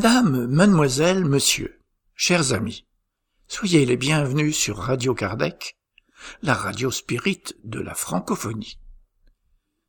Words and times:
Madame, 0.00 0.46
mademoiselle, 0.46 1.24
monsieur, 1.24 1.80
chers 2.14 2.52
amis, 2.52 2.86
soyez 3.48 3.84
les 3.84 3.96
bienvenus 3.96 4.56
sur 4.56 4.78
Radio 4.78 5.12
Kardec, 5.12 5.76
la 6.40 6.54
radio 6.54 6.92
spirit 6.92 7.42
de 7.64 7.80
la 7.80 7.96
francophonie. 7.96 8.78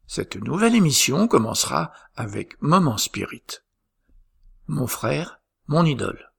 Cette 0.08 0.38
nouvelle 0.38 0.74
émission 0.74 1.28
commencera 1.28 1.92
avec 2.16 2.60
Moment 2.60 2.98
Spirit. 2.98 3.60
Mon 4.66 4.88
frère, 4.88 5.42
mon 5.68 5.86
idole. 5.86 6.32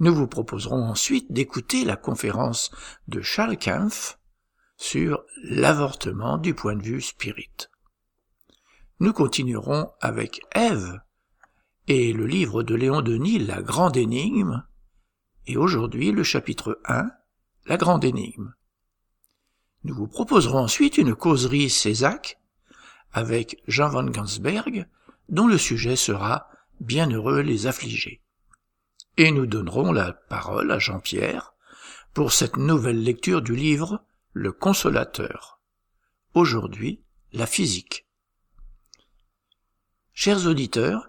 Nous 0.00 0.14
vous 0.14 0.26
proposerons 0.26 0.84
ensuite 0.84 1.30
d'écouter 1.30 1.84
la 1.84 1.96
conférence 1.96 2.70
de 3.08 3.20
Charles 3.20 3.58
Kempf 3.58 4.18
sur 4.78 5.22
l'avortement 5.42 6.38
du 6.38 6.54
point 6.54 6.76
de 6.76 6.82
vue 6.82 7.02
spirit. 7.02 7.68
Nous 9.00 9.12
continuerons 9.12 9.92
avec 10.00 10.40
Ève 10.54 10.98
et 11.88 12.12
le 12.12 12.26
livre 12.26 12.62
de 12.62 12.74
Léon 12.74 13.00
Denis, 13.00 13.38
La 13.38 13.62
Grande 13.62 13.96
Énigme, 13.96 14.62
et 15.46 15.56
aujourd'hui 15.56 16.12
le 16.12 16.22
chapitre 16.22 16.78
1, 16.84 17.10
La 17.64 17.78
Grande 17.78 18.04
Énigme. 18.04 18.52
Nous 19.84 19.94
vous 19.94 20.06
proposerons 20.06 20.58
ensuite 20.58 20.98
une 20.98 21.14
causerie 21.14 21.70
Césac 21.70 22.38
avec 23.12 23.62
Jean 23.66 23.88
van 23.88 24.04
Gansberg, 24.04 24.86
dont 25.30 25.46
le 25.46 25.56
sujet 25.56 25.96
sera 25.96 26.50
Bienheureux 26.80 27.40
les 27.40 27.66
affligés. 27.66 28.22
Et 29.16 29.30
nous 29.30 29.46
donnerons 29.46 29.90
la 29.90 30.12
parole 30.12 30.70
à 30.70 30.78
Jean-Pierre 30.78 31.54
pour 32.12 32.32
cette 32.32 32.58
nouvelle 32.58 33.02
lecture 33.02 33.40
du 33.40 33.56
livre 33.56 34.04
Le 34.34 34.52
Consolateur. 34.52 35.58
Aujourd'hui, 36.34 37.02
la 37.32 37.46
physique. 37.46 38.06
Chers 40.12 40.46
auditeurs, 40.46 41.08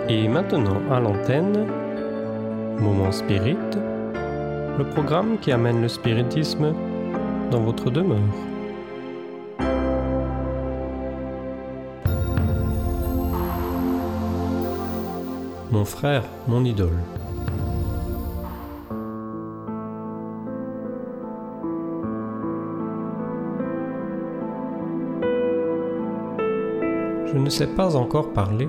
Et 0.09 0.27
maintenant 0.29 0.81
à 0.91 0.99
l'antenne, 0.99 1.67
Moment 2.81 3.13
Spirit, 3.13 3.59
le 4.79 4.89
programme 4.91 5.39
qui 5.39 5.53
amène 5.53 5.83
le 5.83 5.89
spiritisme 5.89 6.75
dans 7.51 7.63
votre 7.63 7.91
demeure. 7.91 8.19
Mon 15.73 15.85
frère, 15.85 16.25
mon 16.49 16.65
idole. 16.65 16.99
Je 27.27 27.39
ne 27.39 27.49
sais 27.49 27.69
pas 27.69 27.95
encore 27.95 28.33
parler, 28.33 28.69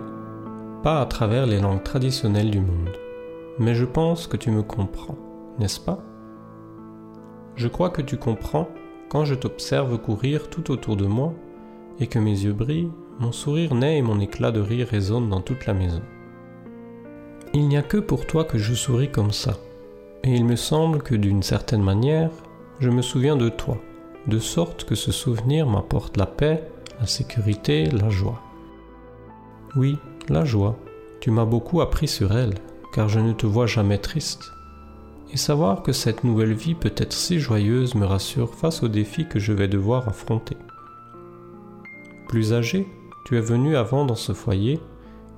pas 0.84 1.01
à 1.01 1.07
travers 1.07 1.47
les 1.47 1.59
langues 1.59 1.81
traditionnelles 1.81 2.51
du 2.51 2.59
monde, 2.59 2.95
mais 3.57 3.73
je 3.73 3.85
pense 3.85 4.28
que 4.28 4.38
tu 4.38 4.51
me 4.51 4.61
comprends, 4.61 5.17
n'est-ce 5.57 5.79
pas? 5.79 5.97
Je 7.56 7.67
crois 7.67 7.90
que 7.90 8.03
tu 8.03 8.17
comprends 8.17 8.69
quand 9.09 9.25
je 9.25 9.34
t'observe 9.34 9.97
courir 9.97 10.51
tout 10.51 10.69
autour 10.69 10.97
de 10.97 11.07
moi 11.07 11.34
et 12.00 12.06
que 12.06 12.19
mes 12.19 12.44
yeux 12.44 12.53
brillent, 12.53 12.91
mon 13.19 13.31
sourire 13.31 13.73
naît 13.73 13.97
et 13.97 14.03
mon 14.03 14.19
éclat 14.19 14.51
de 14.51 14.61
rire 14.61 14.88
résonne 14.88 15.29
dans 15.29 15.41
toute 15.41 15.66
la 15.66 15.73
maison. 15.73 16.03
Il 17.53 17.67
n'y 17.67 17.75
a 17.75 17.81
que 17.81 17.97
pour 17.97 18.25
toi 18.25 18.45
que 18.45 18.57
je 18.57 18.73
souris 18.73 19.12
comme 19.12 19.34
ça. 19.34 19.57
Et 20.23 20.34
il 20.34 20.45
me 20.45 20.56
semble 20.56 21.03
que 21.03 21.16
d'une 21.16 21.44
certaine 21.44 21.84
manière, 21.84 22.29
je 22.79 22.89
me 22.89 23.01
souviens 23.01 23.35
de 23.35 23.50
toi, 23.50 23.78
de 24.28 24.39
sorte 24.39 24.85
que 24.85 24.95
ce 24.95 25.12
souvenir 25.12 25.67
m'apporte 25.67 26.16
la 26.16 26.25
paix, 26.25 26.63
la 27.01 27.07
sécurité, 27.07 27.88
la 27.88 28.09
joie. 28.09 28.41
Oui, 29.75 29.97
la 30.29 30.45
joie. 30.45 30.78
Tu 31.19 31.29
m'as 31.29 31.44
beaucoup 31.44 31.81
appris 31.81 32.07
sur 32.07 32.31
elle, 32.31 32.53
car 32.94 33.09
je 33.09 33.19
ne 33.19 33.34
te 33.34 33.45
vois 33.45 33.67
jamais 33.67 33.97
triste. 33.97 34.53
Et 35.34 35.38
savoir 35.38 35.84
que 35.84 35.91
cette 35.91 36.23
nouvelle 36.23 36.53
vie 36.53 36.75
peut 36.75 36.94
être 36.95 37.13
si 37.13 37.40
joyeuse 37.40 37.95
me 37.95 38.06
rassure 38.06 38.56
face 38.56 38.81
aux 38.81 38.88
défis 38.88 39.28
que 39.28 39.40
je 39.40 39.51
vais 39.51 39.67
devoir 39.67 40.07
affronter. 40.07 40.56
Plus 42.29 42.53
âgé, 42.53 42.88
tu 43.25 43.38
es 43.38 43.41
venu 43.41 43.75
avant 43.75 44.06
dans 44.06 44.16
ce 44.16 44.31
foyer 44.31 44.79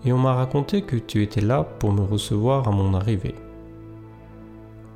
et 0.05 0.13
on 0.13 0.17
m'a 0.17 0.33
raconté 0.33 0.81
que 0.81 0.95
tu 0.95 1.23
étais 1.23 1.41
là 1.41 1.63
pour 1.63 1.91
me 1.91 2.01
recevoir 2.01 2.67
à 2.67 2.71
mon 2.71 2.93
arrivée. 2.93 3.35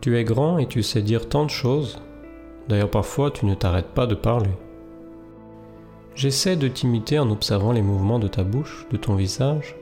Tu 0.01 0.18
es 0.18 0.23
grand 0.23 0.57
et 0.57 0.68
tu 0.68 0.84
sais 0.84 1.01
dire 1.01 1.29
tant 1.29 1.45
de 1.45 1.50
choses, 1.50 2.00
d'ailleurs 2.68 2.91
parfois 2.91 3.31
tu 3.31 3.45
ne 3.45 3.56
t'arrêtes 3.56 3.94
pas 3.94 4.07
de 4.07 4.16
parler. 4.16 4.51
J'essaie 6.16 6.56
de 6.56 6.68
t'imiter 6.68 7.19
en 7.19 7.29
observant 7.29 7.72
les 7.72 7.81
mouvements 7.81 8.19
de 8.19 8.28
ta 8.28 8.44
bouche, 8.44 8.88
de 8.91 8.97
ton 8.97 9.16
visage. 9.16 9.75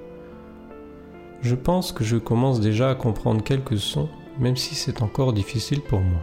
Je 1.42 1.56
pense 1.56 1.92
que 1.92 2.03
je 2.03 2.18
commence 2.18 2.59
déjà 2.59 2.90
à 2.90 2.96
comprendre 2.96 3.44
quelques 3.44 3.78
sons, 3.78 4.09
même 4.40 4.57
si 4.57 4.75
c'est 4.75 5.02
encore 5.02 5.31
difficile 5.31 5.81
pour 5.81 6.02
moi. 6.02 6.19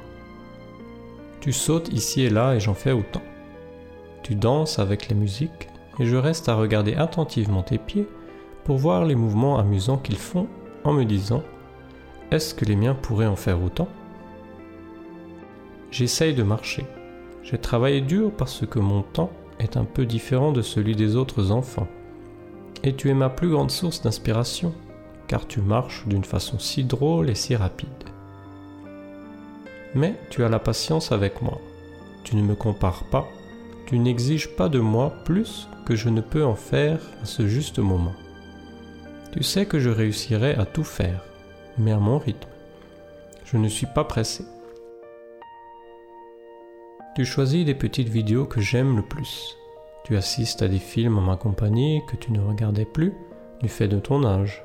Tu 1.41 1.53
sautes 1.53 1.89
ici 1.93 2.23
et 2.23 2.31
là 2.31 2.55
et 2.55 2.61
j'en 2.61 2.75
fais 2.75 2.93
autant. 2.93 3.23
Tu 4.23 4.35
danses 4.35 4.79
avec 4.79 5.09
les 5.09 5.15
musiques 5.15 5.69
et 5.99 6.07
je 6.07 6.17
reste 6.17 6.49
à 6.49 6.55
regarder 6.55 6.95
attentivement 6.95 7.63
tes 7.63 7.79
pieds 7.79 8.07
pour 8.65 8.77
voir 8.77 9.05
les 9.05 9.15
mouvements 9.15 9.59
amusants 9.59 9.99
qu'ils 9.99 10.19
font 10.19 10.47
en 10.85 10.93
me 10.93 11.05
disant 11.05 11.43
Est-ce 12.31 12.55
que 12.55 12.65
les 12.65 12.77
miens 12.77 12.95
pourraient 12.95 13.27
en 13.27 13.37
faire 13.37 13.63
autant? 13.63 13.89
J'essaye 15.91 16.35
de 16.35 16.43
marcher. 16.43 16.87
J'ai 17.43 17.59
travaillé 17.59 18.01
dur 18.01 18.33
parce 18.37 18.67
que 18.67 18.79
mon 18.79 19.03
temps 19.03 19.31
est 19.59 19.77
un 19.77 19.85
peu 19.85 20.07
différent 20.07 20.53
de 20.53 20.63
celui 20.63 20.97
des 20.97 21.17
autres 21.17 21.51
enfants. 21.51 21.89
Et 22.83 22.95
tu 22.95 23.11
es 23.11 23.15
ma 23.15 23.29
plus 23.29 23.51
grande 23.51 23.71
source 23.71 24.03
d'inspiration, 24.03 24.73
car 25.29 25.47
tu 25.47 25.61
marches 25.61 26.07
d'une 26.07 26.25
façon 26.25 26.59
si 26.59 26.85
drôle 26.85 27.31
et 27.31 27.35
si 27.35 27.55
rapide. 27.55 27.89
Mais 29.95 30.19
tu 30.31 30.43
as 30.45 30.49
la 30.49 30.59
patience 30.59 31.13
avec 31.13 31.43
moi. 31.43 31.61
Tu 32.25 32.37
ne 32.37 32.43
me 32.43 32.55
compares 32.55 33.05
pas, 33.05 33.29
tu 33.87 33.99
n'exiges 33.99 34.57
pas 34.57 34.69
de 34.69 34.79
moi 34.79 35.13
plus 35.25 35.69
que 35.85 35.95
je 35.95 36.09
ne 36.09 36.21
peux 36.21 36.45
en 36.45 36.55
faire 36.55 37.01
à 37.23 37.27
ce 37.27 37.47
juste 37.47 37.79
moment. 37.79 38.15
Tu 39.33 39.43
sais 39.43 39.65
que 39.65 39.81
je 39.81 39.89
réussirai 39.89 40.55
à 40.57 40.67
tout 40.67 40.85
faire, 40.85 41.25
mais 41.79 41.91
à 41.91 41.99
mon 41.99 42.19
rythme. 42.19 42.51
Je 43.47 43.57
ne 43.57 43.67
suis 43.67 43.87
pas 43.87 44.05
pressé. 44.05 44.45
Tu 47.17 47.25
choisis 47.25 47.65
les 47.65 47.75
petites 47.75 48.11
vidéos 48.11 48.45
que 48.45 48.61
j'aime 48.61 48.95
le 48.95 49.03
plus. 49.03 49.57
Tu 50.05 50.19
assistes 50.19 50.61
à 50.61 50.69
des 50.69 50.79
films 50.79 51.17
en 51.17 51.23
ma 51.23 51.37
compagnie 51.37 52.03
que 52.07 52.17
tu 52.17 52.31
ne 52.31 52.41
regardais 52.41 52.85
plus 52.85 53.15
du 53.63 53.71
fait 53.71 53.89
de 53.89 53.99
ton 53.99 54.23
âge. 54.25 54.63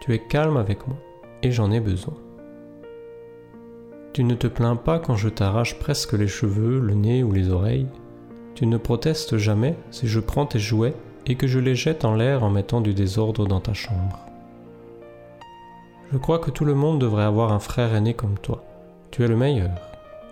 Tu 0.00 0.14
es 0.14 0.18
calme 0.18 0.56
avec 0.56 0.86
moi 0.86 0.96
et 1.42 1.50
j'en 1.50 1.70
ai 1.70 1.80
besoin. 1.80 2.14
Tu 4.14 4.24
ne 4.24 4.34
te 4.34 4.46
plains 4.46 4.76
pas 4.76 4.98
quand 4.98 5.16
je 5.16 5.28
t'arrache 5.28 5.78
presque 5.78 6.14
les 6.14 6.28
cheveux, 6.28 6.80
le 6.80 6.94
nez 6.94 7.22
ou 7.22 7.32
les 7.32 7.50
oreilles. 7.50 7.88
Tu 8.54 8.66
ne 8.66 8.78
protestes 8.78 9.36
jamais 9.36 9.76
si 9.90 10.08
je 10.08 10.18
prends 10.18 10.46
tes 10.46 10.58
jouets 10.58 10.94
et 11.26 11.36
que 11.36 11.46
je 11.46 11.58
les 11.58 11.74
jette 11.74 12.04
en 12.04 12.14
l'air 12.14 12.42
en 12.44 12.50
mettant 12.50 12.80
du 12.80 12.94
désordre 12.94 13.46
dans 13.46 13.60
ta 13.60 13.74
chambre. 13.74 14.18
Je 16.10 16.16
crois 16.16 16.38
que 16.38 16.50
tout 16.50 16.64
le 16.64 16.74
monde 16.74 16.98
devrait 16.98 17.24
avoir 17.24 17.52
un 17.52 17.58
frère 17.58 17.94
aîné 17.94 18.14
comme 18.14 18.38
toi. 18.38 18.64
Tu 19.10 19.24
es 19.24 19.28
le 19.28 19.36
meilleur. 19.36 19.70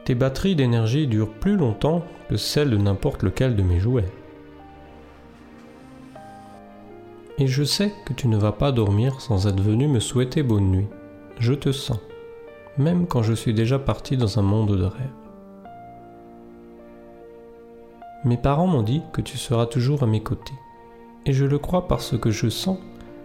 Tes 0.04 0.14
batteries 0.14 0.56
d'énergie 0.56 1.06
durent 1.06 1.32
plus 1.32 1.56
longtemps 1.56 2.02
que 2.28 2.36
celles 2.36 2.70
de 2.70 2.78
n'importe 2.78 3.22
lequel 3.22 3.56
de 3.56 3.62
mes 3.62 3.78
jouets. 3.78 4.10
Et 7.38 7.46
je 7.46 7.64
sais 7.64 7.92
que 8.06 8.14
tu 8.14 8.28
ne 8.28 8.38
vas 8.38 8.52
pas 8.52 8.72
dormir 8.72 9.20
sans 9.20 9.46
être 9.46 9.60
venu 9.60 9.86
me 9.88 10.00
souhaiter 10.00 10.42
bonne 10.42 10.70
nuit. 10.70 10.88
Je 11.38 11.52
te 11.52 11.70
sens, 11.72 12.00
même 12.78 13.06
quand 13.06 13.22
je 13.22 13.34
suis 13.34 13.52
déjà 13.52 13.78
parti 13.78 14.16
dans 14.16 14.38
un 14.38 14.42
monde 14.42 14.74
de 14.74 14.84
rêve. 14.84 15.10
Mes 18.24 18.38
parents 18.38 18.66
m'ont 18.66 18.82
dit 18.82 19.02
que 19.12 19.20
tu 19.20 19.36
seras 19.36 19.66
toujours 19.66 20.02
à 20.02 20.06
mes 20.06 20.22
côtés 20.22 20.54
et 21.26 21.32
je 21.34 21.44
le 21.44 21.58
crois 21.58 21.86
parce 21.86 22.16
que 22.18 22.30
je 22.30 22.48
sens 22.48 22.78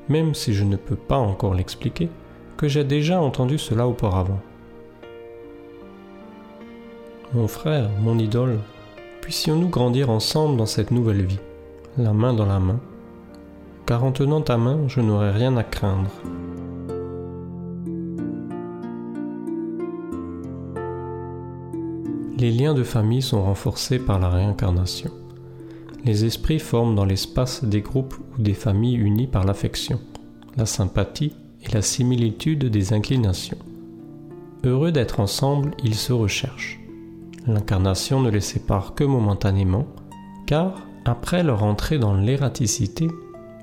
même 0.09 0.35
si 0.35 0.53
je 0.53 0.63
ne 0.63 0.75
peux 0.75 0.95
pas 0.95 1.17
encore 1.17 1.53
l'expliquer, 1.53 2.09
que 2.57 2.67
j'ai 2.67 2.83
déjà 2.83 3.21
entendu 3.21 3.57
cela 3.57 3.87
auparavant. 3.87 4.39
Mon 7.33 7.47
frère, 7.47 7.89
mon 8.01 8.19
idole, 8.19 8.59
puissions-nous 9.21 9.69
grandir 9.69 10.09
ensemble 10.09 10.57
dans 10.57 10.65
cette 10.65 10.91
nouvelle 10.91 11.25
vie, 11.25 11.39
la 11.97 12.11
main 12.13 12.33
dans 12.33 12.45
la 12.45 12.59
main, 12.59 12.79
car 13.85 14.03
en 14.03 14.11
tenant 14.11 14.41
ta 14.41 14.57
main, 14.57 14.79
je 14.87 14.99
n'aurai 14.99 15.31
rien 15.31 15.55
à 15.55 15.63
craindre. 15.63 16.11
Les 22.37 22.51
liens 22.51 22.73
de 22.73 22.83
famille 22.83 23.21
sont 23.21 23.43
renforcés 23.43 23.99
par 23.99 24.19
la 24.19 24.27
réincarnation. 24.27 25.11
Les 26.03 26.25
esprits 26.25 26.59
forment 26.59 26.95
dans 26.95 27.05
l'espace 27.05 27.63
des 27.63 27.81
groupes 27.81 28.15
ou 28.37 28.41
des 28.41 28.55
familles 28.55 28.95
unis 28.95 29.27
par 29.27 29.43
l'affection, 29.43 29.99
la 30.57 30.65
sympathie 30.65 31.33
et 31.63 31.71
la 31.71 31.83
similitude 31.83 32.65
des 32.65 32.93
inclinations. 32.93 33.57
Heureux 34.63 34.91
d'être 34.91 35.19
ensemble, 35.19 35.71
ils 35.83 35.95
se 35.95 36.11
recherchent. 36.11 36.79
L'incarnation 37.45 38.19
ne 38.19 38.29
les 38.29 38.41
sépare 38.41 38.95
que 38.95 39.03
momentanément, 39.03 39.85
car, 40.47 40.87
après 41.05 41.43
leur 41.43 41.63
entrée 41.63 41.99
dans 41.99 42.15
l'ératicité, 42.15 43.07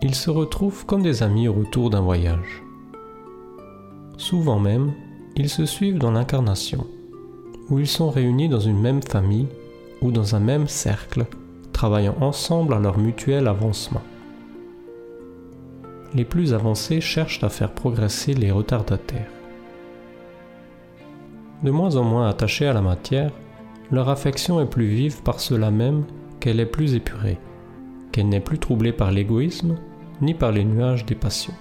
ils 0.02 0.14
se 0.14 0.30
retrouvent 0.30 0.86
comme 0.86 1.02
des 1.02 1.22
amis 1.22 1.48
au 1.48 1.52
retour 1.52 1.90
d'un 1.90 2.00
voyage. 2.00 2.62
Souvent 4.16 4.60
même, 4.60 4.92
ils 5.36 5.48
se 5.48 5.66
suivent 5.66 5.98
dans 5.98 6.10
l'incarnation, 6.12 6.86
où 7.68 7.78
ils 7.78 7.88
sont 7.88 8.10
réunis 8.10 8.48
dans 8.48 8.60
une 8.60 8.80
même 8.80 9.02
famille 9.02 9.46
ou 10.02 10.10
dans 10.12 10.34
un 10.34 10.40
même 10.40 10.68
cercle, 10.68 11.26
travaillant 11.78 12.16
ensemble 12.20 12.74
à 12.74 12.80
leur 12.80 12.98
mutuel 12.98 13.46
avancement. 13.46 14.02
Les 16.12 16.24
plus 16.24 16.52
avancés 16.52 17.00
cherchent 17.00 17.44
à 17.44 17.48
faire 17.48 17.70
progresser 17.70 18.34
les 18.34 18.50
retardataires. 18.50 19.30
De 21.62 21.70
moins 21.70 21.94
en 21.94 22.02
moins 22.02 22.28
attachés 22.28 22.66
à 22.66 22.72
la 22.72 22.82
matière, 22.82 23.30
leur 23.92 24.08
affection 24.08 24.60
est 24.60 24.66
plus 24.66 24.88
vive 24.88 25.22
par 25.22 25.38
cela 25.38 25.70
même 25.70 26.02
qu'elle 26.40 26.58
est 26.58 26.66
plus 26.66 26.96
épurée, 26.96 27.38
qu'elle 28.10 28.28
n'est 28.28 28.40
plus 28.40 28.58
troublée 28.58 28.92
par 28.92 29.12
l'égoïsme 29.12 29.76
ni 30.20 30.34
par 30.34 30.50
les 30.50 30.64
nuages 30.64 31.06
des 31.06 31.14
passions. 31.14 31.54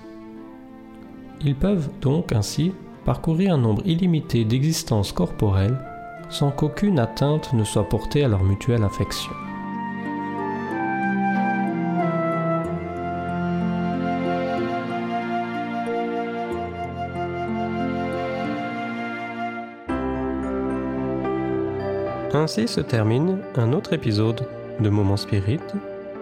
Ils 1.41 1.55
peuvent 1.55 1.91
donc 2.01 2.31
ainsi 2.31 2.73
parcourir 3.05 3.53
un 3.53 3.59
nombre 3.59 3.83
illimité 3.85 4.45
d'existences 4.45 5.11
corporelles 5.11 5.77
sans 6.31 6.49
qu'aucune 6.49 6.97
atteinte 6.97 7.53
ne 7.53 7.63
soit 7.63 7.87
portée 7.87 8.23
à 8.23 8.27
leur 8.27 8.43
mutuelle 8.43 8.83
affection. 8.83 9.31
Ainsi 22.37 22.67
se 22.67 22.81
termine 22.81 23.39
un 23.55 23.73
autre 23.73 23.93
épisode 23.93 24.47
de 24.79 24.89
Moment 24.89 25.17
Spirit 25.17 25.59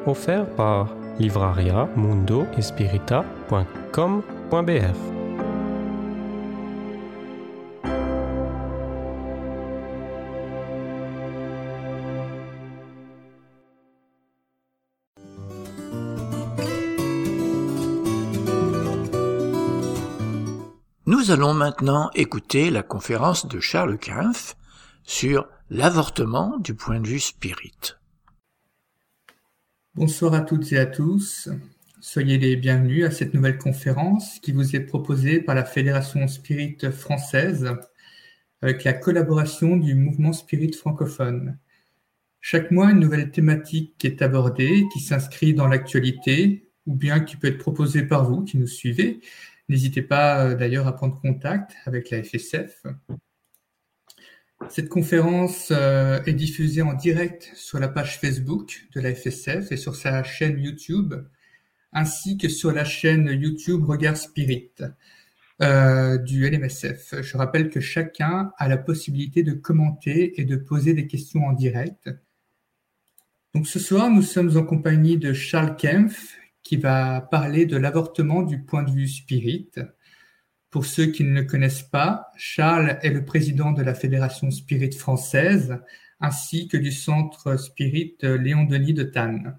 offert 0.05 0.45
par 0.51 0.95
livraria 1.19 1.89
mundo 1.97 2.47
Nous 21.05 21.31
allons 21.31 21.53
maintenant 21.53 22.09
écouter 22.15 22.69
la 22.69 22.83
conférence 22.83 23.47
de 23.47 23.59
Charles 23.59 23.97
Kempf 23.97 24.55
sur 25.03 25.45
l'avortement 25.69 26.59
du 26.59 26.75
point 26.75 26.99
de 26.99 27.07
vue 27.07 27.19
spirit. 27.19 27.95
Bonsoir 29.95 30.33
à 30.33 30.41
toutes 30.41 30.71
et 30.71 30.77
à 30.77 30.85
tous. 30.85 31.49
Soyez 32.01 32.37
les 32.37 32.55
bienvenus 32.55 33.03
à 33.05 33.11
cette 33.11 33.33
nouvelle 33.33 33.57
conférence 33.57 34.37
qui 34.39 34.51
vous 34.51 34.75
est 34.75 34.81
proposée 34.81 35.41
par 35.41 35.55
la 35.55 35.65
Fédération 35.65 36.27
Spirit 36.27 36.77
française 36.91 37.71
avec 38.61 38.83
la 38.83 38.93
collaboration 38.93 39.75
du 39.75 39.95
mouvement 39.95 40.33
Spirit 40.33 40.73
francophone. 40.73 41.57
Chaque 42.41 42.69
mois, 42.69 42.91
une 42.91 42.99
nouvelle 42.99 43.31
thématique 43.31 44.05
est 44.05 44.21
abordée, 44.21 44.85
qui 44.93 44.99
s'inscrit 44.99 45.55
dans 45.55 45.67
l'actualité 45.67 46.69
ou 46.85 46.93
bien 46.93 47.19
qui 47.21 47.37
peut 47.37 47.47
être 47.47 47.57
proposée 47.57 48.03
par 48.03 48.29
vous 48.29 48.43
qui 48.43 48.57
nous 48.57 48.67
suivez. 48.67 49.19
N'hésitez 49.67 50.03
pas 50.03 50.45
euh, 50.45 50.55
d'ailleurs 50.55 50.85
à 50.85 50.95
prendre 50.95 51.19
contact 51.19 51.75
avec 51.87 52.11
la 52.11 52.21
FSF 52.21 52.85
cette 54.69 54.89
conférence 54.89 55.71
euh, 55.71 56.21
est 56.25 56.33
diffusée 56.33 56.81
en 56.81 56.93
direct 56.93 57.51
sur 57.55 57.79
la 57.79 57.87
page 57.87 58.19
Facebook 58.19 58.87
de 58.93 59.01
la 59.01 59.13
FSF 59.13 59.71
et 59.71 59.77
sur 59.77 59.95
sa 59.95 60.23
chaîne 60.23 60.59
YouTube, 60.59 61.13
ainsi 61.93 62.37
que 62.37 62.49
sur 62.49 62.71
la 62.71 62.83
chaîne 62.83 63.27
YouTube 63.27 63.83
Regard 63.83 64.17
Spirit 64.17 64.71
euh, 65.61 66.17
du 66.17 66.49
LMSF. 66.49 67.21
Je 67.21 67.37
rappelle 67.37 67.69
que 67.69 67.79
chacun 67.79 68.51
a 68.57 68.67
la 68.67 68.77
possibilité 68.77 69.43
de 69.43 69.53
commenter 69.53 70.39
et 70.39 70.45
de 70.45 70.55
poser 70.55 70.93
des 70.93 71.07
questions 71.07 71.45
en 71.45 71.53
direct. 71.53 72.09
Donc 73.53 73.67
ce 73.67 73.79
soir, 73.79 74.09
nous 74.09 74.21
sommes 74.21 74.57
en 74.57 74.63
compagnie 74.63 75.17
de 75.17 75.31
Charles 75.31 75.77
Kempf 75.77 76.37
qui 76.63 76.77
va 76.77 77.21
parler 77.21 77.65
de 77.65 77.77
l'avortement 77.77 78.41
du 78.41 78.59
point 78.59 78.83
de 78.83 78.91
vue 78.91 79.07
spirit. 79.07 79.69
Pour 80.75 80.85
ceux 80.85 81.05
qui 81.05 81.23
ne 81.23 81.39
le 81.39 81.45
connaissent 81.45 81.83
pas, 81.83 82.33
Charles 82.35 82.99
est 83.01 83.09
le 83.09 83.23
président 83.23 83.71
de 83.71 83.81
la 83.81 83.95
Fédération 83.95 84.51
Spirit 84.51 84.91
française 84.91 85.79
ainsi 86.19 86.67
que 86.67 86.75
du 86.75 86.91
Centre 86.91 87.55
Spirit 87.55 88.17
Léon 88.21 88.65
Denis 88.65 88.93
de 88.93 89.03
Tannes. 89.03 89.57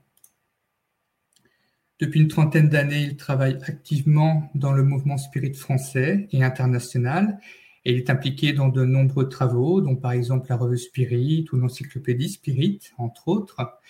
Depuis 2.01 2.21
une 2.21 2.29
trentaine 2.29 2.69
d'années, 2.69 3.01
il 3.01 3.17
travaille 3.17 3.57
activement 3.67 4.51
dans 4.55 4.73
le 4.73 4.83
mouvement 4.83 5.17
spirit 5.17 5.55
français 5.55 6.29
et 6.33 6.45
international 6.45 7.39
il 7.87 7.97
est 7.97 8.11
impliqué 8.11 8.53
dans 8.53 8.69
de 8.69 8.85
nombreux 8.85 9.31
travaux, 9.31 9.81
dont 9.81 9.97
par 9.97 10.13
exemple 10.13 10.51
la 10.51 10.57
revue 10.59 10.77
Spirit 10.77 11.47
ou 11.51 11.57
l'encyclopédie 11.57 12.29
Spirit, 12.29 12.81
entre 12.99 13.29
autres. 13.29 13.81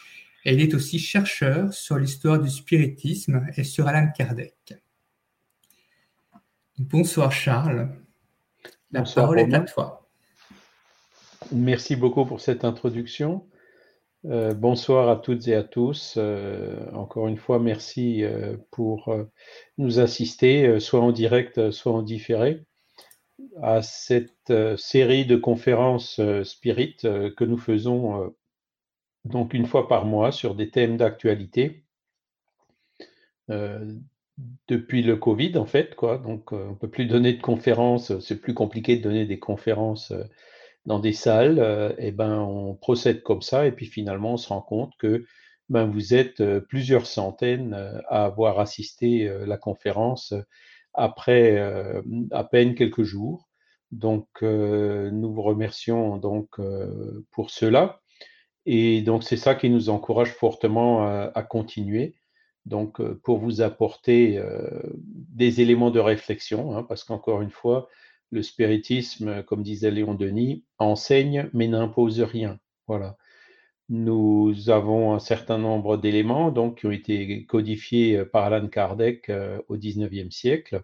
Et 0.45 0.55
il 0.55 0.61
est 0.61 0.75
aussi 0.75 1.01
chercheur 1.01 1.75
sur 1.75 1.99
l'histoire 1.99 2.41
du 2.41 2.51
spiritisme 2.51 3.45
et 3.57 3.65
sur 3.65 3.89
Alan 3.89 4.13
Kardec. 4.17 4.77
Bonsoir 6.79 7.33
Charles. 7.33 7.89
La 8.93 9.03
parole 9.03 9.41
est 9.41 9.55
à 9.55 9.61
toi. 9.61 10.07
Merci 11.51 11.97
beaucoup 11.97 12.27
pour 12.27 12.41
cette 12.41 12.67
introduction. 12.67 13.47
Euh, 14.27 14.53
bonsoir 14.53 15.09
à 15.09 15.17
toutes 15.17 15.49
et 15.49 15.55
à 15.55 15.63
tous. 15.63 16.17
Euh, 16.19 16.91
encore 16.93 17.29
une 17.29 17.39
fois, 17.39 17.59
merci 17.61 18.25
euh, 18.25 18.59
pour 18.71 19.17
nous 19.79 20.01
assister, 20.01 20.79
soit 20.79 21.01
en 21.01 21.13
direct, 21.13 21.71
soit 21.71 21.93
en 21.93 22.03
différé, 22.03 22.67
à 23.63 23.81
cette 23.81 24.53
série 24.77 25.25
de 25.25 25.37
conférences 25.37 26.21
Spirit 26.43 26.97
que 26.99 27.45
nous 27.45 27.59
faisons 27.59 28.35
donc 29.25 29.55
une 29.55 29.67
fois 29.67 29.89
par 29.89 30.05
mois 30.05 30.31
sur 30.31 30.55
des 30.55 30.71
thèmes 30.71 30.99
d'actualité 30.99 31.85
depuis 34.69 35.03
le 35.03 35.17
Covid, 35.17 35.57
en 35.57 35.67
fait, 35.67 35.95
quoi. 35.95 36.19
Donc, 36.19 36.53
euh, 36.53 36.69
on 36.71 36.75
peut 36.75 36.91
plus 36.91 37.07
donner 37.07 37.33
de 37.33 37.41
conférences, 37.43 38.19
c'est 38.21 38.41
plus 38.41 38.55
compliqué 38.55 38.97
de 38.97 39.03
donner 39.03 39.27
des 39.27 39.39
conférences 39.39 40.11
euh, 40.11 40.25
dans 40.85 40.99
des 40.99 41.13
salles. 41.13 41.59
Euh, 41.59 41.93
et 41.99 42.13
ben, 42.13 42.39
on 42.41 42.75
procède 42.75 43.23
comme 43.23 43.43
ça, 43.43 43.67
et 43.67 43.73
puis 43.73 43.87
finalement, 43.87 44.35
on 44.35 44.37
se 44.37 44.49
rend 44.49 44.61
compte 44.61 44.93
que 44.99 45.25
ben, 45.69 45.87
vous 45.87 46.15
êtes 46.15 46.43
plusieurs 46.69 47.07
centaines 47.07 47.75
à 48.09 48.25
avoir 48.27 48.61
assisté 48.61 49.29
la 49.47 49.57
conférence 49.57 50.33
après 50.95 51.59
à 52.31 52.45
peine 52.45 52.77
quelques 52.77 53.03
jours. 53.03 53.49
Donc, 53.91 54.29
nous 54.43 55.35
vous 55.35 55.43
remercions 55.43 56.19
donc 56.19 56.61
pour 57.33 57.51
cela. 57.51 58.01
Et 58.65 59.03
donc, 59.03 59.25
c'est 59.25 59.37
ça 59.37 59.57
qui 59.57 59.69
nous 59.69 59.91
encourage 59.91 60.31
fortement 60.31 61.05
à 61.35 61.43
continuer 61.43 62.15
donc 62.67 63.01
euh, 63.01 63.19
pour 63.23 63.39
vous 63.39 63.63
apporter 63.63 64.39
euh, 64.39 64.69
des 64.97 65.61
éléments 65.61 65.91
de 65.91 66.01
réflexion, 66.01 66.77
hein, 66.77 66.83
parce 66.83 67.05
qu'encore 67.05 67.41
une 67.41 67.51
fois, 67.51 67.89
le 68.31 68.43
spiritisme, 68.43 69.45
comme 69.45 69.63
disait 69.63 69.93
Léon 69.93 70.15
Denis, 70.15 70.65
enseigne 70.79 71.49
mais 71.55 71.69
n'impose 71.69 72.21
rien. 72.21 72.59
Voilà. 72.89 73.17
Nous 73.89 74.69
avons 74.69 75.15
un 75.15 75.21
certain 75.21 75.59
nombre 75.59 75.97
d'éléments 75.97 76.51
donc 76.51 76.81
qui 76.81 76.87
ont 76.87 76.91
été 76.91 77.47
codifiés 77.47 78.19
euh, 78.19 78.25
par 78.25 78.45
Alan 78.45 78.67
Kardec 78.69 79.31
au 79.69 79.77
XIXe 79.77 80.35
siècle 80.35 80.83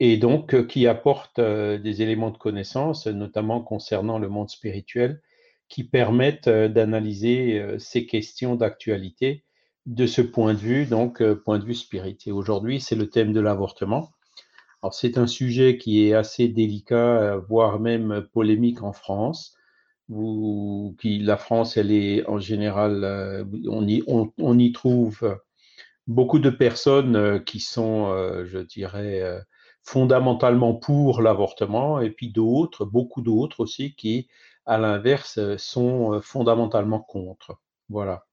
et 0.00 0.16
donc 0.18 0.66
qui 0.66 0.86
apportent 0.86 1.40
des 1.40 2.02
éléments 2.02 2.30
de 2.30 2.36
connaissance, 2.36 3.06
notamment 3.06 3.62
concernant 3.62 4.18
le 4.18 4.28
monde 4.28 4.50
spirituel, 4.50 5.22
qui 5.68 5.84
permettent 5.84 6.50
d'analyser 6.50 7.78
ces 7.78 8.04
questions 8.04 8.56
d'actualité 8.56 9.45
de 9.86 10.06
ce 10.06 10.20
point 10.22 10.54
de 10.54 10.58
vue, 10.58 10.86
donc 10.86 11.22
euh, 11.22 11.34
point 11.34 11.58
de 11.58 11.64
vue 11.64 11.74
spirit. 11.74 12.18
Et 12.26 12.32
aujourd'hui, 12.32 12.80
c'est 12.80 12.96
le 12.96 13.08
thème 13.08 13.32
de 13.32 13.40
l'avortement. 13.40 14.10
Alors, 14.82 14.94
c'est 14.94 15.18
un 15.18 15.26
sujet 15.26 15.78
qui 15.78 16.06
est 16.06 16.14
assez 16.14 16.48
délicat, 16.48 17.36
voire 17.48 17.80
même 17.80 18.26
polémique 18.32 18.82
en 18.82 18.92
France. 18.92 19.56
Qui, 20.08 21.18
la 21.18 21.36
France, 21.36 21.76
elle 21.76 21.90
est 21.90 22.24
en 22.28 22.38
général, 22.38 23.44
on 23.68 23.88
y, 23.88 24.04
on 24.06 24.58
y 24.58 24.70
trouve 24.70 25.40
beaucoup 26.06 26.38
de 26.38 26.50
personnes 26.50 27.42
qui 27.44 27.58
sont, 27.58 28.14
je 28.44 28.58
dirais, 28.60 29.40
fondamentalement 29.82 30.74
pour 30.74 31.22
l'avortement, 31.22 32.00
et 32.00 32.10
puis 32.10 32.30
d'autres, 32.30 32.84
beaucoup 32.84 33.20
d'autres 33.22 33.60
aussi, 33.60 33.96
qui, 33.96 34.28
à 34.64 34.78
l'inverse, 34.78 35.40
sont 35.56 36.20
fondamentalement 36.22 37.00
contre. 37.00 37.58
Voilà. 37.88 38.26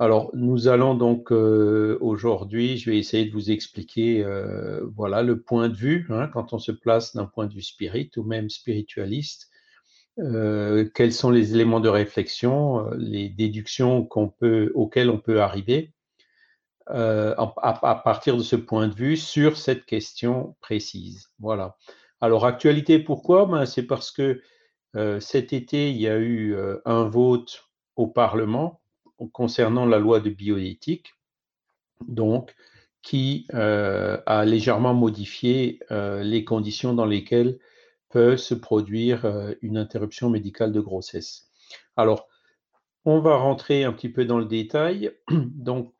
Alors, 0.00 0.30
nous 0.32 0.66
allons 0.66 0.94
donc 0.94 1.30
euh, 1.30 1.98
aujourd'hui, 2.00 2.78
je 2.78 2.90
vais 2.90 2.96
essayer 2.96 3.26
de 3.26 3.32
vous 3.32 3.50
expliquer, 3.50 4.24
euh, 4.24 4.80
voilà, 4.96 5.22
le 5.22 5.42
point 5.42 5.68
de 5.68 5.76
vue, 5.76 6.06
hein, 6.08 6.26
quand 6.28 6.54
on 6.54 6.58
se 6.58 6.72
place 6.72 7.14
d'un 7.14 7.26
point 7.26 7.46
de 7.46 7.52
vue 7.52 7.60
spirit 7.60 8.10
ou 8.16 8.22
même 8.22 8.48
spiritualiste, 8.48 9.50
euh, 10.18 10.88
quels 10.94 11.12
sont 11.12 11.30
les 11.30 11.52
éléments 11.52 11.80
de 11.80 11.90
réflexion, 11.90 12.88
les 12.96 13.28
déductions 13.28 14.08
auxquelles 14.74 15.10
on 15.10 15.18
peut 15.18 15.42
arriver 15.42 15.92
à, 16.86 17.52
à, 17.58 17.94
partir 18.02 18.38
de 18.38 18.42
ce 18.42 18.56
point 18.56 18.88
de 18.88 18.94
vue 18.94 19.18
sur 19.18 19.58
cette 19.58 19.84
question 19.84 20.56
précise. 20.62 21.28
Voilà. 21.38 21.76
Alors, 22.22 22.46
actualité, 22.46 23.00
pourquoi? 23.00 23.44
Ben, 23.44 23.66
C'est 23.66 23.86
parce 23.86 24.10
que 24.10 24.40
cet 25.20 25.52
été, 25.52 25.90
il 25.90 26.00
y 26.00 26.08
a 26.08 26.18
eu 26.18 26.56
un 26.86 27.04
vote 27.04 27.68
au 27.96 28.06
Parlement 28.06 28.80
concernant 29.28 29.86
la 29.86 29.98
loi 29.98 30.20
de 30.20 30.30
bioéthique, 30.30 31.14
donc 32.08 32.54
qui 33.02 33.46
euh, 33.54 34.18
a 34.26 34.44
légèrement 34.44 34.94
modifié 34.94 35.80
euh, 35.90 36.22
les 36.22 36.44
conditions 36.44 36.94
dans 36.94 37.06
lesquelles 37.06 37.58
peut 38.10 38.36
se 38.36 38.54
produire 38.54 39.24
euh, 39.24 39.54
une 39.62 39.78
interruption 39.78 40.28
médicale 40.28 40.72
de 40.72 40.80
grossesse. 40.80 41.48
Alors, 41.96 42.28
on 43.04 43.20
va 43.20 43.36
rentrer 43.36 43.84
un 43.84 43.92
petit 43.92 44.10
peu 44.10 44.24
dans 44.24 44.38
le 44.38 44.44
détail. 44.44 45.12
Donc, 45.30 45.94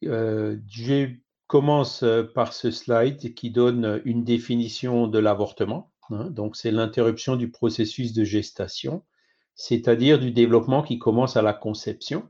je 0.00 1.10
commence 1.46 2.04
par 2.34 2.54
ce 2.54 2.70
slide 2.70 3.34
qui 3.34 3.50
donne 3.50 4.00
une 4.06 4.24
définition 4.24 5.06
de 5.06 5.18
l'avortement. 5.18 5.92
Hein. 6.10 6.30
donc, 6.30 6.56
c'est 6.56 6.70
l'interruption 6.70 7.36
du 7.36 7.50
processus 7.50 8.14
de 8.14 8.24
gestation 8.24 9.04
c'est-à-dire 9.62 10.18
du 10.18 10.32
développement 10.32 10.82
qui 10.82 10.98
commence 10.98 11.36
à 11.36 11.42
la 11.42 11.52
conception, 11.52 12.28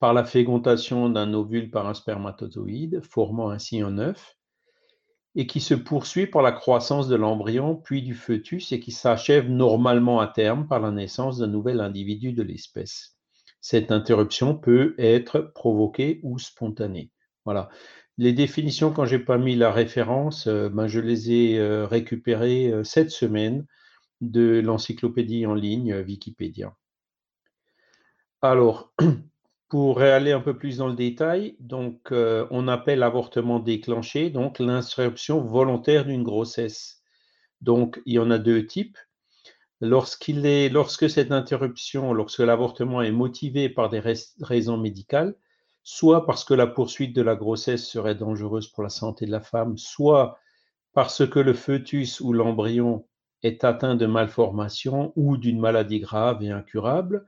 par 0.00 0.12
la 0.12 0.24
fécondation 0.24 1.08
d'un 1.08 1.32
ovule 1.32 1.70
par 1.70 1.86
un 1.86 1.94
spermatozoïde, 1.94 3.02
formant 3.04 3.50
ainsi 3.50 3.80
un 3.80 3.98
œuf, 3.98 4.36
et 5.36 5.46
qui 5.46 5.60
se 5.60 5.74
poursuit 5.74 6.26
par 6.26 6.42
la 6.42 6.50
croissance 6.50 7.06
de 7.06 7.14
l'embryon 7.14 7.76
puis 7.76 8.02
du 8.02 8.16
fœtus 8.16 8.72
et 8.72 8.80
qui 8.80 8.90
s'achève 8.90 9.48
normalement 9.48 10.18
à 10.18 10.26
terme 10.26 10.66
par 10.66 10.80
la 10.80 10.90
naissance 10.90 11.38
d'un 11.38 11.46
nouvel 11.46 11.78
individu 11.78 12.32
de 12.32 12.42
l'espèce. 12.42 13.16
Cette 13.60 13.92
interruption 13.92 14.56
peut 14.56 14.96
être 14.98 15.52
provoquée 15.54 16.18
ou 16.24 16.40
spontanée. 16.40 17.12
Voilà. 17.44 17.68
Les 18.18 18.32
définitions, 18.32 18.90
quand 18.90 19.04
j'ai 19.04 19.20
pas 19.20 19.38
mis 19.38 19.54
la 19.54 19.70
référence, 19.70 20.48
euh, 20.48 20.68
ben 20.68 20.88
je 20.88 20.98
les 20.98 21.30
ai 21.30 21.58
euh, 21.60 21.86
récupérées 21.86 22.72
euh, 22.72 22.82
cette 22.82 23.12
semaine 23.12 23.66
de 24.20 24.60
l'encyclopédie 24.60 25.46
en 25.46 25.54
ligne 25.54 25.92
euh, 25.92 26.02
Wikipédia. 26.02 26.76
Alors, 28.42 28.92
pour 29.68 30.00
aller 30.00 30.32
un 30.32 30.40
peu 30.40 30.56
plus 30.56 30.78
dans 30.78 30.88
le 30.88 30.94
détail, 30.94 31.56
donc 31.60 32.12
euh, 32.12 32.46
on 32.50 32.68
appelle 32.68 33.02
avortement 33.02 33.60
déclenché 33.60 34.30
donc 34.30 34.58
l'interruption 34.58 35.40
volontaire 35.40 36.04
d'une 36.04 36.24
grossesse. 36.24 37.02
Donc 37.60 38.00
il 38.06 38.14
y 38.14 38.18
en 38.18 38.30
a 38.30 38.38
deux 38.38 38.66
types. 38.66 38.98
Lorsqu'il 39.80 40.44
est, 40.44 40.68
lorsque 40.68 41.08
cette 41.08 41.32
interruption, 41.32 42.12
lorsque 42.12 42.40
l'avortement 42.40 43.00
est 43.00 43.12
motivé 43.12 43.68
par 43.68 43.88
des 43.88 44.02
raisons 44.40 44.76
médicales, 44.76 45.34
soit 45.82 46.26
parce 46.26 46.44
que 46.44 46.54
la 46.54 46.66
poursuite 46.66 47.14
de 47.14 47.22
la 47.22 47.36
grossesse 47.36 47.88
serait 47.88 48.14
dangereuse 48.14 48.68
pour 48.68 48.82
la 48.82 48.90
santé 48.90 49.24
de 49.24 49.30
la 49.30 49.40
femme, 49.40 49.78
soit 49.78 50.38
parce 50.92 51.26
que 51.26 51.38
le 51.38 51.54
fœtus 51.54 52.20
ou 52.20 52.32
l'embryon 52.32 53.06
est 53.42 53.64
atteint 53.64 53.94
de 53.94 54.06
malformation 54.06 55.12
ou 55.16 55.36
d'une 55.36 55.60
maladie 55.60 56.00
grave 56.00 56.42
et 56.42 56.50
incurable, 56.50 57.26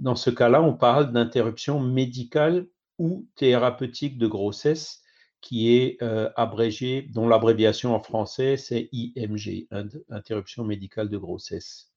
dans 0.00 0.16
ce 0.16 0.30
cas-là, 0.30 0.62
on 0.62 0.72
parle 0.72 1.12
d'interruption 1.12 1.78
médicale 1.78 2.66
ou 2.98 3.26
thérapeutique 3.36 4.16
de 4.16 4.26
grossesse 4.26 5.02
qui 5.42 5.74
est 5.74 6.02
euh, 6.02 6.30
abrégée, 6.36 7.02
dont 7.02 7.28
l'abréviation 7.28 7.94
en 7.94 8.00
français 8.00 8.56
c'est 8.56 8.88
IMG, 8.92 9.68
interruption 10.10 10.64
médicale 10.64 11.10
de 11.10 11.18
grossesse. 11.18 11.92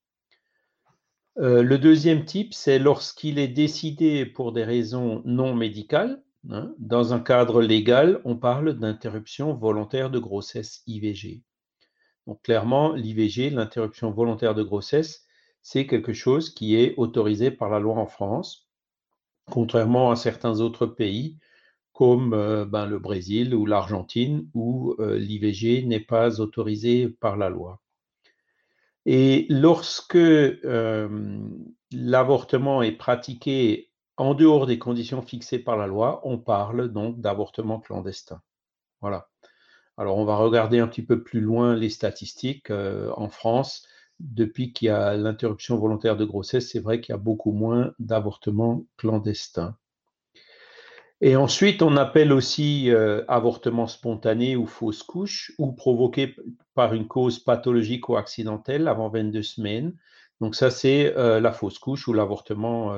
Euh, 1.39 1.63
le 1.63 1.77
deuxième 1.77 2.25
type, 2.25 2.53
c'est 2.53 2.77
lorsqu'il 2.77 3.39
est 3.39 3.47
décidé 3.47 4.25
pour 4.25 4.51
des 4.51 4.63
raisons 4.63 5.21
non 5.25 5.55
médicales. 5.55 6.21
Hein, 6.49 6.73
dans 6.77 7.13
un 7.13 7.21
cadre 7.21 7.61
légal, 7.61 8.19
on 8.25 8.35
parle 8.35 8.77
d'interruption 8.77 9.53
volontaire 9.53 10.09
de 10.09 10.19
grossesse 10.19 10.83
IVG. 10.87 11.41
Donc 12.27 12.41
clairement, 12.41 12.93
l'IVG, 12.93 13.49
l'interruption 13.49 14.11
volontaire 14.11 14.55
de 14.55 14.63
grossesse, 14.63 15.25
c'est 15.61 15.87
quelque 15.87 16.13
chose 16.13 16.53
qui 16.53 16.75
est 16.75 16.93
autorisé 16.97 17.51
par 17.51 17.69
la 17.69 17.79
loi 17.79 17.95
en 17.95 18.07
France, 18.07 18.69
contrairement 19.45 20.11
à 20.11 20.15
certains 20.15 20.59
autres 20.59 20.85
pays 20.85 21.37
comme 21.93 22.33
euh, 22.33 22.65
ben, 22.65 22.85
le 22.85 22.99
Brésil 22.99 23.53
ou 23.55 23.65
l'Argentine, 23.65 24.49
où 24.53 24.95
euh, 24.99 25.17
l'IVG 25.17 25.85
n'est 25.85 25.99
pas 25.99 26.41
autorisé 26.41 27.07
par 27.07 27.37
la 27.37 27.49
loi. 27.49 27.81
Et 29.05 29.45
lorsque 29.49 30.15
euh, 30.15 31.39
l'avortement 31.91 32.81
est 32.81 32.93
pratiqué 32.93 33.91
en 34.17 34.33
dehors 34.33 34.65
des 34.65 34.79
conditions 34.79 35.21
fixées 35.21 35.59
par 35.59 35.77
la 35.77 35.87
loi, 35.87 36.21
on 36.23 36.39
parle 36.39 36.91
donc 36.91 37.19
d'avortement 37.19 37.79
clandestin. 37.79 38.41
Voilà. 39.01 39.29
Alors, 39.97 40.17
on 40.17 40.25
va 40.25 40.37
regarder 40.37 40.79
un 40.79 40.87
petit 40.87 41.03
peu 41.03 41.21
plus 41.23 41.41
loin 41.41 41.75
les 41.75 41.89
statistiques. 41.89 42.71
Euh, 42.71 43.11
en 43.15 43.29
France, 43.29 43.87
depuis 44.19 44.73
qu'il 44.73 44.87
y 44.87 44.89
a 44.89 45.15
l'interruption 45.15 45.77
volontaire 45.77 46.17
de 46.17 46.25
grossesse, 46.25 46.71
c'est 46.71 46.79
vrai 46.79 46.99
qu'il 46.99 47.13
y 47.13 47.15
a 47.15 47.19
beaucoup 47.19 47.51
moins 47.51 47.93
d'avortements 47.99 48.85
clandestins. 48.97 49.77
Et 51.21 51.35
ensuite, 51.35 51.83
on 51.83 51.95
appelle 51.95 52.33
aussi 52.33 52.89
euh, 52.89 53.23
avortement 53.27 53.87
spontané 53.87 54.55
ou 54.55 54.65
fausse 54.65 55.03
couche, 55.03 55.53
ou 55.59 55.71
provoqué 55.71 56.35
par 56.73 56.93
une 56.93 57.07
cause 57.07 57.39
pathologique 57.39 58.09
ou 58.09 58.17
accidentelle 58.17 58.87
avant 58.87 59.09
22 59.09 59.43
semaines. 59.43 59.93
Donc 60.41 60.55
ça, 60.55 60.71
c'est 60.71 61.15
euh, 61.15 61.39
la 61.39 61.53
fausse 61.53 61.77
couche 61.77 62.07
ou 62.07 62.13
l'avortement 62.13 62.97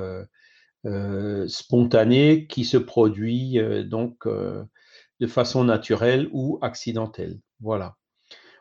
spontané 1.47 2.47
qui 2.47 2.63
se 2.63 2.77
produit 2.77 3.59
donc 3.85 4.27
de 5.19 5.27
façon 5.27 5.63
naturelle 5.63 6.29
ou 6.31 6.59
accidentelle. 6.61 7.39
Voilà. 7.59 7.95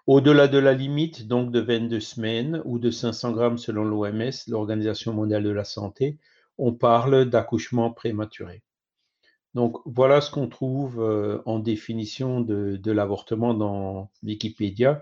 Au-delà 0.07 0.49
de 0.49 0.59
la 0.59 0.75
limite, 0.75 1.27
donc 1.27 1.51
de 1.51 1.61
22 1.61 1.99
semaines 2.01 2.63
ou 2.65 2.79
de 2.79 2.91
500 2.91 3.33
grammes 3.33 3.59
selon 3.59 3.85
l'OMS, 3.85 4.33
l'Organisation 4.49 5.15
mondiale 5.15 5.43
de 5.45 5.51
la 5.51 5.65
santé, 5.65 6.19
on 6.59 6.75
parle 6.75 7.25
d'accouchement 7.25 7.91
prématuré. 7.91 8.63
Donc 9.55 9.79
voilà 9.87 10.21
ce 10.21 10.31
qu'on 10.31 10.49
trouve 10.49 11.01
euh, 11.01 11.41
en 11.47 11.59
définition 11.59 12.41
de, 12.41 12.91
l'avortement 12.91 13.55
dans 13.55 14.11
Wikipédia. 14.23 15.01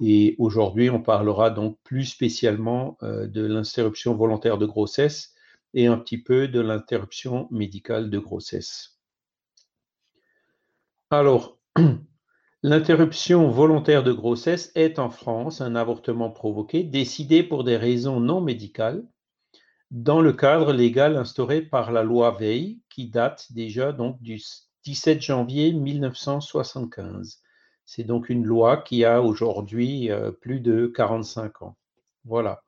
Et 0.00 0.36
aujourd'hui, 0.38 0.88
on 0.90 1.02
parlera 1.02 1.50
donc 1.50 1.76
plus 1.82 2.04
spécialement 2.04 2.96
euh, 3.02 3.26
de 3.26 3.44
l'interruption 3.44 4.14
volontaire 4.14 4.56
de 4.56 4.66
grossesse 4.66 5.34
et 5.74 5.88
un 5.88 5.98
petit 5.98 6.22
peu 6.22 6.48
de 6.48 6.60
l'interruption 6.60 7.48
médicale 7.50 8.08
de 8.08 8.18
grossesse. 8.18 8.97
Alors, 11.10 11.58
l'interruption 12.62 13.48
volontaire 13.48 14.02
de 14.02 14.12
grossesse 14.12 14.70
est 14.74 14.98
en 14.98 15.08
France 15.08 15.62
un 15.62 15.74
avortement 15.74 16.30
provoqué 16.30 16.82
décidé 16.82 17.42
pour 17.42 17.64
des 17.64 17.78
raisons 17.78 18.20
non 18.20 18.42
médicales 18.42 19.06
dans 19.90 20.20
le 20.20 20.34
cadre 20.34 20.74
légal 20.74 21.16
instauré 21.16 21.62
par 21.62 21.92
la 21.92 22.02
loi 22.02 22.32
Veil 22.38 22.80
qui 22.90 23.08
date 23.08 23.50
déjà 23.52 23.92
donc 23.92 24.20
du 24.20 24.38
17 24.84 25.22
janvier 25.22 25.72
1975. 25.72 27.40
C'est 27.86 28.04
donc 28.04 28.28
une 28.28 28.44
loi 28.44 28.76
qui 28.76 29.06
a 29.06 29.22
aujourd'hui 29.22 30.10
euh, 30.10 30.30
plus 30.30 30.60
de 30.60 30.88
45 30.88 31.62
ans. 31.62 31.78
Voilà. 32.26 32.62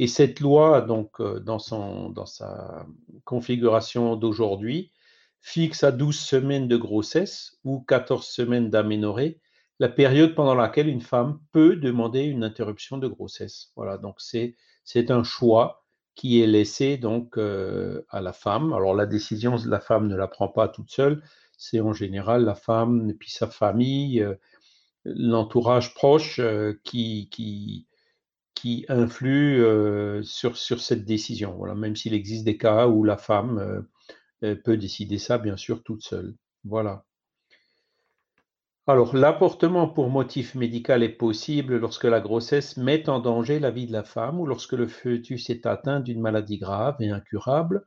Et 0.00 0.08
cette 0.08 0.40
loi, 0.40 0.80
donc, 0.80 1.20
euh, 1.20 1.38
dans, 1.38 1.60
son, 1.60 2.10
dans 2.10 2.26
sa 2.26 2.86
configuration 3.24 4.16
d'aujourd'hui, 4.16 4.90
fixe 5.40 5.84
à 5.84 5.92
12 5.92 6.18
semaines 6.18 6.68
de 6.68 6.76
grossesse 6.76 7.58
ou 7.64 7.80
14 7.80 8.26
semaines 8.26 8.70
d'aménorrhée 8.70 9.40
la 9.78 9.88
période 9.88 10.34
pendant 10.34 10.54
laquelle 10.54 10.88
une 10.88 11.00
femme 11.00 11.40
peut 11.52 11.76
demander 11.76 12.22
une 12.22 12.44
interruption 12.44 12.98
de 12.98 13.06
grossesse. 13.06 13.70
Voilà, 13.76 13.96
donc 13.96 14.16
c'est, 14.18 14.56
un 15.10 15.22
choix 15.22 15.84
qui 16.14 16.42
est 16.42 16.46
laissée 16.46 16.96
donc 16.96 17.38
à 17.38 18.20
la 18.20 18.32
femme. 18.32 18.72
Alors 18.72 18.94
la 18.94 19.06
décision, 19.06 19.56
la 19.66 19.80
femme 19.80 20.08
ne 20.08 20.16
la 20.16 20.26
prend 20.26 20.48
pas 20.48 20.68
toute 20.68 20.90
seule, 20.90 21.22
c'est 21.56 21.80
en 21.80 21.92
général 21.92 22.44
la 22.44 22.54
femme 22.54 23.10
et 23.10 23.14
puis 23.14 23.30
sa 23.30 23.46
famille, 23.46 24.26
l'entourage 25.04 25.94
proche 25.94 26.40
qui, 26.82 27.28
qui, 27.30 27.86
qui 28.54 28.84
influe 28.88 29.62
sur, 30.24 30.56
sur 30.56 30.80
cette 30.80 31.04
décision. 31.04 31.54
Voilà, 31.56 31.76
même 31.76 31.94
s'il 31.94 32.14
existe 32.14 32.44
des 32.44 32.58
cas 32.58 32.88
où 32.88 33.04
la 33.04 33.16
femme 33.16 33.86
peut 34.40 34.76
décider 34.76 35.18
ça, 35.18 35.38
bien 35.38 35.56
sûr, 35.56 35.82
toute 35.82 36.02
seule. 36.02 36.34
Voilà. 36.64 37.04
Alors, 38.86 39.14
l'apportement 39.14 39.86
pour 39.86 40.08
motif 40.08 40.54
médical 40.54 41.02
est 41.02 41.10
possible 41.10 41.76
lorsque 41.76 42.04
la 42.04 42.20
grossesse 42.20 42.78
met 42.78 43.10
en 43.10 43.18
danger 43.18 43.58
la 43.58 43.70
vie 43.70 43.86
de 43.86 43.92
la 43.92 44.02
femme 44.02 44.40
ou 44.40 44.46
lorsque 44.46 44.72
le 44.72 44.88
fœtus 44.88 45.50
est 45.50 45.66
atteint 45.66 46.00
d'une 46.00 46.22
maladie 46.22 46.56
grave 46.56 46.96
et 47.00 47.10
incurable. 47.10 47.84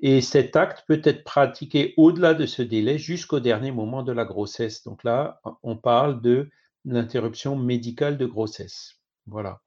Et 0.00 0.22
cet 0.22 0.56
acte 0.56 0.84
peut 0.88 1.02
être 1.04 1.24
pratiqué 1.24 1.92
au-delà 1.98 2.32
de 2.32 2.46
ce 2.46 2.62
délai 2.62 2.98
jusqu'au 2.98 3.38
dernier 3.38 3.70
moment 3.70 4.02
de 4.02 4.12
la 4.12 4.24
grossesse. 4.24 4.82
Donc 4.82 5.04
là, 5.04 5.42
on 5.62 5.76
parle 5.76 6.22
de 6.22 6.48
l'interruption 6.86 7.54
médicale 7.56 8.16
de 8.16 8.24
grossesse. 8.24 9.00
Voilà. 9.26 9.60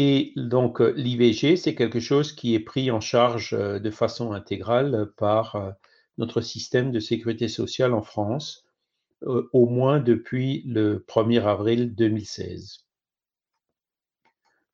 Et 0.00 0.32
donc, 0.36 0.78
l'IVG, 0.78 1.56
c'est 1.56 1.74
quelque 1.74 1.98
chose 1.98 2.32
qui 2.32 2.54
est 2.54 2.60
pris 2.60 2.92
en 2.92 3.00
charge 3.00 3.52
euh, 3.52 3.80
de 3.80 3.90
façon 3.90 4.30
intégrale 4.30 5.10
par 5.16 5.56
euh, 5.56 5.70
notre 6.18 6.40
système 6.40 6.92
de 6.92 7.00
sécurité 7.00 7.48
sociale 7.48 7.92
en 7.92 8.02
France 8.02 8.64
euh, 9.24 9.48
au 9.52 9.66
moins 9.66 9.98
depuis 9.98 10.62
le 10.66 11.04
1er 11.08 11.42
avril 11.42 11.96
2016. 11.96 12.84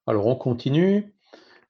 Alors 0.07 0.26
on 0.26 0.37
continue. 0.37 1.14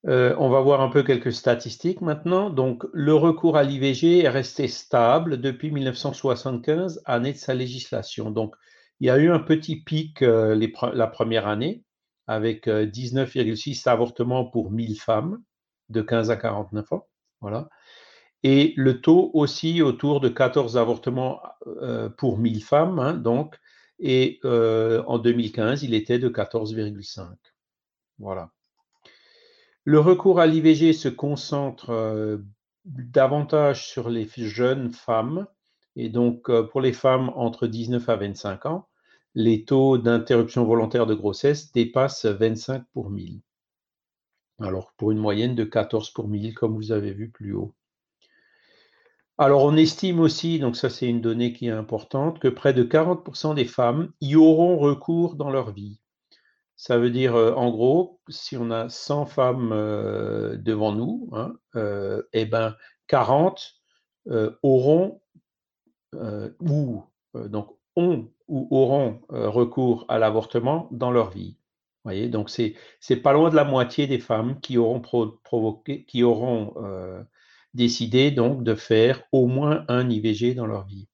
Euh, 0.08 0.34
on 0.40 0.50
va 0.50 0.60
voir 0.60 0.80
un 0.80 0.88
peu 0.88 1.04
quelques 1.04 1.32
statistiques 1.32 2.00
maintenant. 2.00 2.50
Donc 2.50 2.84
le 2.92 3.14
recours 3.14 3.56
à 3.56 3.62
l'IVG 3.62 4.24
est 4.24 4.28
resté 4.28 4.66
stable 4.66 5.40
depuis 5.40 5.70
1975, 5.70 7.02
année 7.04 7.34
de 7.34 7.38
sa 7.38 7.54
législation. 7.54 8.32
Donc 8.32 8.56
il 8.98 9.06
y 9.06 9.10
a 9.10 9.18
eu 9.18 9.30
un 9.30 9.38
petit 9.38 9.76
pic 9.76 10.22
euh, 10.22 10.58
la 10.92 11.06
première 11.06 11.46
année 11.46 11.83
avec 12.26 12.66
19,6 12.66 13.88
avortements 13.88 14.44
pour 14.44 14.70
1000 14.70 15.00
femmes 15.00 15.42
de 15.88 16.02
15 16.02 16.30
à 16.30 16.36
49 16.36 16.92
ans. 16.92 17.06
Voilà 17.40 17.68
et 18.44 18.74
le 18.76 19.00
taux 19.00 19.30
aussi 19.32 19.80
autour 19.80 20.20
de 20.20 20.28
14 20.28 20.76
avortements 20.76 21.40
euh, 21.66 22.10
pour 22.10 22.38
1000 22.38 22.62
femmes, 22.62 22.98
hein, 22.98 23.14
donc, 23.14 23.58
et 23.98 24.38
euh, 24.44 25.02
en 25.06 25.18
2015, 25.18 25.82
il 25.82 25.94
était 25.94 26.18
de 26.18 26.28
14,5. 26.28 27.26
Voilà. 28.18 28.50
Le 29.84 29.98
recours 29.98 30.40
à 30.40 30.46
l'IVG 30.46 30.92
se 30.92 31.08
concentre 31.08 31.90
euh, 31.90 32.36
davantage 32.84 33.86
sur 33.86 34.10
les 34.10 34.28
jeunes 34.36 34.92
femmes, 34.92 35.46
et 35.96 36.10
donc 36.10 36.50
pour 36.70 36.82
les 36.82 36.92
femmes 36.92 37.30
entre 37.36 37.66
19 37.66 38.06
à 38.10 38.16
25 38.16 38.66
ans, 38.66 38.88
les 39.34 39.64
taux 39.64 39.98
d'interruption 39.98 40.64
volontaire 40.64 41.06
de 41.06 41.14
grossesse 41.14 41.72
dépassent 41.72 42.26
25 42.26 42.84
pour 42.92 43.10
1000. 43.10 43.40
Alors 44.60 44.92
pour 44.96 45.10
une 45.10 45.18
moyenne 45.18 45.54
de 45.54 45.64
14 45.64 46.10
pour 46.12 46.28
1000, 46.28 46.54
comme 46.54 46.74
vous 46.74 46.92
avez 46.92 47.12
vu 47.12 47.30
plus 47.30 47.54
haut. 47.54 47.74
Alors, 49.36 49.64
on 49.64 49.74
estime 49.76 50.20
aussi, 50.20 50.60
donc 50.60 50.76
ça 50.76 50.88
c'est 50.88 51.08
une 51.08 51.20
donnée 51.20 51.52
qui 51.52 51.66
est 51.66 51.70
importante, 51.70 52.38
que 52.38 52.46
près 52.46 52.72
de 52.72 52.84
40% 52.84 53.54
des 53.56 53.64
femmes 53.64 54.12
y 54.20 54.36
auront 54.36 54.78
recours 54.78 55.34
dans 55.34 55.50
leur 55.50 55.72
vie. 55.72 55.98
Ça 56.76 56.98
veut 56.98 57.10
dire, 57.10 57.34
euh, 57.34 57.52
en 57.54 57.70
gros, 57.70 58.20
si 58.28 58.56
on 58.56 58.70
a 58.70 58.88
100 58.88 59.26
femmes 59.26 59.72
euh, 59.72 60.56
devant 60.56 60.92
nous, 60.92 61.28
hein, 61.32 61.54
euh, 61.76 62.22
eh 62.32 62.46
ben 62.46 62.76
40 63.08 63.74
auront 64.62 65.20
ou 66.60 67.02
donc 67.34 67.76
ont 67.96 68.28
ou 68.48 68.68
auront 68.70 69.20
recours 69.28 70.04
à 70.08 70.18
l'avortement 70.18 70.88
dans 70.90 71.10
leur 71.10 71.30
vie. 71.30 71.56
Vous 72.04 72.10
voyez, 72.10 72.28
donc 72.28 72.50
c'est 72.50 73.16
pas 73.22 73.32
loin 73.32 73.48
de 73.48 73.56
la 73.56 73.64
moitié 73.64 74.06
des 74.06 74.18
femmes 74.18 74.60
qui 74.60 74.76
auront 74.76 75.00
provoqué, 75.00 76.04
qui 76.04 76.22
auront 76.22 76.74
décidé 77.72 78.30
donc 78.30 78.62
de 78.62 78.74
faire 78.74 79.22
au 79.32 79.46
moins 79.46 79.84
un 79.88 80.08
IVG 80.08 80.54
dans 80.54 80.66
leur 80.66 80.86
vie. 80.86 81.08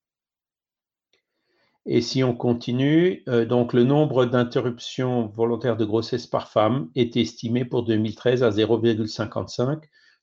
Et 1.87 2.03
si 2.03 2.23
on 2.23 2.35
continue, 2.35 3.25
euh, 3.29 3.47
donc 3.47 3.73
le 3.73 3.85
nombre 3.85 4.27
d'interruptions 4.27 5.29
volontaires 5.29 5.77
de 5.77 5.85
grossesse 5.85 6.27
par 6.27 6.49
femme 6.49 6.91
est 6.95 7.17
estimé 7.17 7.65
pour 7.65 7.85
2013 7.85 8.43
à 8.43 8.51
0,55. 8.51 9.81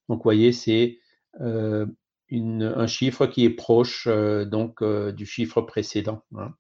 Donc, 0.07 0.19
vous 0.19 0.23
voyez, 0.23 0.51
c'est 0.51 0.99
euh, 1.41 1.85
un 2.31 2.87
chiffre 2.87 3.25
qui 3.25 3.45
est 3.45 3.49
proche 3.49 4.07
euh, 4.07 4.45
donc 4.45 4.83
du 4.83 5.25
chiffre 5.25 5.61
précédent, 5.61 6.23
hein, 6.35 6.53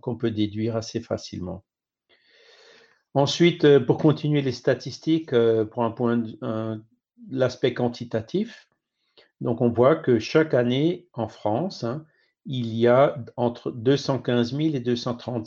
qu'on 0.00 0.16
peut 0.16 0.30
déduire 0.30 0.76
assez 0.76 1.00
facilement. 1.00 1.64
Ensuite, 3.14 3.78
pour 3.80 3.98
continuer 3.98 4.40
les 4.40 4.52
statistiques, 4.52 5.34
pour 5.70 5.84
un 5.84 5.90
point, 5.90 6.22
l'aspect 7.30 7.74
quantitatif, 7.74 8.68
donc 9.42 9.60
on 9.60 9.68
voit 9.68 9.96
que 9.96 10.18
chaque 10.18 10.54
année 10.54 11.08
en 11.12 11.28
France, 11.28 11.84
hein, 11.84 12.06
il 12.46 12.74
y 12.74 12.86
a 12.86 13.16
entre 13.36 13.70
215 13.70 14.56
000 14.56 14.74
et 14.74 14.80
230 14.80 15.46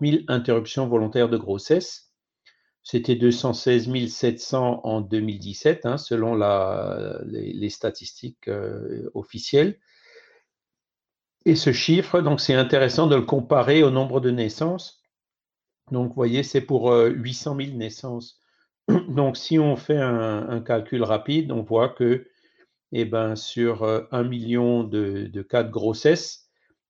000 0.00 0.16
interruptions 0.28 0.86
volontaires 0.86 1.28
de 1.28 1.36
grossesse. 1.36 2.11
C'était 2.82 3.14
216 3.14 4.08
700 4.08 4.80
en 4.84 5.00
2017, 5.00 5.86
hein, 5.86 5.98
selon 5.98 6.34
les, 7.24 7.70
statistiques 7.70 8.48
euh, 8.48 9.10
officielles. 9.14 9.78
Et 11.44 11.54
ce 11.54 11.72
chiffre, 11.72 12.20
donc 12.20 12.40
c'est 12.40 12.54
intéressant 12.54 13.06
de 13.06 13.16
le 13.16 13.22
comparer 13.22 13.82
au 13.82 13.90
nombre 13.90 14.20
de 14.20 14.30
naissances. 14.30 15.00
Donc, 15.90 16.08
vous 16.08 16.14
voyez, 16.14 16.42
c'est 16.42 16.60
pour 16.60 16.92
800 16.92 17.58
euh, 17.58 17.64
000 17.64 17.76
naissances. 17.76 18.40
Donc, 19.08 19.36
si 19.36 19.58
on 19.58 19.76
fait 19.76 19.98
un 19.98 20.60
calcul 20.60 21.02
rapide, 21.02 21.52
on 21.52 21.62
voit 21.62 21.88
que 21.88 22.26
eh 22.92 23.06
ben, 23.06 23.36
sur 23.36 23.82
euh, 23.82 24.02
un 24.12 24.22
million 24.22 24.84
de, 24.84 25.42
cas 25.42 25.62
de 25.62 25.70
grossesse, 25.70 26.41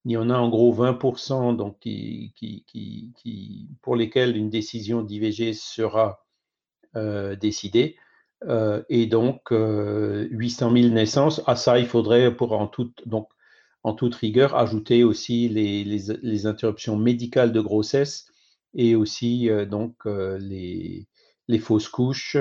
il 0.05 0.11
y 0.11 0.17
en 0.17 0.29
a 0.29 0.37
en 0.37 0.49
gros 0.49 0.73
20% 0.73 1.55
donc, 1.55 1.79
qui, 1.79 2.33
qui, 2.35 3.69
pour 3.81 3.95
lesquels 3.95 4.35
une 4.35 4.49
décision 4.49 5.01
d'IVG 5.01 5.53
sera 5.53 6.25
euh, 6.95 7.35
décidée. 7.35 7.95
Euh, 8.45 8.83
et 8.89 9.05
donc, 9.05 9.51
800 9.51 10.71
000 10.75 10.89
naissances. 10.89 11.41
À 11.47 11.55
ça, 11.55 11.79
il 11.79 11.87
faudrait, 11.87 12.35
pour 12.35 12.53
en 12.53 12.67
toute, 12.67 14.15
rigueur, 14.15 14.55
ajouter 14.55 15.03
aussi 15.03 15.47
les, 15.47 16.45
interruptions 16.47 16.97
médicales 16.97 17.53
de 17.53 17.61
grossesse 17.61 18.27
et 18.73 18.95
aussi 18.95 19.49
les, 20.39 21.59
fausses 21.59 21.89
couches 21.89 22.37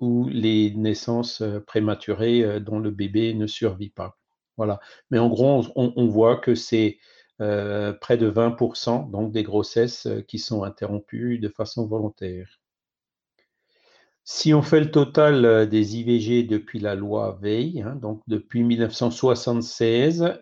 ou 0.00 0.28
les 0.28 0.72
naissances 0.74 1.40
euh, 1.40 1.60
prématurées 1.60 2.44
euh, 2.44 2.60
dont 2.60 2.78
le 2.78 2.90
bébé 2.90 3.34
ne 3.34 3.46
survit 3.46 3.90
pas. 3.90 4.16
Voilà. 4.58 4.80
Mais 5.10 5.18
en 5.18 5.28
gros, 5.28 5.64
on, 5.76 6.06
voit 6.08 6.36
que 6.36 6.54
c'est 6.54 6.98
euh, 7.40 7.94
près 7.94 8.18
de 8.18 8.30
20% 8.30 9.10
donc 9.10 9.32
des 9.32 9.42
grossesses 9.42 10.08
qui 10.26 10.38
sont 10.38 10.64
interrompues 10.64 11.38
de 11.38 11.48
façon 11.48 11.86
volontaire. 11.86 12.60
Si 14.24 14.52
on 14.52 14.60
fait 14.60 14.80
le 14.80 14.90
total 14.90 15.68
des 15.70 15.96
IVG 15.96 16.42
depuis 16.42 16.80
la 16.80 16.94
loi 16.94 17.38
Veil, 17.40 17.80
hein, 17.80 17.94
donc 17.94 18.20
depuis 18.26 18.62
1976, 18.62 20.34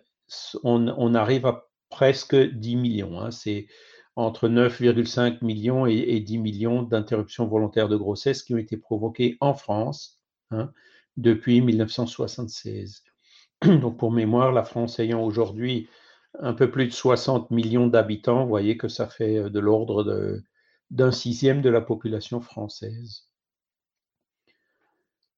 on, 0.64 1.14
arrive 1.14 1.46
à 1.46 1.68
presque 1.88 2.34
10 2.34 2.76
millions. 2.76 3.20
Hein. 3.20 3.30
c'est 3.30 3.68
entre 4.16 4.48
9,5 4.48 5.44
millions 5.44 5.86
et, 5.86 6.18
10 6.20 6.38
millions 6.38 6.82
d'interruptions 6.82 7.46
volontaires 7.46 7.88
de 7.88 7.96
grossesse 7.96 8.42
qui 8.42 8.54
ont 8.54 8.58
été 8.58 8.76
provoquées 8.76 9.36
en 9.40 9.54
France 9.54 10.20
hein, 10.50 10.72
depuis 11.16 11.60
1976. 11.60 13.04
Donc 13.80 13.98
pour 13.98 14.12
mémoire, 14.12 14.52
la 14.52 14.64
France 14.64 14.98
ayant 14.98 15.22
aujourd'hui 15.22 15.88
un 16.40 16.52
peu 16.52 16.70
plus 16.70 16.86
de 16.86 16.92
60 16.92 17.50
millions 17.50 17.86
d'habitants, 17.86 18.42
vous 18.42 18.48
voyez 18.48 18.76
que 18.76 18.88
ça 18.88 19.06
fait 19.06 19.38
euh, 19.38 19.50
de 19.50 19.60
l'ordre 19.60 20.42
d'un 20.90 21.12
sixième 21.12 21.62
de 21.62 21.70
la 21.70 21.80
population 21.80 22.40
française. 22.40 23.28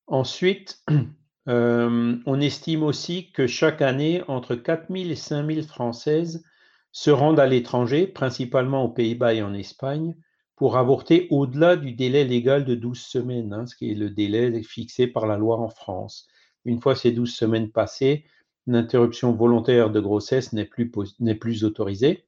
Ensuite, 0.07 0.83
euh, 1.49 2.17
on 2.27 2.41
estime 2.41 2.83
aussi 2.83 3.31
que 3.33 3.47
chaque 3.47 3.83
année, 3.83 4.23
entre 4.29 4.55
4 4.57 4.87
000 4.91 5.11
et 5.11 5.15
5 5.15 5.47
000 5.47 5.67
Françaises 5.67 6.43
se 6.91 7.11
rendent 7.11 7.41
à 7.41 7.47
l'étranger, 7.47 8.07
principalement 8.07 8.85
aux 8.85 8.89
Pays-Bas 8.89 9.35
et 9.35 9.43
en 9.43 9.55
Espagne, 9.55 10.17
pour 10.57 10.77
avorter 10.77 11.29
au-delà 11.31 11.77
du 11.77 11.93
délai 11.93 12.25
légal 12.25 12.65
de 12.65 12.75
12 12.75 12.99
semaines, 12.99 13.53
hein, 13.53 13.67
ce 13.67 13.77
qui 13.77 13.93
est 13.93 13.95
le 13.95 14.11
délai 14.11 14.63
fixé 14.65 15.07
par 15.07 15.27
la 15.27 15.37
loi 15.37 15.59
en 15.59 15.69
France. 15.69 16.27
Une 16.69 16.81
fois 16.81 16.95
ces 16.95 17.13
12 17.13 17.35
semaines 17.35 17.71
passées, 17.71 18.25
l'interruption 18.67 19.33
volontaire 19.33 19.91
de 19.91 20.01
grossesse 20.01 20.53
n'est 20.53 20.67
plus, 20.67 21.65
autorisée. 21.65 22.27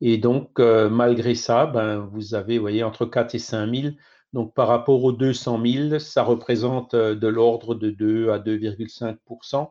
Et 0.00 0.16
donc, 0.16 0.58
euh, 0.58 0.88
malgré 0.88 1.34
ça, 1.34 1.66
ben, 1.66 1.98
vous 1.98 2.34
avez, 2.34 2.82
entre 2.82 3.04
4 3.04 3.34
et 3.34 3.38
5 3.38 3.74
000 3.74 3.94
Donc 4.32 4.54
par 4.54 4.68
rapport 4.68 5.04
aux 5.04 5.12
200 5.12 5.62
000, 5.64 5.98
ça 5.98 6.22
représente 6.22 6.96
de 6.96 7.28
l'ordre 7.28 7.74
de 7.74 7.90
2 7.90 8.30
à 8.30 8.38
2,5% 8.38 9.68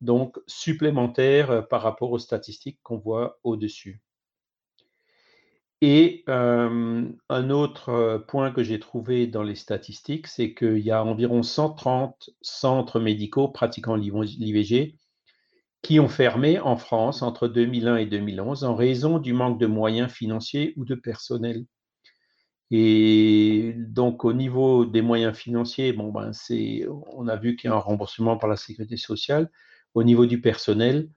donc 0.00 0.38
supplémentaire 0.46 1.66
par 1.68 1.82
rapport 1.82 2.10
aux 2.12 2.18
statistiques 2.18 2.80
qu'on 2.82 2.98
voit 2.98 3.38
au-dessus. 3.44 4.00
Et 5.82 6.24
un 6.26 7.50
autre 7.50 8.24
point 8.28 8.52
que 8.52 8.62
j'ai 8.62 8.78
trouvé 8.78 9.26
dans 9.26 9.42
les 9.42 9.54
statistiques, 9.54 10.26
c'est 10.26 10.54
qu'il 10.54 10.78
y 10.78 10.90
a 10.90 11.02
environ 11.02 11.42
130 11.42 12.30
centres 12.42 13.00
médicaux 13.00 13.48
pratiquant 13.48 13.96
l'IVG 13.96 14.98
qui 15.82 15.98
ont 15.98 16.08
fermé 16.08 16.58
en 16.58 16.76
France 16.76 17.22
entre 17.22 17.48
2001 17.48 17.96
et 17.96 18.06
2011 18.06 18.64
en 18.64 18.74
raison 18.74 19.18
du 19.18 19.32
manque 19.32 19.58
de 19.58 19.66
moyens 19.66 20.12
financiers 20.12 20.74
ou 20.76 20.84
de 20.84 20.94
personnel. 20.94 21.64
Et 22.70 23.74
donc, 23.76 24.24
au 24.24 24.32
niveau 24.32 24.84
des 24.84 25.02
moyens 25.02 25.36
financiers, 25.36 25.92
bon, 25.92 26.12
ben, 26.12 26.32
c'est, 26.32 26.86
on 27.12 27.26
a 27.26 27.36
vu 27.36 27.56
qu'il 27.56 27.70
y 27.70 27.72
a 27.72 27.76
un 27.76 27.80
remboursement 27.80 28.36
par 28.36 28.48
la 28.48 28.56
sécurité 28.56 28.96
sociale. 28.96 29.50
Au 29.94 30.04
niveau 30.04 30.26
du 30.26 30.40
personnel, 30.40 31.08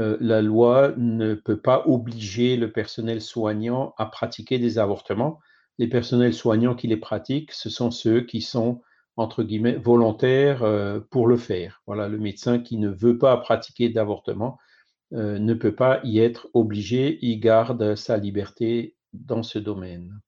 euh, 0.00 0.16
la 0.20 0.40
loi 0.40 0.94
ne 0.96 1.34
peut 1.34 1.60
pas 1.60 1.84
obliger 1.86 2.56
le 2.56 2.72
personnel 2.72 3.20
soignant 3.20 3.94
à 3.98 4.06
pratiquer 4.06 4.58
des 4.58 4.78
avortements. 4.78 5.40
Les 5.78 5.88
personnels 5.88 6.32
soignants 6.32 6.74
qui 6.74 6.86
les 6.88 6.96
pratiquent, 6.96 7.52
ce 7.52 7.68
sont 7.68 7.90
ceux 7.90 8.22
qui 8.22 8.40
sont, 8.40 8.80
volontaires 9.16 10.62
euh, 10.62 11.00
pour 11.10 11.26
le 11.26 11.36
faire. 11.36 11.82
Voilà, 11.86 12.08
le 12.08 12.16
médecin 12.16 12.58
qui 12.58 12.78
ne 12.78 12.88
veut 12.88 13.18
pas 13.18 13.36
pratiquer 13.36 13.90
d'avortement 13.90 14.58
euh, 15.12 15.38
ne 15.38 15.52
peut 15.52 15.74
pas 15.74 16.00
y 16.04 16.20
être 16.20 16.48
obligé, 16.54 17.18
il 17.20 17.38
garde 17.38 17.94
sa 17.96 18.16
liberté 18.16 18.94
dans 19.12 19.42
ce 19.42 19.58
domaine. 19.58 20.18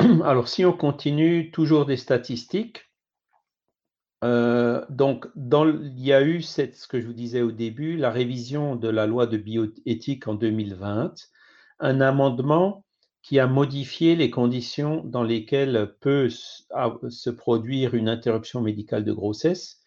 Alors, 0.24 0.48
si 0.48 0.64
on 0.64 0.72
continue, 0.72 1.52
toujours 1.52 1.86
des 1.86 1.96
statistiques, 1.96 2.91
euh, 4.22 4.84
donc, 4.88 5.26
il 5.36 6.00
y 6.00 6.12
a 6.12 6.22
eu 6.22 6.42
cette, 6.42 6.76
ce 6.76 6.86
que 6.86 7.00
je 7.00 7.06
vous 7.06 7.12
disais 7.12 7.42
au 7.42 7.50
début, 7.50 7.96
la 7.96 8.10
révision 8.10 8.76
de 8.76 8.88
la 8.88 9.06
loi 9.06 9.26
de 9.26 9.36
bioéthique 9.36 10.28
en 10.28 10.34
2020, 10.34 11.14
un 11.80 12.00
amendement 12.00 12.84
qui 13.22 13.38
a 13.38 13.46
modifié 13.46 14.16
les 14.16 14.30
conditions 14.30 15.02
dans 15.04 15.22
lesquelles 15.22 15.94
peut 16.00 16.28
se 16.30 17.30
produire 17.30 17.94
une 17.94 18.08
interruption 18.08 18.60
médicale 18.60 19.04
de 19.04 19.12
grossesse. 19.12 19.80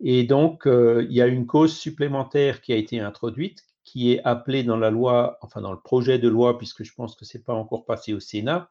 Et 0.00 0.24
donc, 0.24 0.66
euh, 0.66 1.06
il 1.08 1.16
y 1.16 1.20
a 1.20 1.26
une 1.26 1.46
cause 1.46 1.76
supplémentaire 1.76 2.60
qui 2.62 2.72
a 2.72 2.76
été 2.76 3.00
introduite, 3.00 3.64
qui 3.84 4.12
est 4.12 4.22
appelée 4.24 4.62
dans 4.62 4.76
la 4.76 4.90
loi, 4.90 5.36
enfin 5.42 5.60
dans 5.60 5.72
le 5.72 5.80
projet 5.80 6.18
de 6.18 6.28
loi, 6.28 6.58
puisque 6.58 6.84
je 6.84 6.94
pense 6.94 7.16
que 7.16 7.24
ce 7.24 7.36
n'est 7.36 7.44
pas 7.44 7.54
encore 7.54 7.84
passé 7.84 8.14
au 8.14 8.20
Sénat, 8.20 8.70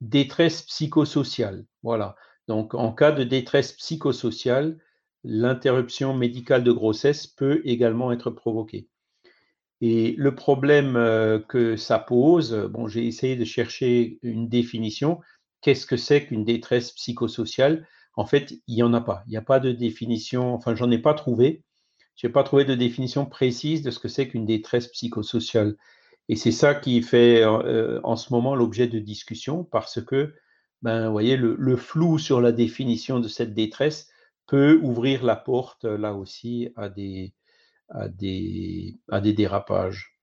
détresse 0.00 0.62
psychosociale. 0.62 1.64
Voilà. 1.82 2.16
Donc, 2.48 2.74
en 2.74 2.92
cas 2.92 3.12
de 3.12 3.24
détresse 3.24 3.72
psychosociale, 3.72 4.78
l'interruption 5.24 6.14
médicale 6.14 6.62
de 6.62 6.72
grossesse 6.72 7.26
peut 7.26 7.60
également 7.64 8.12
être 8.12 8.30
provoquée. 8.30 8.88
Et 9.80 10.14
le 10.16 10.34
problème 10.34 10.96
euh, 10.96 11.38
que 11.38 11.76
ça 11.76 11.98
pose, 11.98 12.54
bon, 12.70 12.86
j'ai 12.86 13.06
essayé 13.06 13.36
de 13.36 13.44
chercher 13.44 14.18
une 14.22 14.48
définition. 14.48 15.20
Qu'est-ce 15.60 15.86
que 15.86 15.96
c'est 15.96 16.26
qu'une 16.26 16.44
détresse 16.44 16.92
psychosociale? 16.92 17.86
En 18.14 18.24
fait, 18.24 18.54
il 18.66 18.76
n'y 18.76 18.82
en 18.82 18.94
a 18.94 19.00
pas. 19.00 19.22
Il 19.26 19.30
n'y 19.30 19.36
a 19.36 19.42
pas 19.42 19.60
de 19.60 19.72
définition, 19.72 20.54
enfin, 20.54 20.74
j'en 20.74 20.90
ai 20.90 20.98
pas 20.98 21.14
trouvé. 21.14 21.62
Je 22.14 22.26
n'ai 22.26 22.32
pas 22.32 22.44
trouvé 22.44 22.64
de 22.64 22.74
définition 22.74 23.26
précise 23.26 23.82
de 23.82 23.90
ce 23.90 23.98
que 23.98 24.08
c'est 24.08 24.28
qu'une 24.28 24.46
détresse 24.46 24.88
psychosociale. 24.88 25.76
Et 26.28 26.36
c'est 26.36 26.52
ça 26.52 26.74
qui 26.74 27.02
fait 27.02 27.42
euh, 27.42 28.00
en 28.02 28.16
ce 28.16 28.32
moment 28.32 28.54
l'objet 28.54 28.88
de 28.88 28.98
discussion 28.98 29.64
parce 29.64 30.00
que 30.02 30.34
ben, 30.86 31.10
le, 31.10 31.76
flou 31.76 32.16
sur 32.16 32.40
la 32.40 32.52
définition 32.52 33.18
de 33.18 33.26
cette 33.26 33.54
détresse 33.54 34.08
peut 34.46 34.78
ouvrir 34.84 35.24
la 35.24 35.34
porte, 35.34 35.84
là 35.84 36.14
aussi, 36.14 36.68
à 36.76 36.88
des, 36.88 37.34
dérapages. 39.10 40.16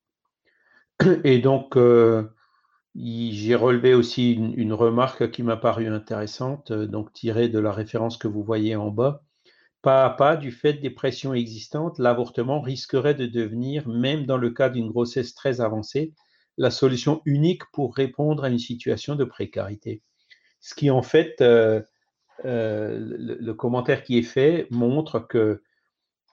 Et 1.25 1.39
donc, 1.39 1.75
euh, 1.75 2.29
j'ai 2.95 3.55
relevé 3.55 3.93
aussi 3.93 4.31
une, 4.31 4.71
remarque 4.71 5.31
qui 5.31 5.43
m'a 5.43 5.57
paru 5.57 5.87
intéressante, 5.87 6.71
donc 6.71 7.11
tirée 7.11 7.49
de 7.49 7.59
la 7.59 7.73
référence 7.73 8.15
que 8.15 8.29
vous 8.29 8.41
voyez 8.41 8.77
en 8.77 8.89
bas. 8.89 9.21
Pas 9.81 10.05
à 10.05 10.11
pas, 10.11 10.37
du 10.37 10.53
fait 10.53 10.75
des 10.75 10.91
pressions 10.91 11.33
existantes, 11.33 11.99
l'avortement 11.99 12.61
risquerait 12.61 13.15
de 13.15 13.25
devenir, 13.25 13.89
même 13.89 14.25
dans 14.25 14.37
le 14.37 14.51
cas 14.51 14.69
d'une 14.69 14.87
grossesse 14.87 15.35
très 15.35 15.59
avancée, 15.59 16.13
la 16.57 16.71
solution 16.71 17.21
unique 17.25 17.63
pour 17.73 17.93
répondre 17.97 18.45
à 18.45 18.49
une 18.49 18.59
situation 18.59 19.15
de 19.17 19.25
précarité 19.25 20.01
ce 20.63 20.75
qui 20.75 20.89
en 20.89 21.01
fait, 21.01 21.41
euh, 21.41 21.81
euh, 22.45 22.97
le, 22.97 23.53
commentaire 23.53 24.01
qui 24.01 24.17
est 24.17 24.23
fait 24.23 24.65
montre 24.71 25.19
que, 25.19 25.61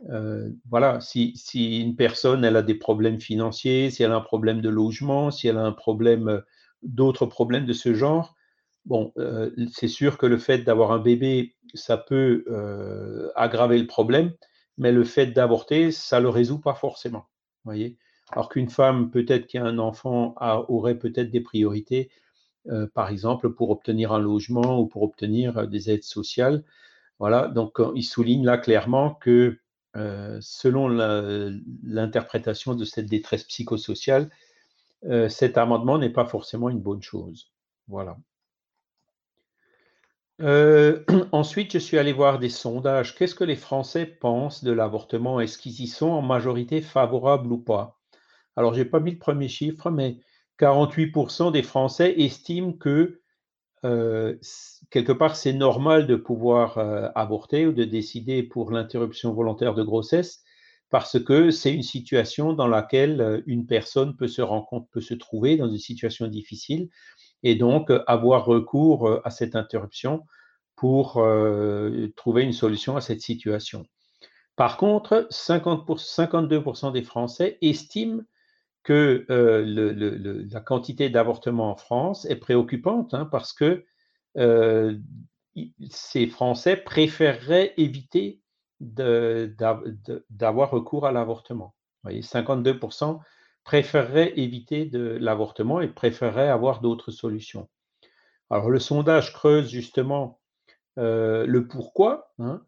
euh, 0.08 0.48
voilà, 0.70 1.00
si, 1.00 1.34
une 1.80 1.96
personne 1.96 2.44
a 2.44 2.62
des 2.62 2.76
problèmes 2.76 3.20
financiers, 3.20 3.90
si 3.90 4.04
elle 4.04 4.12
a 4.12 4.16
un 4.16 4.20
problème 4.20 4.60
de 4.60 4.68
logement, 4.68 5.32
si 5.32 5.48
elle 5.48 5.58
a 5.58 5.64
un 5.64 5.72
problème, 5.72 6.42
d'autres 6.82 7.26
problèmes 7.26 7.66
de 7.66 7.72
ce 7.72 7.92
genre, 7.92 8.36
bon, 8.84 9.12
c'est 9.72 9.88
sûr 9.88 10.16
que 10.16 10.26
le 10.26 10.38
fait 10.38 10.58
d'avoir 10.58 10.92
un 10.92 11.00
bébé, 11.00 11.56
ça 11.74 11.96
peut 11.96 12.44
aggraver 13.34 13.78
le 13.78 13.88
problème, 13.88 14.32
mais 14.78 14.92
le 14.92 15.02
fait 15.02 15.26
d'avorter, 15.26 15.90
ça 15.90 16.18
ne 16.18 16.22
le 16.22 16.28
résout 16.28 16.60
pas 16.60 16.74
forcément. 16.74 17.26
Voyez 17.64 17.98
Alors 18.30 18.48
qu'une 18.48 18.70
femme, 18.70 19.10
peut-être 19.10 19.48
qui 19.48 19.58
a 19.58 19.64
un 19.64 19.78
enfant, 19.78 20.36
aurait 20.68 20.98
peut-être 20.98 21.32
des 21.32 21.40
priorités 21.40 22.10
euh, 22.68 22.86
par 22.92 23.08
exemple, 23.08 23.50
pour 23.50 23.70
obtenir 23.70 24.12
un 24.12 24.18
logement 24.18 24.80
ou 24.80 24.86
pour 24.86 25.02
obtenir 25.02 25.58
euh, 25.58 25.66
des 25.66 25.90
aides 25.90 26.04
sociales. 26.04 26.62
Voilà, 27.18 27.48
donc 27.48 27.78
il 27.94 28.02
souligne 28.02 28.44
là 28.46 28.56
clairement 28.56 29.14
que 29.14 29.58
euh, 29.96 30.38
selon 30.40 30.88
l'interprétation 31.82 32.74
de 32.74 32.84
cette 32.84 33.06
détresse 33.06 33.44
psychosociale, 33.44 34.30
cet 35.28 35.58
amendement 35.58 35.98
n'est 35.98 36.10
pas 36.10 36.24
forcément 36.24 36.70
une 36.70 36.80
bonne 36.80 37.02
chose. 37.02 37.52
Voilà. 37.88 38.16
ensuite, 41.32 41.72
je 41.72 41.78
suis 41.78 41.98
allé 41.98 42.12
voir 42.14 42.38
des 42.38 42.48
sondages. 42.48 43.14
Qu'est-ce 43.14 43.34
que 43.34 43.44
les 43.44 43.56
Français 43.56 44.06
pensent 44.06 44.64
de 44.64 44.72
l'avortement? 44.72 45.40
Est-ce 45.40 45.58
qu'ils 45.58 45.80
y 45.80 45.88
sont 45.88 46.08
en 46.08 46.22
majorité 46.22 46.80
favorables 46.80 47.52
ou 47.52 47.58
pas? 47.58 47.98
Alors, 48.56 48.72
je 48.72 48.80
n'ai 48.80 48.86
pas 48.86 49.00
mis 49.00 49.12
le 49.12 49.18
premier 49.18 49.48
chiffre, 49.48 49.90
mais 49.90 50.18
48% 50.60 51.52
des 51.52 51.62
Français 51.62 52.14
estiment 52.18 52.72
que 52.72 53.20
euh, 53.84 54.36
quelque 54.90 55.12
part 55.12 55.36
c'est 55.36 55.54
normal 55.54 56.06
de 56.06 56.16
pouvoir 56.16 56.76
euh, 56.76 57.08
avorter 57.14 57.66
ou 57.66 57.72
de 57.72 57.84
décider 57.84 58.42
pour 58.42 58.70
l'interruption 58.70 59.32
volontaire 59.32 59.74
de 59.74 59.82
grossesse 59.82 60.42
parce 60.90 61.22
que 61.22 61.50
c'est 61.50 61.72
une 61.72 61.82
situation 61.82 62.52
dans 62.52 62.68
laquelle 62.68 63.22
euh, 63.22 63.40
une 63.46 63.66
personne 63.66 64.16
peut 64.16 64.28
se 64.28 64.42
rendre 64.42 64.86
peut 64.92 65.00
se 65.00 65.14
trouver 65.14 65.56
dans 65.56 65.68
une 65.68 65.78
situation 65.78 66.26
difficile 66.26 66.90
et 67.42 67.54
donc 67.54 67.90
avoir 68.06 68.44
recours 68.44 69.18
à 69.24 69.30
cette 69.30 69.56
interruption 69.56 70.26
pour 70.76 71.22
trouver 72.16 72.42
une 72.42 72.52
solution 72.52 72.96
à 72.96 73.00
cette 73.00 73.22
situation. 73.22 73.86
Par 74.56 74.76
contre, 74.76 75.26
50 75.30 75.88
52% 75.88 76.92
des 76.92 77.02
Français 77.02 77.56
estiment 77.62 78.20
que 78.82 79.26
euh, 79.30 80.46
la 80.50 80.60
quantité 80.60 81.10
d'avortements 81.10 81.70
en 81.70 81.76
France 81.76 82.24
est 82.26 82.36
préoccupante 82.36 83.14
hein, 83.14 83.26
parce 83.26 83.52
que 83.52 83.84
euh, 84.38 84.96
ces 85.90 86.26
Français 86.26 86.76
préféreraient 86.76 87.74
éviter 87.76 88.40
d'avoir 88.80 90.70
recours 90.70 91.06
à 91.06 91.12
l'avortement. 91.12 91.74
Vous 92.02 92.10
voyez, 92.10 92.22
52% 92.22 93.20
préféreraient 93.64 94.32
éviter 94.38 94.88
l'avortement 94.92 95.82
et 95.82 95.88
préféreraient 95.88 96.48
avoir 96.48 96.80
d'autres 96.80 97.10
solutions. 97.10 97.68
Alors 98.48 98.70
le 98.70 98.78
sondage 98.78 99.34
creuse 99.34 99.68
justement 99.68 100.40
euh, 100.98 101.44
le 101.46 101.68
pourquoi. 101.68 102.32
Hein. 102.38 102.62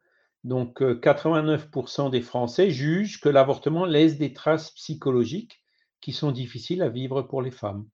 Donc 0.44 0.82
89% 0.82 2.10
des 2.10 2.20
Français 2.20 2.70
jugent 2.70 3.20
que 3.20 3.30
l'avortement 3.30 3.86
laisse 3.86 4.18
des 4.18 4.34
traces 4.34 4.72
psychologiques 4.72 5.61
qui 6.02 6.12
sont 6.12 6.32
difficiles 6.32 6.82
à 6.82 6.90
vivre 6.90 7.22
pour 7.22 7.40
les 7.40 7.50
femmes. 7.50 7.86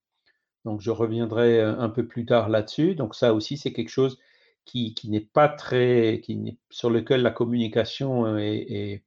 Donc, 0.65 0.81
je 0.81 0.91
reviendrai 0.91 1.61
un 1.61 1.89
peu 1.89 2.07
plus 2.07 2.27
tard 2.27 2.49
là-dessus. 2.49 2.97
Donc, 2.97 3.15
ça 3.15 3.33
aussi, 3.35 3.57
c'est 3.57 3.73
quelque 3.73 3.91
chose 3.91 4.19
qui, 4.65 4.95
n'est 5.05 5.21
pas 5.21 5.49
très, 5.49 6.21
qui 6.23 6.59
sur 6.71 6.91
lequel 6.91 7.23
la 7.23 7.31
communication 7.31 8.37
est, 8.39 9.03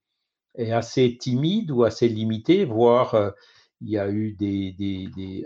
est, 0.55 0.71
assez 0.71 1.17
timide 1.17 1.71
ou 1.71 1.83
assez 1.83 2.07
limitée, 2.09 2.65
voire 2.65 3.33
il 3.81 3.89
y 3.89 3.97
a 3.97 4.09
eu 4.09 4.33
des, 4.33 4.73
des, 4.73 5.45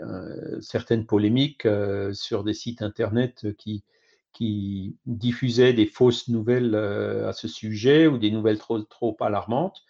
certaines 0.60 1.06
polémiques 1.06 1.66
sur 2.12 2.44
des 2.44 2.54
sites 2.54 2.82
internet 2.82 3.46
qui, 3.56 3.84
qui 4.32 4.96
diffusaient 5.06 5.72
des 5.72 5.86
fausses 5.86 6.28
nouvelles 6.28 6.74
à 6.74 7.32
ce 7.32 7.48
sujet 7.48 8.06
ou 8.06 8.18
des 8.18 8.30
nouvelles 8.30 8.58
trop 8.58 9.16
alarmantes 9.20 9.84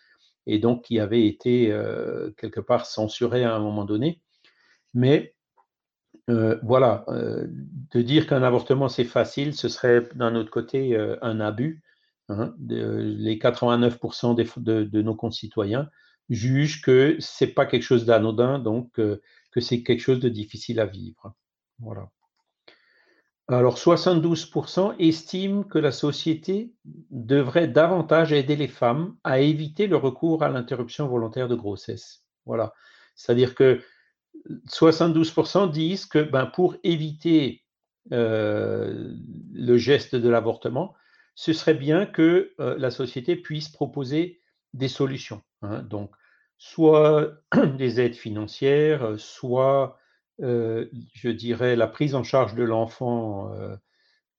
et 0.47 0.59
donc 0.59 0.85
qui 0.85 1.01
avait 1.01 1.27
été 1.27 1.71
euh, 1.73 2.31
quelque 2.39 2.61
part 2.61 2.87
censuré 2.87 3.45
à 3.45 3.55
un 3.55 3.59
moment 3.59 3.85
donné. 3.85 4.21
Mais 4.95 5.35
euh, 6.31 6.59
voilà, 6.63 7.05
euh, 7.09 7.47
de 7.49 8.03
dire 8.03 8.27
qu'un 8.27 8.43
avortement 8.43 8.89
c'est 8.89 9.05
facile, 9.05 9.55
ce 9.55 9.69
serait 9.69 10.03
d'un 10.15 10.35
autre 10.35 10.51
côté 10.51 10.97
un 11.23 11.41
abus. 11.41 11.83
Hein, 12.29 12.55
les 12.59 13.39
89% 13.39 14.35
de, 14.35 14.83
de, 14.83 15.03
nos 15.03 15.15
concitoyens 15.15 15.89
jugent 16.29 16.83
que 16.83 17.17
c'est 17.21 17.55
pas 17.55 17.67
quelque 17.67 17.85
chose 17.85 18.05
d'anodin, 18.05 18.59
donc 18.59 18.91
que 18.95 19.61
c'est 19.61 19.85
quelque 19.85 20.01
chose 20.01 20.19
de 20.19 20.29
difficile 20.29 20.81
à 20.81 20.87
vivre. 20.87 21.35
Voilà. 21.79 22.11
Alors, 23.49 23.79
72% 23.79 24.97
estiment 24.99 25.63
que 25.63 25.79
la 25.79 25.93
société 25.93 26.73
devrait 27.11 27.69
davantage 27.69 28.33
aider 28.33 28.57
les 28.57 28.67
femmes 28.67 29.17
à 29.23 29.39
éviter 29.39 29.87
le 29.87 29.97
recours 29.97 30.43
à 30.43 30.49
l'interruption 30.49 31.07
volontaire 31.07 31.47
de 31.47 31.55
grossesse. 31.55 32.25
Voilà. 32.45 32.75
C'est-à-dire 33.15 33.55
que 33.55 33.81
72% 34.69 35.71
disent 35.71 36.07
que 36.07 36.19
ben, 36.19 36.47
pour 36.47 36.77
éviter 36.83 37.63
euh, 38.13 39.15
le 39.53 39.77
geste 39.77 40.17
de 40.17 40.29
l'avortement, 40.29 40.95
ce 41.37 41.53
serait 41.53 41.75
bien 41.75 42.05
que 42.05 42.53
euh, 42.59 42.77
la 42.79 42.91
société 42.91 43.37
puisse 43.37 43.69
proposer 43.69 44.41
des 44.75 44.89
solutions. 44.89 45.43
Hein. 45.63 45.83
Donc, 45.83 46.11
soit 46.59 47.33
des 47.79 48.01
aides 48.01 48.15
financières, 48.17 49.15
soit 49.19 49.99
euh, 50.43 50.87
je 51.15 51.31
dirais, 51.31 51.77
la 51.77 51.87
prise 51.87 52.15
en 52.15 52.23
charge 52.23 52.55
de 52.55 52.63
l'enfant 52.63 53.53
euh, 53.55 53.75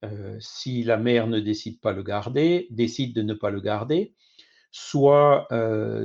euh, 0.06 0.38
si 0.40 0.84
la 0.84 0.98
mère 0.98 1.28
ne 1.28 1.40
décide 1.40 1.82
pas 1.82 1.92
le 1.92 2.04
garder, 2.04 2.68
décide 2.70 3.16
de 3.16 3.24
ne 3.24 3.34
pas 3.34 3.50
le 3.50 3.62
garder, 3.62 4.14
soit 4.72 5.48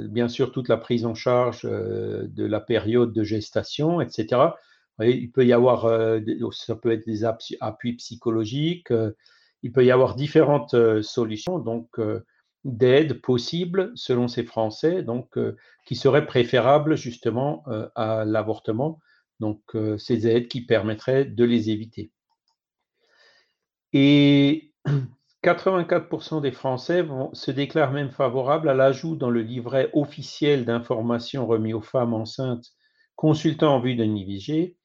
bien 0.09 0.29
sûr 0.29 0.51
toute 0.51 0.69
la 0.69 0.79
prise 0.79 1.05
en 1.05 1.15
charge 1.15 1.65
de 1.65 2.45
la 2.47 2.61
période 2.61 3.13
de 3.13 3.23
gestation, 3.23 4.01
etc. 4.01 4.41
il 5.01 5.31
peut 5.31 5.45
y 5.45 5.53
avoir, 5.53 5.83
ça 6.53 6.77
peut 6.77 6.93
être 6.93 7.05
des 7.05 7.25
appuis 7.25 7.93
psychologiques, 7.95 8.91
il 9.63 9.73
peut 9.73 9.85
y 9.85 9.91
avoir 9.91 10.15
différentes 10.15 11.03
solutions 11.03 11.59
donc 11.59 12.01
d'aide 12.65 13.21
possibles 13.21 13.93
selon 13.95 14.27
ces 14.29 14.45
Français, 14.45 15.03
donc 15.03 15.39
qui 15.85 15.97
seraient 15.97 16.25
préférables 16.25 16.97
justement 16.97 17.65
à 17.95 18.25
l'avortement 18.25 19.01
donc, 19.41 19.61
euh, 19.75 19.99
ces 19.99 20.27
aides 20.27 20.49
qui 20.49 20.65
permettraient 20.65 21.25
de 21.25 21.45
les 21.45 21.71
éviter. 21.71 22.13
Et 23.93 24.73
84% 25.45 26.41
des 26.41 26.53
Français 26.53 27.05
se 27.33 27.51
déclarent 27.51 27.93
même 27.93 28.11
favorables 28.11 28.69
à 28.69 28.75
l'ajout 28.75 29.17
dans 29.17 29.31
le 29.31 29.43
livret 29.43 29.91
officiel 29.93 30.65
d'information 30.65 31.47
remis 31.47 31.73
aux 31.73 31.81
femmes 31.81 32.15
enceintes 32.15 32.73
consultant 33.17 33.77
en 33.77 33.81
vue 33.81 33.95
d'un 33.95 34.15
IVG 34.15 34.77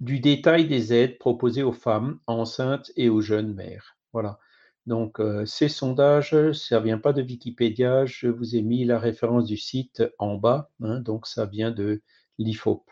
du 0.00 0.20
détail 0.20 0.66
des 0.66 0.92
aides 0.92 1.18
proposées 1.18 1.62
aux 1.62 1.72
femmes 1.72 2.18
enceintes 2.26 2.90
et 2.96 3.08
aux 3.08 3.20
jeunes 3.20 3.54
mères. 3.54 3.96
Voilà. 4.12 4.38
Donc, 4.86 5.20
euh, 5.20 5.44
ces 5.44 5.68
sondages, 5.68 6.52
ça 6.52 6.80
ne 6.80 6.84
vient 6.84 6.98
pas 6.98 7.12
de 7.12 7.22
Wikipédia. 7.22 8.06
Je 8.06 8.28
vous 8.28 8.56
ai 8.56 8.62
mis 8.62 8.84
la 8.84 8.98
référence 8.98 9.44
du 9.44 9.56
site 9.56 10.02
en 10.18 10.36
bas. 10.36 10.70
Hein, 10.82 11.00
donc, 11.00 11.26
ça 11.26 11.46
vient 11.46 11.70
de 11.70 12.02
l'IFOP. 12.38 12.82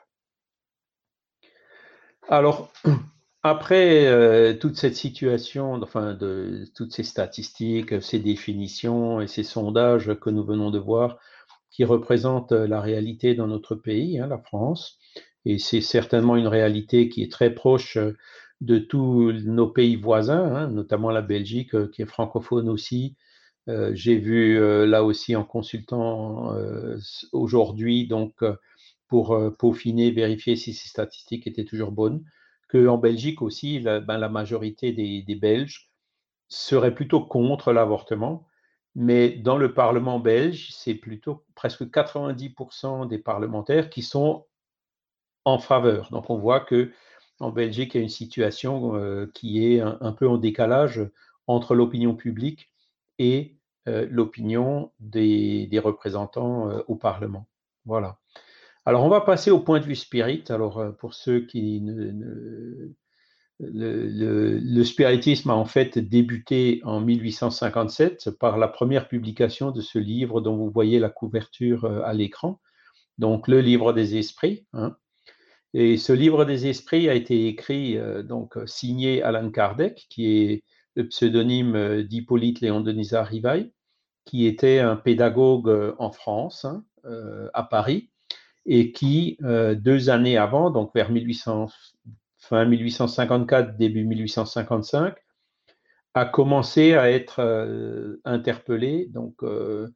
Alors, 2.29 2.71
après 3.43 4.07
euh, 4.07 4.53
toute 4.55 4.77
cette 4.77 4.97
situation, 4.97 5.73
enfin, 5.83 6.12
de 6.14 6.64
toutes 6.75 6.93
ces 6.93 7.03
statistiques, 7.03 8.03
ces 8.03 8.19
définitions 8.19 9.21
et 9.21 9.27
ces 9.27 9.43
sondages 9.43 10.14
que 10.21 10.29
nous 10.31 10.45
venons 10.45 10.71
de 10.71 10.79
voir, 10.79 11.19
qui 11.71 11.85
représentent 11.85 12.53
la 12.53 12.81
réalité 12.81 13.35
dans 13.35 13.47
notre 13.47 13.75
pays, 13.75 14.19
hein, 14.19 14.27
la 14.27 14.38
France, 14.38 14.99
et 15.47 15.59
c'est 15.59 15.81
certainement 15.81 16.37
une 16.37 16.49
réalité 16.49 17.09
qui 17.09 17.23
est 17.23 17.33
très 17.33 17.55
proche 17.55 17.97
de 18.61 18.79
tous 18.79 19.33
nos 19.33 19.69
pays 19.69 19.97
voisins, 19.97 20.55
hein, 20.55 20.69
notamment 20.69 21.11
la 21.11 21.23
Belgique, 21.23 21.75
euh, 21.75 21.88
qui 21.88 22.03
est 22.03 22.07
francophone 22.07 22.69
aussi. 22.69 23.17
Euh, 23.69 23.91
j'ai 23.95 24.17
vu 24.17 24.59
là 24.87 25.05
aussi 25.05 25.37
en 25.37 25.45
consultant 25.45 26.55
aujourd'hui, 27.33 28.07
donc 28.07 28.43
pour 29.09 29.33
euh, 29.33 29.51
peaufiner, 29.51 30.11
vérifier 30.11 30.57
si 30.57 30.75
ces 30.75 30.88
statistiques 30.88 31.47
étaient 31.47 31.64
toujours 31.64 31.92
bonnes, 31.92 32.25
qu'en 32.68 32.99
Belgique 32.99 33.42
aussi, 33.42 33.81
la, 33.81 34.01
ben, 34.01 34.29
majorité 34.29 34.92
des, 34.92 35.35
Belges 35.35 35.90
seraient 36.49 36.94
plutôt 36.94 37.23
contre 37.23 37.73
l'avortement. 37.73 38.47
Mais 38.94 39.31
dans 39.31 39.57
le 39.59 39.75
Parlement 39.75 40.18
belge, 40.18 40.71
c'est 40.73 40.94
plutôt 40.94 41.44
presque 41.55 41.83
90% 41.83 43.07
des 43.07 43.18
parlementaires 43.18 43.90
qui 43.90 44.03
sont 44.03 44.47
en 45.44 45.59
faveur. 45.59 46.11
Donc 46.11 46.31
on 46.31 46.38
voit 46.38 46.61
que 46.61 46.92
en 47.40 47.51
Belgique, 47.51 47.94
il 47.94 47.99
y 47.99 48.01
a 48.01 48.03
une 48.03 48.09
situation 48.09 48.97
euh, 48.97 49.31
qui 49.35 49.64
est 49.64 49.81
un, 49.81 50.12
peu 50.12 50.29
en 50.29 50.38
décalage 50.38 51.01
entre 51.47 51.75
l'opinion 51.77 52.16
publique 52.16 52.71
et 53.18 53.57
euh, 53.87 54.09
l'opinion 54.11 54.90
des, 54.99 55.68
représentants 55.83 56.68
au 56.88 56.97
Parlement. 56.97 57.47
Voilà. 57.85 58.18
Alors, 58.88 59.05
on 59.05 59.11
va 59.11 59.20
passer 59.20 59.51
au 59.51 59.61
point 59.61 59.81
de 59.81 59.85
vue 59.85 59.94
spirit. 59.94 60.44
Alors, 60.48 60.79
euh, 60.79 60.92
pour 60.92 61.12
ceux 61.12 61.40
qui 61.40 61.83
ne. 61.83 62.88
le, 63.61 64.83
spiritisme 64.83 65.51
a 65.51 65.55
en 65.55 65.66
fait 65.66 65.98
débuté 65.98 66.81
en 66.85 66.98
1857 67.03 68.31
par 68.31 68.57
la 68.57 68.66
première 68.66 69.07
publication 69.07 69.72
de 69.72 69.83
ce 69.83 69.98
livre 69.98 70.40
dont 70.40 70.57
vous 70.57 70.70
voyez 70.70 71.01
la 71.01 71.11
couverture 71.11 71.85
euh, 71.85 72.01
à 72.03 72.14
l'écran, 72.14 72.62
donc 73.18 73.46
le 73.46 73.61
livre 73.61 73.92
des 73.92 74.16
esprits. 74.16 74.66
Hein. 74.72 74.96
Et 75.74 75.98
ce 75.98 76.14
livre 76.14 76.46
des 76.46 76.66
esprits 76.66 77.11
a 77.11 77.14
été 77.14 77.46
écrit, 77.46 77.98
euh, 77.98 78.22
donc 78.22 78.57
signé 78.64 79.22
Alan 79.22 79.51
Kardec, 79.51 80.07
qui 80.09 80.29
est 80.29 80.64
le 80.94 81.07
pseudonyme 81.09 82.05
d'Hippolyte 82.05 82.62
Léon 82.62 82.81
Denisard 82.81 83.27
Rivail, 83.27 83.70
qui 84.24 84.46
était 84.46 84.79
un 84.79 84.96
pédagogue 84.96 85.94
en 85.98 86.11
France, 86.11 86.64
hein, 86.64 86.85
à 87.53 87.62
Paris, 87.62 88.09
et 88.66 88.92
qui, 88.92 89.38
euh, 89.42 89.75
deux 89.75 90.11
années 90.11 90.37
avant, 90.37 90.71
donc 90.71 90.92
vers 90.94 91.11
1800, 91.11 91.68
fin 92.38 92.64
1854, 92.64 93.77
début 93.77 94.05
1855, 94.05 95.14
a 96.14 96.25
commencé 96.27 96.94
à 96.94 97.11
être 97.11 97.40
euh, 97.40 98.21
interpellé. 98.25 99.07
Donc, 99.07 99.42
euh, 99.42 99.88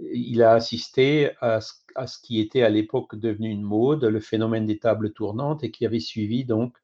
il 0.00 0.42
a 0.42 0.52
assisté 0.52 1.30
à 1.40 1.60
ce, 1.60 2.18
qui 2.22 2.40
était 2.40 2.62
à 2.62 2.68
l'époque 2.68 3.16
devenu 3.16 3.50
une 3.50 3.62
mode, 3.62 4.04
le 4.04 4.20
phénomène 4.20 4.66
des 4.66 4.78
tables 4.78 5.12
tournantes, 5.12 5.64
et 5.64 5.70
qui 5.70 5.86
avait 5.86 5.98
suivi 6.00 6.44
donc 6.44 6.76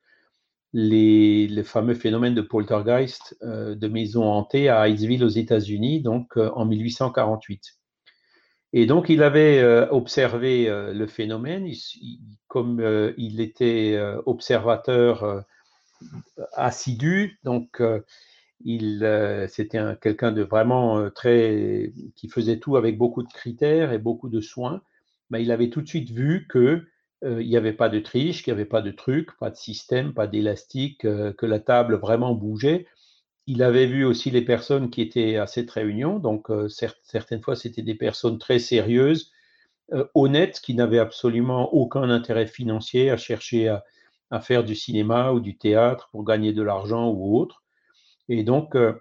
le 0.73 1.62
fameux 1.62 1.94
phénomène 1.94 2.35
de 2.35 2.40
poltergeist 2.40 3.37
de 3.42 3.88
maison 3.88 4.25
hantée 4.25 4.68
à 4.68 4.81
Hightsville 4.81 5.23
aux 5.23 5.29
États-Unis, 5.29 6.01
donc 6.03 6.37
en 6.37 6.64
1848. 6.64 7.79
Et 8.76 8.87
donc, 8.87 9.08
il 9.08 9.22
avait 9.22 9.60
euh, 9.60 9.87
observé 9.90 10.68
euh, 10.68 10.92
le 10.92 11.06
phénomène, 11.06 11.70
comme 12.48 12.80
euh, 12.80 13.12
il 13.16 13.40
était 13.40 13.96
observateur 14.26 15.44
assidu, 16.54 17.38
donc 17.44 17.80
il, 18.64 19.46
c'était 19.48 19.78
quelqu'un 20.00 20.32
de 20.32 20.42
vraiment 20.42 21.08
très, 21.10 21.92
qui 22.16 22.28
faisait 22.28 22.58
tout 22.58 22.76
avec 22.76 22.98
beaucoup 22.98 23.22
de 23.22 23.32
critères 23.32 23.92
et 23.92 23.98
beaucoup 23.98 24.28
de 24.28 24.40
soins. 24.40 24.82
Mais 25.30 25.42
il 25.42 25.52
avait 25.52 25.70
tout 25.70 25.80
de 25.80 25.88
suite 25.88 26.10
vu 26.10 26.46
que 26.48 26.84
il 27.22 27.48
n'y 27.48 27.56
avait 27.56 27.72
pas 27.72 27.88
de 27.88 28.00
triche, 28.00 28.42
qu'il 28.42 28.52
n'y 28.52 28.60
avait 28.60 28.68
pas 28.68 28.82
de 28.82 28.90
truc, 28.90 29.30
pas 29.38 29.50
de 29.50 29.56
système, 29.56 30.12
pas 30.12 30.26
d'élastique, 30.26 31.02
que 31.02 31.46
la 31.46 31.60
table 31.60 31.94
vraiment 31.94 32.34
bougeait 32.34 32.87
il 33.46 33.62
avait 33.62 33.87
vu 33.87 34.04
aussi 34.04 34.30
les 34.30 34.42
personnes 34.42 34.90
qui 34.90 35.02
étaient 35.02 35.37
à 35.37 35.46
cette 35.46 35.70
réunion. 35.70 36.18
Donc, 36.18 36.50
euh, 36.50 36.68
certaines 36.68 37.42
fois, 37.42 37.57
c'était 37.57 37.83
des 37.83 37.94
personnes 37.94 38.38
très 38.38 38.59
sérieuses, 38.59 39.33
euh, 39.92 40.07
honnêtes, 40.14 40.61
qui 40.61 40.74
n'avaient 40.74 40.98
absolument 40.98 41.72
aucun 41.74 42.11
intérêt 42.11 42.46
financier 42.46 43.11
à 43.11 43.16
chercher 43.16 43.68
à, 43.68 43.85
faire 44.40 44.64
du 44.64 44.74
cinéma 44.74 45.30
ou 45.30 45.38
du 45.40 45.57
théâtre 45.57 46.09
pour 46.11 46.24
gagner 46.24 46.52
de 46.52 46.62
l'argent 46.62 47.09
ou 47.09 47.38
autre. 47.38 47.62
Et 48.28 48.42
donc, 48.42 48.74
euh, 48.74 48.94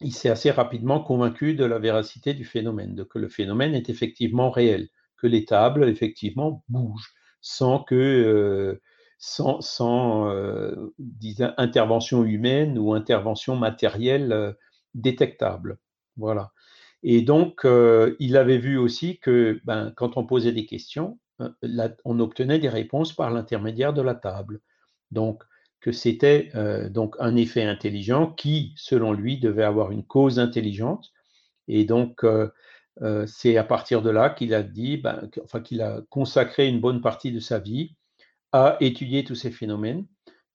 il 0.00 0.12
s'est 0.12 0.30
assez 0.30 0.50
rapidement 0.50 1.00
convaincu 1.00 1.54
de 1.54 1.64
la 1.64 1.78
véracité 1.78 2.34
du 2.34 2.44
phénomène, 2.44 2.94
de 2.94 3.04
que 3.04 3.18
le 3.18 3.28
phénomène 3.28 3.74
est 3.74 3.90
effectivement 3.90 4.50
réel, 4.50 4.88
que 5.18 5.28
les 5.28 5.44
tables, 5.44 5.88
effectivement, 5.88 6.64
bougent 6.68 7.14
sans 7.40 7.78
que 7.80 8.80
sans, 9.18 10.30
euh, 10.30 10.92
intervention 11.56 12.24
humaine 12.24 12.78
ou 12.78 12.92
intervention 12.92 13.56
matérielle 13.56 14.32
euh, 14.32 14.52
détectable. 14.94 15.78
Voilà. 16.16 16.52
Et 17.02 17.22
donc, 17.22 17.64
euh, 17.64 18.16
il 18.18 18.36
avait 18.36 18.58
vu 18.58 18.78
aussi 18.78 19.18
que 19.18 19.60
ben, 19.64 19.92
quand 19.96 20.16
on 20.16 20.26
posait 20.26 20.52
des 20.52 20.66
questions, 20.66 21.18
on 22.04 22.18
obtenait 22.18 22.58
des 22.58 22.70
réponses 22.70 23.12
par 23.12 23.30
l'intermédiaire 23.30 23.92
de 23.92 24.02
la 24.02 24.14
table. 24.14 24.60
Donc, 25.10 25.44
que 25.80 25.92
c'était 25.92 26.50
donc 26.88 27.14
un 27.20 27.36
effet 27.36 27.62
intelligent 27.62 28.32
qui, 28.32 28.72
selon 28.76 29.12
lui, 29.12 29.38
devait 29.38 29.62
avoir 29.62 29.92
une 29.92 30.02
cause 30.02 30.38
intelligente. 30.38 31.12
Et 31.68 31.84
donc, 31.84 32.24
c'est 33.26 33.58
à 33.58 33.64
partir 33.64 34.00
de 34.00 34.08
là 34.08 34.30
qu'il 34.30 34.54
a 34.54 34.62
dit, 34.62 34.96
ben, 34.96 35.28
enfin, 35.44 35.60
qu'il 35.60 35.82
a 35.82 36.00
consacré 36.08 36.68
une 36.68 36.80
bonne 36.80 37.02
partie 37.02 37.32
de 37.32 37.38
sa 37.38 37.58
vie 37.58 37.95
à 38.52 38.76
étudier 38.80 39.24
tous 39.24 39.34
ces 39.34 39.50
phénomènes 39.50 40.06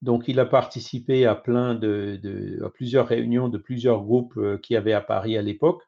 Donc, 0.01 0.27
il 0.27 0.39
a 0.39 0.45
participé 0.45 1.25
à 1.25 1.36
plein 1.36 1.75
de, 1.75 2.60
à 2.65 2.69
plusieurs 2.69 3.08
réunions 3.08 3.49
de 3.49 3.58
plusieurs 3.58 4.04
groupes 4.04 4.39
qui 4.62 4.75
avaient 4.75 4.93
à 4.93 5.01
Paris 5.01 5.38
à 5.38 5.41
l'époque. 5.41 5.84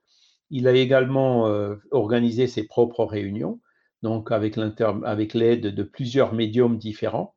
Il 0.50 0.68
a 0.68 0.74
également 0.74 1.50
organisé 1.92 2.46
ses 2.46 2.68
propres 2.68 3.06
réunions, 3.06 3.60
donc 4.04 4.32
avec 4.32 4.56
l'aide 5.34 5.68
de 5.68 5.84
plusieurs 5.84 6.34
médiums 6.34 6.78
différents. 6.78 7.34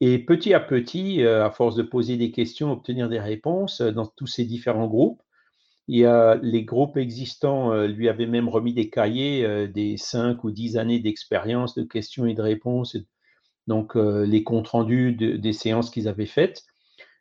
Et 0.00 0.18
petit 0.18 0.54
à 0.54 0.60
petit, 0.60 1.22
à 1.22 1.50
force 1.50 1.74
de 1.76 1.82
poser 1.82 2.16
des 2.16 2.30
questions, 2.30 2.72
obtenir 2.72 3.08
des 3.08 3.20
réponses 3.20 3.82
dans 3.82 4.06
tous 4.06 4.26
ces 4.26 4.44
différents 4.44 4.86
groupes, 4.86 5.20
il 5.88 6.04
a 6.04 6.38
les 6.42 6.64
groupes 6.64 6.98
existants 6.98 7.72
euh, 7.72 7.86
lui 7.86 8.10
avaient 8.10 8.26
même 8.26 8.48
remis 8.48 8.74
des 8.74 8.90
cahiers 8.90 9.44
euh, 9.44 9.66
des 9.66 9.96
5 9.96 10.44
ou 10.44 10.50
10 10.50 10.76
années 10.76 11.00
d'expérience 11.00 11.74
de 11.74 11.82
questions 11.82 12.26
et 12.26 12.34
de 12.34 12.42
réponses, 12.42 12.96
donc 13.68 13.96
euh, 13.96 14.26
les 14.26 14.42
comptes 14.42 14.68
rendus 14.68 15.12
des 15.12 15.52
séances 15.52 15.90
qu'ils 15.90 16.08
avaient 16.08 16.26
faites. 16.26 16.64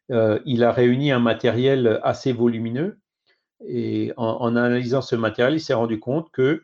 il 0.09 0.63
a 0.63 0.71
réuni 0.71 1.11
un 1.11 1.19
matériel 1.19 1.99
assez 2.03 2.31
volumineux 2.33 2.99
et 3.67 4.13
en, 4.17 4.55
analysant 4.55 5.01
ce 5.01 5.15
matériel, 5.15 5.55
il 5.55 5.61
s'est 5.61 5.73
rendu 5.73 5.99
compte 5.99 6.31
que 6.31 6.63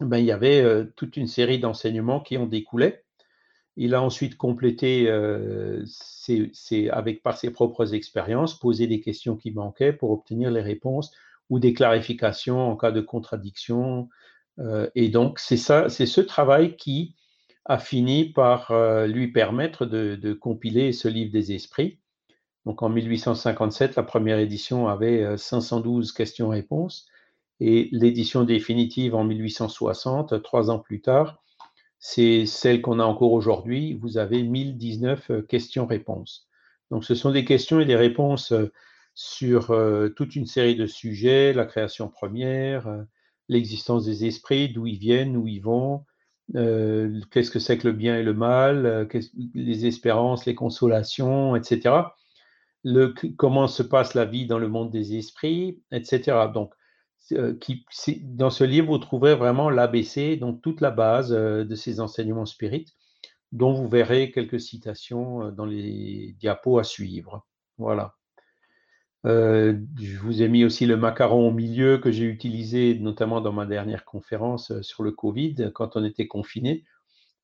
ben, 0.00 0.18
il 0.18 0.26
y 0.26 0.32
avait 0.32 0.86
toute 0.96 1.16
une 1.16 1.26
série 1.26 1.58
d'enseignements 1.58 2.20
qui 2.20 2.36
en 2.36 2.46
découlaient. 2.46 3.04
Il 3.76 3.94
a 3.94 4.02
ensuite 4.02 4.36
complété 4.36 5.08
avec, 6.90 7.22
par 7.22 7.38
ses 7.38 7.50
propres 7.50 7.94
expériences, 7.94 8.58
posé 8.58 8.86
des 8.86 9.00
questions 9.00 9.36
qui 9.36 9.52
manquaient 9.52 9.92
pour 9.92 10.10
obtenir 10.10 10.50
les 10.50 10.62
réponses 10.62 11.12
ou 11.50 11.58
des 11.58 11.72
clarifications 11.72 12.70
en 12.70 12.76
cas 12.76 12.90
de 12.90 13.00
contradiction. 13.00 14.08
Euh, 14.58 14.88
et 14.94 15.08
donc, 15.08 15.38
c'est 15.38 15.56
ça, 15.56 15.88
c'est 15.88 16.06
ce 16.06 16.20
travail 16.20 16.76
qui 16.76 17.14
a 17.68 17.78
fini 17.78 18.24
par 18.24 18.70
euh, 18.70 19.06
lui 19.06 19.28
permettre 19.28 19.84
de, 19.84 20.32
compiler 20.32 20.92
ce 20.92 21.06
livre 21.06 21.30
des 21.30 21.52
esprits. 21.52 22.00
Donc, 22.64 22.82
en 22.82 22.88
1857, 22.88 23.94
la 23.96 24.02
première 24.02 24.38
édition 24.38 24.88
avait 24.88 25.36
512 25.36 26.10
euh, 26.10 26.14
questions-réponses 26.16 27.06
et 27.60 27.88
l'édition 27.92 28.44
définitive 28.44 29.14
en 29.14 29.24
1860, 29.24 30.42
trois 30.42 30.70
ans 30.70 30.78
plus 30.78 31.02
tard, 31.02 31.42
c'est 31.98 32.46
celle 32.46 32.80
qu'on 32.80 33.00
a 33.00 33.04
encore 33.04 33.32
aujourd'hui. 33.32 33.94
Vous 33.94 34.16
avez 34.16 34.42
1019 34.42 35.30
euh, 35.30 35.42
questions-réponses. 35.42 36.48
Donc, 36.90 37.04
ce 37.04 37.14
sont 37.14 37.32
des 37.32 37.44
questions 37.44 37.80
et 37.80 37.84
des 37.84 37.96
réponses 37.96 38.54
sur 39.14 39.76
toute 40.16 40.36
une 40.36 40.46
série 40.46 40.76
de 40.76 40.86
sujets, 40.86 41.52
la 41.52 41.66
création 41.66 42.08
première, 42.08 43.04
l'existence 43.48 44.06
des 44.06 44.24
esprits, 44.24 44.70
d'où 44.70 44.86
ils 44.86 44.98
viennent, 44.98 45.36
où 45.36 45.46
ils 45.46 45.60
vont, 45.60 46.04
qu'est-ce 46.54 47.50
que 47.50 47.58
c'est 47.58 47.78
que 47.78 47.88
le 47.88 47.92
bien 47.92 48.18
et 48.18 48.22
le 48.22 48.34
mal, 48.34 49.08
les 49.54 49.86
espérances, 49.86 50.46
les 50.46 50.54
consolations, 50.54 51.56
etc. 51.56 51.96
Le, 52.84 53.12
comment 53.36 53.66
se 53.66 53.82
passe 53.82 54.14
la 54.14 54.24
vie 54.24 54.46
dans 54.46 54.58
le 54.58 54.68
monde 54.68 54.90
des 54.90 55.16
esprits, 55.16 55.82
etc. 55.90 56.46
Donc, 56.54 56.72
euh, 57.32 57.54
qui, 57.58 57.84
dans 58.22 58.50
ce 58.50 58.64
livre, 58.64 58.88
vous 58.88 58.98
trouverez 58.98 59.34
vraiment 59.34 59.68
l'ABC, 59.68 60.36
donc 60.38 60.62
toute 60.62 60.80
la 60.80 60.90
base 60.90 61.32
euh, 61.32 61.64
de 61.64 61.74
ces 61.74 62.00
enseignements 62.00 62.46
spirites, 62.46 62.94
dont 63.52 63.72
vous 63.74 63.88
verrez 63.88 64.30
quelques 64.30 64.60
citations 64.60 65.42
euh, 65.42 65.50
dans 65.50 65.66
les 65.66 66.34
diapos 66.38 66.78
à 66.78 66.84
suivre. 66.84 67.46
Voilà. 67.76 68.14
Je 69.24 70.18
vous 70.18 70.42
ai 70.42 70.48
mis 70.48 70.64
aussi 70.64 70.86
le 70.86 70.96
macaron 70.96 71.48
au 71.48 71.50
milieu 71.50 71.98
que 71.98 72.10
j'ai 72.10 72.24
utilisé 72.24 72.98
notamment 72.98 73.40
dans 73.40 73.52
ma 73.52 73.66
dernière 73.66 74.04
conférence 74.04 74.80
sur 74.82 75.02
le 75.02 75.12
Covid, 75.12 75.70
quand 75.74 75.96
on 75.96 76.04
était 76.04 76.26
confiné. 76.26 76.84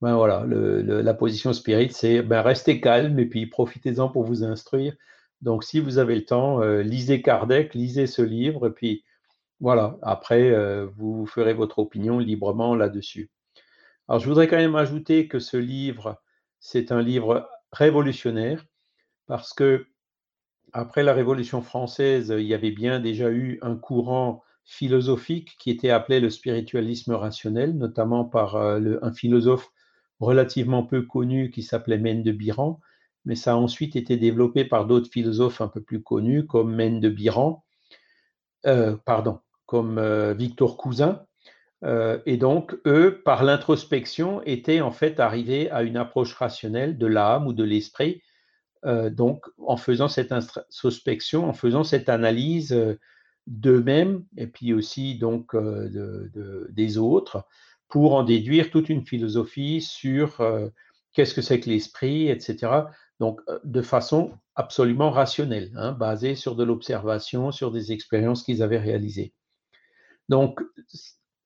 Ben 0.00 0.16
voilà, 0.16 0.44
la 0.46 1.14
position 1.14 1.52
spirit, 1.52 1.90
c'est 1.92 2.22
ben 2.22 2.42
restez 2.42 2.80
calme 2.80 3.18
et 3.18 3.26
puis 3.26 3.46
profitez-en 3.46 4.08
pour 4.08 4.24
vous 4.24 4.44
instruire. 4.44 4.94
Donc, 5.42 5.64
si 5.64 5.80
vous 5.80 5.98
avez 5.98 6.14
le 6.14 6.24
temps, 6.24 6.60
lisez 6.80 7.22
Kardec, 7.22 7.74
lisez 7.74 8.06
ce 8.06 8.22
livre, 8.22 8.68
et 8.68 8.72
puis 8.72 9.04
voilà, 9.60 9.96
après, 10.02 10.50
euh, 10.50 10.86
vous 10.96 11.26
ferez 11.26 11.54
votre 11.54 11.78
opinion 11.78 12.18
librement 12.18 12.74
là-dessus. 12.74 13.30
Alors, 14.08 14.20
je 14.20 14.28
voudrais 14.28 14.48
quand 14.48 14.56
même 14.56 14.76
ajouter 14.76 15.28
que 15.28 15.38
ce 15.38 15.56
livre, 15.56 16.20
c'est 16.60 16.92
un 16.92 17.00
livre 17.00 17.48
révolutionnaire 17.72 18.64
parce 19.26 19.54
que 19.54 19.86
après 20.74 21.04
la 21.04 21.14
Révolution 21.14 21.62
française, 21.62 22.34
il 22.36 22.46
y 22.46 22.52
avait 22.52 22.72
bien 22.72 22.98
déjà 22.98 23.30
eu 23.30 23.58
un 23.62 23.76
courant 23.76 24.42
philosophique 24.64 25.56
qui 25.58 25.70
était 25.70 25.90
appelé 25.90 26.18
le 26.18 26.30
spiritualisme 26.30 27.12
rationnel, 27.14 27.78
notamment 27.78 28.24
par 28.24 28.56
euh, 28.56 28.96
un 29.00 29.12
philosophe 29.12 29.70
relativement 30.18 30.82
peu 30.82 31.02
connu 31.02 31.52
qui 31.52 31.62
s'appelait 31.62 31.98
Mène 31.98 32.24
de 32.24 32.32
Biran, 32.32 32.80
mais 33.24 33.36
ça 33.36 33.52
a 33.52 33.56
ensuite 33.56 33.94
été 33.94 34.16
développé 34.16 34.64
par 34.64 34.86
d'autres 34.86 35.10
philosophes 35.10 35.60
un 35.60 35.68
peu 35.68 35.80
plus 35.80 36.02
connus 36.02 36.44
comme 36.44 36.80
euh, 38.66 38.96
pardon, 39.04 39.38
comme 39.66 39.98
euh, 39.98 40.34
Victor 40.34 40.76
Cousin. 40.76 41.24
Et 42.24 42.38
donc, 42.38 42.74
eux, 42.86 43.20
par 43.26 43.44
l'introspection, 43.44 44.40
étaient 44.44 44.80
en 44.80 44.90
fait 44.90 45.20
arrivés 45.20 45.70
à 45.70 45.82
une 45.82 45.98
approche 45.98 46.32
rationnelle 46.32 46.96
de 46.96 47.06
l'âme 47.06 47.46
ou 47.46 47.52
de 47.52 47.62
l'esprit. 47.62 48.22
Euh, 48.84 49.10
donc, 49.10 49.46
en 49.58 49.76
faisant 49.76 50.08
cette 50.08 50.32
introspection, 50.32 51.48
en 51.48 51.52
faisant 51.52 51.84
cette 51.84 52.08
analyse 52.08 52.76
d'eux-mêmes 53.46 54.24
et 54.36 54.46
puis 54.46 54.72
aussi 54.72 55.18
donc 55.18 55.56
des 56.70 56.98
autres, 56.98 57.46
pour 57.88 58.14
en 58.14 58.24
déduire 58.24 58.70
toute 58.70 58.88
une 58.88 59.06
philosophie 59.06 59.80
sur 59.80 60.42
qu'est-ce 61.12 61.34
que 61.34 61.42
c'est 61.42 61.60
que 61.60 61.70
l'esprit, 61.70 62.28
etc. 62.28 62.72
Donc, 63.20 63.40
de 63.64 63.82
façon 63.82 64.32
absolument 64.54 65.10
rationnelle, 65.10 65.72
hein, 65.76 65.92
basée 65.92 66.34
sur 66.34 66.56
de 66.56 66.64
l'observation, 66.64 67.52
sur 67.52 67.70
des 67.70 67.92
expériences 67.92 68.42
qu'ils 68.42 68.62
avaient 68.62 68.78
réalisées. 68.78 69.32
Donc, 70.28 70.60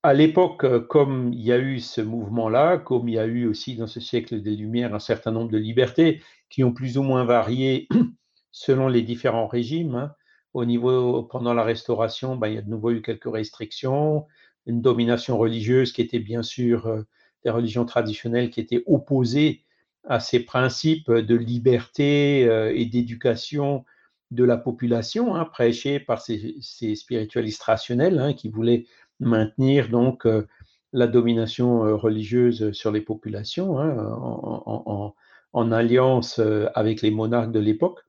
à 0.02 0.14
l'époque, 0.14 0.64
euh, 0.64 0.80
comme 0.80 1.32
il 1.32 1.42
y 1.42 1.52
a 1.52 1.58
eu 1.58 1.80
ce 1.80 2.00
mouvement-là, 2.00 2.78
comme 2.78 3.08
il 3.08 3.14
y 3.14 3.18
a 3.18 3.26
eu 3.26 3.46
aussi 3.46 3.76
dans 3.76 3.86
ce 3.86 4.00
siècle 4.00 4.40
des 4.40 4.56
Lumières 4.56 4.94
un 4.94 5.00
certain 5.00 5.32
nombre 5.32 5.50
de 5.50 5.58
libertés 5.58 6.22
qui 6.50 6.64
ont 6.64 6.72
plus 6.72 6.98
ou 6.98 7.02
moins 7.02 7.24
varié 7.24 7.88
selon 8.50 8.88
les 8.88 9.02
différents 9.02 9.48
régimes. 9.48 9.94
Hein. 9.96 10.14
Au 10.54 10.64
niveau, 10.64 11.24
pendant 11.24 11.54
la 11.54 11.62
Restauration, 11.64 12.36
ben, 12.36 12.48
il 12.48 12.54
y 12.54 12.58
a 12.58 12.62
de 12.62 12.70
nouveau 12.70 12.90
eu 12.90 13.02
quelques 13.02 13.30
restrictions, 13.30 14.26
une 14.66 14.80
domination 14.82 15.36
religieuse 15.36 15.92
qui 15.92 16.02
était 16.02 16.18
bien 16.18 16.42
sûr 16.42 16.86
euh, 16.86 17.02
des 17.44 17.50
religions 17.50 17.84
traditionnelles 17.84 18.50
qui 18.50 18.60
étaient 18.60 18.82
opposées 18.86 19.64
à 20.04 20.20
ces 20.20 20.40
principes 20.40 21.10
de 21.10 21.34
liberté 21.34 22.46
euh, 22.46 22.72
et 22.74 22.86
d'éducation 22.86 23.84
de 24.30 24.44
la 24.44 24.56
population, 24.56 25.34
hein, 25.34 25.44
prêché 25.44 26.00
par 26.00 26.20
ces, 26.20 26.60
spiritualistes 26.94 27.62
rationnels 27.62 28.18
hein, 28.18 28.32
qui 28.34 28.48
voulaient 28.48 28.84
maintenir 29.20 29.88
donc 29.88 30.26
euh, 30.26 30.46
la 30.92 31.06
domination 31.06 31.84
euh, 31.84 31.94
religieuse 31.94 32.72
sur 32.72 32.90
les 32.90 33.00
populations 33.00 33.78
hein, 33.78 35.14
en, 35.52 35.72
alliance 35.72 36.38
euh, 36.38 36.66
avec 36.74 37.02
les 37.02 37.10
monarques 37.10 37.52
de 37.52 37.60
l'époque. 37.60 38.00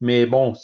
Mais 0.00 0.24
bon, 0.26 0.54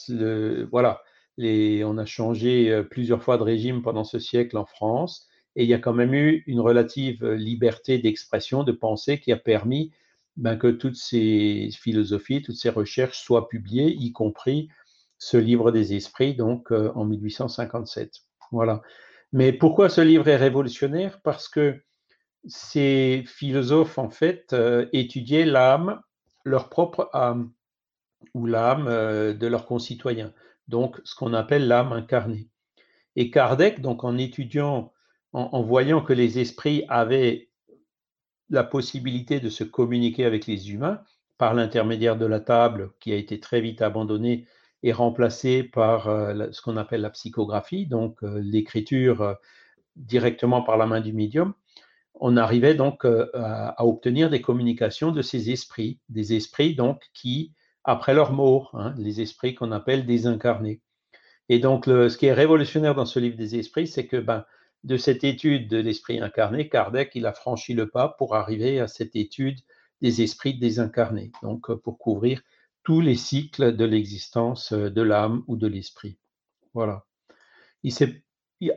voilà, 0.70 1.03
on 1.38 1.99
a 1.99 2.07
changé 2.07 2.83
plusieurs 2.90 3.22
fois 3.22 3.37
de 3.37 3.42
régime 3.42 3.83
pendant 3.83 4.05
ce 4.05 4.18
siècle 4.18 4.57
en 4.57 4.64
France 4.64 5.29
et 5.57 5.64
il 5.64 5.68
y 5.68 5.75
a 5.75 5.79
quand 5.79 5.92
même 5.92 6.14
eu 6.14 6.42
une 6.46 6.61
relative 6.61 7.22
liberté 7.33 7.99
d'expression, 7.99 8.64
de 8.64 8.72
pensée 8.72 9.20
qui 9.20 9.33
a 9.33 9.37
permis 9.37 9.92
ben, 10.38 10.57
que 10.57 10.68
toutes 10.68 10.96
ces 10.96 11.69
philosophies, 11.71 12.40
toutes 12.40 12.56
ces 12.56 12.71
recherches 12.71 13.19
soient 13.19 13.50
publiées, 13.50 13.94
y 13.94 14.10
compris 14.13 14.71
ce 15.19 15.37
livre 15.37 15.71
des 15.71 15.94
esprits, 15.94 16.35
donc 16.35 16.71
en 16.71 17.04
1857. 17.04 18.23
Voilà. 18.52 18.81
Mais 19.33 19.52
pourquoi 19.52 19.88
ce 19.88 20.00
livre 20.00 20.29
est 20.29 20.37
révolutionnaire? 20.37 21.20
Parce 21.22 21.48
que 21.48 21.83
ces 22.46 23.24
philosophes, 23.27 23.98
en 23.98 24.10
fait, 24.10 24.52
euh, 24.52 24.87
étudiaient 24.92 25.46
l'âme, 25.46 26.00
leur 26.44 26.68
propre 26.68 27.10
âme, 27.12 27.52
ou 28.35 28.46
l'âme 28.46 28.87
euh, 28.88 29.35
de 29.35 29.46
leurs 29.46 29.66
concitoyens, 29.66 30.33
donc 30.68 31.00
ce 31.04 31.14
qu'on 31.14 31.35
appelle 31.35 31.68
l'âme 31.68 31.92
incarnée. 31.92 32.48
Et 33.16 33.31
Kardec, 33.31 33.81
donc 33.81 34.04
en 34.04 34.18
étudiant, 34.18 34.92
en, 35.33 35.62
voyant 35.62 36.00
que 36.02 36.12
les 36.12 36.38
esprits 36.38 36.85
avaient 36.88 37.50
la 38.50 38.64
possibilité 38.64 39.40
de 39.40 39.48
se 39.48 39.64
communiquer 39.64 40.24
avec 40.24 40.46
les 40.46 40.72
humains 40.72 41.02
par 41.37 41.54
l'intermédiaire 41.54 42.16
de 42.16 42.27
la 42.27 42.40
table 42.40 42.92
qui 43.00 43.12
a 43.12 43.16
été 43.16 43.40
très 43.40 43.60
vite 43.60 43.83
abandonnée 43.83 44.46
est 44.83 44.92
remplacé 44.92 45.62
par 45.62 46.08
euh, 46.08 46.48
ce 46.52 46.60
qu'on 46.62 46.77
appelle 46.77 47.00
la 47.00 47.10
psychographie, 47.10 47.87
donc 47.87 48.22
euh, 48.22 48.40
l'écriture 48.42 49.22
euh, 49.22 49.35
directement 49.96 50.62
par 50.62 50.77
la 50.77 50.87
main 50.87 51.00
du 51.00 51.12
médium, 51.12 51.54
on 52.18 52.37
arrivait 52.37 52.74
donc 52.74 53.04
à, 53.04 53.85
obtenir 53.85 54.31
des 54.31 54.40
communications 54.40 55.12
de 55.12 55.20
ces 55.20 55.50
esprits, 55.50 56.00
des 56.08 56.35
esprits 56.35 56.74
donc 56.74 57.02
qui, 57.12 57.52
après 57.85 58.14
leur 58.14 58.33
mort, 58.33 58.70
hein, 58.72 58.94
les 58.96 59.20
esprits 59.20 59.54
qu'on 59.54 59.70
appelle 59.70 60.06
désincarnés. 60.06 60.81
Et 61.50 61.58
donc, 61.58 61.85
ce 61.85 62.16
qui 62.16 62.24
est 62.24 62.33
révolutionnaire 62.33 62.94
dans 62.94 63.04
ce 63.04 63.18
livre 63.18 63.37
des 63.37 63.56
esprits, 63.56 63.87
c'est 63.87 64.06
que 64.06 64.16
ben, 64.16 64.46
de 64.83 64.96
cette 64.96 65.24
étude 65.24 65.68
de 65.68 65.77
l'esprit 65.77 66.18
incarné, 66.18 66.70
Kardec, 66.70 67.12
il 67.14 67.27
a 67.27 67.35
franchi 67.35 67.74
le 67.74 67.88
pas 67.88 68.08
pour 68.08 68.35
arriver 68.35 68.81
à 68.81 68.88
cette 68.88 69.14
étude 69.14 69.58
des 70.00 70.22
esprits 70.22 70.58
désincarnés, 70.58 71.33
donc 71.42 71.70
pour 71.74 71.98
couvrir 71.98 72.40
tous 72.87 73.00
les 73.00 73.16
cycles 73.16 73.74
de 73.74 73.84
l'existence 73.84 74.72
de 74.72 75.02
l'âme 75.02 75.42
ou 75.48 75.56
de 75.56 75.66
l'esprit. 75.66 76.18
Voilà. 76.72 77.04
Il 77.82 77.92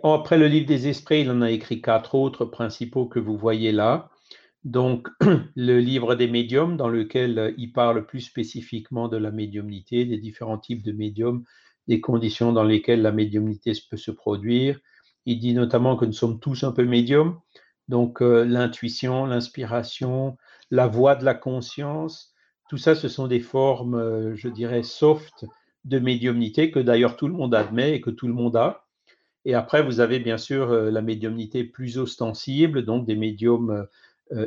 après 0.02 0.40
le 0.40 0.48
livre 0.48 0.66
des 0.66 0.88
esprits, 0.88 1.22
il 1.22 1.30
en 1.30 1.44
a 1.44 1.52
écrit 1.52 1.80
quatre 1.80 2.16
autres 2.16 2.46
principaux 2.46 3.06
que 3.06 3.20
vous 3.20 3.38
voyez 3.38 3.72
là. 3.72 4.10
Donc, 4.64 5.10
le 5.56 5.80
livre 5.80 6.16
des 6.16 6.28
médiums, 6.28 6.76
dans 6.76 6.90
lequel 6.90 7.54
il 7.60 7.72
parle 7.72 8.08
plus 8.08 8.22
spécifiquement 8.22 9.10
de 9.10 9.18
la 9.18 9.30
médiumnité, 9.30 10.06
des 10.06 10.18
différents 10.18 10.58
types 10.58 10.82
de 10.84 10.92
médiums, 10.92 11.44
des 11.88 12.02
conditions 12.02 12.52
dans 12.52 12.64
lesquelles 12.64 13.04
la 13.04 13.12
médiumnité 13.12 13.74
peut 13.92 13.98
se 13.98 14.10
produire. 14.10 14.80
Il 15.28 15.40
dit 15.40 15.54
notamment 15.54 15.96
que 15.96 16.06
nous 16.06 16.14
sommes 16.14 16.40
tous 16.40 16.64
un 16.64 16.72
peu 16.72 16.84
médiums, 16.84 17.40
donc 17.90 18.24
euh, 18.24 18.44
l'intuition, 18.44 19.28
l'inspiration, 19.28 20.36
la 20.72 20.88
voix 20.88 21.16
de 21.16 21.26
la 21.26 21.36
conscience, 21.36 22.29
tout 22.70 22.78
ça, 22.78 22.96
ce 22.96 23.10
sont 23.10 23.28
des 23.28 23.42
formes, 23.42 23.96
euh, 23.96 24.36
je 24.36 24.48
dirais, 24.48 24.84
soft 24.84 25.46
de 25.86 26.00
médiumnité 26.00 26.72
que 26.72 26.80
d'ailleurs 26.80 27.18
tout 27.18 27.28
le 27.28 27.34
monde 27.34 27.56
admet 27.56 27.96
et 27.96 28.02
que 28.02 28.10
tout 28.10 28.28
le 28.28 28.34
monde 28.34 28.56
a. 28.56 28.86
Et 29.46 29.54
après, 29.54 29.84
vous 29.84 30.00
avez 30.00 30.20
bien 30.20 30.38
sûr 30.38 30.72
euh, 30.72 30.92
la 30.92 31.02
médiumnité 31.02 31.64
plus 31.64 31.98
ostensible, 31.98 32.86
donc 32.86 33.06
des 33.06 33.16
médiums 33.16 33.88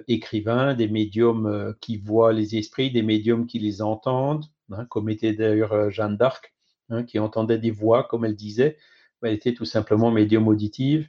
écrivains, 0.06 0.74
des 0.74 0.86
médiums 0.86 1.74
qui 1.80 1.96
voient 1.96 2.32
les 2.32 2.54
esprits, 2.54 2.92
des 2.92 3.02
médiums 3.02 3.48
qui 3.48 3.58
les 3.58 3.82
entendent, 3.82 4.44
hein, 4.70 4.84
comme 4.84 5.08
était 5.08 5.32
d'ailleurs 5.32 5.90
Jeanne 5.90 6.16
d'Arc, 6.16 6.54
hein, 6.88 7.02
qui 7.02 7.18
entendait 7.18 7.58
des 7.58 7.72
voix, 7.72 8.04
comme 8.04 8.24
elle 8.24 8.36
disait. 8.36 8.76
Elle 9.22 9.34
était 9.34 9.54
tout 9.54 9.64
simplement 9.64 10.12
médium 10.12 10.46
auditive. 10.46 11.08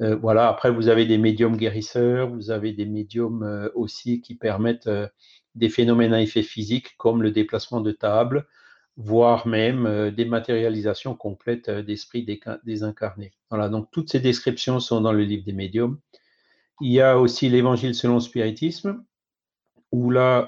Euh, 0.00 0.16
voilà, 0.16 0.48
après, 0.48 0.70
vous 0.70 0.88
avez 0.88 1.06
des 1.06 1.18
médiums 1.18 1.56
guérisseurs, 1.56 2.28
vous 2.28 2.50
avez 2.50 2.72
des 2.72 2.86
médiums 2.86 3.42
euh, 3.44 3.68
aussi 3.74 4.20
qui 4.20 4.34
permettent 4.34 4.88
euh, 4.88 5.06
des 5.54 5.68
phénomènes 5.68 6.12
à 6.12 6.22
effet 6.22 6.42
physique 6.42 6.96
comme 6.96 7.22
le 7.22 7.30
déplacement 7.30 7.80
de 7.80 7.92
table, 7.92 8.46
voire 8.96 9.46
même 9.46 10.10
des 10.10 10.24
matérialisations 10.24 11.14
complètes 11.14 11.70
d'esprits 11.70 12.26
désincarnés. 12.64 13.32
Voilà, 13.50 13.68
donc 13.68 13.88
toutes 13.90 14.10
ces 14.10 14.20
descriptions 14.20 14.78
sont 14.80 15.00
dans 15.00 15.12
le 15.12 15.24
livre 15.24 15.44
des 15.44 15.52
médiums. 15.52 15.98
Il 16.80 16.92
y 16.92 17.00
a 17.00 17.18
aussi 17.18 17.48
l'évangile 17.48 17.94
selon 17.94 18.14
le 18.14 18.20
spiritisme, 18.20 19.04
où 19.90 20.10
là, 20.10 20.46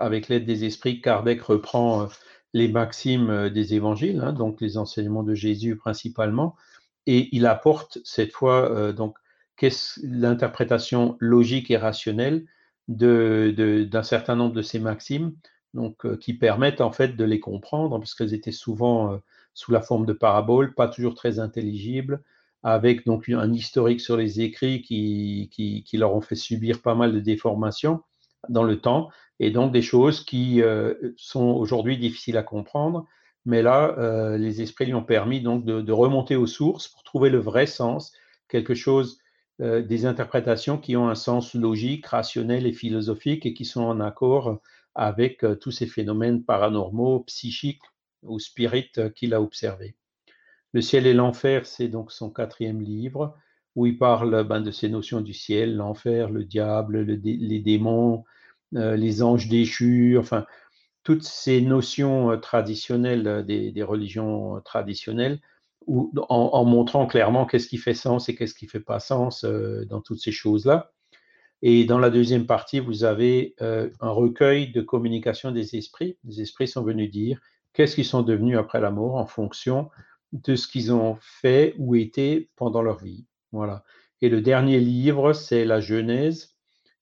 avec 0.00 0.28
l'aide 0.28 0.44
des 0.44 0.64
esprits, 0.64 1.00
Kardec 1.00 1.42
reprend 1.42 2.08
les 2.54 2.68
maximes 2.68 3.48
des 3.50 3.74
évangiles, 3.74 4.20
hein, 4.20 4.32
donc 4.32 4.60
les 4.60 4.78
enseignements 4.78 5.22
de 5.22 5.34
Jésus 5.34 5.76
principalement, 5.76 6.56
et 7.06 7.28
il 7.32 7.46
apporte 7.46 7.98
cette 8.04 8.32
fois 8.32 8.70
euh, 8.70 8.92
donc 8.92 9.16
l'interprétation 10.02 11.16
logique 11.18 11.70
et 11.70 11.76
rationnelle 11.76 12.44
d'un 12.88 14.02
certain 14.02 14.36
nombre 14.36 14.54
de 14.54 14.62
ces 14.62 14.78
maximes, 14.78 15.34
donc 15.74 16.06
euh, 16.06 16.16
qui 16.16 16.34
permettent 16.34 16.80
en 16.80 16.92
fait 16.92 17.16
de 17.16 17.24
les 17.24 17.40
comprendre, 17.40 17.98
parce 17.98 18.14
qu'elles 18.14 18.34
étaient 18.34 18.52
souvent 18.52 19.12
euh, 19.12 19.18
sous 19.54 19.72
la 19.72 19.82
forme 19.82 20.06
de 20.06 20.12
paraboles, 20.12 20.74
pas 20.74 20.88
toujours 20.88 21.14
très 21.14 21.38
intelligibles, 21.38 22.22
avec 22.62 23.06
donc 23.06 23.28
un 23.28 23.52
historique 23.52 24.00
sur 24.00 24.16
les 24.16 24.40
écrits 24.40 24.82
qui, 24.82 25.48
qui, 25.52 25.84
qui 25.84 25.96
leur 25.96 26.14
ont 26.14 26.20
fait 26.20 26.34
subir 26.34 26.82
pas 26.82 26.94
mal 26.94 27.12
de 27.12 27.20
déformations 27.20 28.00
dans 28.48 28.64
le 28.64 28.80
temps, 28.80 29.10
et 29.38 29.50
donc 29.50 29.72
des 29.72 29.82
choses 29.82 30.24
qui 30.24 30.62
sont 31.16 31.44
aujourd'hui 31.44 31.98
difficiles 31.98 32.36
à 32.36 32.42
comprendre, 32.42 33.06
mais 33.48 33.62
là, 33.62 33.94
euh, 33.98 34.36
les 34.36 34.60
esprits 34.60 34.84
lui 34.84 34.94
ont 34.94 35.02
permis 35.02 35.40
donc 35.40 35.64
de, 35.64 35.92
remonter 35.92 36.36
aux 36.36 36.46
sources 36.46 36.86
pour 36.86 37.02
trouver 37.02 37.30
le 37.30 37.38
vrai 37.38 37.64
sens, 37.64 38.12
quelque 38.46 38.74
chose, 38.74 39.20
euh, 39.60 39.82
des 39.82 40.06
interprétations 40.06 40.78
qui 40.78 40.96
ont 40.96 41.08
un 41.08 41.14
sens 41.14 41.54
logique, 41.54 42.06
rationnel 42.06 42.66
et 42.66 42.72
philosophique 42.72 43.46
et 43.46 43.54
qui 43.54 43.64
sont 43.64 43.82
en 43.82 44.00
accord 44.00 44.60
avec 44.94 45.44
euh, 45.44 45.54
tous 45.54 45.70
ces 45.70 45.86
phénomènes 45.86 46.44
paranormaux, 46.44 47.20
psychiques 47.20 47.82
ou 48.22 48.38
spirites 48.38 49.12
qu'il 49.14 49.34
a 49.34 49.40
observés. 49.42 49.96
Le 50.72 50.80
ciel 50.80 51.06
et 51.06 51.14
l'enfer, 51.14 51.66
c'est 51.66 51.88
donc 51.88 52.12
son 52.12 52.30
quatrième 52.30 52.82
livre 52.82 53.36
où 53.74 53.86
il 53.86 53.96
parle 53.96 54.44
ben, 54.44 54.60
de 54.60 54.70
ces 54.70 54.88
notions 54.88 55.20
du 55.20 55.32
ciel, 55.32 55.76
l'enfer, 55.76 56.30
le 56.30 56.44
diable, 56.44 57.02
les 57.02 57.60
démons, 57.60 58.24
les 58.72 59.22
anges 59.22 59.48
déchus, 59.48 60.18
enfin, 60.18 60.44
toutes 61.08 61.24
ces 61.24 61.62
notions 61.62 62.32
euh, 62.32 62.36
traditionnelles 62.36 63.26
euh, 63.26 63.42
des, 63.42 63.82
religions 63.82 64.58
euh, 64.58 64.60
en, 65.86 66.64
montrant 66.64 67.06
clairement 67.06 67.46
qu'est-ce 67.46 67.68
qui 67.68 67.78
fait 67.78 67.94
sens 67.94 68.28
et 68.28 68.34
qu'est-ce 68.34 68.54
qui 68.54 68.66
ne 68.66 68.70
fait 68.70 68.80
pas 68.80 69.00
sens 69.00 69.44
dans 69.44 70.00
toutes 70.00 70.20
ces 70.20 70.32
choses-là. 70.32 70.92
Et 71.62 71.84
dans 71.84 71.98
la 71.98 72.10
deuxième 72.10 72.46
partie, 72.46 72.78
vous 72.78 73.04
avez 73.04 73.54
un 73.60 74.10
recueil 74.10 74.70
de 74.70 74.80
communication 74.80 75.50
des 75.50 75.76
esprits. 75.76 76.18
Les 76.24 76.42
esprits 76.42 76.68
sont 76.68 76.82
venus 76.82 77.10
dire 77.10 77.40
qu'est-ce 77.72 77.94
qu'ils 77.94 78.04
sont 78.04 78.22
devenus 78.22 78.58
après 78.58 78.80
la 78.80 78.90
mort 78.90 79.16
en 79.16 79.26
fonction 79.26 79.88
de 80.32 80.56
ce 80.56 80.68
qu'ils 80.68 80.92
ont 80.92 81.16
fait 81.20 81.74
ou 81.78 81.94
été 81.94 82.50
pendant 82.56 82.82
leur 82.82 82.98
vie. 82.98 83.26
Voilà. 83.52 83.84
Et 84.20 84.28
le 84.28 84.40
dernier 84.40 84.80
livre, 84.80 85.32
c'est 85.32 85.64
la 85.64 85.80
Genèse, 85.80 86.56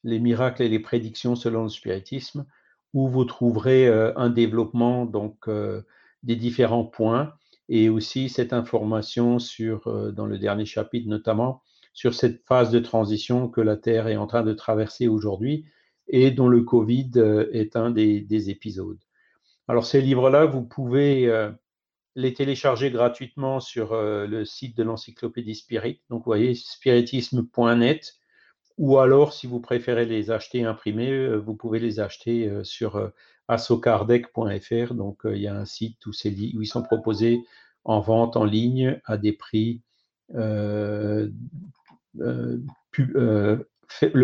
les 0.04 0.18
miracles 0.18 0.62
et 0.62 0.68
les 0.68 0.78
prédictions 0.78 1.34
selon 1.34 1.64
le 1.64 1.68
spiritisme, 1.68 2.46
où 2.92 3.08
vous 3.08 3.24
trouverez 3.24 3.88
euh, 3.88 4.12
un 4.16 4.30
développement 4.30 5.06
donc 5.06 5.48
euh, 5.48 5.82
des 6.22 6.36
différents 6.36 6.84
points 6.84 7.34
et 7.68 7.88
aussi 7.88 8.28
cette 8.28 8.52
information 8.52 9.38
sur, 9.38 9.86
euh, 9.88 10.12
dans 10.12 10.26
le 10.26 10.38
dernier 10.38 10.66
chapitre 10.66 11.08
notamment, 11.08 11.62
sur 11.92 12.14
cette 12.14 12.44
phase 12.46 12.70
de 12.70 12.78
transition 12.78 13.48
que 13.48 13.60
la 13.60 13.76
Terre 13.76 14.08
est 14.08 14.16
en 14.16 14.26
train 14.26 14.42
de 14.42 14.52
traverser 14.52 15.08
aujourd'hui 15.08 15.66
et 16.08 16.30
dont 16.30 16.48
le 16.48 16.62
Covid 16.62 17.10
est 17.52 17.74
un 17.74 17.90
des, 17.90 18.50
épisodes. 18.50 18.98
Alors 19.66 19.86
ces 19.86 20.00
livres-là, 20.02 20.44
vous 20.44 20.62
pouvez 20.62 21.50
les 22.14 22.34
télécharger 22.34 22.90
gratuitement 22.90 23.60
sur 23.60 23.96
le 23.96 24.44
site 24.44 24.76
de 24.76 24.84
l'encyclopédie 24.84 25.54
Spirit. 25.56 26.02
Donc 26.10 26.20
vous 26.20 26.30
voyez 26.30 26.54
spiritisme.net 26.54 28.20
ou 28.78 28.98
alors, 28.98 29.32
si 29.32 29.46
vous 29.46 29.60
préférez 29.60 30.04
les 30.04 30.30
acheter 30.30 30.64
imprimés, 30.64 31.10
euh, 31.10 31.36
vous 31.36 31.54
pouvez 31.54 31.78
les 31.78 31.98
acheter 32.00 32.46
euh, 32.48 32.62
sur 32.62 33.10
euh, 33.50 33.54
assocardec.fr. 33.54 34.94
Donc, 34.94 35.20
il 35.24 35.38
y 35.38 35.48
a 35.48 35.54
un 35.54 35.64
site 35.64 36.04
où, 36.06 36.10
où, 36.10 36.62
ils 36.62 36.66
sont 36.66 36.82
proposés 36.82 37.40
en 37.84 38.00
vente 38.00 38.36
en 38.36 38.44
ligne 38.44 39.00
à 39.04 39.16
des 39.16 39.32
prix 39.32 39.82
le 40.30 41.30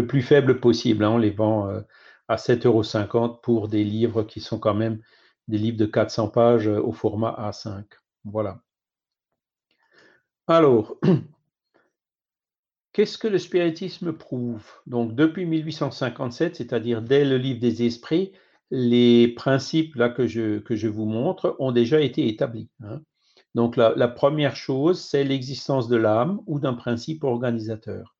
plus 0.06 0.22
faible 0.22 0.60
possible. 0.60 1.04
Hein. 1.04 1.10
On 1.10 1.18
les 1.18 1.30
vend 1.30 1.68
à 2.28 2.36
7,50 2.36 2.66
euros 2.66 3.34
pour 3.42 3.68
des 3.68 3.84
livres 3.84 4.22
qui 4.24 4.40
sont 4.40 4.58
quand 4.58 4.74
même 4.74 5.00
des 5.48 5.58
livres 5.58 5.78
de 5.78 5.86
400 5.86 6.28
pages 6.28 6.68
au 6.68 6.92
format 6.92 7.36
A5. 7.38 7.84
Voilà. 8.24 8.60
Alors, 10.48 10.96
Qu'est-ce 12.92 13.16
que 13.16 13.28
le 13.28 13.38
spiritisme 13.38 14.12
prouve? 14.12 14.70
Donc, 14.86 15.14
depuis 15.14 15.46
1857, 15.46 16.56
c'est-à-dire 16.56 17.00
dès 17.00 17.24
le 17.24 17.38
livre 17.38 17.58
des 17.58 17.86
esprits, 17.86 18.32
les 18.74 19.28
principes 19.28 19.94
là 19.96 20.08
que 20.08 20.26
je, 20.26 20.58
que 20.58 20.74
je 20.74 20.88
vous 20.88 21.04
montre 21.04 21.54
ont 21.58 21.72
déjà 21.72 22.00
été 22.00 22.26
établis. 22.26 22.70
Hein. 22.82 23.02
Donc, 23.54 23.76
la, 23.76 24.08
première 24.08 24.56
chose, 24.56 24.98
c'est 24.98 25.24
l'existence 25.24 25.88
de 25.88 25.96
l'âme 25.96 26.40
ou 26.46 26.58
d'un 26.58 26.72
principe 26.72 27.22
organisateur. 27.22 28.16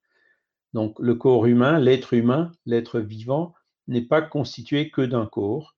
Donc, 0.75 0.99
le 0.99 1.15
corps 1.15 1.47
humain, 1.47 1.79
l'être 1.79 2.13
humain, 2.13 2.53
l'être 2.67 3.01
vivant, 3.01 3.55
n'est 3.89 4.03
pas 4.03 4.21
constitué 4.21 4.91
que 4.91 5.01
d'un 5.01 5.25
corps, 5.25 5.75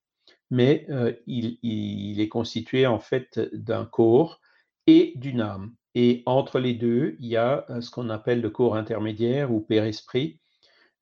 mais 0.51 0.87
euh, 0.91 1.13
il, 1.29 1.59
il, 1.63 2.21
est 2.21 2.29
constitué 2.29 2.89
en 2.89 2.99
fait 2.99 3.39
d'un 3.53 3.85
corps 3.85 4.41
et 4.89 5.13
d'une 5.15 5.41
âme. 5.41 5.73
Et 5.95 6.25
entre 6.27 6.59
les 6.59 6.75
deux, 6.75 7.17
il 7.21 7.29
y 7.29 7.37
a 7.37 7.65
euh, 7.71 7.81
ce 7.81 7.93
qu'on 7.93 8.11
appelle 8.11 8.41
le 8.41 8.51
corps 8.51 8.75
intermédiaire 8.75 9.53
ou 9.53 9.61
père-esprit, 9.61 10.41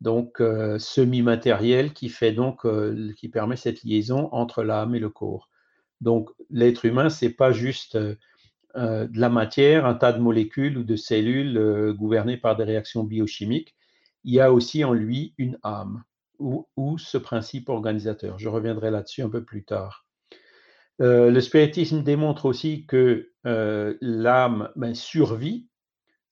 donc 0.03 0.41
euh, 0.41 0.79
semi-matériel 0.79 1.93
qui 1.93 2.09
fait 2.09 2.33
donc 2.33 2.67
euh, 2.67 3.13
qui 3.17 3.29
permet 3.29 3.57
cette 3.57 3.83
liaison 3.85 4.29
entre 4.33 4.63
l'âme 4.63 4.95
et 4.95 4.99
le 4.99 5.09
corps. 5.09 5.49
Donc 6.01 6.31
l'être 6.51 6.85
humain, 6.85 7.09
c'est 7.09 7.31
pas 7.31 7.53
juste 7.53 7.97
de 7.97 8.19
la 8.75 9.29
matière, 9.29 9.85
un 9.85 9.95
tas 9.95 10.15
de 10.15 10.19
molécules 10.19 10.79
ou 10.79 10.83
de 10.83 10.97
cellules 10.97 11.93
gouvernées 11.93 12.39
par 12.39 12.57
des 12.57 12.65
réactions 12.65 13.05
biochimiques. 13.05 13.77
Il 14.25 14.33
y 14.33 14.41
a 14.41 14.51
aussi 14.51 14.83
en 14.83 14.95
lui 14.95 15.35
une 15.37 15.59
âme 15.63 16.03
ou, 16.39 16.97
ce 16.99 17.19
principe 17.19 17.69
organisateur. 17.69 18.39
Je 18.39 18.49
reviendrai 18.49 18.91
là-dessus 18.91 19.21
un 19.23 19.29
peu 19.29 19.45
plus 19.45 19.65
tard. 19.65 20.07
le 20.99 21.39
spiritisme 21.41 22.03
démontre 22.03 22.47
aussi 22.47 22.87
que 22.87 23.33
euh, 23.47 23.97
l'âme 24.01 24.71
ben, 24.77 24.95
survit 24.95 25.69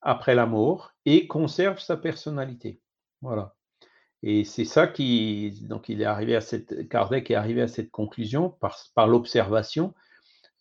après 0.01 0.35
la 0.35 0.47
mort 0.47 0.93
et 1.05 1.27
conserve 1.27 1.81
sa 1.81 1.97
personnalité. 1.97 2.81
Voilà. 3.21 3.57
Et 4.23 4.45
c'est 4.45 4.65
ça 4.65 4.87
qui, 4.87 5.53
donc 5.63 5.89
il 5.89 6.03
est 6.03 6.07
arrivé 6.07 6.37
à 6.37 6.41
cette, 6.41 6.89
Kardec 6.89 7.31
est 7.31 7.35
arrivé 7.35 7.63
à 7.63 7.69
cette 7.69 7.91
conclusion 7.91 8.51
par, 8.95 9.07
l'observation, 9.07 9.95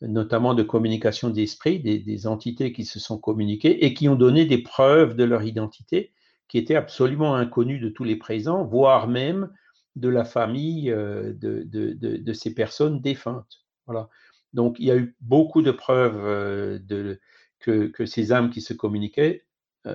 notamment 0.02 0.54
de 0.54 0.64
communication 0.64 1.30
d'esprit, 1.30 1.80
des, 1.80 2.28
entités 2.28 2.72
qui 2.72 2.86
se 2.86 3.00
sont 3.00 3.18
communiquées 3.18 3.86
et 3.86 3.94
qui 3.94 4.08
ont 4.08 4.16
donné 4.16 4.46
des 4.46 4.60
preuves 4.60 5.16
de 5.16 5.26
leur 5.26 5.44
identité 5.44 6.14
qui 6.48 6.58
étaient 6.58 6.76
absolument 6.76 7.36
inconnues 7.36 7.80
de 7.80 7.90
tous 7.90 8.06
les 8.06 8.16
présents, 8.16 8.64
voire 8.64 9.08
même 9.08 9.52
de 9.96 10.10
la 10.10 10.24
famille 10.24 10.90
euh, 10.90 11.34
de, 11.34 12.34
ces 12.34 12.54
personnes 12.54 13.02
défuntes. 13.02 13.66
Voilà. 13.86 14.10
Donc, 14.54 14.78
il 14.80 14.86
y 14.86 14.92
a 14.92 14.96
eu 14.96 15.16
beaucoup 15.20 15.62
de 15.62 15.72
preuves 15.72 16.80
de, 16.86 17.20
que, 17.60 17.88
que, 17.88 18.06
ces 18.06 18.32
âmes 18.32 18.50
qui 18.50 18.62
se 18.62 18.74
communiquaient, 18.74 19.46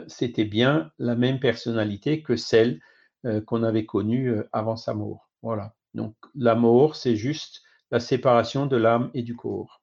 c'était 0.07 0.45
bien 0.45 0.93
la 0.99 1.15
même 1.15 1.41
personnalité 1.41 2.23
que 2.23 2.37
celle 2.37 2.81
qu'on 3.47 3.63
avait 3.63 3.87
connue 3.87 4.35
avant 4.53 4.77
sa 4.77 4.95
mort. 4.95 5.31
Voilà. 5.43 5.75
Donc, 5.95 6.15
la 6.35 6.55
mort, 6.55 6.97
c'est 6.97 7.17
juste 7.17 7.63
la 7.91 8.01
séparation 8.01 8.67
de 8.67 8.77
l'âme 8.77 9.11
et 9.15 9.23
du 9.23 9.37
corps. 9.37 9.83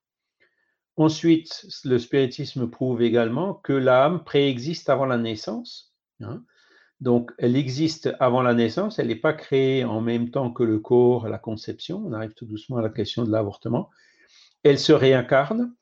Ensuite, 0.97 1.65
le 1.85 1.97
spiritisme 1.97 2.69
prouve 2.69 3.01
également 3.01 3.53
que 3.53 3.73
l'âme 3.73 4.23
préexiste 4.23 4.89
avant 4.89 5.05
la 5.05 5.17
naissance. 5.17 5.93
Hein. 6.19 6.43
Donc, 6.99 7.31
elle 7.39 7.55
existe 7.55 8.13
avant 8.19 8.43
la 8.43 8.53
naissance, 8.53 8.99
elle 8.99 9.07
n'est 9.07 9.15
pas 9.15 9.33
créée 9.33 9.83
en 9.83 10.01
même 10.01 10.29
temps 10.29 10.51
que 10.51 10.63
le 10.63 10.79
corps, 10.79 11.27
la 11.27 11.39
conception. 11.39 12.03
On 12.05 12.13
arrive 12.13 12.33
tout 12.33 12.45
doucement 12.45 12.77
à 12.77 12.81
la 12.81 12.89
question 12.89 13.23
de 13.23 13.31
l'avortement. 13.31 13.89
Elle 14.63 14.77
se 14.77 14.93
réincarne, 14.93 15.73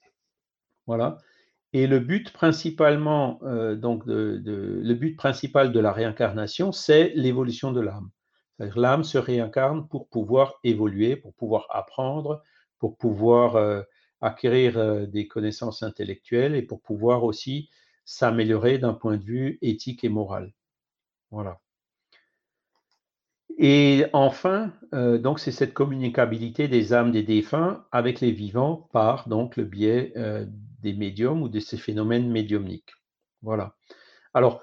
voilà. 0.88 1.18
Et 1.74 1.86
le 1.88 1.99
but 1.99 2.32
principalement, 2.32 3.39
euh, 3.43 3.76
donc 3.76 4.03
le 4.05 4.93
but 4.93 5.15
principal 5.15 5.72
de 5.72 5.80
la 5.80 5.91
réincarnation, 5.91 6.72
c'est 6.72 7.13
l'évolution 7.15 7.72
de 7.72 7.82
l'âme. 7.82 8.09
L'âme 8.59 9.03
se 9.03 9.17
réincarne 9.17 9.88
pour 9.88 10.09
pouvoir 10.09 10.55
évoluer, 10.63 11.15
pour 11.15 11.34
pouvoir 11.34 11.67
apprendre, 11.70 12.43
pour 12.78 12.97
pouvoir 12.97 13.55
euh, 13.55 13.82
acquérir 14.22 14.78
euh, 14.78 15.05
des 15.05 15.28
connaissances 15.28 15.84
intellectuelles 15.84 16.55
et 16.55 16.61
pour 16.61 16.82
pouvoir 16.82 17.24
aussi 17.24 17.70
s'améliorer 18.05 18.78
d'un 18.78 18.93
point 18.93 19.17
de 19.17 19.24
vue 19.24 19.59
éthique 19.61 20.03
et 20.03 20.09
moral. 20.09 20.53
Voilà. 21.32 21.61
Et 23.62 24.05
enfin, 24.14 24.72
euh, 24.93 25.18
donc 25.18 25.39
c'est 25.39 25.51
cette 25.51 25.74
communicabilité 25.74 26.70
des 26.70 26.93
âmes 26.93 27.12
des 27.12 27.24
défunts 27.24 27.86
avec 27.91 28.22
les 28.22 28.32
vivants 28.32 28.88
par 28.93 29.28
donc 29.28 29.57
le 29.57 29.66
biais 29.66 30.14
euh, 30.16 30.45
des 30.82 30.93
médiums 30.93 31.41
ou 31.41 31.49
de 31.49 31.60
ces 31.60 31.78
phénomènes 31.78 32.32
médiumniques. 32.32 32.93
Voilà. 33.41 33.76
Alors, 34.34 34.62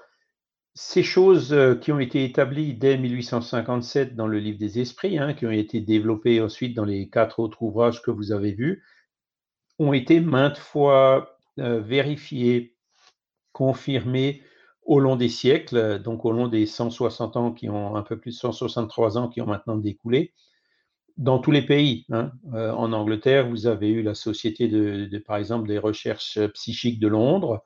ces 0.73 1.03
choses 1.03 1.55
qui 1.81 1.91
ont 1.91 1.99
été 1.99 2.23
établies 2.23 2.73
dès 2.73 2.97
1857 2.97 4.15
dans 4.15 4.27
le 4.27 4.39
livre 4.39 4.57
des 4.57 4.79
esprits, 4.79 5.19
hein, 5.19 5.33
qui 5.33 5.45
ont 5.45 5.51
été 5.51 5.79
développées 5.79 6.41
ensuite 6.41 6.75
dans 6.75 6.85
les 6.85 7.09
quatre 7.09 7.39
autres 7.39 7.61
ouvrages 7.61 8.01
que 8.01 8.11
vous 8.11 8.31
avez 8.31 8.51
vus, 8.51 8.83
ont 9.79 9.93
été 9.93 10.19
maintes 10.19 10.57
fois 10.57 11.37
euh, 11.59 11.79
vérifiés, 11.79 12.75
confirmés 13.51 14.41
au 14.87 14.99
long 14.99 15.15
des 15.15 15.29
siècles, 15.29 15.99
donc 16.01 16.25
au 16.25 16.31
long 16.31 16.47
des 16.47 16.65
160 16.65 17.37
ans 17.37 17.51
qui 17.51 17.69
ont 17.69 17.95
un 17.95 18.01
peu 18.01 18.17
plus 18.17 18.31
de 18.31 18.37
163 18.37 19.17
ans 19.17 19.27
qui 19.27 19.41
ont 19.41 19.45
maintenant 19.45 19.77
découlé, 19.77 20.33
dans 21.17 21.39
tous 21.39 21.51
les 21.51 21.61
pays. 21.61 22.05
Hein. 22.11 22.31
Euh, 22.53 22.71
en 22.71 22.93
Angleterre, 22.93 23.49
vous 23.49 23.67
avez 23.67 23.89
eu 23.89 24.01
la 24.01 24.15
Société 24.15 24.67
de, 24.67 25.17
par 25.19 25.37
exemple, 25.37 25.67
des 25.67 25.77
recherches 25.77 26.39
psychiques 26.53 26.99
de 26.99 27.07
Londres, 27.07 27.63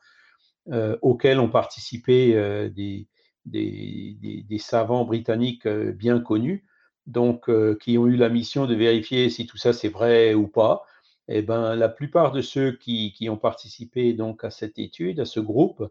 euh, 0.72 0.97
auxquelles 1.01 1.39
ont 1.39 1.49
participé 1.49 2.34
des, 2.74 3.07
des, 3.45 4.57
savants 4.59 5.05
britanniques 5.05 5.67
bien 5.67 6.19
connus, 6.19 6.65
donc 7.07 7.49
qui 7.80 7.97
ont 7.97 8.07
eu 8.07 8.15
la 8.15 8.30
mission 8.30 8.65
de 8.65 8.76
vérifier 8.76 9.30
si 9.30 9.45
tout 9.45 9.57
ça 9.57 9.74
c'est 9.74 9.89
vrai 9.89 10.34
ou 10.34 10.47
pas. 10.47 10.84
Eh 11.28 11.41
ben, 11.41 11.76
la 11.76 11.88
plupart 11.88 12.32
de 12.32 12.41
ceux 12.41 12.74
qui, 12.74 13.15
ont 13.30 13.38
participé 13.38 14.13
donc 14.13 14.43
à 14.43 14.49
cette 14.49 14.78
étude, 14.80 15.19
à 15.19 15.26
ce 15.26 15.39
groupe, 15.39 15.89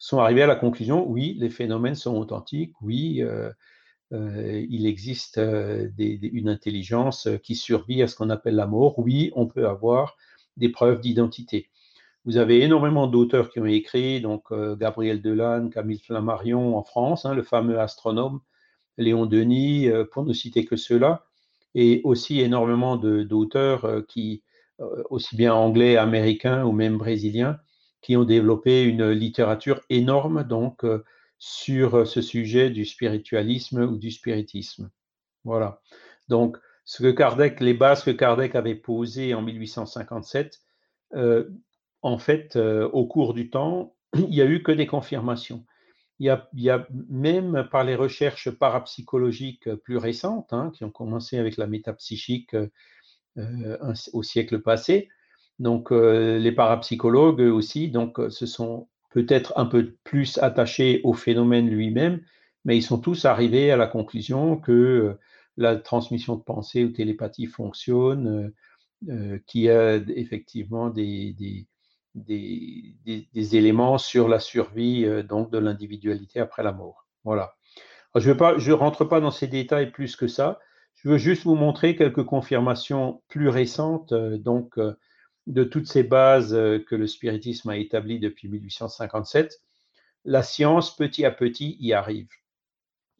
sont 0.00 0.18
arrivés 0.18 0.42
à 0.42 0.46
la 0.46 0.56
conclusion, 0.56 1.06
oui, 1.06 1.36
les 1.38 1.50
phénomènes 1.50 1.94
sont 1.94 2.16
authentiques, 2.16 2.72
oui, 2.80 3.22
euh, 3.22 3.50
euh, 4.12 4.66
il 4.70 4.86
existe 4.86 5.36
euh, 5.36 5.90
une 5.98 6.48
intelligence 6.48 7.28
qui 7.42 7.54
survit 7.54 8.02
à 8.02 8.08
ce 8.08 8.16
qu'on 8.16 8.30
appelle 8.30 8.56
la 8.56 8.66
mort, 8.66 8.98
oui, 8.98 9.30
on 9.36 9.46
peut 9.46 9.68
avoir 9.68 10.16
des 10.56 10.70
preuves 10.70 11.00
d'identité. 11.00 11.68
Vous 12.24 12.38
avez 12.38 12.62
énormément 12.62 13.08
d'auteurs 13.08 13.50
qui 13.50 13.60
ont 13.60 13.66
écrit, 13.66 14.22
donc 14.22 14.44
Gabriel 14.78 15.22
Delanne, 15.22 15.70
Camille 15.70 16.00
Flammarion 16.00 16.76
en 16.76 16.82
France, 16.82 17.26
hein, 17.26 17.34
le 17.34 17.42
fameux 17.42 17.78
astronome, 17.78 18.40
Léon 18.98 19.26
Denis, 19.26 19.88
pour 20.12 20.24
ne 20.24 20.32
citer 20.32 20.64
que 20.64 20.76
ceux-là, 20.76 21.24
et 21.74 22.02
aussi 22.04 22.40
énormément 22.40 22.96
d'auteurs 22.96 24.04
qui, 24.06 24.42
aussi 25.08 25.34
bien 25.36 25.54
anglais, 25.54 25.96
américains 25.96 26.64
ou 26.64 26.72
même 26.72 26.98
brésiliens, 26.98 27.58
qui 28.02 28.16
ont 28.16 28.24
développé 28.24 28.82
une 28.82 29.10
littérature 29.10 29.80
énorme 29.90 30.44
donc 30.44 30.84
euh, 30.84 31.04
sur 31.38 32.06
ce 32.06 32.20
sujet 32.20 32.70
du 32.70 32.84
spiritualisme 32.84 33.82
ou 33.82 33.96
du 33.96 34.10
spiritisme. 34.10 34.90
Voilà. 35.44 35.80
Donc, 36.28 36.58
ce 36.84 37.02
que 37.02 37.10
Kardec, 37.10 37.60
les 37.60 37.74
bases 37.74 38.04
que 38.04 38.10
Kardec 38.10 38.54
avait 38.54 38.74
posées 38.74 39.34
en 39.34 39.42
1857, 39.42 40.58
euh, 41.14 41.48
en 42.02 42.18
fait, 42.18 42.56
au 42.56 43.06
cours 43.06 43.34
du 43.34 43.50
temps, 43.50 43.94
il 44.14 44.28
n'y 44.28 44.42
a 44.42 44.46
eu 44.46 44.62
que 44.62 44.72
des 44.72 44.86
confirmations. 44.86 45.64
Il 46.18 46.26
y, 46.52 46.68
a, 46.68 46.86
même 47.08 47.66
par 47.70 47.82
les 47.82 47.94
recherches 47.94 48.50
parapsychologiques 48.50 49.74
plus 49.76 49.96
récentes, 49.96 50.52
hein, 50.52 50.70
qui 50.74 50.84
ont 50.84 50.90
commencé 50.90 51.38
avec 51.38 51.56
la 51.56 51.66
métapsychique 51.66 52.54
euh, 53.38 53.94
au 54.12 54.22
siècle 54.22 54.60
passé. 54.60 55.08
Donc, 55.60 55.92
euh, 55.92 56.38
les 56.38 56.52
parapsychologues 56.52 57.40
aussi, 57.40 57.88
donc, 57.88 58.18
euh, 58.18 58.30
se 58.30 58.46
sont 58.46 58.88
peut-être 59.10 59.52
un 59.56 59.66
peu 59.66 59.94
plus 60.04 60.38
attachés 60.38 61.00
au 61.04 61.12
phénomène 61.12 61.68
lui-même, 61.70 62.20
mais 62.64 62.76
ils 62.76 62.82
sont 62.82 62.98
tous 62.98 63.24
arrivés 63.24 63.70
à 63.70 63.76
la 63.76 63.86
conclusion 63.86 64.56
que 64.56 65.16
la 65.56 65.76
transmission 65.76 66.36
de 66.36 66.42
pensée 66.42 66.84
ou 66.84 66.90
télépathie 66.90 67.46
fonctionne, 67.46 68.52
qu'il 69.46 69.62
y 69.62 69.70
a 69.70 69.96
effectivement 69.96 70.90
des, 70.90 71.66
éléments 73.34 73.98
sur 73.98 74.28
la 74.28 74.40
survie 74.40 75.06
donc 75.24 75.50
de 75.50 75.58
l'individualité 75.58 76.40
après 76.40 76.62
la 76.62 76.72
mort. 76.72 77.06
Voilà. 77.24 77.54
je 78.16 78.30
ne 78.30 78.72
rentre 78.72 79.04
pas 79.04 79.20
dans 79.20 79.30
ces 79.30 79.48
détails 79.48 79.90
plus 79.90 80.16
que 80.16 80.28
ça. 80.28 80.60
Je 81.02 81.08
veux 81.08 81.18
juste 81.18 81.44
vous 81.44 81.54
montrer 81.54 81.96
quelques 81.96 82.24
confirmations 82.24 83.22
plus 83.28 83.48
récentes 83.48 84.12
euh, 84.12 84.36
donc, 84.36 84.76
euh, 84.78 84.94
de 85.46 85.64
toutes 85.64 85.86
ces 85.86 86.02
bases 86.02 86.54
euh, 86.54 86.78
que 86.78 86.94
le 86.94 87.06
spiritisme 87.06 87.70
a 87.70 87.76
établies 87.76 88.20
depuis 88.20 88.48
1857. 88.48 89.62
La 90.24 90.42
science, 90.42 90.96
petit 90.96 91.24
à 91.24 91.30
petit, 91.30 91.76
y 91.80 91.92
arrive. 91.92 92.28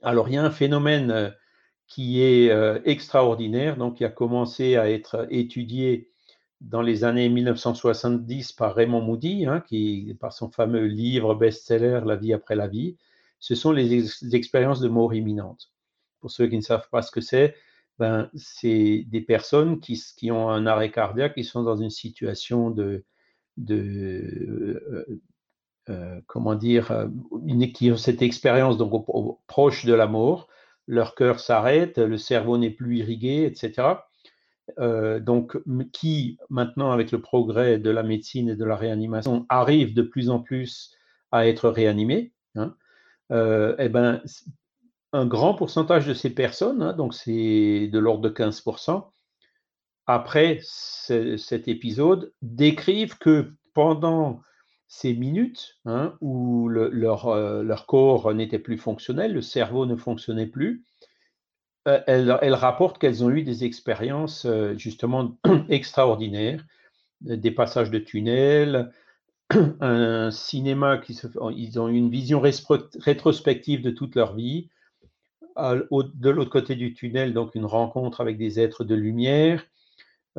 Alors, 0.03 0.29
il 0.29 0.35
y 0.35 0.39
a 0.39 0.45
un 0.45 0.51
phénomène 0.51 1.35
qui 1.87 2.23
est 2.23 2.51
extraordinaire, 2.85 3.77
donc 3.77 3.97
qui 3.97 4.05
a 4.05 4.11
commencé 4.11 4.77
à 4.77 4.91
être 4.91 5.27
étudié 5.31 6.11
dans 6.61 6.83
les 6.83 7.05
années 7.05 7.29
1970 7.29 8.53
par 8.53 8.75
Raymond 8.75 9.01
Moody, 9.01 9.47
hein, 9.47 9.61
qui, 9.67 10.17
par 10.21 10.33
son 10.33 10.51
fameux 10.51 10.85
livre 10.85 11.35
best-seller 11.35 12.03
La 12.05 12.17
vie 12.17 12.33
après 12.33 12.57
la 12.57 12.69
vie. 12.69 12.97
Ce 13.39 13.55
sont 13.55 13.73
les 13.73 14.35
expériences 14.35 14.81
de 14.81 14.89
mort 14.89 15.15
imminente. 15.15 15.73
Pour 16.21 16.31
ceux 16.31 16.47
qui 16.47 16.57
ne 16.57 16.63
savent 16.63 16.89
pas 16.91 17.01
ce 17.01 17.11
que 17.11 17.23
c'est, 17.23 17.55
ben, 18.01 18.31
c'est 18.35 19.05
des 19.09 19.21
personnes 19.21 19.79
qui, 19.79 20.31
ont 20.31 20.49
un 20.49 20.67
arrêt 20.67 20.91
cardiaque, 20.91 21.35
qui 21.35 21.45
sont 21.45 21.63
dans 21.63 21.77
une 21.77 21.91
situation 21.91 22.71
de, 22.71 23.05
de 23.59 24.83
euh, 24.91 25.21
euh, 25.91 26.19
comment 26.27 26.55
dire, 26.55 26.93
euh, 26.93 27.09
qui 27.75 27.93
ont 27.93 27.99
cette 27.99 28.23
expérience 28.23 28.79
donc 28.79 29.07
proche 29.47 29.85
de 29.85 29.93
la 29.93 30.07
mort, 30.07 30.49
leur 30.87 31.15
cœur 31.15 31.41
s'arrête, 31.41 31.99
le 31.99 32.17
cerveau 32.17 32.57
n'est 32.57 32.71
plus 32.71 32.97
irrigué, 33.01 33.45
etc. 33.45 34.09
donc, 35.21 35.59
qui 35.93 36.39
maintenant, 36.49 36.93
avec 36.93 37.13
le 37.13 37.21
progrès 37.21 37.79
de 37.79 37.91
la 37.91 38.03
médecine 38.03 38.49
et 38.49 38.57
de 38.57 38.65
la 38.65 38.77
réanimation, 38.77 39.45
arrivent 39.51 39.93
de 39.93 40.03
plus 40.03 40.31
en 40.31 40.41
plus 40.41 40.97
à 41.33 41.47
être 41.47 41.69
réanimés. 41.69 42.33
Hein, 42.55 42.75
eh 43.31 43.89
ben, 43.91 44.23
un 45.13 45.27
grand 45.27 45.55
pourcentage 45.55 46.07
de 46.07 46.15
ces 46.15 46.31
personnes, 46.31 46.83
hein, 46.83 46.93
donc 46.93 47.15
c'est 47.15 47.89
de 47.89 47.99
l'ordre 47.99 48.23
de 48.23 48.31
15%, 48.31 49.11
après 50.07 50.59
cet 50.63 51.69
épisode, 51.69 52.33
décrivent 52.43 53.19
que 53.19 53.53
pendant 53.75 54.41
ces 54.89 55.15
minutes 55.15 55.79
hein, 55.85 56.17
où 56.21 56.69
leur, 56.69 57.29
euh, 57.29 57.63
leur, 57.63 57.87
corps 57.87 58.35
n'était 58.35 58.59
plus 58.59 58.77
fonctionnel, 58.77 59.33
le 59.33 59.41
cerveau 59.41 59.87
ne 59.87 59.95
fonctionnait 59.95 60.49
plus, 60.49 60.85
euh, 61.89 62.01
elles, 62.09 62.55
rapportent 62.55 62.99
qu'elles 62.99 63.25
ont 63.25 63.31
eu 63.31 63.43
des 63.43 63.65
expériences 63.65 64.47
euh, 64.47 64.77
justement 64.77 65.39
extraordinaires, 65.69 66.65
des 67.21 67.53
passages 67.53 67.91
de 67.91 67.99
tunnels, 67.99 68.91
un 69.81 70.31
cinéma 70.31 70.99
qui 70.99 71.15
se, 71.15 71.29
ils 71.55 71.79
ont 71.79 71.89
eu 71.89 71.97
une 71.97 72.11
vision 72.11 72.41
rétrospective 72.41 73.83
de 73.83 73.91
toute 73.91 74.17
leur 74.17 74.35
vie, 74.35 74.69
de 75.57 76.31
l'autre 76.31 76.51
côté 76.51 76.75
du 76.77 76.95
tunnel, 76.95 77.33
donc 77.33 77.55
une 77.55 77.65
rencontre 77.65 78.21
avec 78.21 78.39
des 78.39 78.61
êtres 78.61 78.85
de 78.85 78.95
lumière, 78.95 79.65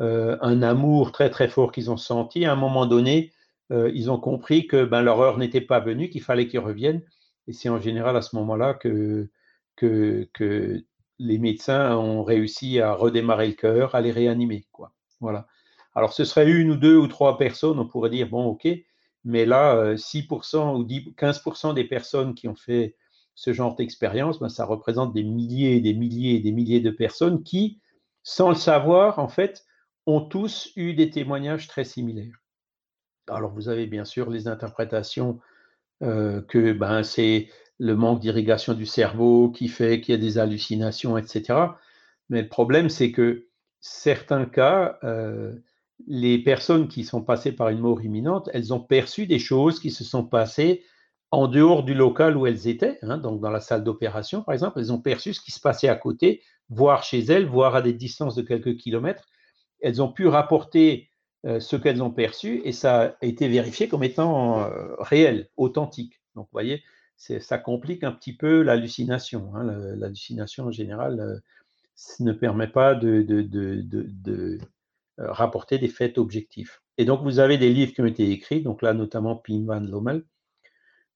euh, 0.00 0.36
un 0.40 0.62
amour 0.62 1.12
très 1.12 1.30
très 1.30 1.48
fort 1.48 1.72
qu'ils 1.72 1.90
ont 1.90 1.96
senti. 1.96 2.44
À 2.44 2.52
un 2.52 2.56
moment 2.56 2.86
donné, 2.86 3.32
euh, 3.70 3.90
ils 3.94 4.10
ont 4.10 4.18
compris 4.18 4.66
que 4.66 4.84
ben, 4.84 5.02
leur 5.02 5.20
heure 5.20 5.38
n'était 5.38 5.60
pas 5.60 5.80
venue, 5.80 6.10
qu'il 6.10 6.22
fallait 6.22 6.48
qu'ils 6.48 6.60
reviennent. 6.60 7.02
Et 7.48 7.52
c'est 7.52 7.68
en 7.68 7.80
général 7.80 8.16
à 8.16 8.22
ce 8.22 8.36
moment-là 8.36 8.74
que, 8.74 9.28
que, 9.76 10.84
les 11.18 11.38
médecins 11.38 11.96
ont 11.96 12.24
réussi 12.24 12.80
à 12.80 12.94
redémarrer 12.94 13.46
le 13.48 13.54
cœur, 13.54 13.94
à 13.94 14.00
les 14.00 14.10
réanimer. 14.10 14.66
Quoi. 14.72 14.92
Voilà. 15.20 15.46
Alors, 15.94 16.12
ce 16.12 16.24
serait 16.24 16.50
une 16.50 16.70
ou 16.70 16.76
deux 16.76 16.96
ou 16.96 17.06
trois 17.06 17.38
personnes, 17.38 17.78
on 17.78 17.86
pourrait 17.86 18.10
dire, 18.10 18.28
bon, 18.28 18.46
ok, 18.46 18.66
mais 19.24 19.46
là, 19.46 19.94
6% 19.94 20.76
ou 20.76 20.84
10, 20.84 21.12
15% 21.16 21.74
des 21.74 21.84
personnes 21.84 22.34
qui 22.34 22.48
ont 22.48 22.56
fait 22.56 22.96
ce 23.34 23.52
genre 23.52 23.74
d'expérience, 23.74 24.40
ben, 24.40 24.48
ça 24.48 24.64
représente 24.64 25.12
des 25.14 25.24
milliers 25.24 25.76
et 25.76 25.80
des 25.80 25.94
milliers 25.94 26.36
et 26.36 26.40
des 26.40 26.52
milliers 26.52 26.80
de 26.80 26.90
personnes 26.90 27.42
qui, 27.42 27.80
sans 28.22 28.50
le 28.50 28.54
savoir, 28.54 29.18
en 29.18 29.28
fait, 29.28 29.64
ont 30.06 30.20
tous 30.20 30.72
eu 30.76 30.94
des 30.94 31.10
témoignages 31.10 31.68
très 31.68 31.84
similaires. 31.84 32.42
Alors, 33.28 33.52
vous 33.52 33.68
avez 33.68 33.86
bien 33.86 34.04
sûr 34.04 34.30
les 34.30 34.48
interprétations 34.48 35.40
euh, 36.02 36.42
que 36.42 36.72
ben, 36.72 37.02
c'est 37.02 37.48
le 37.78 37.96
manque 37.96 38.20
d'irrigation 38.20 38.74
du 38.74 38.86
cerveau 38.86 39.50
qui 39.50 39.68
fait 39.68 40.00
qu'il 40.00 40.12
y 40.14 40.18
a 40.18 40.20
des 40.20 40.38
hallucinations, 40.38 41.16
etc. 41.16 41.58
Mais 42.28 42.42
le 42.42 42.48
problème, 42.48 42.88
c'est 42.88 43.12
que 43.12 43.46
certains 43.80 44.44
cas, 44.44 44.98
euh, 45.04 45.54
les 46.06 46.38
personnes 46.38 46.88
qui 46.88 47.04
sont 47.04 47.22
passées 47.22 47.52
par 47.52 47.68
une 47.68 47.80
mort 47.80 48.02
imminente, 48.02 48.50
elles 48.52 48.72
ont 48.72 48.80
perçu 48.80 49.26
des 49.26 49.38
choses 49.38 49.80
qui 49.80 49.90
se 49.90 50.04
sont 50.04 50.24
passées 50.24 50.84
en 51.32 51.48
dehors 51.48 51.82
du 51.82 51.94
local 51.94 52.36
où 52.36 52.46
elles 52.46 52.68
étaient, 52.68 52.98
hein, 53.02 53.16
donc 53.16 53.40
dans 53.40 53.50
la 53.50 53.60
salle 53.60 53.82
d'opération 53.82 54.42
par 54.42 54.52
exemple, 54.52 54.78
elles 54.78 54.92
ont 54.92 55.00
perçu 55.00 55.32
ce 55.34 55.40
qui 55.40 55.50
se 55.50 55.60
passait 55.60 55.88
à 55.88 55.96
côté, 55.96 56.42
voire 56.68 57.02
chez 57.02 57.20
elles, 57.20 57.46
voire 57.46 57.74
à 57.74 57.82
des 57.82 57.94
distances 57.94 58.34
de 58.34 58.42
quelques 58.42 58.76
kilomètres. 58.76 59.26
Elles 59.80 60.02
ont 60.02 60.12
pu 60.12 60.28
rapporter 60.28 61.08
euh, 61.46 61.58
ce 61.58 61.74
qu'elles 61.74 62.02
ont 62.02 62.10
perçu 62.10 62.60
et 62.64 62.72
ça 62.72 63.16
a 63.20 63.26
été 63.26 63.48
vérifié 63.48 63.88
comme 63.88 64.04
étant 64.04 64.62
euh, 64.62 64.94
réel, 64.98 65.48
authentique. 65.56 66.20
Donc, 66.36 66.44
vous 66.46 66.52
voyez, 66.52 66.82
ça 67.16 67.58
complique 67.58 68.04
un 68.04 68.12
petit 68.12 68.36
peu 68.36 68.62
l'hallucination. 68.62 69.52
Hein. 69.54 69.64
L'hallucination 69.96 70.66
en 70.66 70.70
général 70.70 71.18
euh, 71.18 71.38
ne 72.20 72.32
permet 72.32 72.68
pas 72.68 72.94
de, 72.94 73.22
de, 73.22 73.42
de, 73.42 74.58
rapporter 75.18 75.78
des 75.78 75.88
faits 75.88 76.18
objectifs. 76.18 76.82
Et 76.98 77.04
donc, 77.04 77.22
vous 77.22 77.38
avez 77.38 77.58
des 77.58 77.72
livres 77.72 77.92
qui 77.92 78.02
ont 78.02 78.06
été 78.06 78.30
écrits, 78.30 78.62
donc 78.62 78.82
là, 78.82 78.92
notamment 78.92 79.36
Pim 79.36 79.64
van 79.66 79.80
Lommel, 79.80 80.24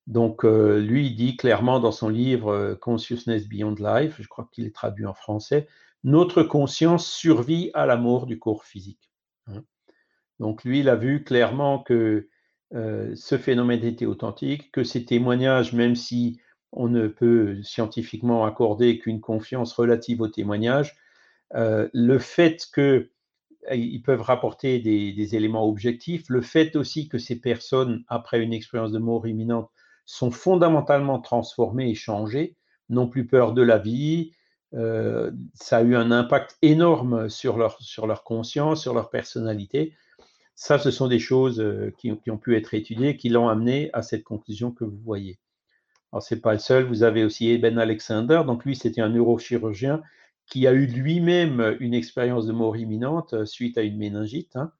donc, 0.06 0.44
euh, 0.44 0.78
lui, 0.78 1.06
il 1.06 1.16
dit 1.16 1.36
clairement 1.36 1.80
dans 1.80 1.90
son 1.90 2.08
livre 2.08 2.52
euh, 2.52 2.74
Consciousness 2.76 3.48
Beyond 3.48 3.74
Life, 3.78 4.16
je 4.20 4.28
crois 4.28 4.48
qu'il 4.52 4.64
est 4.66 4.74
traduit 4.74 5.06
en 5.06 5.14
français, 5.14 5.66
notre 6.04 6.44
conscience 6.44 7.10
survit 7.10 7.70
à 7.74 7.86
la 7.86 7.96
mort 7.96 8.26
du 8.26 8.38
corps 8.38 8.64
physique. 8.64 9.10
Hein. 9.48 9.64
Donc, 10.38 10.62
lui, 10.64 10.80
il 10.80 10.88
a 10.88 10.94
vu 10.94 11.24
clairement 11.24 11.80
que 11.80 12.28
euh, 12.74 13.12
ce 13.16 13.36
phénomène 13.36 13.84
était 13.84 14.06
authentique, 14.06 14.70
que 14.70 14.84
ces 14.84 15.04
témoignages, 15.04 15.72
même 15.72 15.96
si 15.96 16.40
on 16.70 16.88
ne 16.88 17.08
peut 17.08 17.60
scientifiquement 17.62 18.44
accorder 18.44 18.98
qu'une 19.00 19.20
confiance 19.20 19.72
relative 19.72 20.20
aux 20.20 20.28
témoignages, 20.28 20.96
le 21.52 22.18
fait 22.18 22.66
qu'ils 22.74 24.02
peuvent 24.04 24.20
rapporter 24.20 24.80
des, 24.80 25.36
éléments 25.36 25.66
objectifs, 25.66 26.24
le 26.28 26.42
fait 26.42 26.76
aussi 26.76 27.08
que 27.08 27.18
ces 27.18 27.40
personnes, 27.40 28.04
après 28.08 28.42
une 28.42 28.52
expérience 28.52 28.92
de 28.92 28.98
mort 28.98 29.26
imminente, 29.26 29.70
sont 30.06 30.30
fondamentalement 30.30 31.20
transformés 31.20 31.90
et 31.90 31.94
changés, 31.94 32.56
n'ont 32.88 33.08
plus 33.08 33.26
peur 33.26 33.52
de 33.52 33.62
la 33.62 33.78
vie. 33.78 34.32
Euh, 34.74 35.30
ça 35.54 35.78
a 35.78 35.82
eu 35.82 35.96
un 35.96 36.10
impact 36.10 36.56
énorme 36.62 37.28
sur 37.28 37.58
leur, 37.58 37.76
conscience, 38.24 38.82
sur 38.82 38.94
leur 38.94 39.10
personnalité. 39.10 39.94
Ça, 40.54 40.78
ce 40.78 40.90
sont 40.90 41.08
des 41.08 41.18
choses 41.18 41.60
euh, 41.60 41.92
qui, 41.98 42.30
ont 42.30 42.38
pu 42.38 42.56
être 42.56 42.72
étudiées, 42.72 43.16
qui 43.16 43.28
l'ont 43.28 43.48
amené 43.48 43.90
à 43.92 44.02
cette 44.02 44.24
conclusion 44.24 44.70
que 44.70 44.84
vous 44.84 44.98
voyez. 45.04 45.38
Alors, 46.12 46.22
ce 46.22 46.34
n'est 46.34 46.40
pas 46.40 46.52
le 46.52 46.58
seul, 46.60 46.84
vous 46.84 47.02
avez 47.02 47.24
aussi 47.24 47.50
Eben 47.50 47.78
Alexander, 47.78 48.42
donc 48.46 48.64
lui, 48.64 48.76
c'était 48.76 49.00
un 49.00 49.10
neurochirurgien 49.10 50.02
qui 50.46 50.66
a 50.68 50.72
eu 50.72 50.86
lui-même 50.86 51.76
une 51.80 51.92
expérience 51.92 52.46
de 52.46 52.52
mort 52.52 52.76
imminente 52.76 53.34
euh, 53.34 53.44
suite 53.44 53.76
à 53.76 53.82
une 53.82 53.98
méningite. 53.98 54.54
Hein. 54.54 54.72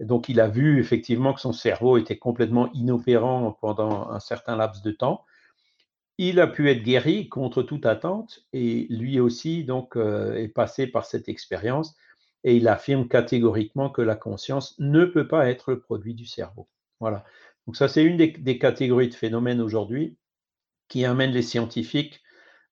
Donc, 0.00 0.28
il 0.28 0.40
a 0.40 0.48
vu 0.48 0.78
effectivement 0.78 1.32
que 1.32 1.40
son 1.40 1.52
cerveau 1.52 1.96
était 1.98 2.18
complètement 2.18 2.70
inopérant 2.72 3.56
pendant 3.60 4.10
un 4.10 4.20
certain 4.20 4.56
laps 4.56 4.82
de 4.82 4.92
temps. 4.92 5.24
Il 6.18 6.40
a 6.40 6.46
pu 6.46 6.70
être 6.70 6.82
guéri 6.82 7.28
contre 7.28 7.62
toute 7.62 7.86
attente 7.86 8.40
et 8.52 8.86
lui 8.90 9.20
aussi 9.20 9.64
donc 9.64 9.96
euh, 9.96 10.34
est 10.34 10.48
passé 10.48 10.88
par 10.88 11.04
cette 11.04 11.28
expérience 11.28 11.96
et 12.42 12.56
il 12.56 12.66
affirme 12.68 13.08
catégoriquement 13.08 13.90
que 13.90 14.02
la 14.02 14.16
conscience 14.16 14.74
ne 14.78 15.04
peut 15.04 15.28
pas 15.28 15.48
être 15.48 15.70
le 15.70 15.80
produit 15.80 16.14
du 16.14 16.26
cerveau. 16.26 16.68
Voilà. 16.98 17.24
Donc 17.66 17.76
ça 17.76 17.86
c'est 17.86 18.02
une 18.02 18.16
des, 18.16 18.58
catégories 18.58 19.08
de 19.08 19.14
phénomènes 19.14 19.60
aujourd'hui 19.60 20.16
qui 20.88 21.04
amène 21.04 21.30
les 21.30 21.42
scientifiques 21.42 22.22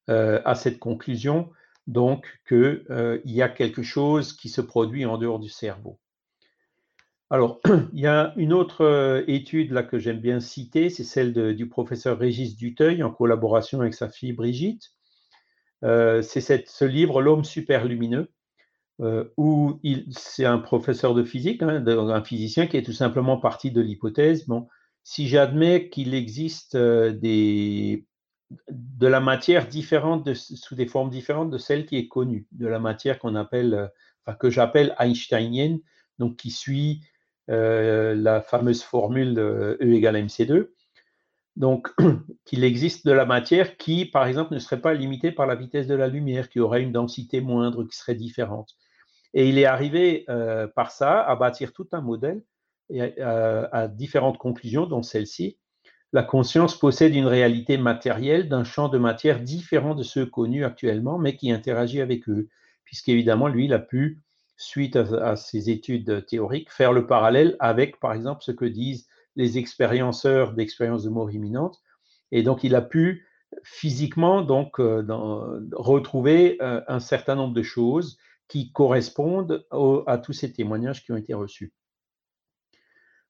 euh, 0.09 0.41
à 0.45 0.55
cette 0.55 0.79
conclusion 0.79 1.51
donc 1.87 2.27
qu'il 2.49 2.85
euh, 2.91 3.21
y 3.25 3.43
a 3.43 3.49
quelque 3.49 3.83
chose 3.83 4.33
qui 4.33 4.49
se 4.49 4.61
produit 4.61 5.07
en 5.07 5.19
dehors 5.19 5.39
du 5.39 5.49
cerveau. 5.49 6.01
Alors, 7.31 7.61
il 7.93 8.01
y 8.01 8.07
a 8.07 8.33
une 8.37 8.53
autre 8.53 8.83
euh, 8.83 9.25
étude 9.27 9.73
là 9.73 9.83
que 9.83 9.99
j'aime 9.99 10.21
bien 10.21 10.41
citer, 10.41 10.91
c'est 10.91 11.05
celle 11.05 11.57
du 11.57 11.69
professeur 11.69 12.19
Régis 12.19 12.57
Duteuil 12.57 13.03
en 13.03 13.11
collaboration 13.11 13.81
avec 13.81 13.95
sa 13.95 14.09
fille 14.09 14.33
Brigitte. 14.33 14.93
Euh, 15.85 16.23
c'est 16.23 16.41
ce 16.41 16.85
livre 16.85 17.21
L'homme 17.21 17.45
super 17.45 17.85
lumineux, 17.85 18.31
euh, 19.01 19.25
où 19.37 19.81
c'est 20.11 20.45
un 20.45 20.59
professeur 20.59 21.15
de 21.15 21.25
physique, 21.25 21.63
hein, 21.63 21.85
un 21.87 22.25
physicien 22.25 22.67
qui 22.67 22.77
est 22.77 22.83
tout 22.83 22.93
simplement 22.93 23.39
parti 23.39 23.71
de 23.73 23.81
l'hypothèse, 23.81 24.47
bon, 24.47 24.69
si 25.03 25.29
j'admets 25.29 25.89
qu'il 25.91 26.15
existe 26.15 26.77
des, 26.77 28.07
de 28.71 29.07
la 29.07 29.21
matière 29.21 29.69
différente, 29.69 30.33
sous 30.35 30.75
des 30.75 30.87
formes 30.87 31.11
différentes 31.11 31.51
de 31.51 31.59
celle 31.59 31.87
qui 31.87 31.97
est 31.97 32.09
connue, 32.09 32.47
de 32.53 32.67
la 32.67 32.79
matière 32.79 33.19
qu'on 33.19 33.35
appelle, 33.35 33.93
que 34.41 34.51
j'appelle 34.51 34.97
einsteinienne, 34.99 35.81
donc 36.19 36.37
qui 36.37 36.51
suit 36.51 37.03
euh, 37.51 38.15
la 38.15 38.41
fameuse 38.41 38.83
formule 38.83 39.39
E 39.39 39.79
égale 39.81 40.17
mc2. 40.17 40.69
Donc, 41.57 41.89
qu'il 42.45 42.65
existe 42.65 43.07
de 43.07 43.13
la 43.13 43.25
matière 43.25 43.77
qui, 43.77 44.05
par 44.05 44.27
exemple, 44.27 44.55
ne 44.55 44.59
serait 44.59 44.81
pas 44.81 44.95
limitée 44.95 45.33
par 45.33 45.47
la 45.47 45.55
vitesse 45.55 45.87
de 45.87 45.95
la 45.95 46.09
lumière, 46.09 46.49
qui 46.49 46.61
aurait 46.61 46.83
une 46.83 46.93
densité 46.93 47.41
moindre, 47.41 47.85
qui 47.85 47.97
serait 47.97 48.15
différente. 48.15 48.77
Et 49.33 49.49
il 49.49 49.59
est 49.59 49.65
arrivé 49.65 50.25
euh, 50.29 50.67
par 50.67 50.91
ça 50.91 51.23
à 51.23 51.35
bâtir 51.37 51.73
tout 51.73 51.89
un 51.93 52.01
modèle 52.01 52.43
et 52.91 53.21
à, 53.21 53.69
à 53.73 53.89
différentes 53.89 54.39
conclusions, 54.39 54.87
dont 54.87 55.03
celle-ci. 55.03 55.59
La 56.13 56.23
conscience 56.23 56.79
possède 56.79 57.15
une 57.15 57.27
réalité 57.27 57.79
matérielle 57.79 58.49
d'un 58.49 58.65
champ 58.65 58.89
de 58.89 58.99
matière 58.99 59.41
différent 59.41 59.95
de 59.95 60.03
ceux 60.03 60.27
connus 60.27 60.65
actuellement, 60.65 61.19
mais 61.19 61.37
qui 61.37 61.51
interagit 61.51 62.01
avec 62.01 62.29
eux, 62.29 62.49
puisqu'évidemment, 62.85 63.49
lui, 63.49 63.65
il 63.65 63.75
a 63.75 63.79
pu 63.79 64.23
suite 64.57 64.97
à, 64.97 65.37
ces 65.37 65.71
études 65.71 66.27
théoriques, 66.27 66.71
faire 66.71 66.93
le 66.93 67.07
parallèle 67.07 67.57
avec, 67.61 68.01
par 68.01 68.13
exemple, 68.13 68.43
ce 68.43 68.53
que 68.53 68.65
disent 68.65 69.07
les 69.37 69.59
expérienceurs 69.59 70.55
d'expériences 70.55 71.05
de 71.05 71.11
mort 71.11 71.31
imminente. 71.31 71.81
Et 72.33 72.43
donc, 72.43 72.65
il 72.65 72.75
a 72.75 72.83
pu 72.83 73.27
physiquement 73.63 74.43
donc 74.43 74.81
euh, 74.81 75.05
retrouver 75.73 76.57
euh, 76.61 76.81
un 76.89 77.01
certain 77.01 77.35
nombre 77.35 77.55
de 77.55 77.63
choses 77.63 78.19
qui 78.49 78.73
correspondent 78.73 79.67
à 80.07 80.19
tous 80.19 80.33
ces 80.33 80.53
témoignages 80.53 81.05
qui 81.05 81.13
ont 81.13 81.17
été 81.17 81.35
reçus. 81.35 81.73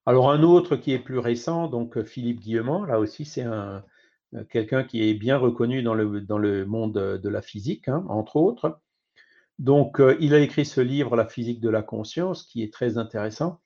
Alors 0.05 0.31
un 0.31 0.43
autre 0.43 0.77
qui 0.77 0.93
est 0.93 0.99
plus 0.99 1.19
récent, 1.19 1.69
donc 1.69 2.03
Philippe 2.05 2.41
Guillemont, 2.41 2.85
là 2.85 3.01
aussi 3.01 3.25
c'est 3.25 3.43
un, 3.43 3.83
quelqu'un 4.51 4.85
qui 4.85 5.09
est 5.09 5.15
bien 5.15 5.37
reconnu 5.37 5.83
dans 5.83 5.95
le, 5.95 6.21
dans 6.21 6.39
le 6.39 6.67
monde 6.67 6.93
de 6.93 7.29
la 7.29 7.43
physique, 7.43 7.89
hein, 7.89 8.05
entre 8.09 8.37
autres, 8.37 8.81
donc, 9.59 10.01
euh, 10.01 10.17
il 10.21 10.35
a 10.35 10.41
écrit 10.41 10.67
ce 10.67 10.81
livre, 10.81 11.17
La 11.17 11.27
physique 11.27 11.61
de 11.61 11.71
la 11.71 11.83
conscience, 11.83 12.45
qui 12.45 12.63
est 12.63 12.73
très 12.73 12.99
intéressant, 12.99 13.61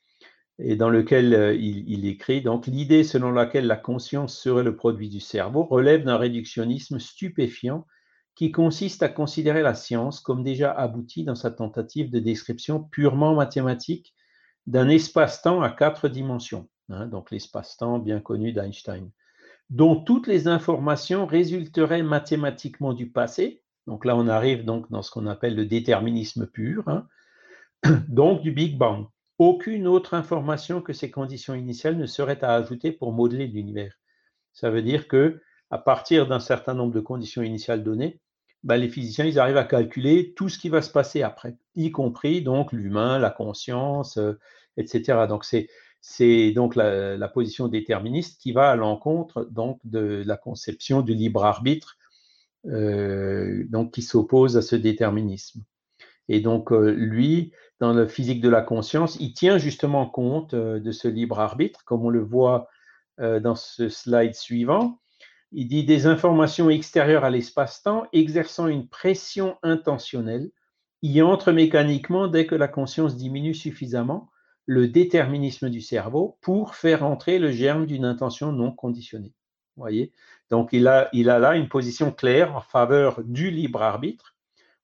et 0.63 0.77
dans 0.77 0.91
lequel 0.91 1.35
euh, 1.35 1.55
il, 1.55 2.07
écrit 2.07 2.43
donc 2.43 2.67
l'idée 2.67 3.03
selon 3.03 3.33
laquelle 3.33 3.67
la 3.67 3.77
conscience 3.77 4.39
serait 4.39 4.63
le 4.63 4.77
produit 4.77 5.09
du 5.09 5.21
cerveau 5.21 5.65
relève 5.65 6.05
d'un 6.05 6.19
réductionnisme 6.19 6.99
stupéfiant 6.99 7.87
qui 8.35 8.53
consiste 8.53 9.03
à 9.03 9.09
considérer 9.09 9.63
la 9.63 9.75
science 9.75 10.21
comme 10.21 10.45
déjà 10.45 10.71
aboutie 10.71 11.25
dans 11.25 11.35
sa 11.35 11.51
tentative 11.51 12.11
de 12.11 12.19
description 12.19 12.83
purement 12.83 13.35
mathématique 13.35 14.15
d'un 14.67 14.89
espace-temps 14.89 15.63
à 15.63 15.71
quatre 15.71 16.09
dimensions, 16.09 16.69
hein, 16.91 17.07
donc 17.07 17.31
l'espace-temps 17.31 17.99
bien 17.99 18.21
connu 18.21 18.53
d'Einstein, 18.53 19.11
dont 19.71 19.97
toutes 19.97 20.27
les 20.27 20.47
informations 20.47 21.27
résulteraient 21.27 22.03
mathématiquement 22.03 22.93
du 22.93 23.11
passé, 23.11 23.63
donc 23.91 24.05
là, 24.05 24.15
on 24.17 24.29
arrive 24.29 24.65
donc 24.65 24.89
dans 24.89 25.03
ce 25.03 25.11
qu'on 25.11 25.27
appelle 25.27 25.57
le 25.57 25.67
déterminisme 25.67 26.47
pur, 26.47 26.85
hein. 26.87 27.09
donc 28.09 28.41
du 28.41 28.53
Big 28.53 28.79
Bang. 28.79 29.07
Aucune 29.39 29.89
autre 29.89 30.15
information 30.15 30.81
que 30.81 30.93
ces 30.93 31.11
conditions 31.11 31.55
initiales 31.55 31.97
ne 31.97 32.07
serait 32.07 32.45
à 32.45 32.55
ajouter 32.55 32.93
pour 32.93 33.13
modeler 33.13 33.49
l'univers. 33.49 33.99
Ça 34.53 34.71
veut 34.71 34.83
dire 34.83 35.09
que 35.09 35.41
à 35.71 35.79
partir 35.79 36.29
d'un 36.29 36.39
certain 36.39 36.73
nombre 36.73 36.93
de 36.93 37.01
conditions 37.01 37.43
initiales 37.43 37.83
données, 37.83 38.21
bah, 38.63 38.77
les 38.77 38.89
physiciens 38.89 39.25
ils 39.25 39.41
arrivent 39.41 39.57
à 39.57 39.65
calculer 39.65 40.35
tout 40.35 40.49
ce 40.49 40.61
qui 40.61 40.69
va 40.69 40.83
se 40.83 40.93
passer 40.93 41.23
après, 41.23 41.57
y 41.75 41.91
compris 41.91 42.43
donc 42.43 42.73
l'humain, 42.73 43.19
la 43.19 43.31
conscience, 43.31 44.19
euh, 44.19 44.39
etc. 44.77 45.27
Donc 45.29 45.45
c'est 45.45 46.53
donc 46.53 46.77
la, 46.77 47.17
la, 47.17 47.29
position 47.29 47.67
déterministe 47.67 48.41
qui 48.41 48.53
va 48.53 48.71
à 48.71 48.77
l'encontre 48.77 49.49
donc 49.51 49.81
de 49.83 50.23
la 50.25 50.37
conception 50.37 51.03
du 51.03 51.13
libre 51.13 51.45
arbitre 51.45 51.97
donc 52.65 53.93
qui 53.93 54.03
s'oppose 54.03 54.57
à 54.57 54.63
ce 54.63 54.77
déterminisme. 54.77 55.63
Et 56.29 56.41
donc, 56.41 56.71
lui, 56.71 57.53
dans 57.81 57.93
la 57.93 58.07
physique 58.07 58.41
de 58.41 58.49
la 58.49 58.63
conscience, 58.63 59.17
il 59.21 59.33
tient 59.33 59.59
justement 59.59 60.07
compte 60.07 60.55
de 60.55 60.93
ce 60.93 61.09
libre 61.09 61.41
arbitre, 61.41 61.85
comme 61.85 62.05
on 62.05 62.11
le 62.11 62.23
voit 62.23 62.69
dans 63.19 63.55
ce 63.55 63.89
slide 63.89 64.35
suivant. 64.35 65.01
Il 65.53 65.67
dit 65.67 65.85
des 65.85 66.07
informations 66.07 66.71
extérieures 66.71 67.25
à 67.25 67.31
l'espace-temps 67.31 68.07
exerçant 68.13 68.69
une 68.69 68.89
pression 68.89 69.57
intentionnelle 69.63 70.51
y 71.03 71.23
entre 71.23 71.53
mécaniquement 71.53 72.29
dès 72.29 72.47
que 72.47 72.55
la 72.55 72.69
conscience 72.69 73.17
diminue 73.17 73.55
suffisamment 73.55 74.31
le 74.67 74.87
déterminisme 74.87 75.71
du 75.71 75.81
cerveau 75.81 76.39
pour 76.43 76.75
faire 76.75 77.05
entrer 77.05 77.39
le 77.39 77.51
germe 77.51 77.87
d'une 77.87 78.05
intention 78.05 78.53
non 78.53 78.71
conditionnée. 78.71 79.35
Donc 80.51 80.71
il 80.73 80.89
a, 80.89 81.11
là 81.13 81.57
une 81.57 81.69
position 81.69 82.13
claire 82.13 82.57
en 82.57 82.61
faveur 82.61 83.23
du 83.25 83.51
libre 83.51 83.83
arbitre 83.83 84.35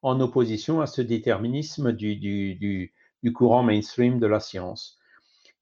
en 0.02 0.20
opposition 0.20 0.80
à 0.80 0.86
ce 0.86 1.02
déterminisme 1.02 1.92
du, 1.92 2.92
courant 3.34 3.62
mainstream 3.62 4.20
de 4.20 4.26
la 4.26 4.40
science. 4.40 4.98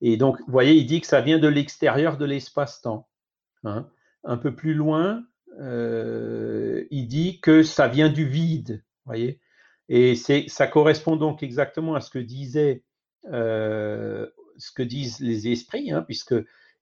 Et 0.01 0.19
donc, 0.19 0.39
vous 0.41 0.53
voyez, 0.53 0.75
il 0.75 0.87
dit 0.87 1.01
que 1.01 1.07
ça 1.07 1.23
vient 1.23 1.39
de 1.39 1.49
l'extérieur 1.49 2.19
de 2.19 2.27
l'espace-temps. 2.27 3.09
Hein. 3.63 3.89
Un 4.23 4.37
peu 4.37 4.55
plus 4.55 4.75
loin, 4.75 5.25
euh, 5.61 6.85
il 6.91 7.07
dit 7.07 7.41
que 7.41 7.63
ça 7.63 7.89
vient 7.89 8.11
du 8.11 8.29
vide. 8.29 8.85
Voyez 9.07 9.41
Et 9.89 10.15
ça 10.15 10.67
correspond 10.67 11.17
donc 11.17 11.43
exactement 11.43 11.95
à 11.95 12.03
ce 12.03 12.11
que 12.11 12.19
disait 12.19 12.83
euh, 13.33 14.27
ce 14.59 14.71
que 14.73 14.83
disent 14.83 15.21
les 15.21 15.49
esprits, 15.49 15.91
hein, 15.91 16.05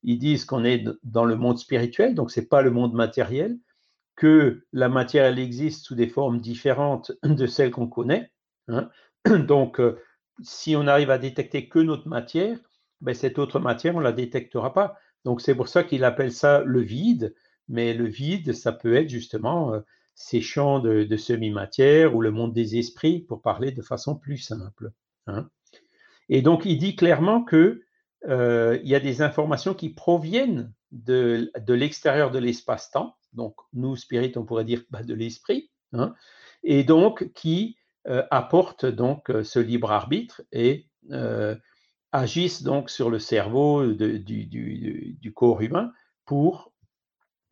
puisqu'ils 0.03 0.19
disent 0.19 0.45
qu'on 0.45 0.65
est 0.65 0.85
dans 1.03 1.25
le 1.25 1.37
monde 1.37 1.59
spirituel, 1.59 2.15
donc 2.15 2.31
ce 2.31 2.41
n'est 2.41 2.47
pas 2.47 2.63
le 2.63 2.71
monde 2.71 2.95
matériel, 2.95 3.59
que 4.17 4.65
la 4.73 4.89
matière, 4.89 5.25
elle 5.25 5.39
existe 5.39 5.87
sous 5.87 5.95
des 5.95 6.09
formes 6.09 6.41
différentes 6.41 7.13
de 7.25 7.47
celles 7.47 7.71
qu'on 7.71 7.89
connaît. 7.89 8.31
Hein. 8.69 8.91
Donc, 9.47 9.81
euh, 9.81 9.99
si 10.43 10.77
on 10.77 10.87
arrive 10.87 11.11
à 11.11 11.19
détecter 11.19 11.69
que 11.69 11.79
notre 11.79 12.09
matière, 12.09 12.59
ben, 13.01 13.15
cette 13.15 13.39
autre 13.39 13.59
matière, 13.59 13.97
on 13.97 14.01
ne 14.01 14.05
la 14.05 14.13
détectera 14.13 14.73
pas. 14.73 14.97
Donc, 15.25 15.41
c'est 15.41 15.55
pour 15.55 15.69
ça 15.69 15.83
qu'il 15.83 16.05
appelle 16.05 16.33
ça 16.33 16.63
le 16.65 16.81
vide. 16.81 17.35
Mais 17.69 17.95
le 17.95 18.07
vide, 18.07 18.53
ça 18.53 18.73
peut 18.73 18.95
être 18.95 19.09
justement 19.09 19.73
euh, 19.73 19.81
ces 20.15 20.41
champs 20.41 20.79
de, 20.79 21.17
semi-matière 21.17 22.15
ou 22.15 22.21
le 22.21 22.31
monde 22.31 22.53
des 22.53 22.77
esprits, 22.77 23.21
pour 23.21 23.41
parler 23.41 23.73
de 23.73 23.83
façon 23.83 24.15
plus 24.15 24.37
simple. 24.37 24.93
Hein. 25.27 25.49
Et 26.29 26.43
donc, 26.43 26.65
il 26.67 26.77
dit 26.77 26.97
clairement 26.97 27.45
qu'il 27.45 27.81
euh, 28.29 28.79
y 28.85 28.95
a 28.95 29.01
des 29.01 29.21
informations 29.23 29.75
qui 29.75 29.91
proviennent 29.91 30.73
de, 30.93 31.51
l'extérieur 31.69 32.31
de 32.31 32.39
l'espace-temps, 32.39 33.17
donc 33.33 33.57
nous, 33.73 33.97
spirit, 33.97 34.33
on 34.37 34.45
pourrait 34.45 34.65
dire 34.65 34.83
bah, 34.91 35.03
de 35.03 35.15
l'esprit, 35.15 35.71
hein, 35.93 36.15
et 36.63 36.85
donc 36.85 37.33
qui 37.33 37.77
euh, 38.07 38.25
apportent 38.31 38.87
donc 38.87 39.31
euh, 39.31 39.43
ce 39.43 39.59
libre 39.59 39.91
arbitre 39.91 40.43
et 40.53 40.89
agissent 42.13 42.63
donc 42.63 42.91
sur 42.91 43.11
le 43.11 43.19
cerveau 43.19 43.85
du, 43.87 45.33
corps 45.35 45.63
humain 45.63 45.93
pour 46.27 46.73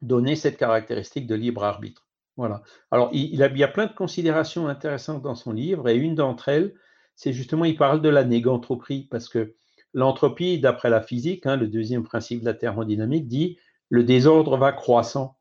donner 0.02 0.36
cette 0.36 0.56
caractéristique 0.56 1.26
de 1.26 1.34
libre 1.34 1.64
arbitre. 1.64 2.06
Voilà. 2.36 2.62
Alors, 2.92 3.10
il, 3.12 3.34
il, 3.34 3.38
y 3.40 3.64
a 3.64 3.68
plein 3.68 3.86
de 3.86 3.92
considérations 3.92 4.68
intéressantes 4.68 5.20
dans 5.20 5.34
son 5.34 5.52
livre, 5.52 5.88
et 5.88 5.96
une 5.96 6.14
d'entre 6.14 6.48
elles, 6.48 6.74
c'est 7.16 7.32
justement, 7.32 7.64
il 7.64 7.76
parle 7.76 8.00
de 8.02 8.08
la 8.08 8.22
négantropie, 8.22 9.08
parce 9.10 9.28
que 9.28 9.56
l'entropie, 9.94 10.60
d'après 10.60 10.90
la 10.90 11.02
physique, 11.02 11.46
hein, 11.46 11.56
le 11.56 11.66
deuxième 11.66 12.02
principe 12.02 12.40
de 12.40 12.46
la 12.46 12.54
thermodynamique, 12.54 13.26
dit 13.26 13.58
le 13.88 14.04
désordre 14.04 14.56
va 14.56 14.72
croissant. 14.72 15.36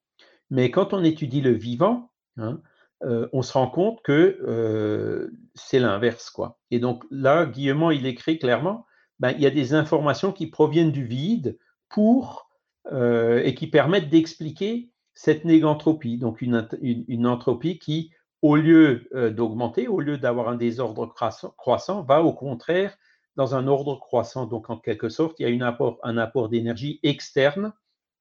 Mais 0.49 0.71
quand 0.71 0.93
on 0.93 1.03
étudie 1.03 1.41
le 1.41 1.51
vivant, 1.51 2.11
hein, 2.37 2.61
euh, 3.03 3.27
on 3.31 3.41
se 3.41 3.53
rend 3.53 3.69
compte 3.69 4.01
que 4.01 4.39
euh, 4.45 5.29
c'est 5.55 5.79
l'inverse. 5.79 6.29
quoi. 6.29 6.59
Et 6.71 6.79
donc 6.79 7.03
là, 7.11 7.45
Guillemot, 7.45 7.91
il 7.91 8.05
écrit 8.05 8.39
clairement, 8.39 8.85
ben, 9.19 9.31
il 9.31 9.41
y 9.41 9.45
a 9.45 9.51
des 9.51 9.73
informations 9.73 10.31
qui 10.31 10.47
proviennent 10.47 10.91
du 10.91 11.05
vide 11.05 11.57
pour, 11.89 12.49
euh, 12.91 13.41
et 13.43 13.55
qui 13.55 13.67
permettent 13.67 14.09
d'expliquer 14.09 14.91
cette 15.13 15.43
négantropie, 15.43 16.17
donc 16.17 16.41
une 16.41 17.27
entropie 17.27 17.77
qui 17.77 18.11
au 18.41 18.55
lieu 18.55 19.09
d'augmenter, 19.35 19.89
au 19.89 19.99
lieu 19.99 20.17
d'avoir 20.17 20.47
un 20.47 20.55
désordre 20.55 21.13
croissant, 21.57 22.03
va 22.03 22.23
au 22.23 22.31
contraire 22.31 22.97
dans 23.39 23.55
un 23.55 23.67
ordre 23.67 23.95
croissant. 23.95 24.47
Donc, 24.47 24.69
en 24.69 24.75
quelque 24.75 25.07
sorte, 25.07 25.39
il 25.39 25.47
y 25.47 25.61
a 25.61 25.65
apport, 25.65 25.97
un 26.03 26.17
apport 26.17 26.49
d'énergie 26.49 26.99
externe 27.03 27.71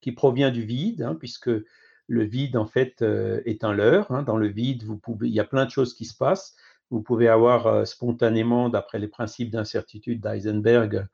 qui 0.01 0.13
provient 0.13 0.53
du 0.53 0.63
vide, 0.63 1.03
hein, 1.03 1.17
puisque 1.19 1.51
le 1.51 2.23
vide, 2.23 2.57
en 2.57 2.67
fait, 2.67 3.03
euh, 3.03 3.43
est 3.45 3.65
un 3.65 3.73
leurre. 3.73 4.13
Hein. 4.13 4.23
Dans 4.23 4.37
le 4.37 4.47
vide, 4.47 4.85
il 5.23 5.35
y 5.35 5.41
a 5.41 5.45
plein 5.45 5.65
de 5.65 5.73
choses 5.73 5.93
qui 5.93 6.05
se 6.05 6.17
passent. 6.17 6.55
Vous 6.91 7.03
pouvez 7.03 7.27
avoir 7.27 7.67
euh, 7.67 7.85
spontanément, 7.85 8.69
d'après 8.69 9.01
les 9.01 9.09
principes 9.09 9.51
d'incertitude 9.51 10.21
d'Heisenberg, 10.21 11.09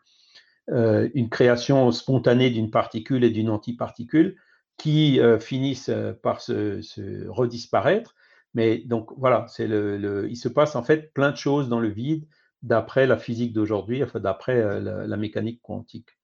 une 0.68 1.30
création 1.30 1.90
spontanée 1.90 2.50
d'une 2.50 2.70
particule 2.70 3.24
et 3.24 3.30
d'une 3.30 3.50
antiparticule 3.50 4.36
qui 4.78 5.20
finissent 5.38 5.90
par 6.22 6.40
se 6.40 7.28
redisparaître 7.28 8.14
mais 8.55 8.78
donc 8.78 9.11
voilà, 9.18 9.44
il 9.59 10.36
se 10.36 10.48
passe 10.48 10.74
en 10.74 10.82
fait 10.82 11.12
plein 11.12 11.32
de 11.32 11.36
choses 11.36 11.68
dans 11.68 11.80
le 11.80 11.90
vide 11.90 12.24
d'après 12.64 13.06
la 13.06 13.18
physique 13.18 13.52
d'aujourd'hui, 13.52 14.02
enfin 14.02 14.20
d'après 14.20 14.56
euh, 14.56 15.06
la, 15.06 15.16
mécanique 15.18 15.60
quantique. 15.62 16.18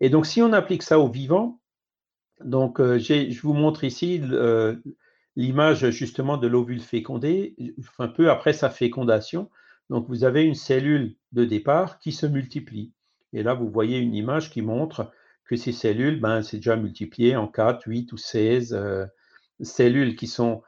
Et 0.00 0.10
donc 0.10 0.26
si 0.26 0.42
on 0.42 0.52
applique 0.52 0.82
ça 0.82 1.00
au 1.00 1.08
vivant, 1.08 1.60
donc 2.44 2.78
euh, 2.78 2.98
je 2.98 3.40
vous 3.40 3.54
montre 3.54 3.82
ici 3.82 4.20
euh, 4.22 4.76
l'image 5.34 5.88
justement 5.88 6.36
de 6.36 6.46
l'ovule 6.46 6.80
fécondé, 6.80 7.56
un 7.98 8.08
peu 8.08 8.30
après 8.30 8.52
sa 8.52 8.68
fécondation. 8.68 9.50
Donc 9.88 10.06
vous 10.08 10.24
avez 10.24 10.44
une 10.44 10.54
cellule 10.54 11.16
de 11.32 11.46
départ 11.46 11.98
qui 11.98 12.12
se 12.12 12.26
multiplie. 12.26 12.92
Et 13.32 13.42
là, 13.42 13.54
vous 13.54 13.70
voyez 13.70 13.98
une 13.98 14.14
image 14.14 14.50
qui 14.50 14.60
montre 14.60 15.10
que 15.46 15.56
ces 15.56 15.72
cellules, 15.72 16.20
ben, 16.20 16.42
c'est 16.42 16.58
déjà 16.58 16.76
multiplié 16.76 17.34
en 17.34 17.48
4, 17.48 17.84
8 17.86 18.12
ou 18.12 18.18
16 18.18 18.78
cellules 19.62 20.16
qui 20.16 20.26
sont 20.26 20.62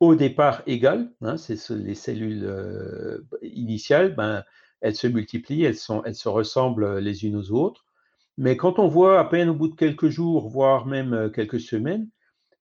au 0.00 0.14
départ 0.14 0.62
égales, 0.66 1.12
hein, 1.20 1.36
c'est 1.36 1.58
les 1.70 1.94
cellules 1.94 2.44
euh, 2.44 3.18
initiales, 3.42 4.14
ben, 4.14 4.42
elles 4.80 4.96
se 4.96 5.06
multiplient, 5.06 5.64
elles, 5.64 5.76
sont, 5.76 6.02
elles 6.04 6.14
se 6.14 6.28
ressemblent 6.28 6.98
les 6.98 7.26
unes 7.26 7.36
aux 7.36 7.52
autres. 7.52 7.84
Mais 8.38 8.56
quand 8.56 8.78
on 8.78 8.88
voit 8.88 9.20
à 9.20 9.24
peine 9.24 9.50
au 9.50 9.54
bout 9.54 9.68
de 9.68 9.74
quelques 9.74 10.08
jours, 10.08 10.48
voire 10.48 10.86
même 10.86 11.12
euh, 11.12 11.28
quelques 11.28 11.60
semaines, 11.60 12.08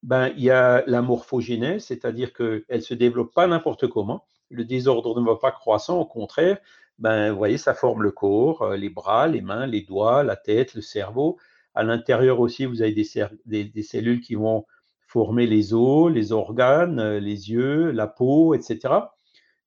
ben, 0.04 0.32
il 0.38 0.44
y 0.44 0.52
a 0.52 0.84
la 0.88 1.02
morphogénèse, 1.02 1.86
c'est-à-dire 1.86 2.34
qu'elles 2.34 2.66
ne 2.70 2.80
se 2.80 2.94
développent 2.94 3.34
pas 3.34 3.48
n'importe 3.48 3.88
comment. 3.88 4.26
Le 4.50 4.66
désordre 4.66 5.20
ne 5.20 5.26
va 5.26 5.38
pas 5.38 5.52
croissant, 5.52 6.00
au 6.00 6.06
contraire, 6.06 6.58
ben, 7.00 7.32
vous 7.32 7.38
voyez, 7.38 7.58
ça 7.58 7.74
forme 7.74 8.04
le 8.04 8.12
corps, 8.12 8.64
euh, 8.64 8.76
les 8.76 8.90
bras, 8.90 9.28
les 9.28 9.42
mains, 9.42 9.66
les 9.66 9.82
doigts, 9.82 10.24
la 10.24 10.36
tête, 10.36 10.74
le 10.76 10.82
cerveau. 10.82 11.38
À 11.74 11.84
l'intérieur 11.84 12.42
aussi, 12.42 12.66
vous 12.66 12.82
avez 12.82 12.92
des 12.94 13.84
cellules 13.84 14.20
qui 14.20 14.36
vont 14.36 14.66
former 15.10 15.48
les 15.48 15.74
os, 15.74 16.12
les 16.12 16.32
organes, 16.32 17.00
euh, 17.00 17.20
les 17.20 17.50
yeux, 17.50 17.92
la 17.92 18.06
peau, 18.06 18.54
etc. 18.54 18.94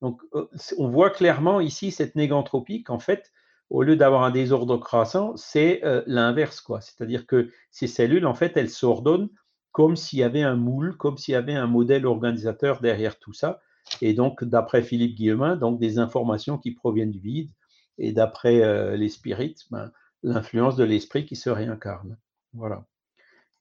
Donc, 0.01 0.23
euh, 0.35 0.47
on 0.79 0.89
voit 0.89 1.11
clairement 1.11 1.61
ici 1.61 1.91
cette 1.91 2.15
négantropie 2.15 2.85
qu'en 2.85 3.01
fait, 3.01 3.33
au 3.69 3.83
lieu 3.83 3.97
d'avoir 3.97 4.23
un 4.23 4.31
désordre 4.31 4.77
croissant, 4.77 5.37
c'est 5.37 5.85
euh, 5.85 6.03
l'inverse, 6.07 6.61
quoi. 6.61 6.81
C'est-à-dire 6.81 7.27
que 7.27 7.51
ces 7.73 7.89
cellules, 7.89 8.27
en 8.27 8.35
fait, 8.35 8.57
elles 8.57 8.71
s'ordonnent 8.71 9.31
comme 9.73 9.97
s'il 9.97 10.21
y 10.21 10.23
avait 10.23 10.43
un 10.43 10.55
moule, 10.55 10.97
comme 10.97 11.19
s'il 11.19 11.33
y 11.33 11.37
avait 11.37 11.55
un 11.55 11.67
modèle 11.67 12.07
organisateur 12.07 12.81
derrière 12.81 13.19
tout 13.19 13.33
ça. 13.33 13.61
Et 14.01 14.15
donc, 14.15 14.45
d'après 14.45 14.83
Philippe 14.83 15.17
Guillemin, 15.17 15.57
donc 15.57 15.81
des 15.81 15.99
informations 15.99 16.57
qui 16.57 16.73
proviennent 16.73 17.11
du 17.11 17.21
vide, 17.21 17.51
et 17.99 18.13
d'après 18.13 18.97
les 18.97 19.09
spirites, 19.09 19.65
ben, 19.71 19.91
l'influence 20.23 20.77
de 20.77 20.85
l'esprit 20.85 21.27
qui 21.27 21.37
se 21.37 21.51
réincarne. 21.51 22.17
Voilà 22.53 22.85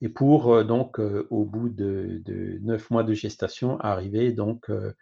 et 0.02 0.10
pour 0.10 0.54
euh, 0.54 0.64
donc 0.64 1.00
euh, 1.00 1.28
au 1.30 1.46
bout 1.46 1.70
de, 1.70 2.22
neuf 2.62 2.90
mois 2.90 3.04
de 3.04 3.14
gestation 3.14 3.80
arriver 3.80 4.32
donc 4.32 4.70
euh, 4.70 4.94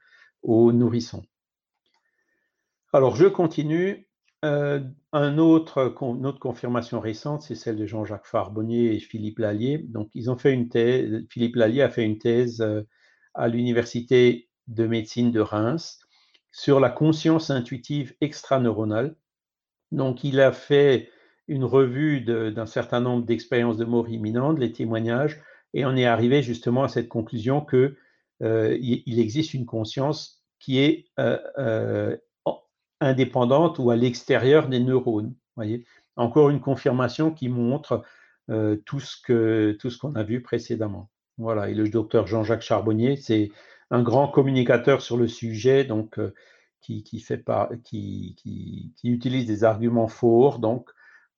au 0.44 0.72
nourrisson. 0.72 1.24
Alors 2.94 3.16
je 3.16 3.26
continue. 3.26 4.08
une 4.44 5.40
autre 5.40 5.90
confirmation 6.40 7.00
récente, 7.00 7.42
c'est 7.42 7.56
celle 7.56 7.78
de 7.78 7.86
Jean-Jacques 7.86 8.26
Farbonnier 8.26 8.96
et 8.96 9.00
Philippe 9.00 9.40
Lallier. 9.40 9.78
Donc 9.78 10.10
ils 10.14 10.30
ont 10.32 10.38
fait 10.38 10.54
une. 10.54 10.70
Philippe 11.30 11.56
Lallier 11.56 11.82
a 11.82 11.90
fait 11.90 12.04
une 12.04 12.18
thèse 12.18 12.66
à 13.34 13.48
l'université 13.48 14.50
de 14.68 14.88
médecine 14.88 15.32
de 15.32 15.40
Reims 15.40 16.00
sur 16.52 16.80
la 16.80 16.90
conscience 16.90 17.50
intuitive 17.52 18.16
extraneuronale. 18.22 19.16
Donc 19.92 20.24
il 20.24 20.40
a 20.40 20.52
fait 20.52 21.12
une 21.50 21.66
revue 21.66 22.22
d'un 22.22 22.66
certain 22.66 23.02
nombre 23.02 23.26
d'expériences 23.26 23.78
de 23.78 23.86
mort 23.86 24.08
imminente, 24.08 24.60
les 24.60 24.72
témoignages, 24.72 25.42
et 25.74 25.84
on 25.86 25.96
est 25.96 26.06
arrivé 26.06 26.42
justement 26.42 26.84
à 26.84 26.88
cette 26.88 27.10
conclusion 27.10 27.62
que 27.62 27.98
euh, 28.42 28.78
il 28.80 29.20
existe 29.20 29.54
une 29.54 29.66
conscience 29.66 30.44
qui 30.60 30.80
est 30.80 31.08
euh, 31.20 31.38
euh, 31.58 32.18
indépendante 33.02 33.80
ou 33.80 33.90
à 33.92 33.96
l'extérieur 33.96 34.70
des 34.70 34.80
neurones. 34.80 35.36
Voyez 35.56 35.86
Encore 36.16 36.50
une 36.50 36.62
confirmation 36.62 37.32
qui 37.32 37.50
montre 37.50 38.04
tout 38.86 39.00
ce 39.00 39.74
tout 39.74 39.92
ce 39.92 39.98
qu'on 40.00 40.16
a 40.16 40.24
vu 40.24 40.42
précédemment. 40.42 41.12
Voilà. 41.38 41.70
Et 41.70 41.76
le 41.76 41.88
docteur 41.88 42.26
Jean-Jacques 42.26 42.64
Charbonnier, 42.64 43.16
c'est 43.16 43.52
un 43.92 44.02
grand 44.02 44.28
communicateur 44.28 45.02
sur 45.04 45.18
le 45.18 45.28
sujet, 45.28 45.84
donc 45.84 46.20
qui, 46.82 47.20
fait 47.20 47.46
qui, 47.84 48.36
qui, 48.38 49.10
utilise 49.10 49.46
des 49.46 49.64
arguments 49.64 50.08
forts 50.08 50.58
donc, 50.58 50.90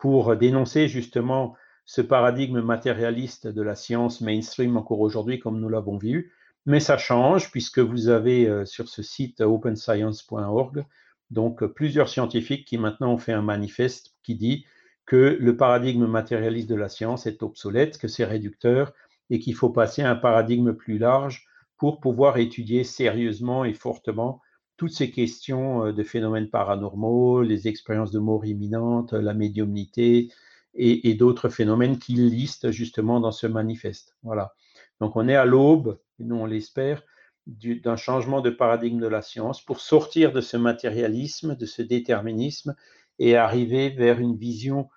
pour 0.02 0.36
dénoncer 0.36 0.90
justement 0.90 1.56
ce 1.86 2.02
paradigme 2.02 2.60
matérialiste 2.60 3.48
de 3.48 3.62
la 3.62 3.76
science 3.76 4.20
mainstream 4.20 4.76
encore 4.76 5.00
aujourd'hui, 5.00 5.40
comme 5.40 5.62
nous 5.62 5.70
l'avons 5.70 5.98
vu. 5.98 6.34
Mais 6.66 6.82
ça 6.82 6.98
change 6.98 7.52
puisque 7.52 7.80
vous 7.80 8.10
avez 8.10 8.48
euh, 8.48 8.66
sur 8.66 8.90
ce 8.90 9.02
site 9.02 9.40
openscience.org 9.40 10.86
donc 11.32 11.66
plusieurs 11.66 12.10
scientifiques 12.10 12.66
qui 12.66 12.78
maintenant 12.78 13.14
ont 13.14 13.18
fait 13.18 13.32
un 13.32 13.42
manifeste 13.42 14.16
qui 14.22 14.36
dit 14.36 14.66
que 15.06 15.38
le 15.40 15.58
paradigme 15.58 16.06
matérialiste 16.06 16.70
de 16.70 16.76
la 16.76 16.90
science 16.90 17.26
est 17.26 17.42
obsolète, 17.42 17.98
que 17.98 18.08
c'est 18.08 18.26
réducteur 18.26 18.94
et 19.30 19.40
qu'il 19.40 19.56
faut 19.56 19.70
passer 19.70 20.02
à 20.02 20.12
un 20.12 20.16
paradigme 20.16 20.74
plus 20.74 20.98
large 20.98 21.48
pour 21.78 22.00
pouvoir 22.00 22.38
étudier 22.38 22.84
sérieusement 22.84 23.66
et 23.66 23.74
fortement 23.74 24.42
toutes 24.82 24.94
ces 24.94 25.12
questions 25.12 25.86
euh, 25.86 25.94
de 25.94 26.02
phénomènes 26.02 26.50
paranormaux, 26.50 27.44
les 27.44 27.68
expériences 27.68 28.10
de 28.10 28.18
mort 28.18 28.48
imminente, 28.48 29.14
la 29.14 29.36
médiumnité 29.36 30.34
et, 30.74 31.14
d'autres 31.14 31.50
phénomènes 31.50 32.00
qu'il 32.00 32.30
liste 32.30 32.72
justement 32.72 33.20
dans 33.20 33.32
ce 33.32 33.46
manifeste. 33.46 34.16
Voilà. 34.24 34.56
Donc 35.00 35.16
on 35.16 35.28
est 35.28 35.36
à 35.36 35.46
l'aube, 35.46 36.00
nous 36.18 36.36
on 36.36 36.48
l'espère, 36.48 37.04
d'un 37.46 37.96
changement 37.96 38.42
de 38.42 38.50
paradigme 38.50 39.00
de 39.00 39.06
la 39.06 39.22
science 39.22 39.64
pour 39.64 39.82
sortir 39.82 40.32
de 40.32 40.42
ce 40.42 40.58
matérialisme, 40.58 41.56
de 41.56 41.68
ce 41.68 41.84
déterminisme 41.84 42.74
et 43.20 43.36
arriver 43.36 43.92
vers 43.92 44.18
une 44.18 44.36
vision 44.36 44.90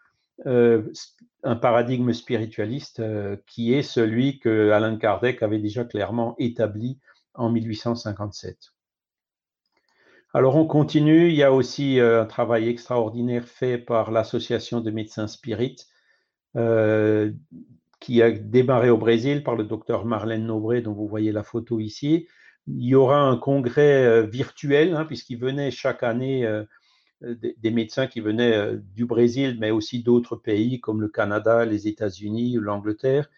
euh, 0.47 0.91
un 1.43 1.57
paradigme 1.57 2.15
spiritualiste 2.15 3.01
euh, 3.01 3.37
qui 3.47 3.75
est 3.75 3.83
celui 3.83 4.39
que 4.39 4.71
Alan 4.71 4.97
Kardec 4.97 5.43
avait 5.43 5.59
déjà 5.59 5.85
clairement 5.85 6.37
établi 6.39 6.99
en 7.35 7.51
1857. 7.51 8.74
Alors 10.35 10.57
on 10.57 10.67
continue, 10.67 11.29
il 11.29 11.35
y 11.35 11.43
a 11.43 11.53
aussi 11.53 11.99
euh, 11.99 12.23
un 12.23 12.27
travail 12.27 12.69
extraordinaire 12.69 13.49
fait 13.49 13.79
par 13.79 14.11
l'association 14.11 14.81
de 14.81 14.91
médecins 14.91 15.29
spirites 15.29 15.89
qui 18.01 18.23
a 18.23 18.31
démarré 18.31 18.91
au 18.91 18.99
Brésil 18.99 19.43
par 19.43 19.57
le 19.57 19.65
docteur 19.65 20.05
Marlène 20.05 20.47
Nobré, 20.47 20.83
dont 20.83 20.93
vous 20.93 21.09
voyez 21.09 21.33
la 21.33 21.43
photo 21.43 21.81
ici. 21.81 22.29
Il 22.69 22.85
y 22.85 22.95
aura 22.95 23.19
un 23.19 23.37
congrès 23.37 24.25
virtuel, 24.27 24.95
hein, 24.95 25.05
puisqu'il 25.05 25.39
venait 25.39 25.73
chaque 25.73 26.05
année 26.05 26.47
euh, 27.25 27.35
des, 27.59 27.71
médecins 27.71 28.07
qui 28.07 28.21
venaient 28.21 28.57
euh, 28.57 28.77
du 28.95 29.07
Brésil, 29.07 29.57
mais 29.61 29.71
aussi 29.71 30.03
d'autres 30.03 30.37
pays 30.37 30.81
comme 30.81 31.01
le 31.01 31.09
Canada, 31.09 31.65
les 31.65 31.89
États-Unis 31.89 32.57
l'Angleterre, 32.61 33.31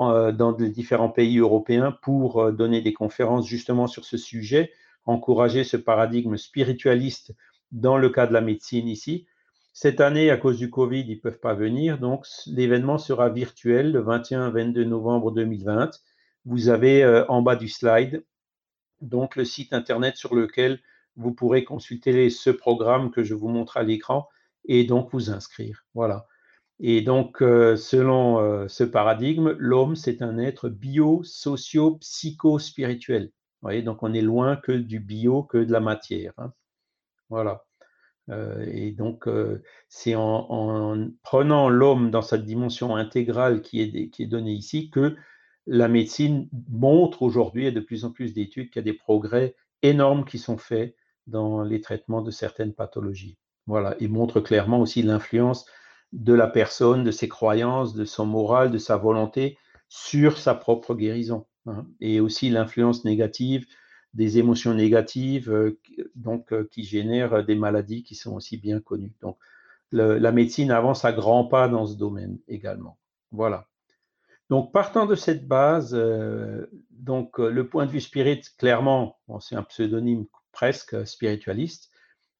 euh, 0.00 0.32
dans 0.32 0.56
les 0.56 0.70
différents 0.70 1.10
pays 1.10 1.38
européens 1.38 1.96
pour 2.02 2.52
donner 2.52 2.80
des 2.80 2.92
conférences 2.92 3.46
justement 3.46 3.86
sur 3.86 4.04
ce 4.04 4.16
sujet, 4.16 4.72
encourager 5.04 5.64
ce 5.64 5.76
paradigme 5.76 6.36
spiritualiste 6.36 7.34
dans 7.70 7.98
le 7.98 8.10
cas 8.10 8.26
de 8.26 8.32
la 8.32 8.40
médecine 8.40 8.88
ici. 8.88 9.26
Cette 9.72 10.00
année, 10.00 10.30
à 10.30 10.36
cause 10.36 10.58
du 10.58 10.70
Covid, 10.70 11.00
ils 11.00 11.16
ne 11.16 11.20
peuvent 11.20 11.40
pas 11.40 11.54
venir, 11.54 11.98
donc 11.98 12.26
l'événement 12.46 12.98
sera 12.98 13.30
virtuel 13.30 13.92
le 13.92 14.02
21-22 14.02 14.84
novembre 14.84 15.32
2020. 15.32 15.90
Vous 16.44 16.68
avez 16.68 17.24
en 17.28 17.40
bas 17.40 17.56
du 17.56 17.68
slide 17.68 18.24
donc 19.02 19.36
le 19.36 19.44
site 19.44 19.72
internet 19.72 20.16
sur 20.16 20.34
lequel 20.34 20.80
vous 21.16 21.34
pourrez 21.34 21.64
consulter 21.64 22.30
ce 22.30 22.48
programme 22.48 23.10
que 23.10 23.22
je 23.22 23.34
vous 23.34 23.48
montre 23.48 23.76
à 23.76 23.82
l'écran 23.82 24.28
et 24.64 24.84
donc 24.84 25.10
vous 25.12 25.30
inscrire. 25.30 25.84
Voilà. 25.94 26.26
Et 26.80 27.02
donc, 27.02 27.42
euh, 27.42 27.76
selon 27.76 28.38
euh, 28.38 28.66
ce 28.68 28.84
paradigme, 28.84 29.54
l'homme, 29.58 29.94
c'est 29.94 30.22
un 30.22 30.38
être 30.38 30.68
bio, 30.68 31.22
socio, 31.22 31.96
psycho-spirituel. 31.96 33.30
Donc 33.62 34.02
on 34.02 34.12
est 34.12 34.22
loin 34.22 34.56
que 34.56 34.72
du 34.72 35.00
bio, 35.00 35.42
que 35.42 35.58
de 35.58 35.72
la 35.72 35.80
matière. 35.80 36.32
Hein. 36.38 36.52
Voilà. 37.30 37.64
Euh, 38.30 38.64
et 38.72 38.92
donc, 38.92 39.28
c'est 39.88 40.14
en, 40.14 41.08
prenant 41.22 41.68
l'homme 41.68 42.10
dans 42.10 42.22
sa 42.22 42.38
dimension 42.38 42.96
intégrale 42.96 43.62
qui 43.62 43.80
est, 43.80 44.26
donnée 44.26 44.52
ici 44.52 44.90
que 44.90 45.16
la 45.66 45.88
médecine 45.88 46.48
montre 46.68 47.22
aujourd'hui, 47.22 47.66
et 47.66 47.72
de 47.72 47.80
plus 47.80 48.04
en 48.04 48.10
plus 48.10 48.34
d'études, 48.34 48.70
qu'il 48.70 48.80
y 48.80 48.84
a 48.88 48.90
des 48.90 48.98
progrès 48.98 49.54
énormes 49.82 50.24
qui 50.24 50.38
sont 50.38 50.58
faits 50.58 50.96
dans 51.26 51.62
les 51.62 51.80
traitements 51.80 52.22
de 52.22 52.30
certaines 52.30 52.74
pathologies. 52.74 53.38
Voilà, 53.66 53.96
il 54.00 54.10
montre 54.10 54.40
clairement 54.40 54.80
aussi 54.80 55.02
l'influence 55.02 55.66
de 56.12 56.34
la 56.34 56.48
personne, 56.48 57.04
de 57.04 57.10
ses 57.10 57.28
croyances, 57.28 57.94
de 57.94 58.04
son 58.04 58.26
moral, 58.26 58.70
de 58.70 58.78
sa 58.78 58.96
volonté 58.96 59.56
sur 59.88 60.38
sa 60.38 60.54
propre 60.54 60.94
guérison. 60.94 61.46
Hein, 61.66 61.86
et 62.00 62.18
aussi 62.18 62.50
l'influence 62.50 63.04
négative 63.04 63.66
des 64.14 64.38
émotions 64.38 64.74
négatives 64.74 65.50
euh, 65.50 65.78
donc, 66.16 66.52
euh, 66.52 66.68
qui 66.70 66.82
génèrent 66.82 67.44
des 67.44 67.54
maladies 67.54 68.02
qui 68.02 68.14
sont 68.14 68.34
aussi 68.34 68.56
bien 68.56 68.80
connues. 68.80 69.14
Donc, 69.20 69.38
la 69.94 70.32
médecine 70.32 70.70
avance 70.70 71.04
à 71.04 71.12
grands 71.12 71.44
pas 71.44 71.68
dans 71.68 71.86
ce 71.86 71.96
domaine 71.96 72.38
également. 72.48 72.98
Voilà. 73.30 73.68
Donc, 74.48 74.72
partant 74.72 75.04
de 75.04 75.14
cette 75.14 75.46
base, 75.46 75.94
euh, 75.94 76.66
donc 76.90 77.38
le 77.38 77.68
point 77.68 77.84
de 77.84 77.90
vue 77.90 78.00
spirit, 78.00 78.40
clairement, 78.56 79.18
c'est 79.40 79.54
un 79.54 79.62
pseudonyme 79.62 80.24
presque 80.50 81.06
spiritualiste. 81.06 81.90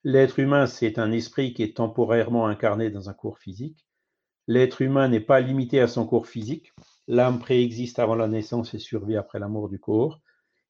L'être 0.03 0.39
humain, 0.39 0.66
c'est 0.66 0.99
un 0.99 1.12
esprit 1.12 1.53
qui 1.53 1.62
est 1.62 1.77
temporairement 1.77 2.47
incarné 2.47 2.89
dans 2.89 3.11
un 3.11 3.14
corps 3.14 3.39
physique. 3.39 3.87
L'être 4.47 4.81
humain 4.81 5.09
n'est 5.09 5.20
pas 5.20 5.41
limité 5.41 5.79
à 5.81 5.89
son 5.89 6.07
corps 6.07 6.27
physique. 6.27 6.73
L'âme 7.09 7.39
préexiste 7.39 7.99
avant 7.99 8.15
la 8.15 8.29
naissance 8.29 8.75
et 8.75 8.79
survit 8.79 9.17
après 9.17 9.39
la 9.39 9.49
mort 9.49 9.69
du 9.69 9.79
corps. 9.79 10.21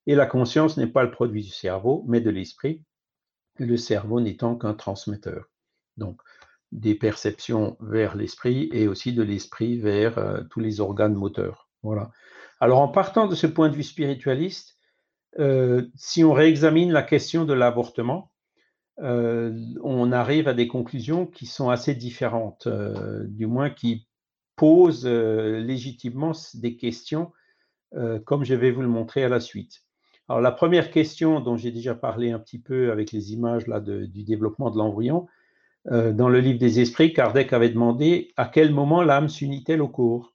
Et 0.06 0.14
la 0.14 0.26
conscience 0.26 0.76
n'est 0.76 0.86
pas 0.86 1.04
le 1.04 1.10
produit 1.10 1.42
du 1.42 1.50
cerveau, 1.50 2.04
mais 2.08 2.20
de 2.20 2.30
l'esprit, 2.30 2.82
le 3.58 3.76
cerveau 3.76 4.20
n'étant 4.20 4.56
qu'un 4.56 4.74
transmetteur. 4.74 5.44
Donc, 5.96 6.20
des 6.72 6.94
perceptions 6.94 7.76
vers 7.80 8.16
l'esprit 8.16 8.70
et 8.72 8.88
aussi 8.88 9.12
de 9.12 9.22
l'esprit 9.22 9.78
vers 9.78 10.18
euh, 10.18 10.40
tous 10.50 10.60
les 10.60 10.80
organes 10.80 11.14
moteurs. 11.14 11.68
Voilà. 11.82 12.10
Alors, 12.60 12.80
en 12.80 12.88
partant 12.88 13.26
de 13.26 13.34
ce 13.34 13.46
point 13.46 13.68
de 13.68 13.74
vue 13.74 13.82
spiritualiste, 13.82 14.76
euh, 15.38 15.88
si 15.94 16.24
on 16.24 16.32
réexamine 16.32 16.92
la 16.92 17.02
question 17.02 17.44
de 17.44 17.52
l'avortement, 17.52 18.32
euh, 19.00 19.52
on 19.82 20.12
arrive 20.12 20.48
à 20.48 20.54
des 20.54 20.68
conclusions 20.68 21.26
qui 21.26 21.46
sont 21.46 21.68
assez 21.70 21.94
différentes, 21.94 22.68
du 22.68 23.46
moins 23.46 23.70
qui 23.70 24.06
posent 24.62 25.08
légitimement 25.08 26.30
des 26.54 26.76
questions, 26.76 27.32
comme 28.24 28.44
je 28.44 28.54
vais 28.54 28.70
vous 28.70 28.82
le 28.82 28.86
montrer 28.86 29.24
à 29.24 29.28
la 29.28 29.40
suite. 29.40 29.82
Alors 30.28 30.40
la 30.40 30.52
première 30.52 30.92
question 30.92 31.40
dont 31.40 31.56
j'ai 31.56 31.72
déjà 31.72 31.96
parlé 31.96 32.30
un 32.30 32.38
petit 32.38 32.60
peu 32.60 32.92
avec 32.92 33.10
les 33.10 33.32
images 33.32 33.66
là, 33.66 33.80
du 33.80 34.22
développement 34.22 34.70
de 34.70 34.78
l'embryon, 34.78 35.26
dans 35.90 36.28
le 36.28 36.38
livre 36.38 36.60
des 36.60 36.78
esprits, 36.78 37.12
Kardec 37.12 37.52
avait 37.52 37.70
demandé 37.70 38.32
à 38.36 38.44
quel 38.46 38.70
moment 38.72 39.02
l'âme 39.02 39.28
s'unit-elle 39.28 39.82
au 39.82 39.88
corps? 39.88 40.32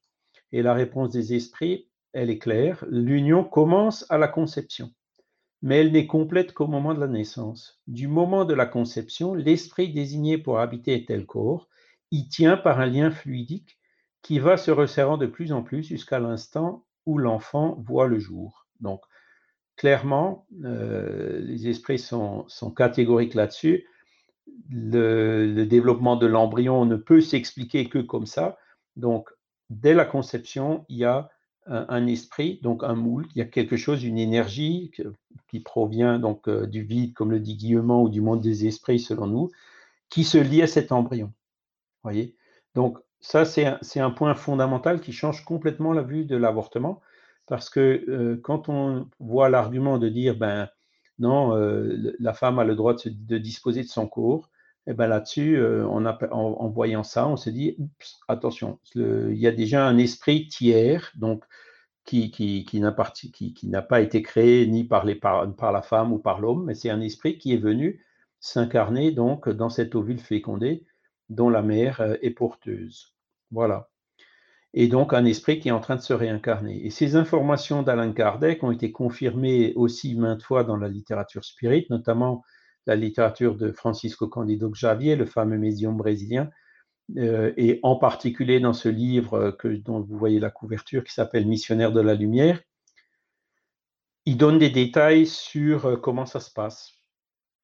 Et 0.51 0.61
la 0.61 0.73
réponse 0.73 1.11
des 1.11 1.34
esprits, 1.34 1.88
elle 2.11 2.30
est 2.30 2.38
claire, 2.38 2.84
l'union 2.89 3.45
commence 3.45 4.05
à 4.09 4.17
la 4.17 4.28
conception, 4.28 4.91
mais 5.61 5.78
elle 5.78 5.93
n'est 5.93 6.05
complète 6.05 6.51
qu'au 6.51 6.67
moment 6.67 6.93
de 6.93 6.99
la 6.99 7.07
naissance. 7.07 7.82
Du 7.88 8.09
moment 8.09 8.43
de 8.43 8.53
la 8.53 8.65
conception, 8.65 9.34
l'esprit 9.36 9.93
désigné 9.93 10.38
pour 10.38 10.59
habiter 10.59 11.05
tel 11.05 11.25
corps 11.25 11.69
y 12.11 12.28
tient 12.28 12.57
par 12.57 12.82
un 12.82 12.88
lien 12.88 13.09
fluidique 13.09 13.78
qui 14.22 14.39
va 14.39 14.57
se 14.57 14.72
resserrant 14.72 15.18
de 15.18 15.26
plus 15.26 15.51
en 15.51 15.61
plus 15.61 15.84
jusqu'à 15.84 16.20
l'instant 16.20 16.86
où 17.05 17.18
l'enfant 17.18 17.78
voit 17.86 18.07
le 18.07 18.20
jour. 18.20 18.68
Donc, 18.82 19.01
clairement, 19.76 20.45
euh, 20.65 21.39
les 21.39 21.70
esprits 21.70 21.99
sont, 21.99 22.45
catégoriques 22.76 23.36
là-dessus. 23.36 23.86
le, 24.70 25.65
développement 25.65 26.15
de 26.15 26.28
l'embryon 26.28 26.86
ne 26.86 26.95
peut 26.95 27.22
s'expliquer 27.22 27.88
que 27.89 27.99
comme 27.99 28.26
ça. 28.26 28.57
Donc, 28.95 29.30
dès 29.70 29.93
la 29.93 30.05
conception, 30.05 30.86
il 30.89 30.97
y 30.97 31.05
a 31.05 31.30
un, 31.70 32.07
esprit, 32.07 32.59
donc 32.63 32.84
un 32.84 32.95
moule, 32.95 33.28
il 33.36 33.39
y 33.39 33.41
a 33.41 33.45
quelque 33.45 33.76
chose, 33.76 34.03
une 34.03 34.18
énergie 34.18 34.91
qui 35.49 35.59
provient 35.59 36.18
donc 36.18 36.47
euh, 36.47 36.65
du 36.65 36.84
vide, 36.84 37.13
comme 37.13 37.32
le 37.32 37.41
dit 37.41 37.57
Guillemot, 37.57 38.03
ou 38.03 38.09
du 38.09 38.22
monde 38.22 38.41
des 38.41 38.68
esprits 38.68 38.99
selon 38.99 39.28
nous, 39.28 39.51
qui 40.09 40.24
se 40.24 40.38
lie 40.38 40.61
à 40.61 40.68
cet 40.68 40.93
embryon. 40.93 41.34
Voyez? 42.03 42.38
Donc 42.74 42.99
ça, 43.20 43.45
c'est 43.45 43.99
un, 43.99 44.11
point 44.11 44.36
fondamental 44.36 45.01
qui 45.01 45.11
change 45.11 45.43
complètement 45.43 45.93
la 45.93 46.03
vue 46.03 46.26
de 46.26 46.38
l'avortement, 46.38 47.01
parce 47.47 47.70
que 47.70 48.05
euh, 48.09 48.39
quand 48.43 48.70
on 48.70 49.09
voit 49.20 49.49
l'argument 49.49 49.97
de 49.97 50.09
dire, 50.09 50.38
ben 50.38 50.70
non, 51.20 51.55
euh, 51.55 52.15
la 52.20 52.34
femme 52.34 52.59
a 52.59 52.63
le 52.63 52.76
droit 52.76 52.95
de, 53.05 53.38
disposer 53.38 53.84
de 53.84 53.88
son 53.88 54.07
corps, 54.07 54.49
et 54.86 54.91
eh 54.91 54.93
ben 54.93 55.07
là-dessus, 55.07 55.61
en, 55.61 56.05
en, 56.05 56.70
voyant 56.70 57.03
ça, 57.03 57.28
on 57.28 57.36
se 57.36 57.49
dit, 57.49 57.76
attention, 58.30 58.80
il 58.95 59.36
y 59.36 59.45
a 59.45 59.51
déjà 59.51 59.86
un 59.86 59.97
esprit 59.97 60.47
tiers, 60.47 61.11
donc 61.15 61.43
qui, 62.07 62.32
qui, 62.32 62.63
qui 62.63 62.80
n'a 62.80 62.93
pas 63.82 64.01
été 64.01 64.22
créé 64.22 64.65
ni 64.65 64.86
par, 64.86 65.05
par 65.57 65.72
la 65.74 65.82
femme 65.82 66.13
ou 66.13 66.20
par 66.20 66.39
l'homme, 66.39 66.63
mais 66.63 66.74
c'est 66.74 66.89
un 66.89 67.01
esprit 67.01 67.38
qui 67.38 67.53
est 67.53 67.57
venu 67.57 68.01
s'incarner 68.39 69.11
donc 69.11 69.49
dans 69.49 69.70
cet 69.70 69.93
ovule 69.93 70.20
fécondé 70.20 70.86
dont 71.30 71.49
la 71.49 71.61
mère 71.61 72.01
euh, 72.01 72.15
est 72.21 72.32
porteuse. 72.32 73.15
Voilà. 73.51 73.89
Et 74.73 74.88
donc 74.88 75.13
un 75.13 75.25
esprit 75.25 75.59
qui 75.59 75.69
est 75.69 75.71
en 75.71 75.80
train 75.80 75.95
de 75.95 76.01
se 76.01 76.13
réincarner. 76.13 76.86
Et 76.86 76.89
ces 76.89 77.15
informations 77.15 77.84
d'Alain 77.84 78.11
Kardec 78.11 78.63
ont 78.63 78.71
été 78.71 78.91
confirmées 78.91 79.73
aussi 79.75 80.15
maintes 80.15 80.43
fois 80.43 80.63
dans 80.63 80.78
la 80.78 80.89
littérature 80.89 81.45
spirite, 81.45 81.89
notamment 81.89 82.43
la 82.86 82.95
littérature 82.95 83.55
de 83.55 83.71
Francisco 83.71 84.28
Candido 84.28 84.69
Xavier, 84.69 85.15
le 85.15 85.25
fameux 85.25 85.57
médium 85.57 85.97
brésilien, 85.97 86.49
euh, 87.17 87.53
et 87.57 87.80
en 87.84 87.95
particulier 87.95 88.59
dans 88.59 88.73
ce 88.73 88.89
livre 88.89 89.51
que, 89.51 89.67
dont 89.67 90.01
vous 90.01 90.17
voyez 90.17 90.39
la 90.39 90.51
couverture 90.51 91.03
qui 91.03 91.13
s'appelle 91.13 91.47
Missionnaire 91.47 91.91
de 91.91 92.01
la 92.01 92.15
lumière, 92.15 92.61
il 94.25 94.38
donne 94.38 94.59
des 94.59 94.69
détails 94.69 95.25
sur 95.25 95.86
euh, 95.86 95.95
comment 95.95 96.25
ça 96.25 96.41
se 96.41 96.51
passe. 96.51 96.97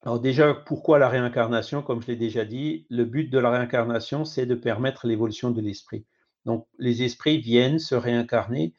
Alors 0.04 0.20
déjà, 0.20 0.54
pourquoi 0.54 0.99
la 0.99 1.08
réincarnation? 1.08 1.82
Comme 1.82 2.01
je 2.01 2.08
l'ai 2.08 2.18
déjà 2.18 2.43
dit, 2.43 2.86
le 2.89 3.06
but 3.06 3.30
de 3.30 3.39
la 3.39 3.49
réincarnation, 3.49 4.26
c'est 4.26 4.45
de 4.45 4.56
permettre 4.56 5.08
l'évolution 5.08 5.49
de 5.51 5.62
l'esprit. 5.62 6.06
Donc 6.45 6.68
les 6.78 7.04
esprits 7.04 7.39
viennent 7.39 7.80
se 7.80 7.95
réincarner 7.95 8.74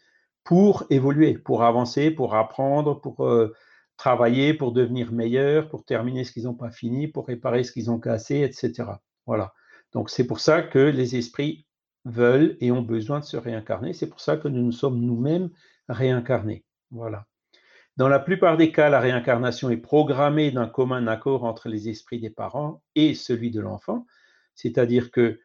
pour 0.45 0.85
évoluer, 0.91 1.39
pour 1.39 1.63
avancer, 1.65 2.11
pour 2.11 2.35
apprendre, 2.35 3.01
pour 3.01 3.27
euh, 3.27 3.55
travailler, 3.97 4.53
pour 4.53 4.73
devenir 4.73 5.13
meilleurs, 5.13 5.71
pour 5.71 5.85
terminer 5.87 6.25
ce 6.25 6.33
qu'ils 6.33 6.45
n'ont 6.45 6.55
pas 6.55 6.71
fini, 6.71 7.09
pour 7.09 7.27
réparer 7.27 7.65
ce 7.65 7.73
qu'ils 7.73 7.91
ont 7.91 7.99
cassé, 7.99 8.41
etc. 8.43 8.91
Voilà. 9.27 9.55
Donc 9.93 10.11
c'est 10.11 10.27
pour 10.27 10.41
ça 10.41 10.63
que 10.63 10.79
les 10.79 11.17
esprits 11.17 11.67
veulent 12.05 12.59
et 12.61 12.71
ont 12.71 12.83
besoin 12.83 13.21
de 13.21 13.25
se 13.25 13.39
réincarner. 13.39 13.95
C'est 13.95 14.09
pour 14.09 14.21
ça 14.21 14.37
que 14.37 14.49
nous 14.49 14.63
nous 14.63 14.73
sommes 14.73 15.01
nous-mêmes 15.01 15.49
réincarnés. 15.89 16.65
Voilà. 16.91 17.27
Dans 17.97 18.09
la 18.09 18.19
plupart 18.19 18.57
des 18.57 18.73
cas, 18.73 18.89
la 18.89 18.99
réincarnation 18.99 19.71
est 19.71 19.77
programmée 19.77 20.51
d'un 20.51 20.67
commun 20.67 21.07
accord 21.07 21.45
entre 21.45 21.69
les 21.69 21.89
esprits 21.89 22.19
des 22.19 22.31
parents 22.31 22.83
et 22.97 23.15
celui 23.15 23.53
de 23.53 23.61
l'enfant, 23.61 24.05
c'est-à-dire 24.57 25.13
que 25.13 25.39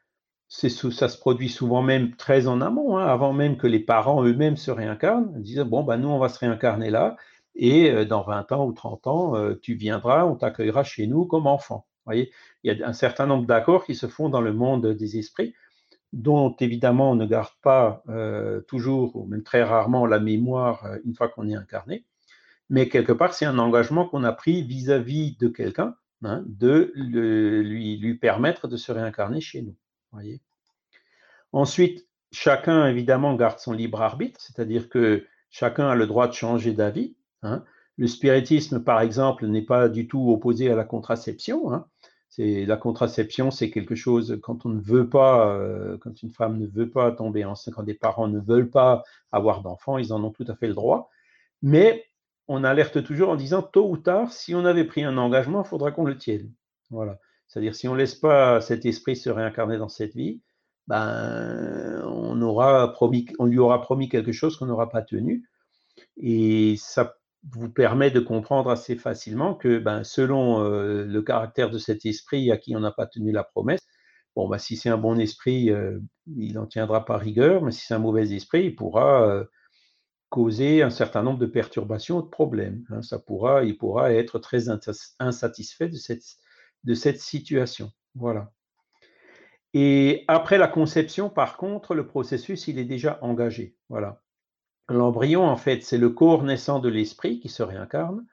ça 0.47 0.69
se 1.09 1.17
produit 1.19 1.49
souvent 1.49 1.83
même 1.83 2.15
très 2.15 2.47
en 2.47 2.59
amont, 2.61 2.97
hein, 2.97 3.05
avant 3.05 3.33
même 3.33 3.57
que 3.57 3.67
les 3.67 3.79
parents 3.79 4.25
eux-mêmes 4.25 4.57
se 4.57 4.71
réincarnent, 4.71 5.31
Ils 5.37 5.43
disent 5.43 5.59
bon, 5.59 5.83
ben, 5.83 5.97
nous, 5.97 6.09
on 6.09 6.17
va 6.17 6.27
se 6.27 6.39
réincarner 6.39 6.89
là, 6.89 7.17
et 7.53 7.91
euh, 7.91 8.05
dans 8.05 8.23
20 8.23 8.51
ans 8.51 8.65
ou 8.65 8.73
30 8.73 9.05
ans, 9.05 9.35
euh, 9.35 9.53
tu 9.61 9.75
viendras, 9.75 10.25
on 10.25 10.35
t'accueillera 10.35 10.83
chez 10.83 11.05
nous 11.05 11.25
comme 11.25 11.45
enfant. 11.45 11.85
Vous 12.05 12.11
voyez, 12.11 12.31
il 12.63 12.75
y 12.75 12.83
a 12.83 12.87
un 12.87 12.93
certain 12.93 13.27
nombre 13.27 13.45
d'accords 13.45 13.85
qui 13.85 13.93
se 13.93 14.07
font 14.07 14.29
dans 14.29 14.41
le 14.41 14.53
monde 14.53 14.87
des 14.87 15.19
esprits, 15.19 15.53
dont 16.13 16.55
évidemment 16.59 17.11
on 17.11 17.15
ne 17.15 17.27
garde 17.27 17.53
pas 17.61 18.01
euh, 18.09 18.61
toujours, 18.61 19.15
ou 19.15 19.27
même 19.27 19.43
très 19.43 19.61
rarement, 19.61 20.07
la 20.07 20.19
mémoire 20.19 20.87
une 21.05 21.13
fois 21.13 21.29
qu'on 21.29 21.47
est 21.47 21.55
incarné 21.55 22.05
mais 22.69 22.87
quelque 22.87 23.11
part, 23.11 23.33
c'est 23.33 23.45
un 23.45 23.57
engagement 23.57 24.07
qu'on 24.07 24.23
a 24.23 24.31
pris 24.31 24.63
vis-à-vis 24.63 25.35
de 25.37 25.47
quelqu'un, 25.47 25.95
hein, 26.23 26.43
de 26.45 26.91
lui, 26.95 28.15
permettre 28.15 28.67
de 28.67 28.77
se 28.77 28.91
réincarner 28.91 29.41
chez 29.41 29.61
nous. 29.61 29.75
Voyez 30.11 30.41
Ensuite, 31.51 32.07
chacun, 32.31 32.87
évidemment, 32.87 33.35
garde 33.35 33.59
son 33.59 33.73
libre 33.73 34.01
arbitre, 34.01 34.39
c'est-à-dire 34.39 34.87
que 34.89 35.25
chacun 35.49 35.87
a 35.87 35.95
le 35.95 36.05
droit 36.05 36.27
de 36.27 36.33
changer 36.33 36.73
d'avis. 36.73 37.15
Hein. 37.41 37.63
Le 37.97 38.07
spiritisme, 38.07 38.83
par 38.83 39.01
exemple, 39.01 39.47
n'est 39.47 39.63
pas 39.63 39.89
du 39.89 40.07
tout 40.07 40.29
opposé 40.29 40.71
à 40.71 40.75
la 40.75 40.83
contraception. 40.83 41.73
Hein. 41.73 41.87
La 42.37 42.77
contraception, 42.77 43.49
c'est 43.49 43.71
quelque 43.71 43.95
chose 43.95 44.39
quand 44.43 44.65
on 44.67 44.69
ne 44.69 44.79
veut 44.79 45.09
pas, 45.09 45.55
euh, 45.55 45.97
quand 45.97 46.21
une 46.21 46.29
femme 46.29 46.59
ne 46.59 46.67
veut 46.67 46.89
pas 46.89 47.11
tomber 47.11 47.43
enceinte, 47.43 47.73
quand 47.73 47.83
des 47.83 47.95
parents 47.95 48.27
ne 48.27 48.39
veulent 48.39 48.69
pas 48.69 49.03
avoir 49.31 49.61
d'enfants, 49.61 49.97
ils 49.97 50.13
en 50.13 50.23
ont 50.23 50.29
tout 50.29 50.45
à 50.47 50.55
fait 50.55 50.67
le 50.67 50.75
droit. 50.75 51.09
Mais 51.63 52.05
on 52.49 52.63
alerte 52.63 53.03
toujours 53.03 53.29
en 53.29 53.35
disant 53.35 53.61
tôt 53.61 53.89
ou 53.89 53.97
tard, 53.97 54.33
si 54.33 54.55
on 54.55 54.65
avait 54.65 54.83
pris 54.83 55.03
un 55.03 55.17
engagement, 55.17 55.63
il 55.63 55.67
faudra 55.67 55.91
qu'on 55.91 56.03
le 56.03 56.17
tienne. 56.17 56.51
Voilà. 56.89 57.19
C'est-à-dire, 57.47 57.75
si 57.75 57.87
on 57.87 57.93
ne 57.93 57.99
laisse 57.99 58.15
pas 58.15 58.59
cet 58.59 58.85
esprit 58.85 59.15
se 59.15 59.29
réincarner 59.29 59.77
dans 59.77 59.87
cette 59.87 60.15
vie, 60.15 60.41
ben, 60.87 62.01
on, 62.05 62.41
aura 62.41 62.91
promis, 62.91 63.27
on 63.37 63.45
lui 63.45 63.59
aura 63.59 63.81
promis 63.81 64.09
quelque 64.09 64.31
chose 64.31 64.57
qu'on 64.57 64.65
n'aura 64.65 64.89
pas 64.89 65.03
tenu. 65.03 65.47
Et 66.17 66.75
ça 66.77 67.15
vous 67.51 67.69
permet 67.69 68.09
de 68.09 68.19
comprendre 68.19 68.71
assez 68.71 68.95
facilement 68.95 69.53
que 69.53 69.77
ben, 69.77 70.03
selon 70.03 70.63
euh, 70.63 71.05
le 71.05 71.21
caractère 71.21 71.69
de 71.69 71.77
cet 71.77 72.05
esprit 72.07 72.51
à 72.51 72.57
qui 72.57 72.75
on 72.75 72.79
n'a 72.79 72.91
pas 72.91 73.05
tenu 73.05 73.31
la 73.31 73.43
promesse, 73.43 73.85
bon, 74.35 74.49
ben, 74.49 74.57
si 74.57 74.75
c'est 74.75 74.89
un 74.89 74.97
bon 74.97 75.19
esprit, 75.19 75.69
euh, 75.69 75.99
il 76.35 76.53
n'en 76.53 76.65
tiendra 76.65 77.05
pas 77.05 77.17
rigueur, 77.17 77.61
mais 77.61 77.71
si 77.71 77.85
c'est 77.85 77.93
un 77.93 77.99
mauvais 77.99 78.31
esprit, 78.33 78.65
il 78.65 78.75
pourra 78.75 79.27
euh, 79.27 79.45
causer 80.29 80.81
un 80.83 80.89
certain 80.89 81.23
nombre 81.23 81.39
de 81.39 81.45
perturbations, 81.45 82.21
de 82.21 82.27
problèmes. 82.27 82.85
Hein. 82.89 83.01
Ça 83.01 83.19
pourra, 83.19 83.63
il 83.63 83.77
pourra 83.77 84.13
être 84.13 84.39
très 84.39 84.67
insatisfait 85.19 85.89
de 85.89 85.95
cette, 85.95 86.23
de 86.83 86.93
cette 86.93 87.19
situation. 87.19 87.91
Voilà. 88.15 88.51
Et 89.73 90.23
après 90.27 90.57
la 90.57 90.67
conception, 90.67 91.29
par 91.29 91.57
contre, 91.57 91.93
le 91.93 92.07
processus, 92.07 92.67
il 92.67 92.79
est 92.79 92.85
déjà 92.85 93.19
engagé. 93.21 93.75
Voilà. 93.89 94.21
L'embryon, 94.87 95.45
en 95.45 95.57
fait, 95.57 95.83
c'est 95.83 95.99
le 95.99 96.09
corps 96.09 96.43
naissant 96.43 96.79
de 96.79 96.89
l'esprit 96.89 97.39
qui 97.39 97.49
se 97.49 97.61
réincarne, 97.61 98.25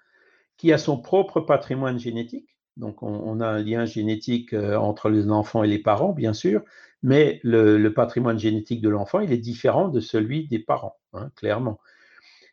qui 0.56 0.72
a 0.72 0.78
son 0.78 0.98
propre 0.98 1.40
patrimoine 1.40 1.98
génétique. 1.98 2.55
Donc, 2.76 3.02
on, 3.02 3.40
a 3.40 3.48
un 3.48 3.62
lien 3.62 3.86
génétique 3.86 4.52
euh, 4.52 4.76
entre 4.76 5.08
l'enfant 5.08 5.62
et 5.62 5.68
les 5.68 5.78
parents, 5.78 6.12
bien 6.12 6.34
sûr, 6.34 6.62
mais 7.02 7.40
le, 7.42 7.88
patrimoine 7.88 8.38
génétique 8.38 8.82
de 8.82 8.88
l'enfant, 8.90 9.20
il 9.20 9.32
est 9.32 9.38
différent 9.38 9.88
de 9.88 10.00
celui 10.00 10.46
des 10.46 10.58
parents, 10.58 10.98
hein, 11.14 11.30
clairement. 11.36 11.80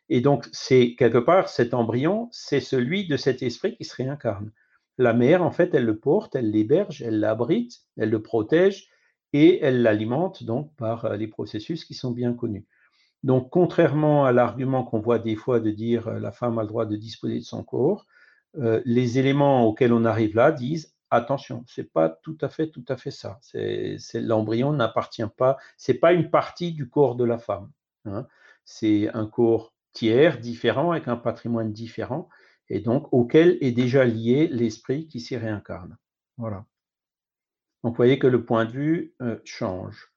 Et 0.08 0.20
donc, 0.20 0.46
c'est 0.52 0.94
quelque 0.96 1.18
part, 1.18 1.48
cet 1.48 1.74
embryon, 1.74 2.28
c'est 2.32 2.60
celui 2.60 3.06
de 3.06 3.16
cet 3.16 3.42
esprit 3.42 3.76
qui 3.76 3.84
se 3.84 3.96
réincarne. 3.96 4.50
La 4.96 5.12
mère, 5.12 5.42
en 5.42 5.50
fait, 5.50 5.74
elle 5.74 5.84
le 5.84 5.98
porte, 5.98 6.36
elle 6.36 6.50
l'héberge, 6.50 7.02
elle 7.02 7.20
l'abrite, 7.20 7.80
elle 7.96 8.10
le 8.10 8.22
protège 8.22 8.88
et 9.32 9.62
elle 9.62 9.82
l'alimente 9.82 10.44
donc 10.44 10.74
par 10.76 11.04
euh, 11.06 11.16
les 11.16 11.26
processus 11.26 11.84
qui 11.84 11.94
sont 11.94 12.12
bien 12.12 12.32
connus. 12.34 12.66
Donc, 13.24 13.50
contrairement 13.50 14.24
à 14.24 14.32
l'argument 14.32 14.84
qu'on 14.84 15.00
voit 15.00 15.18
des 15.18 15.36
fois 15.36 15.58
de 15.60 15.70
dire 15.70 16.08
euh, 16.08 16.18
la 16.20 16.30
femme 16.32 16.58
a 16.58 16.62
le 16.62 16.68
droit 16.68 16.86
de 16.86 16.96
disposer 16.96 17.40
de 17.40 17.44
son 17.44 17.64
corps, 17.64 18.06
euh, 18.58 18.80
les 18.84 19.18
éléments 19.18 19.66
auxquels 19.66 19.92
on 19.92 20.04
arrive 20.04 20.36
là 20.36 20.52
disent 20.52 20.94
attention, 21.10 21.64
c'est 21.66 21.92
pas 21.92 22.08
tout 22.08 22.36
à 22.40 22.48
fait 22.48 22.68
tout 22.68 22.84
à 22.88 22.96
fait 22.96 23.10
ça. 23.10 23.38
C'est, 23.40 23.98
l'embryon 24.14 24.72
n'appartient 24.72 25.22
pas, 25.36 25.56
c'est 25.76 25.94
pas 25.94 26.12
une 26.12 26.30
partie 26.30 26.72
du 26.72 26.88
corps 26.88 27.16
de 27.16 27.24
la 27.24 27.38
femme. 27.38 27.70
Hein. 28.04 28.26
C'est 28.64 29.08
un 29.14 29.26
corps 29.26 29.74
tiers 29.92 30.38
différent 30.38 30.92
avec 30.92 31.08
un 31.08 31.16
patrimoine 31.16 31.72
différent 31.72 32.28
et 32.68 32.80
donc 32.80 33.12
auquel 33.12 33.58
est 33.60 33.72
déjà 33.72 34.04
lié 34.04 34.48
l'esprit 34.48 35.06
qui 35.06 35.20
s'y 35.20 35.36
réincarne. 35.36 35.96
Voilà. 36.36 36.64
Donc 37.82 37.92
vous 37.92 37.96
voyez 37.96 38.18
que 38.18 38.26
le 38.26 38.44
point 38.44 38.64
de 38.64 38.72
vue 38.72 39.14
euh, 39.20 39.38
change. 39.44 40.10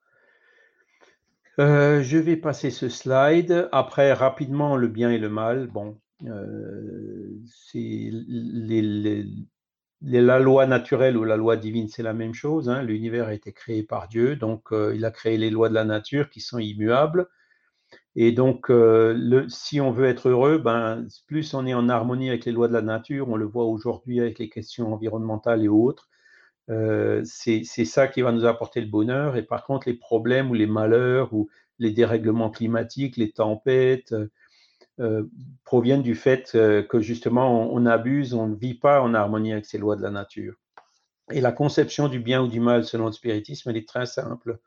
Euh, 1.59 2.01
je 2.03 2.17
vais 2.17 2.37
passer 2.37 2.69
ce 2.69 2.87
slide. 2.87 3.67
Après, 3.71 4.13
rapidement, 4.13 4.77
le 4.77 4.87
bien 4.87 5.09
et 5.11 5.17
le 5.17 5.29
mal. 5.29 5.67
Bon, 5.67 5.99
euh, 6.25 7.29
c'est 7.45 8.11
la 10.01 10.39
loi 10.39 10.65
naturelle 10.67 11.17
ou 11.17 11.23
la 11.23 11.37
loi 11.37 11.57
divine, 11.57 11.87
c'est 11.87 12.03
la 12.03 12.13
même 12.13 12.33
chose. 12.33 12.69
Hein. 12.69 12.83
L'univers 12.83 13.27
a 13.27 13.33
été 13.33 13.51
créé 13.51 13.83
par 13.83 14.07
Dieu, 14.07 14.35
donc 14.35 14.69
il 14.71 15.05
a 15.05 15.11
créé 15.11 15.37
les 15.37 15.49
lois 15.49 15.69
de 15.69 15.73
la 15.73 15.85
nature 15.85 16.29
qui 16.29 16.39
sont 16.39 16.59
immuables. 16.59 17.27
Et 18.15 18.31
donc, 18.31 18.69
le, 18.69 19.45
si 19.47 19.79
on 19.79 19.91
veut 19.91 20.05
être 20.05 20.29
heureux, 20.29 20.57
ben, 20.57 21.07
plus 21.27 21.53
on 21.53 21.65
est 21.65 21.73
en 21.73 21.89
harmonie 21.89 22.29
avec 22.29 22.45
les 22.45 22.51
lois 22.51 22.67
de 22.67 22.73
la 22.73 22.81
nature, 22.81 23.29
on 23.29 23.37
le 23.37 23.45
voit 23.45 23.65
aujourd'hui 23.65 24.19
avec 24.19 24.39
les 24.39 24.49
questions 24.49 24.93
environnementales 24.93 25.63
et 25.63 25.67
autres, 25.67 26.09
euh, 26.69 27.21
c'est 27.23 27.63
ça 27.63 28.07
qui 28.07 28.21
va 28.21 28.31
nous 28.31 28.45
apporter 28.45 28.81
le 28.81 28.87
bonheur. 28.87 29.37
Et 29.37 29.43
par 29.43 29.65
contre, 29.65 29.87
les 29.87 29.95
problèmes 29.95 30.49
ou 30.51 30.53
les 30.53 30.67
malheurs 30.67 31.33
ou 31.33 31.49
les 31.79 31.91
dérèglements 31.91 32.49
climatiques, 32.49 33.17
les 33.17 33.31
tempêtes, 33.31 34.11
euh, 34.13 34.29
proviennent 35.63 36.01
du 36.01 36.15
fait 36.15 36.51
euh, 36.55 36.81
que 36.81 36.99
justement 37.01 37.71
on, 37.71 37.85
abuse, 37.85 38.33
on 38.33 38.47
ne 38.47 38.55
vit 38.55 38.73
pas 38.73 39.01
en 39.01 39.13
harmonie 39.13 39.53
avec 39.53 39.65
ces 39.65 39.77
lois 39.77 39.95
de 39.95 40.01
la 40.01 40.11
nature. 40.11 40.55
Et 41.31 41.41
la 41.41 41.51
conception 41.51 42.07
du 42.07 42.19
bien 42.19 42.41
ou 42.41 42.47
du 42.47 42.59
mal 42.59 42.85
selon 42.85 43.07
le 43.07 43.11
spiritisme, 43.11 43.69
elle 43.69 43.77
est 43.77 43.87
très 43.87 44.05
simple. 44.05 44.59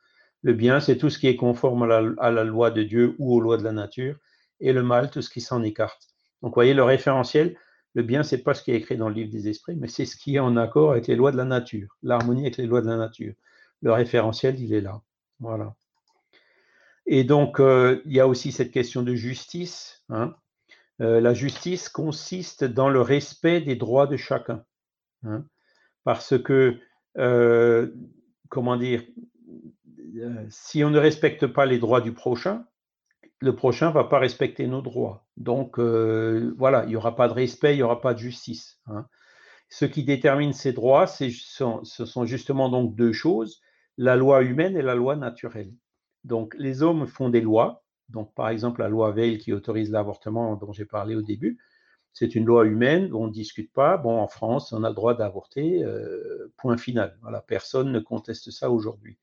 Le 0.43 0.53
bien, 0.53 0.79
c'est 0.81 0.99
tout 0.99 1.11
ce 1.11 1.19
qui 1.19 1.27
est 1.27 1.37
conforme 1.37 1.85
à 1.85 1.87
la, 1.87 2.11
à 2.19 2.31
la, 2.31 2.45
loi 2.45 2.71
de 2.71 2.83
Dieu 2.83 3.15
ou 3.19 3.35
aux 3.35 3.41
lois 3.41 3.57
de 3.57 3.65
la 3.65 3.73
nature, 3.73 4.17
et 4.61 4.73
le 4.73 4.83
mal, 4.83 5.11
tout 5.11 5.23
ce 5.23 5.31
qui 5.31 5.41
s'en 5.41 5.63
écarte. 5.63 6.09
Donc, 6.43 6.55
voyez, 6.55 6.75
le 6.75 6.83
référentiel, 6.83 7.57
le 7.95 8.03
bien, 8.03 8.23
c'est 8.23 8.43
pas 8.43 8.55
ce 8.55 8.63
qui 8.63 8.71
est 8.73 8.77
écrit 8.77 8.97
dans 8.97 9.09
le 9.09 9.15
livre 9.15 9.31
des 9.31 9.49
esprits, 9.49 9.77
mais 9.77 9.89
c'est 9.89 10.05
ce 10.05 10.17
qui 10.17 10.37
est 10.37 10.39
en 10.39 10.57
accord 10.57 10.93
avec 10.93 11.07
les 11.07 11.17
lois 11.17 11.33
de 11.33 11.37
la 11.37 11.45
nature, 11.45 11.97
l'harmonie 12.03 12.43
avec 12.43 12.57
les 12.57 12.67
lois 12.67 12.83
de 12.83 12.87
la 12.87 12.97
nature. 12.97 13.35
Le 13.83 13.93
référentiel, 13.93 14.61
il 14.61 14.73
est 14.75 14.81
là. 14.81 15.01
Voilà. 15.41 15.75
Et 17.07 17.25
donc, 17.25 17.61
euh, 17.61 18.03
il 18.05 18.13
y 18.13 18.21
a 18.21 18.29
aussi 18.29 18.53
cette 18.53 18.71
question 18.71 19.03
de 19.03 19.15
justice. 19.15 20.05
Hein. 20.09 20.35
Euh, 21.01 21.21
la 21.21 21.35
justice 21.35 21.89
consiste 21.89 22.65
dans 22.65 22.89
le 22.89 23.01
respect 23.01 23.61
des 23.61 23.77
droits 23.77 24.07
de 24.07 24.17
chacun. 24.17 24.65
Hein. 25.23 25.45
parce 26.03 26.43
que, 26.43 26.79
euh, 27.19 27.91
comment 28.49 28.79
dire, 28.79 29.03
si 30.49 30.83
on 30.83 30.89
ne 30.89 30.99
respecte 30.99 31.47
pas 31.47 31.67
les 31.67 31.79
droits 31.79 32.01
du 32.01 32.15
prochain, 32.15 32.65
le 33.41 33.55
prochain 33.55 33.89
ne 33.89 33.93
va 33.93 34.05
pas 34.05 34.19
respecter 34.19 34.67
nos 34.67 34.81
droits. 34.81 35.27
Donc 35.37 35.79
voilà, 35.79 36.85
il 36.85 36.89
n'y 36.89 36.97
aura 36.97 37.17
pas 37.17 37.29
de 37.29 37.35
respect, 37.35 37.75
il 37.75 37.77
n'y 37.77 37.83
aura 37.83 38.01
pas 38.01 38.15
de 38.15 38.19
justice. 38.19 38.81
Hein. 38.87 39.07
Ce 39.69 39.85
qui 39.85 40.05
détermine 40.05 40.55
ces 40.55 40.73
droits, 40.73 41.07
ce 41.07 41.29
sont 41.31 42.25
justement 42.25 42.71
donc 42.71 42.97
deux 42.97 43.13
choses, 43.13 43.61
la 43.99 44.17
loi 44.17 44.43
humaine 44.43 44.77
et 44.77 44.83
la 44.83 44.95
loi 44.95 45.17
naturelle. 45.17 45.73
Donc 46.25 46.55
les 46.59 46.83
hommes 46.83 47.07
font 47.07 47.31
des 47.31 47.41
lois, 47.41 47.85
donc 48.09 48.35
par 48.35 48.49
exemple 48.49 48.81
la 48.81 48.89
loi 48.89 49.13
Veil 49.13 49.39
qui 49.39 49.53
autorise 49.53 49.91
l'avortement 49.91 50.57
dont 50.57 50.73
j'ai 50.73 50.85
parlé 50.85 51.15
au 51.17 51.23
début, 51.23 51.59
c'est 52.13 52.35
une 52.35 52.45
loi 52.45 52.67
humaine, 52.67 53.13
on 53.15 53.27
ne 53.29 53.33
discute 53.33 53.73
pas. 53.73 53.97
Bon, 53.97 54.19
en 54.19 54.29
France, 54.29 54.73
on 54.73 54.85
a 54.85 54.89
le 54.89 54.95
droit 54.95 55.15
d'avorter, 55.15 55.85
euh, 55.85 56.53
point 56.57 56.77
final. 56.77 57.17
Voilà, 57.23 57.41
personne 57.41 57.93
ne 57.93 58.01
conteste 58.01 58.51
ça 58.51 58.71
aujourd'hui. 58.71 59.19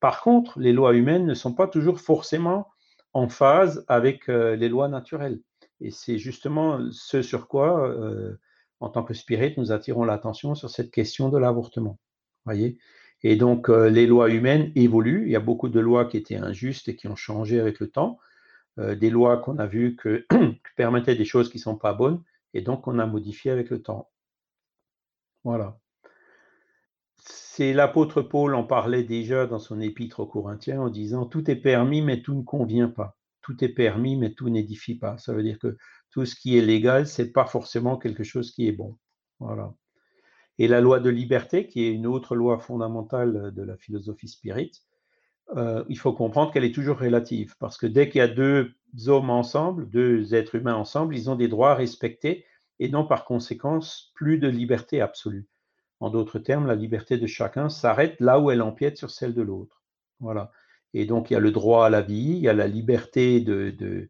Par 0.00 0.22
contre, 0.22 0.58
les 0.58 0.72
lois 0.72 0.94
humaines 0.94 1.26
ne 1.26 1.34
sont 1.34 1.54
pas 1.54 1.68
toujours 1.68 2.00
forcément 2.00 2.68
en 3.12 3.28
phase 3.28 3.84
avec 3.88 4.28
euh, 4.28 4.56
les 4.56 4.68
lois 4.68 4.88
naturelles. 4.88 5.40
Et 5.80 5.90
c'est 5.90 6.18
justement 6.18 6.80
ce 6.90 7.22
sur 7.22 7.48
quoi, 7.48 7.88
euh, 7.88 8.36
en 8.80 8.88
tant 8.88 9.04
que 9.04 9.14
spirit, 9.14 9.54
nous 9.58 9.72
attirons 9.72 10.04
l'attention 10.04 10.54
sur 10.54 10.70
cette 10.70 10.90
question 10.90 11.28
de 11.28 11.38
l'avortement. 11.38 11.98
Voyez? 12.44 12.78
Et 13.24 13.36
donc, 13.36 13.68
les 13.68 14.06
lois 14.06 14.30
humaines 14.30 14.72
évoluent. 14.74 15.26
Il 15.26 15.32
y 15.32 15.36
a 15.36 15.40
beaucoup 15.40 15.68
de 15.68 15.78
lois 15.78 16.06
qui 16.06 16.16
étaient 16.16 16.36
injustes 16.36 16.88
et 16.88 16.96
qui 16.96 17.06
ont 17.06 17.16
changé 17.16 17.60
avec 17.60 17.78
le 17.78 17.88
temps. 17.88 18.18
Euh, 18.78 18.94
des 18.94 19.10
lois 19.10 19.36
qu'on 19.38 19.58
a 19.58 19.66
vues 19.66 19.96
que, 19.96 20.26
permettaient 20.76 21.14
des 21.14 21.26
choses 21.26 21.50
qui 21.50 21.58
ne 21.58 21.62
sont 21.62 21.76
pas 21.76 21.92
bonnes, 21.92 22.22
et 22.54 22.62
donc 22.62 22.86
on 22.88 22.98
a 22.98 23.06
modifié 23.06 23.50
avec 23.50 23.68
le 23.70 23.82
temps. 23.82 24.10
Voilà. 25.44 25.78
C'est 27.16 27.72
l'apôtre 27.72 28.22
Paul 28.22 28.54
en 28.54 28.64
parlait 28.64 29.04
déjà 29.04 29.46
dans 29.46 29.58
son 29.58 29.80
épître 29.80 30.20
aux 30.20 30.26
Corinthiens 30.26 30.80
en 30.80 30.90
disant 30.90 31.26
Tout 31.26 31.50
est 31.50 31.56
permis, 31.56 32.02
mais 32.02 32.22
tout 32.22 32.34
ne 32.34 32.42
convient 32.42 32.88
pas. 32.88 33.16
Tout 33.42 33.62
est 33.64 33.68
permis, 33.68 34.16
mais 34.16 34.32
tout 34.34 34.48
n'édifie 34.48 34.96
pas. 34.98 35.18
Ça 35.18 35.34
veut 35.34 35.42
dire 35.42 35.58
que 35.58 35.76
tout 36.10 36.24
ce 36.24 36.34
qui 36.36 36.56
est 36.58 36.62
légal, 36.62 37.06
ce 37.06 37.22
n'est 37.22 37.30
pas 37.30 37.46
forcément 37.46 37.98
quelque 37.98 38.24
chose 38.24 38.52
qui 38.52 38.68
est 38.68 38.72
bon. 38.72 38.98
Voilà. 39.40 39.74
Et 40.58 40.68
la 40.68 40.80
loi 40.80 41.00
de 41.00 41.10
liberté, 41.10 41.66
qui 41.66 41.84
est 41.84 41.92
une 41.92 42.06
autre 42.06 42.36
loi 42.36 42.58
fondamentale 42.58 43.52
de 43.54 43.62
la 43.62 43.76
philosophie 43.76 44.28
spirite, 44.28 44.82
euh, 45.56 45.84
il 45.88 45.98
faut 45.98 46.12
comprendre 46.12 46.52
qu'elle 46.52 46.64
est 46.64 46.74
toujours 46.74 46.98
relative, 46.98 47.54
parce 47.58 47.76
que 47.76 47.86
dès 47.86 48.08
qu'il 48.08 48.20
y 48.20 48.22
a 48.22 48.28
deux 48.28 48.74
hommes 49.06 49.30
ensemble, 49.30 49.88
deux 49.90 50.34
êtres 50.34 50.54
humains 50.54 50.74
ensemble, 50.74 51.16
ils 51.16 51.28
ont 51.30 51.36
des 51.36 51.48
droits 51.48 51.74
respectés 51.74 52.44
et 52.78 52.88
non 52.88 53.06
par 53.06 53.24
conséquence 53.24 54.12
plus 54.14 54.38
de 54.38 54.48
liberté 54.48 55.00
absolue. 55.00 55.48
En 56.00 56.10
d'autres 56.10 56.38
termes, 56.38 56.66
la 56.66 56.74
liberté 56.74 57.18
de 57.18 57.26
chacun 57.26 57.68
s'arrête 57.68 58.16
là 58.20 58.40
où 58.40 58.50
elle 58.50 58.62
empiète 58.62 58.96
sur 58.96 59.10
celle 59.10 59.34
de 59.34 59.42
l'autre. 59.42 59.82
Voilà. 60.20 60.50
Et 60.94 61.06
donc, 61.06 61.30
il 61.30 61.34
y 61.34 61.36
a 61.36 61.40
le 61.40 61.52
droit 61.52 61.86
à 61.86 61.90
la 61.90 62.02
vie, 62.02 62.34
il 62.36 62.40
y 62.40 62.48
a 62.48 62.52
la 62.52 62.66
liberté 62.66 63.40
de, 63.40 63.74
euh, 63.80 64.08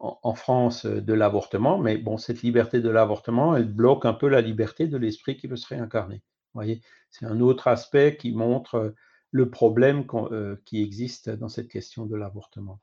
en, 0.00 0.34
France 0.34 0.84
de 0.84 1.12
l'avortement, 1.12 1.78
mais 1.78 1.96
bon, 1.96 2.18
cette 2.18 2.42
liberté 2.42 2.80
de 2.80 2.88
l'avortement, 2.88 3.56
elle 3.56 3.72
bloque 3.72 4.04
un 4.04 4.14
peu 4.14 4.28
la 4.28 4.40
liberté 4.40 4.88
de 4.88 4.96
l'esprit 4.96 5.36
qui 5.36 5.46
veut 5.46 5.56
se 5.56 5.68
réincarner. 5.68 6.16
Vous 6.16 6.58
voyez, 6.58 6.82
c'est 7.10 7.26
un 7.26 7.40
autre 7.40 7.68
aspect 7.68 8.16
qui 8.16 8.32
montre 8.32 8.94
le 9.32 9.50
problème 9.50 10.04
euh, 10.14 10.56
qui 10.64 10.82
existe 10.82 11.30
dans 11.30 11.48
cette 11.48 11.68
question 11.68 12.06
de 12.06 12.14
l'avortement. 12.16 12.80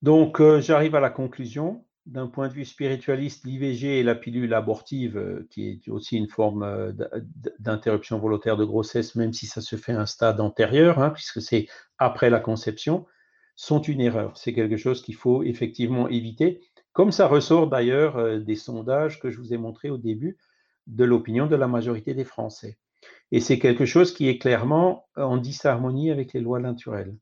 Donc, 0.00 0.40
euh, 0.40 0.60
j'arrive 0.60 0.96
à 0.96 1.00
la 1.00 1.10
conclusion. 1.10 1.84
D'un 2.04 2.26
point 2.26 2.48
de 2.48 2.52
vue 2.52 2.64
spiritualiste, 2.64 3.44
l'IVG 3.44 4.00
et 4.00 4.02
la 4.02 4.16
pilule 4.16 4.54
abortive, 4.54 5.16
euh, 5.16 5.46
qui 5.50 5.68
est 5.68 5.88
aussi 5.88 6.16
une 6.16 6.28
forme 6.28 6.92
d'interruption 7.60 8.18
volontaire 8.18 8.56
de 8.56 8.64
grossesse, 8.64 9.14
même 9.14 9.32
si 9.32 9.46
ça 9.46 9.60
se 9.60 9.76
fait 9.76 9.92
à 9.92 10.00
un 10.00 10.06
stade 10.06 10.40
antérieur, 10.40 10.98
hein, 10.98 11.10
puisque 11.10 11.40
c'est 11.40 11.68
après 11.98 12.28
la 12.28 12.40
conception, 12.40 13.06
sont 13.62 13.80
une 13.80 14.00
erreur. 14.00 14.36
C'est 14.36 14.52
quelque 14.52 14.76
chose 14.76 15.02
qu'il 15.02 15.14
faut 15.14 15.44
effectivement 15.44 16.08
éviter, 16.08 16.60
comme 16.92 17.12
ça 17.12 17.28
ressort 17.28 17.68
d'ailleurs 17.68 18.40
des 18.40 18.56
sondages 18.56 19.20
que 19.20 19.30
je 19.30 19.38
vous 19.38 19.54
ai 19.54 19.56
montrés 19.56 19.88
au 19.88 19.98
début 19.98 20.36
de 20.88 21.04
l'opinion 21.04 21.46
de 21.46 21.54
la 21.54 21.68
majorité 21.68 22.12
des 22.12 22.24
Français. 22.24 22.76
Et 23.30 23.38
c'est 23.38 23.60
quelque 23.60 23.86
chose 23.86 24.12
qui 24.12 24.28
est 24.28 24.38
clairement 24.38 25.06
en 25.14 25.36
disharmonie 25.36 26.10
avec 26.10 26.32
les 26.32 26.40
lois 26.40 26.58
naturelles. 26.58 27.16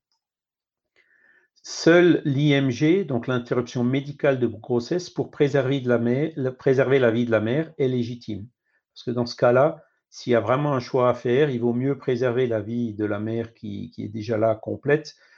Seul 1.62 2.22
l'IMG, 2.24 3.04
donc 3.04 3.26
l'interruption 3.26 3.84
médicale 3.84 4.40
de 4.40 4.46
grossesse, 4.46 5.10
pour 5.10 5.30
préserver, 5.30 5.80
la 5.80 5.98
vie 5.98 7.26
de 7.26 7.30
la 7.30 7.40
mère, 7.40 7.70
est 7.76 7.88
légitime. 7.88 8.46
Parce 8.94 9.04
que 9.04 9.10
dans 9.10 9.26
ce 9.26 9.36
cas-là, 9.36 9.84
s'il 10.08 10.32
y 10.32 10.36
a 10.36 10.40
vraiment 10.40 10.72
un 10.72 10.80
choix 10.80 11.10
à 11.10 11.14
faire, 11.14 11.50
il 11.50 11.60
vaut 11.60 11.74
mieux 11.74 11.98
préserver 11.98 12.46
la 12.46 12.62
vie 12.62 12.94
de 12.94 13.04
la 13.04 13.20
mère 13.20 13.52
qui, 13.52 13.92
est 13.98 14.08
déjà 14.08 14.38
là 14.38 14.54
complète, 14.54 15.16
euh, 15.16 15.29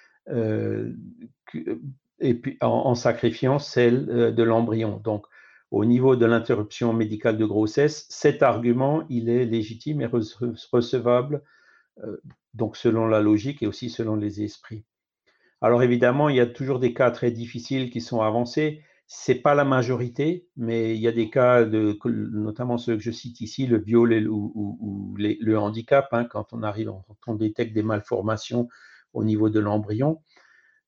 et 2.22 2.34
puis 2.34 2.56
en, 2.60 2.94
sacrifiant 2.94 3.58
celle 3.58 4.08
euh, 4.08 4.30
de 4.30 4.42
l'embryon. 4.42 5.00
Donc, 5.04 5.26
au 5.70 5.84
niveau 5.84 6.16
de 6.16 6.26
l'interruption 6.26 6.92
médicale 6.92 7.36
de 7.36 7.44
grossesse, 7.44 8.06
cet 8.08 8.42
argument, 8.42 9.04
il 9.08 9.28
est 9.28 9.44
légitime 9.44 10.02
et 10.02 10.06
recevable, 10.06 11.42
euh, 12.04 12.18
donc 12.54 12.76
selon 12.76 13.06
la 13.06 13.20
logique 13.20 13.62
et 13.62 13.66
aussi 13.66 13.90
selon 13.90 14.14
les 14.16 14.42
esprits. 14.42 14.84
Alors 15.60 15.82
évidemment, 15.82 16.28
il 16.28 16.36
y 16.36 16.40
a 16.40 16.46
toujours 16.46 16.78
des 16.78 16.92
cas 16.92 17.10
très 17.10 17.30
difficiles 17.30 17.90
qui 17.90 18.00
sont 18.00 18.20
avancés. 18.20 18.82
C'est 19.06 19.36
pas 19.36 19.54
la 19.54 19.64
majorité, 19.64 20.48
mais 20.56 20.94
il 20.94 21.00
y 21.00 21.08
a 21.08 21.12
des 21.12 21.30
cas, 21.30 21.64
de, 21.64 21.98
notamment 22.04 22.78
ceux 22.78 22.96
que 22.96 23.02
je 23.02 23.10
cite 23.10 23.40
ici, 23.40 23.66
le 23.66 23.78
viol 23.78 24.12
ou, 24.28 25.14
le 25.18 25.56
handicap, 25.56 26.08
hein, 26.12 26.24
quand 26.24 26.52
on 26.52 26.62
arrive, 26.62 26.90
quand 27.06 27.32
on 27.32 27.34
détecte 27.34 27.74
des 27.74 27.82
malformations 27.82 28.68
au 29.12 29.24
niveau 29.24 29.50
de 29.50 29.60
l'embryon. 29.60 30.22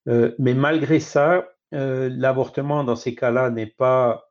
Euh, 0.08 0.34
mais 0.38 0.54
malgré 0.54 1.00
ça, 1.00 1.48
euh, 1.72 2.08
l'avortement 2.12 2.84
dans 2.84 2.96
ces 2.96 3.14
cas-là 3.14 3.50
n'est 3.50 3.66
pas 3.66 4.30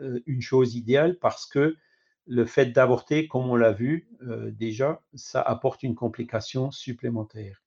euh, 0.00 0.20
une 0.26 0.42
chose 0.42 0.74
idéale 0.74 1.18
parce 1.18 1.46
que 1.46 1.76
le 2.26 2.44
fait 2.44 2.66
d'avorter, 2.66 3.28
comme 3.28 3.48
on 3.48 3.54
l'a 3.54 3.70
vu 3.70 4.08
déjà, 4.50 5.00
ça 5.14 5.40
apporte 5.40 5.84
une 5.84 5.94
complication 5.94 6.72
supplémentaire. 6.72 7.62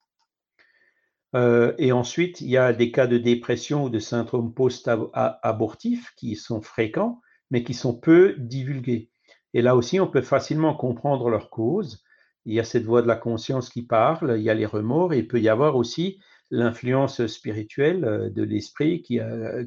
Et 1.34 1.93
ensuite, 1.93 2.41
il 2.41 2.49
y 2.49 2.57
a 2.57 2.74
des 2.74 2.91
cas 2.91 3.07
de 3.07 3.17
dépression 3.17 3.86
ou 3.86 3.89
de 3.89 3.99
syndrome 3.99 4.53
post-abortif 4.53 6.13
qui 6.17 6.36
sont 6.36 6.61
fréquents, 6.61 7.22
mais 7.51 7.63
qui 7.63 7.74
sont 7.74 7.97
peu 7.97 8.36
divulgués. 8.38 9.11
Et 9.53 9.61
là 9.61 9.78
aussi, 9.78 10.01
on 10.01 10.07
peut 10.07 10.22
facilement 10.22 10.76
comprendre 10.76 11.30
leur 11.30 11.49
cause. 11.49 12.03
Il 12.49 12.55
y 12.55 12.59
a 12.59 12.63
cette 12.63 12.83
voix 12.83 13.03
de 13.03 13.07
la 13.07 13.15
conscience 13.15 13.69
qui 13.69 13.83
parle, 13.83 14.33
il 14.35 14.41
y 14.41 14.49
a 14.49 14.55
les 14.55 14.65
remords, 14.65 15.13
et 15.13 15.19
il 15.19 15.27
peut 15.27 15.39
y 15.39 15.49
avoir 15.49 15.75
aussi 15.75 16.19
l'influence 16.49 17.27
spirituelle 17.27 18.03
euh, 18.03 18.31
de 18.31 18.41
l'esprit 18.41 19.03
qui, 19.03 19.19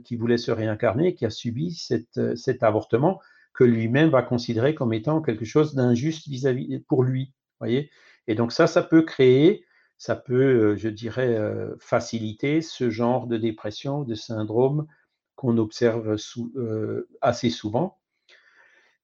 qui, 0.04 0.16
voulait 0.16 0.36
se 0.36 0.50
réincarner, 0.50 1.14
qui 1.14 1.24
a 1.24 1.30
subi 1.30 1.80
euh, 2.18 2.34
cet 2.34 2.62
avortement 2.64 3.20
que 3.54 3.62
lui-même 3.62 4.08
va 4.08 4.22
considérer 4.22 4.74
comme 4.74 4.92
étant 4.92 5.22
quelque 5.22 5.44
chose 5.44 5.76
d'injuste 5.76 6.26
vis-à-vis 6.26 6.80
pour 6.88 7.04
lui. 7.04 7.32
Voyez 7.60 7.88
Et 8.26 8.34
donc 8.34 8.50
ça, 8.50 8.66
ça 8.66 8.82
peut 8.82 9.02
créer, 9.02 9.64
ça 9.96 10.16
peut, 10.16 10.72
euh, 10.72 10.76
je 10.76 10.88
dirais, 10.88 11.38
faciliter 11.78 12.62
ce 12.62 12.90
genre 12.90 13.28
de 13.28 13.36
dépression, 13.36 14.02
de 14.02 14.16
syndrome 14.16 14.88
qu'on 15.36 15.56
observe 15.56 16.16
assez 17.20 17.50
souvent. 17.50 18.01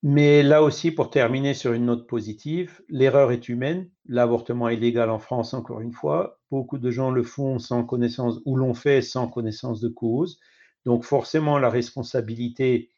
Mais 0.02 0.42
là 0.44 0.62
aussi, 0.62 0.92
pour 0.92 1.10
terminer 1.10 1.54
sur 1.54 1.72
une 1.72 1.86
note 1.86 2.06
positive, 2.06 2.80
l'erreur 2.88 3.32
est 3.32 3.48
humaine. 3.48 3.90
L'avortement 4.06 4.68
est 4.68 4.76
légal 4.76 5.10
en 5.10 5.18
France, 5.18 5.54
encore 5.54 5.80
une 5.80 5.92
fois. 5.92 6.38
Beaucoup 6.50 6.78
de 6.78 6.90
gens 6.90 7.10
le 7.10 7.24
font 7.24 7.58
sans 7.58 7.84
connaissance 7.84 8.40
ou 8.44 8.56
l'ont 8.56 8.74
fait 8.74 9.02
sans 9.02 9.26
connaissance 9.28 9.80
de 9.80 9.88
cause. 9.88 10.38
Donc 10.84 11.04
forcément, 11.04 11.58
la 11.58 11.68
responsabilité, 11.68 12.90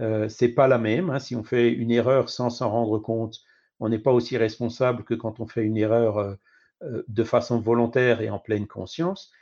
euh, 0.00 0.28
c'est 0.28 0.54
pas 0.54 0.68
la 0.68 0.78
même. 0.78 1.10
Hein. 1.10 1.18
Si 1.18 1.34
on 1.34 1.42
fait 1.42 1.72
une 1.72 1.90
erreur 1.90 2.28
sans 2.30 2.50
s'en 2.50 2.70
rendre 2.70 2.98
compte, 3.00 3.40
on 3.80 3.88
n'est 3.88 3.98
pas 3.98 4.12
aussi 4.12 4.36
responsable 4.36 5.04
que 5.04 5.14
quand 5.14 5.40
on 5.40 5.46
fait 5.46 5.62
une 5.64 5.76
erreur 5.76 6.18
euh, 6.18 6.34
euh, 6.82 7.04
de 7.08 7.24
façon 7.24 7.58
volontaire 7.60 8.20
et 8.20 8.30
en 8.30 8.38
pleine 8.38 8.68
conscience. 8.68 9.32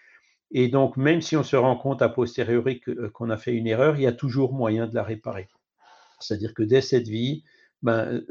Et 0.50 0.68
donc, 0.68 0.96
même 0.96 1.20
si 1.22 1.36
on 1.36 1.42
se 1.42 1.56
rend 1.56 1.76
compte 1.76 2.02
a 2.02 2.08
posteriori 2.08 2.80
qu'on 3.14 3.30
a 3.30 3.36
fait 3.36 3.54
une 3.54 3.66
erreur, 3.66 3.96
il 3.96 4.02
y 4.02 4.06
a 4.06 4.12
toujours 4.12 4.54
moyen 4.54 4.86
de 4.86 4.94
la 4.94 5.02
réparer. 5.02 5.48
C'est-à-dire 6.22 6.54
que 6.54 6.62
dès 6.62 6.80
cette 6.80 7.08
vie, 7.08 7.44
ben, 7.82 8.22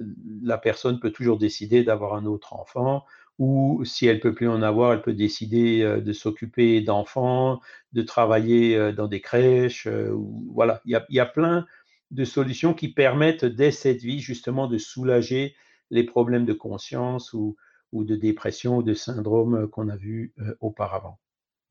la 0.41 0.57
personne 0.57 0.99
peut 0.99 1.11
toujours 1.11 1.37
décider 1.37 1.83
d'avoir 1.83 2.15
un 2.15 2.25
autre 2.25 2.53
enfant, 2.53 3.05
ou 3.39 3.83
si 3.85 4.05
elle 4.05 4.19
peut 4.19 4.33
plus 4.33 4.47
en 4.47 4.61
avoir, 4.61 4.93
elle 4.93 5.01
peut 5.01 5.13
décider 5.13 5.81
euh, 5.81 5.99
de 5.99 6.13
s'occuper 6.13 6.81
d'enfants, 6.81 7.59
de 7.93 8.01
travailler 8.01 8.75
euh, 8.75 8.91
dans 8.91 9.07
des 9.07 9.21
crèches. 9.21 9.87
Euh, 9.87 10.15
voilà, 10.53 10.81
il 10.85 10.91
y, 11.09 11.19
a, 11.19 11.25
plein 11.25 11.65
de 12.11 12.23
solutions 12.23 12.73
qui 12.73 12.93
permettent 12.93 13.45
dès 13.45 13.71
cette 13.71 14.01
vie 14.01 14.19
justement 14.19 14.67
de 14.67 14.77
soulager 14.77 15.55
les 15.89 16.03
problèmes 16.03 16.45
de 16.45 16.53
conscience 16.53 17.33
ou, 17.33 17.57
ou 17.91 18.03
de 18.03 18.15
dépression 18.15 18.77
ou 18.77 18.83
de 18.83 18.93
syndrome 18.93 19.67
qu'on 19.69 19.89
a 19.89 19.95
vu 19.95 20.33
auparavant. 20.59 21.19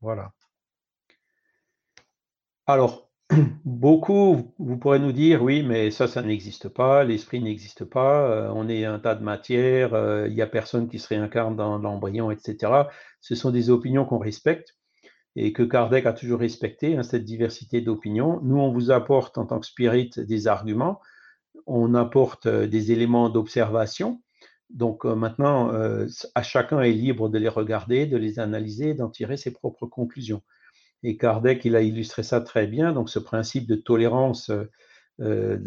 Voilà. 0.01 0.33
Alors, 2.67 3.10
Beaucoup, 3.65 4.53
vous 4.59 4.77
pourrez 4.77 4.99
nous 4.99 5.11
dire, 5.13 5.41
oui, 5.41 5.63
mais 5.63 5.89
ça, 5.91 6.07
ça 6.07 6.21
n'existe 6.21 6.67
pas, 6.67 7.03
l'esprit 7.03 7.41
n'existe 7.41 7.85
pas, 7.85 8.29
euh, 8.29 8.51
on 8.53 8.67
est 8.67 8.83
un 8.83 8.99
tas 8.99 9.15
de 9.15 9.23
matière, 9.23 9.93
euh, 9.93 10.27
il 10.27 10.33
n'y 10.35 10.41
a 10.41 10.47
personne 10.47 10.89
qui 10.89 10.99
se 10.99 11.07
réincarne 11.07 11.55
dans 11.55 11.77
l'embryon, 11.77 12.31
etc. 12.31 12.89
Ce 13.21 13.35
sont 13.35 13.51
des 13.51 13.69
opinions 13.69 14.05
qu'on 14.05 14.17
respecte 14.17 14.75
et 15.37 15.53
que 15.53 15.63
Kardec 15.63 16.05
a 16.05 16.13
toujours 16.13 16.41
respecté, 16.41 16.97
hein, 16.97 17.03
cette 17.03 17.23
diversité 17.23 17.79
d'opinions. 17.79 18.41
Nous, 18.43 18.57
on 18.57 18.73
vous 18.73 18.91
apporte 18.91 19.37
en 19.37 19.45
tant 19.45 19.59
que 19.59 19.65
spirit 19.65 20.09
des 20.17 20.47
arguments, 20.47 20.99
on 21.67 21.93
apporte 21.95 22.47
euh, 22.47 22.67
des 22.67 22.91
éléments 22.91 23.29
d'observation. 23.29 24.21
Donc 24.69 25.03
maintenant, 25.03 25.69
à 26.33 26.43
chacun 26.43 26.79
est 26.79 26.93
libre 26.93 27.27
de 27.27 27.37
les 27.37 27.49
regarder, 27.49 28.05
de 28.05 28.15
les 28.15 28.39
analyser, 28.39 28.93
d'en 28.93 29.09
tirer 29.09 29.35
ses 29.35 29.51
propres 29.51 29.85
conclusions. 29.85 30.41
Et 31.03 31.17
Kardec, 31.17 31.65
il 31.65 31.75
a 31.75 31.81
illustré 31.81 32.23
ça 32.23 32.41
très 32.41 32.67
bien. 32.67 32.93
Donc, 32.93 33.09
ce 33.09 33.19
principe 33.19 33.67
de 33.67 33.75
tolérance 33.75 34.51
euh, 35.19 35.57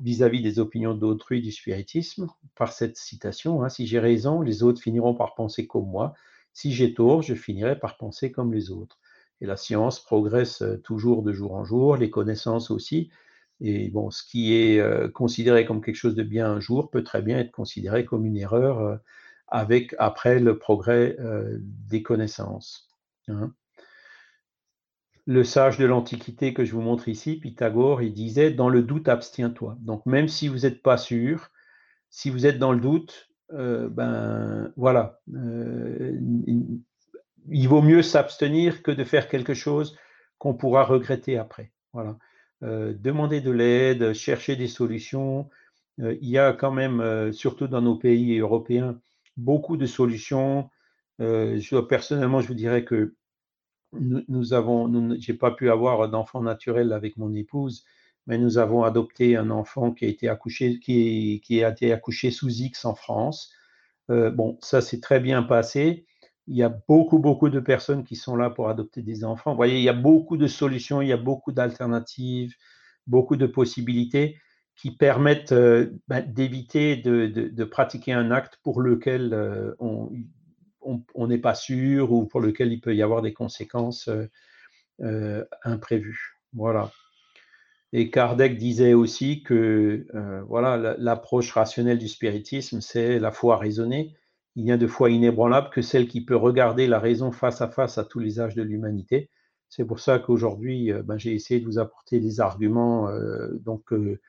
vis-à-vis 0.00 0.42
des 0.42 0.58
opinions 0.58 0.94
d'autrui 0.94 1.42
du 1.42 1.52
spiritisme 1.52 2.28
par 2.54 2.72
cette 2.72 2.96
citation. 2.96 3.62
Hein, 3.62 3.68
si 3.68 3.86
j'ai 3.86 3.98
raison, 3.98 4.40
les 4.40 4.62
autres 4.62 4.80
finiront 4.80 5.14
par 5.14 5.34
penser 5.34 5.66
comme 5.66 5.88
moi. 5.88 6.14
Si 6.52 6.72
j'ai 6.72 6.94
tort, 6.94 7.22
je 7.22 7.34
finirai 7.34 7.78
par 7.78 7.96
penser 7.96 8.30
comme 8.30 8.54
les 8.54 8.70
autres. 8.70 8.98
Et 9.40 9.46
la 9.46 9.56
science 9.56 10.02
progresse 10.02 10.62
toujours 10.84 11.22
de 11.22 11.32
jour 11.32 11.54
en 11.54 11.64
jour, 11.64 11.96
les 11.96 12.10
connaissances 12.10 12.70
aussi. 12.70 13.10
Et 13.60 13.90
bon, 13.90 14.10
ce 14.10 14.22
qui 14.22 14.54
est 14.54 15.12
considéré 15.12 15.66
comme 15.66 15.82
quelque 15.82 15.96
chose 15.96 16.14
de 16.14 16.22
bien 16.22 16.50
un 16.50 16.60
jour 16.60 16.90
peut 16.90 17.02
très 17.02 17.22
bien 17.22 17.38
être 17.38 17.50
considéré 17.50 18.04
comme 18.04 18.24
une 18.24 18.36
erreur 18.36 19.00
avec 19.48 19.94
après 19.98 20.38
le 20.38 20.58
progrès 20.58 21.16
des 21.60 22.02
connaissances. 22.02 22.88
Hein 23.28 23.52
le 25.26 25.44
sage 25.44 25.78
de 25.78 25.86
l'Antiquité 25.86 26.52
que 26.52 26.64
je 26.64 26.72
vous 26.72 26.82
montre 26.82 27.08
ici, 27.08 27.36
Pythagore, 27.36 28.02
il 28.02 28.12
disait 28.12 28.50
dans 28.50 28.68
le 28.68 28.82
doute, 28.82 29.08
abstiens-toi. 29.08 29.76
Donc 29.80 30.04
même 30.06 30.28
si 30.28 30.48
vous 30.48 30.60
n'êtes 30.60 30.82
pas 30.82 30.98
sûr, 30.98 31.50
si 32.10 32.30
vous 32.30 32.46
êtes 32.46 32.58
dans 32.58 32.72
le 32.72 32.80
doute, 32.80 33.30
euh, 33.52 33.88
ben 33.88 34.72
voilà, 34.76 35.20
euh, 35.34 36.18
il 37.48 37.68
vaut 37.68 37.82
mieux 37.82 38.02
s'abstenir 38.02 38.82
que 38.82 38.90
de 38.90 39.04
faire 39.04 39.28
quelque 39.28 39.54
chose 39.54 39.96
qu'on 40.38 40.54
pourra 40.54 40.84
regretter 40.84 41.38
après. 41.38 41.72
Voilà. 41.92 42.18
Euh, 42.62 42.94
demander 42.98 43.40
de 43.40 43.50
l'aide, 43.50 44.12
chercher 44.12 44.56
des 44.56 44.68
solutions. 44.68 45.48
il 45.98 46.28
y 46.28 46.38
a 46.38 46.52
quand 46.52 46.72
même, 46.72 47.32
surtout 47.32 47.68
dans 47.68 47.82
nos 47.82 47.96
pays 47.96 48.38
européens, 48.38 49.00
beaucoup 49.36 49.76
de 49.76 49.86
solutions. 49.86 50.70
personnellement, 51.88 52.40
je 52.40 52.48
vous 52.48 52.54
dirais 52.54 52.84
que 52.84 53.14
nous, 54.00 54.52
avons, 54.52 55.16
j'ai 55.18 55.34
pas 55.34 55.50
pu 55.50 55.70
avoir 55.70 56.08
d'enfant 56.08 56.42
naturel 56.42 56.92
avec 56.92 57.16
mon 57.16 57.32
épouse, 57.34 57.84
mais 58.26 58.38
nous 58.38 58.58
avons 58.58 58.82
adopté 58.84 59.36
un 59.36 59.50
enfant 59.50 59.92
qui 59.92 60.04
a 60.04 60.08
été 60.08 60.28
accouché, 60.28 60.78
qui, 60.80 61.40
a 61.64 61.70
été 61.70 61.92
accouché 61.92 62.30
sous 62.30 62.50
X 62.50 62.84
en 62.84 62.94
France. 62.94 63.52
Euh, 64.10 64.30
bon, 64.30 64.58
ça 64.60 64.80
s'est 64.80 65.00
très 65.00 65.20
bien 65.20 65.42
passé. 65.42 66.06
Il 66.46 66.56
y 66.56 66.62
a 66.62 66.68
beaucoup, 66.68 67.18
beaucoup 67.18 67.48
de 67.48 67.60
personnes 67.60 68.04
qui 68.04 68.16
sont 68.16 68.36
là 68.36 68.50
pour 68.50 68.68
adopter 68.68 69.02
des 69.02 69.24
enfants. 69.24 69.52
Vous 69.52 69.56
voyez, 69.56 69.78
il 69.78 69.84
y 69.84 69.88
a 69.88 69.94
beaucoup 69.94 70.36
de 70.36 70.46
solutions, 70.46 71.00
il 71.00 71.08
y 71.08 71.12
a 71.12 71.16
beaucoup 71.16 71.52
d'alternatives, 71.52 72.54
beaucoup 73.06 73.36
de 73.36 73.46
possibilités 73.46 74.38
qui 74.76 74.90
permettent 74.90 75.52
euh, 75.52 75.90
ben, 76.08 76.20
d'éviter 76.20 76.96
de, 76.96 77.26
de, 77.26 77.64
pratiquer 77.64 78.12
un 78.12 78.30
acte 78.30 78.58
pour 78.62 78.80
lequel 78.80 79.32
euh, 79.32 79.72
on, 79.78 80.10
on 80.84 81.26
n'est 81.26 81.38
pas 81.38 81.54
sûr 81.54 82.12
ou 82.12 82.26
pour 82.26 82.40
lequel 82.40 82.72
il 82.72 82.80
peut 82.80 82.94
y 82.94 83.02
avoir 83.02 83.22
des 83.22 83.32
conséquences 83.32 84.08
euh, 84.08 84.28
euh, 85.00 85.44
imprévues. 85.62 86.38
Voilà. 86.52 86.92
Et 87.92 88.10
Kardec 88.10 88.58
disait 88.58 88.94
aussi 88.94 89.42
que 89.42 90.06
euh, 90.14 90.42
voilà 90.48 90.96
l'approche 90.98 91.52
rationnelle 91.52 91.98
du 91.98 92.08
spiritisme, 92.08 92.80
c'est 92.80 93.18
la 93.18 93.30
foi 93.30 93.56
raisonnée. 93.56 94.14
Il 94.56 94.64
n'y 94.64 94.72
a 94.72 94.76
de 94.76 94.86
foi 94.86 95.10
inébranlable 95.10 95.70
que 95.70 95.82
celle 95.82 96.08
qui 96.08 96.24
peut 96.24 96.36
regarder 96.36 96.86
la 96.86 96.98
raison 96.98 97.32
face 97.32 97.60
à 97.60 97.68
face 97.68 97.98
à 97.98 98.04
tous 98.04 98.20
les 98.20 98.40
âges 98.40 98.54
de 98.54 98.62
l'humanité. 98.62 99.30
C'est 99.68 99.84
pour 99.84 99.98
ça 99.98 100.18
qu'aujourd'hui, 100.18 100.92
ben, 101.04 101.18
j'ai 101.18 101.34
essayé 101.34 101.60
de 101.60 101.66
vous 101.66 101.78
apporter 101.78 102.20
des 102.20 102.40
arguments 102.40 103.08
donc 103.54 103.92
de, 103.92 104.20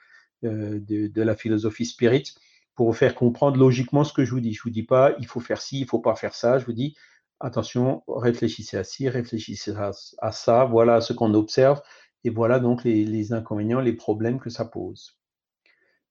de, 0.42 1.22
la 1.22 1.36
philosophie 1.36 1.86
spirit 1.86 2.34
pour 2.76 2.88
vous 2.88 2.94
faire 2.94 3.16
comprendre 3.16 3.58
logiquement 3.58 4.04
ce 4.04 4.14
que 4.14 4.26
je 4.26 4.32
vous 4.32 4.40
dis. 4.40 4.54
Je 4.54 4.60
ne 4.60 4.64
vous 4.64 4.70
dis 4.70 4.84
pas, 4.84 5.16
il 5.20 5.28
faut 5.28 5.40
faire 5.40 5.62
ci, 5.62 5.80
il 5.80 5.88
faut 5.88 6.00
pas 6.00 6.16
faire 6.16 6.34
ça. 6.34 6.60
Je 6.60 6.66
vous 6.66 6.74
dis, 6.74 6.96
attention, 7.40 8.04
réfléchissez 8.08 8.78
à 8.78 8.84
ci, 8.84 9.10
réfléchissez 9.10 9.74
à, 10.22 10.32
ça, 10.32 10.66
voilà 10.66 11.02
ce 11.02 11.14
qu'on 11.14 11.34
observe, 11.34 11.82
et 12.24 12.30
voilà 12.30 12.60
donc 12.60 12.84
les, 12.84 13.34
inconvénients, 13.34 13.80
les 13.82 13.94
problèmes 13.94 14.40
que 14.40 14.50
ça 14.50 14.66
pose. 14.66 15.18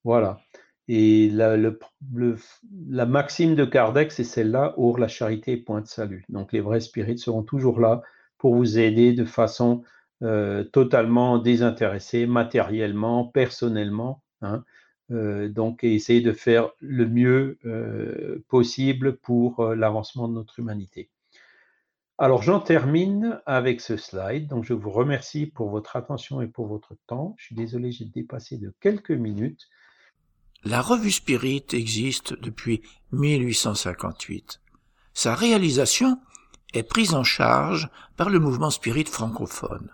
Voilà. 0.05 0.39
Et 0.87 1.31
la, 1.31 1.57
la 1.57 3.07
maxime 3.07 3.55
de 3.55 3.65
Kardec, 3.65 4.13
c'est 4.13 4.25
celle-là, 4.25 4.75
or 4.77 4.99
la 4.99 5.09
charité, 5.09 5.57
point 5.57 5.81
de 5.81 5.87
salut. 5.87 6.25
Donc 6.29 6.53
les 6.53 6.61
vrais 6.61 6.81
spirites 6.81 7.19
seront 7.19 7.43
toujours 7.43 7.81
là 7.81 8.03
pour 8.37 8.55
vous 8.55 8.79
aider 8.79 9.15
de 9.15 9.25
façon 9.25 9.83
euh, 10.23 10.65
totalement 10.65 11.39
désintéressée, 11.39 12.27
matériellement, 12.27 13.27
personnellement. 13.27 14.23
Hein, 14.43 14.65
euh, 15.11 15.49
donc, 15.49 15.85
essayer 15.85 16.21
de 16.21 16.33
faire 16.33 16.71
le 16.81 17.07
mieux 17.07 17.59
euh, 17.67 18.43
possible 18.49 19.17
pour 19.17 19.61
euh, 19.61 19.75
l'avancement 19.75 20.29
de 20.29 20.35
notre 20.35 20.59
humanité. 20.59 21.11
Alors, 22.17 22.43
j'en 22.43 22.61
termine 22.61 23.41
avec 23.45 23.81
ce 23.81 23.97
slide. 23.97 24.49
Donc, 24.49 24.65
je 24.65 24.73
vous 24.73 24.91
remercie 24.91 25.47
pour 25.47 25.69
votre 25.69 25.97
attention 25.97 26.41
et 26.41 26.47
pour 26.47 26.67
votre 26.67 26.97
temps. 27.07 27.35
Je 27.39 27.47
suis 27.47 27.55
désolé, 27.55 27.93
j'ai 27.93 28.05
dépassé 28.05 28.57
de 28.57 28.73
quelques 28.81 29.11
minutes. 29.11 29.69
La 30.65 30.81
revue 30.81 31.11
Spirit 31.11 31.67
existe 31.73 32.41
depuis 32.41 32.81
1858. 33.13 34.61
Sa 35.13 35.35
réalisation 35.35 36.19
est 36.73 36.83
prise 36.83 37.15
en 37.15 37.25
charge 37.25 37.91
par 38.17 38.31
le 38.31 38.39
mouvement 38.39 38.71
Spirit 38.71 39.05
francophone. 39.05 39.91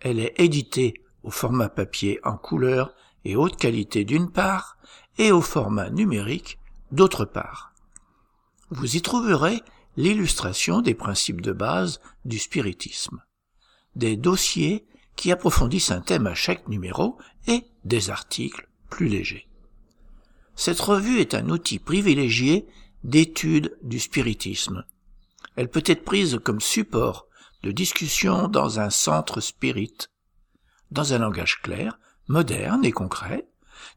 Elle 0.00 0.20
est 0.20 0.40
éditée 0.40 0.94
au 1.22 1.30
format 1.30 1.68
papier 1.68 2.20
en 2.24 2.36
couleur 2.36 2.94
et 3.24 3.36
haute 3.36 3.56
qualité 3.56 4.04
d'une 4.04 4.30
part, 4.30 4.78
et 5.18 5.32
au 5.32 5.40
format 5.40 5.90
numérique 5.90 6.58
d'autre 6.92 7.24
part. 7.24 7.72
Vous 8.70 8.96
y 8.96 9.02
trouverez 9.02 9.62
l'illustration 9.96 10.80
des 10.80 10.94
principes 10.94 11.40
de 11.40 11.52
base 11.52 12.00
du 12.24 12.38
spiritisme, 12.38 13.22
des 13.96 14.16
dossiers 14.16 14.86
qui 15.16 15.32
approfondissent 15.32 15.90
un 15.90 16.00
thème 16.00 16.26
à 16.26 16.34
chaque 16.34 16.68
numéro 16.68 17.18
et 17.48 17.64
des 17.84 18.10
articles 18.10 18.68
plus 18.88 19.08
légers. 19.08 19.48
Cette 20.54 20.80
revue 20.80 21.20
est 21.20 21.34
un 21.34 21.48
outil 21.48 21.78
privilégié 21.78 22.66
d'étude 23.04 23.76
du 23.82 23.98
spiritisme. 23.98 24.84
Elle 25.56 25.68
peut 25.68 25.82
être 25.86 26.04
prise 26.04 26.38
comme 26.42 26.60
support 26.60 27.26
de 27.62 27.72
discussion 27.72 28.48
dans 28.48 28.80
un 28.80 28.90
centre 28.90 29.40
spirit, 29.40 29.96
dans 30.90 31.12
un 31.12 31.18
langage 31.18 31.60
clair, 31.62 31.98
moderne 32.28 32.84
et 32.84 32.92
concret, 32.92 33.48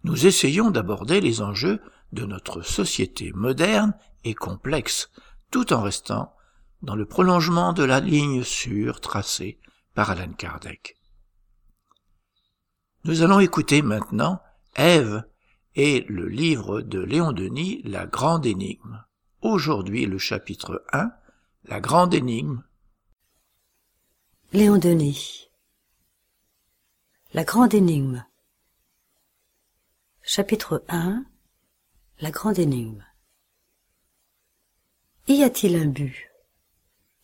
nous 0.03 0.25
essayons 0.25 0.71
d'aborder 0.71 1.21
les 1.21 1.41
enjeux 1.41 1.81
de 2.11 2.25
notre 2.25 2.61
société 2.61 3.31
moderne 3.33 3.93
et 4.23 4.33
complexe, 4.33 5.11
tout 5.51 5.73
en 5.73 5.81
restant 5.81 6.33
dans 6.81 6.95
le 6.95 7.05
prolongement 7.05 7.73
de 7.73 7.83
la 7.83 7.99
ligne 7.99 8.43
sûre 8.43 9.01
tracée 9.01 9.59
par 9.93 10.09
Alan 10.09 10.33
Kardec. 10.33 10.95
Nous 13.03 13.21
allons 13.21 13.39
écouter 13.39 13.81
maintenant 13.81 14.41
Ève 14.75 15.23
et 15.75 16.05
le 16.07 16.27
livre 16.27 16.81
de 16.81 16.99
Léon 16.99 17.31
Denis, 17.31 17.81
La 17.83 18.05
Grande 18.05 18.45
Énigme. 18.45 19.03
Aujourd'hui 19.41 20.05
le 20.05 20.17
chapitre 20.17 20.83
1, 20.93 21.11
La 21.65 21.79
Grande 21.79 22.13
Énigme. 22.13 22.63
Léon 24.53 24.77
Denis 24.77 25.50
la 27.33 27.45
grande 27.45 27.73
énigme. 27.73 28.25
Chapitre 30.21 30.83
1 30.89 31.23
La 32.19 32.29
grande 32.29 32.59
énigme. 32.59 33.05
Y 35.29 35.43
a-t-il 35.43 35.77
un 35.77 35.85
but? 35.85 36.13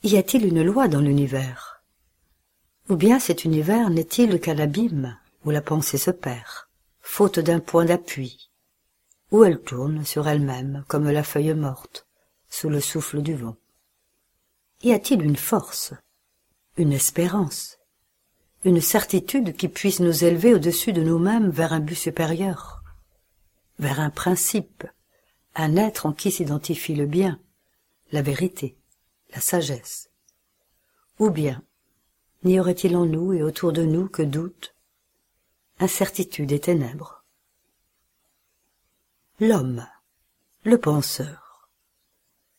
Y 0.03 0.15
a-t-il 0.15 0.45
une 0.45 0.63
loi 0.63 0.87
dans 0.87 1.01
l'univers? 1.01 1.83
Ou 2.87 2.95
bien 2.95 3.19
cet 3.19 3.43
univers 3.43 3.89
n'est-il 3.89 4.39
qu'un 4.39 4.59
abîme 4.59 5.19
où 5.43 5.49
la 5.49 5.61
pensée 5.61 5.97
se 5.97 6.11
perd, 6.11 6.69
faute 7.01 7.39
d'un 7.39 7.59
point 7.59 7.83
d'appui, 7.83 8.49
où 9.31 9.43
elle 9.43 9.61
tourne 9.61 10.05
sur 10.05 10.29
elle-même 10.29 10.85
comme 10.87 11.09
la 11.09 11.23
feuille 11.23 11.53
morte, 11.53 12.07
sous 12.47 12.69
le 12.69 12.79
souffle 12.79 13.21
du 13.21 13.35
vent? 13.35 13.57
Y 14.83 14.93
a-t-il 14.93 15.21
une 15.21 15.35
force, 15.35 15.93
une 16.77 16.93
espérance? 16.93 17.76
Une 18.67 18.81
certitude 18.81 19.55
qui 19.55 19.69
puisse 19.69 20.01
nous 20.01 20.25
élever 20.25 20.53
au-dessus 20.53 20.91
de 20.91 21.01
nous-mêmes 21.01 21.49
vers 21.51 21.71
un 21.71 21.79
but 21.79 21.95
supérieur, 21.95 22.83
vers 23.79 24.01
un 24.01 24.09
principe, 24.09 24.85
un 25.55 25.77
être 25.77 26.05
en 26.05 26.11
qui 26.11 26.31
s'identifie 26.31 26.93
le 26.93 27.05
bien, 27.05 27.39
la 28.11 28.21
vérité, 28.21 28.75
la 29.33 29.39
sagesse. 29.39 30.09
Ou 31.17 31.29
bien, 31.29 31.63
n'y 32.43 32.59
aurait-il 32.59 32.97
en 32.97 33.05
nous 33.05 33.31
et 33.31 33.41
autour 33.41 33.71
de 33.71 33.83
nous 33.83 34.09
que 34.09 34.21
doute, 34.21 34.75
incertitude 35.79 36.51
et 36.51 36.59
ténèbres? 36.59 37.23
L'homme, 39.39 39.87
le 40.65 40.77
penseur, 40.77 41.69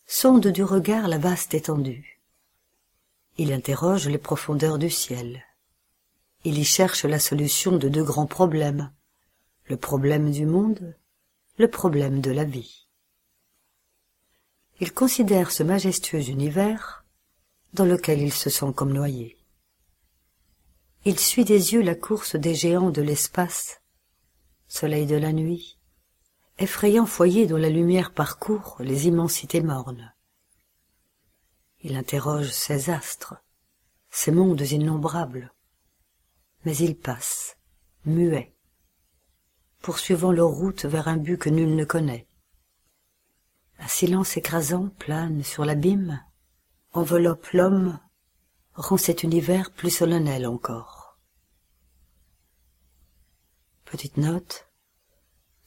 sonde 0.06 0.46
du 0.48 0.64
regard 0.64 1.06
la 1.06 1.18
vaste 1.18 1.52
étendue. 1.52 2.18
Il 3.36 3.52
interroge 3.52 4.08
les 4.08 4.16
profondeurs 4.16 4.78
du 4.78 4.88
ciel, 4.88 5.44
il 6.44 6.58
y 6.58 6.64
cherche 6.64 7.04
la 7.04 7.18
solution 7.18 7.76
de 7.76 7.88
deux 7.88 8.04
grands 8.04 8.26
problèmes, 8.26 8.92
le 9.66 9.76
problème 9.76 10.30
du 10.30 10.46
monde, 10.46 10.96
le 11.58 11.68
problème 11.68 12.20
de 12.20 12.30
la 12.30 12.44
vie. 12.44 12.88
Il 14.80 14.92
considère 14.92 15.50
ce 15.50 15.64
majestueux 15.64 16.28
univers 16.28 17.04
dans 17.74 17.84
lequel 17.84 18.20
il 18.20 18.32
se 18.32 18.50
sent 18.50 18.72
comme 18.74 18.92
noyé. 18.92 19.36
il 21.04 21.18
suit 21.18 21.44
des 21.44 21.72
yeux 21.72 21.82
la 21.82 21.94
course 21.94 22.36
des 22.36 22.54
géants 22.54 22.90
de 22.90 23.02
l'espace, 23.02 23.80
soleil 24.68 25.06
de 25.06 25.16
la 25.16 25.32
nuit, 25.32 25.78
effrayant 26.58 27.06
foyer 27.06 27.46
dont 27.46 27.56
la 27.56 27.70
lumière 27.70 28.12
parcourt 28.12 28.76
les 28.80 29.06
immensités 29.06 29.62
mornes. 29.62 30.12
Il 31.80 31.96
interroge 31.96 32.50
ces 32.50 32.90
astres, 32.90 33.36
ces 34.10 34.32
mondes 34.32 34.60
innombrables, 34.60 35.52
mais 36.64 36.76
il 36.76 36.96
passe, 36.96 37.56
muet, 38.04 38.54
poursuivant 39.80 40.32
leur 40.32 40.48
route 40.48 40.84
vers 40.84 41.08
un 41.08 41.16
but 41.16 41.38
que 41.38 41.50
nul 41.50 41.74
ne 41.74 41.84
connaît. 41.84 42.26
Un 43.78 43.88
silence 43.88 44.36
écrasant 44.36 44.88
plane 44.98 45.44
sur 45.44 45.64
l'abîme, 45.64 46.22
enveloppe 46.92 47.48
l'homme, 47.52 48.00
rend 48.74 48.96
cet 48.96 49.22
univers 49.22 49.70
plus 49.70 49.90
solennel 49.90 50.46
encore. 50.46 51.18
Petite 53.84 54.16
note, 54.16 54.68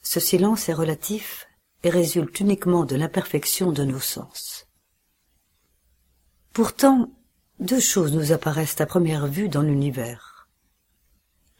ce 0.02 0.20
silence 0.20 0.68
est 0.68 0.74
relatif 0.74 1.48
et 1.82 1.90
résulte 1.90 2.38
uniquement 2.40 2.84
de 2.84 2.96
l'imperfection 2.96 3.72
de 3.72 3.84
nos 3.84 4.00
sens. 4.00 4.66
Pourtant, 6.52 7.10
deux 7.60 7.80
choses 7.80 8.12
nous 8.12 8.32
apparaissent 8.32 8.80
à 8.80 8.86
première 8.86 9.26
vue 9.26 9.48
dans 9.48 9.62
l'univers. 9.62 10.31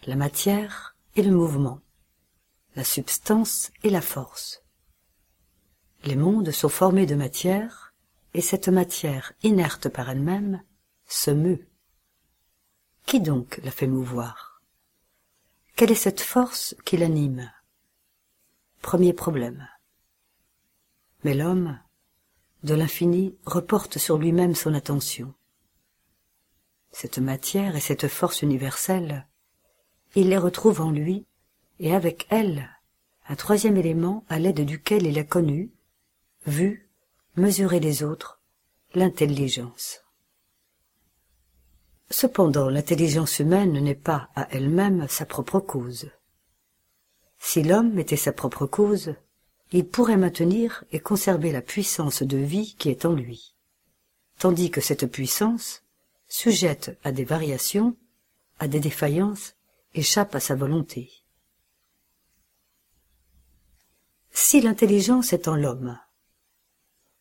La 0.05 0.17
matière 0.17 0.97
et 1.15 1.23
le 1.23 1.31
mouvement, 1.31 1.81
la 2.75 2.83
substance 2.83 3.71
et 3.85 3.91
la 3.91 4.01
force. 4.01 4.65
Les 6.03 6.17
mondes 6.17 6.51
sont 6.51 6.69
formés 6.69 7.07
de 7.07 7.15
matière, 7.15 7.95
et 8.35 8.41
cette 8.41 8.67
matière, 8.67 9.33
inerte 9.45 9.89
par 9.89 10.11
elle-même, 10.11 10.65
se 11.07 11.31
meut. 11.31 11.69
Qui 13.07 13.21
donc 13.21 13.61
la 13.63 13.71
fait 13.71 13.87
mouvoir? 13.87 14.61
Quelle 15.77 15.93
est 15.93 15.95
cette 15.95 16.21
force 16.21 16.75
qui 16.85 16.97
l'anime? 16.97 17.53
Premier 18.81 19.13
problème. 19.13 19.69
Mais 21.23 21.35
l'homme, 21.35 21.79
de 22.65 22.75
l'infini, 22.75 23.37
reporte 23.47 23.99
sur 23.99 24.19
lui-même 24.19 24.57
son 24.57 24.75
attention. 24.75 25.33
Cette 26.91 27.19
matière 27.19 27.77
et 27.77 27.81
cette 27.81 28.09
force 28.09 28.43
universelle, 28.43 29.29
il 30.15 30.29
les 30.29 30.39
retrouve 30.39 30.81
en 30.81 30.91
lui, 30.91 31.27
et 31.79 31.95
avec 31.95 32.27
elle, 32.31 32.69
un 33.29 33.37
troisième 33.37 33.77
élément 33.77 34.25
à 34.29 34.39
l'aide 34.39 34.65
duquel 34.65 35.07
il 35.07 35.19
a 35.19 35.25
connu, 35.25 35.71
vu, 36.47 36.89
mesuré 37.37 37.81
les 37.81 38.03
autres, 38.03 38.41
l'intelligence. 38.95 40.01
Cependant, 42.11 42.69
l'intelligence 42.69 43.39
humaine 43.39 43.73
n'est 43.81 43.95
pas 43.95 44.29
à 44.35 44.49
elle-même 44.51 45.07
sa 45.09 45.25
propre 45.25 45.61
cause. 45.61 46.11
Si 47.39 47.63
l'homme 47.63 47.99
était 47.99 48.17
sa 48.17 48.33
propre 48.33 48.67
cause, 48.67 49.15
il 49.73 49.89
pourrait 49.89 50.19
maintenir 50.19 50.85
et 50.93 51.01
conserver 51.01 51.51
la 51.51 51.63
puissance 51.63 52.23
de 52.23 52.37
vie 52.37 52.75
qui 52.79 52.91
est 52.91 53.07
en 53.07 53.15
lui, 53.15 53.55
tandis 54.39 54.71
que 54.71 54.83
cette 54.83 55.07
puissance, 55.07 55.83
sujette 56.29 56.99
à 57.03 57.13
des 57.13 57.25
variations, 57.25 57.97
à 58.59 58.69
des 58.69 58.81
défaillances, 58.81 59.55
échappe 59.95 60.35
à 60.35 60.41
sa 60.41 60.55
volonté. 60.55 61.11
Si 64.31 64.61
l'intelligence 64.61 65.33
est 65.33 65.49
en 65.49 65.57
l'homme, 65.57 65.99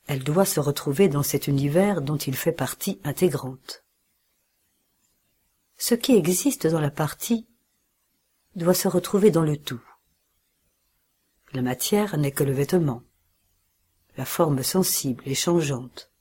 elle 0.07 0.23
doit 0.23 0.45
se 0.45 0.59
retrouver 0.59 1.09
dans 1.09 1.23
cet 1.23 1.47
univers 1.47 2.01
dont 2.01 2.17
il 2.17 2.35
fait 2.35 2.51
partie 2.51 2.99
intégrante. 3.03 3.83
Ce 5.77 5.95
qui 5.95 6.15
existe 6.15 6.67
dans 6.67 6.79
la 6.79 6.91
partie 6.91 7.47
doit 8.55 8.73
se 8.73 8.87
retrouver 8.87 9.31
dans 9.31 9.43
le 9.43 9.57
tout. 9.57 9.83
La 11.53 11.61
matière 11.61 12.17
n'est 12.17 12.31
que 12.31 12.43
le 12.43 12.53
vêtement, 12.53 13.03
la 14.17 14.25
forme 14.25 14.63
sensible 14.63 15.23
et 15.25 15.35
changeante, 15.35 16.11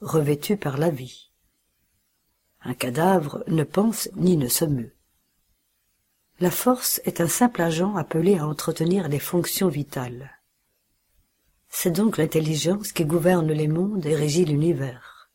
revêtue 0.00 0.56
par 0.56 0.76
la 0.76 0.90
vie. 0.90 1.30
Un 2.62 2.74
cadavre 2.74 3.42
ne 3.48 3.64
pense 3.64 4.08
ni 4.14 4.36
ne 4.36 4.48
se 4.48 4.64
meut. 4.64 4.94
La 6.42 6.50
force 6.50 7.00
est 7.04 7.20
un 7.20 7.28
simple 7.28 7.62
agent 7.62 7.94
appelé 7.94 8.36
à 8.36 8.48
entretenir 8.48 9.06
les 9.06 9.20
fonctions 9.20 9.68
vitales. 9.68 10.40
C'est 11.68 11.92
donc 11.92 12.18
l'intelligence 12.18 12.90
qui 12.90 13.04
gouverne 13.04 13.52
les 13.52 13.68
mondes 13.68 14.04
et 14.06 14.16
régit 14.16 14.44
l'univers. 14.44 15.30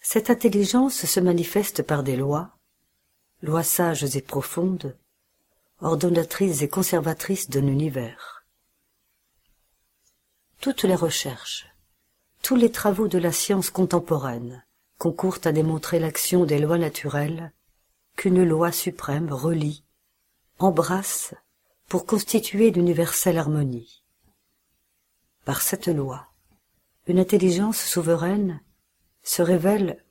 Cette 0.00 0.30
intelligence 0.30 1.04
se 1.04 1.20
manifeste 1.20 1.82
par 1.82 2.02
des 2.02 2.16
lois, 2.16 2.56
lois 3.42 3.62
sages 3.62 4.16
et 4.16 4.22
profondes, 4.22 4.96
ordonnatrice 5.82 6.62
et 6.62 6.70
conservatrice 6.70 7.50
de 7.50 7.60
l'univers. 7.60 8.46
Toutes 10.62 10.84
les 10.84 10.94
recherches, 10.94 11.66
tous 12.40 12.56
les 12.56 12.72
travaux 12.72 13.08
de 13.08 13.18
la 13.18 13.32
science 13.32 13.68
contemporaine 13.68 14.64
concourent 14.96 15.40
à 15.44 15.52
démontrer 15.52 15.98
l'action 15.98 16.46
des 16.46 16.58
lois 16.58 16.78
naturelles 16.78 17.52
qu'une 18.18 18.42
loi 18.42 18.72
suprême 18.72 19.32
relie, 19.32 19.84
embrasse 20.58 21.34
pour 21.86 22.04
constituer 22.04 22.72
l'universelle 22.72 23.38
harmonie. 23.38 24.02
Par 25.44 25.62
cette 25.62 25.86
loi, 25.86 26.26
une 27.06 27.20
intelligence 27.20 27.80
souveraine 27.80 28.60
se 29.22 29.40
révèle 29.40 30.04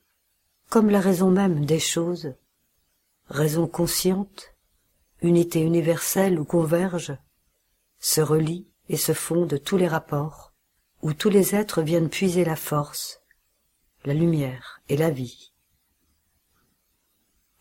comme 0.69 0.89
la 0.89 1.01
raison 1.01 1.29
même 1.31 1.65
des 1.65 1.79
choses, 1.79 2.33
raison 3.27 3.67
consciente, 3.67 4.55
unité 5.21 5.59
universelle 5.59 6.39
où 6.39 6.45
convergent, 6.45 7.17
se 7.99 8.21
relient 8.21 8.69
et 8.87 8.97
se 8.97 9.11
fondent 9.11 9.61
tous 9.61 9.75
les 9.75 9.87
rapports, 9.87 10.53
où 11.01 11.11
tous 11.11 11.29
les 11.29 11.55
êtres 11.55 11.81
viennent 11.81 12.09
puiser 12.09 12.45
la 12.45 12.55
force, 12.55 13.19
la 14.05 14.13
lumière 14.13 14.79
et 14.87 14.95
la 14.95 15.09
vie. 15.09 15.51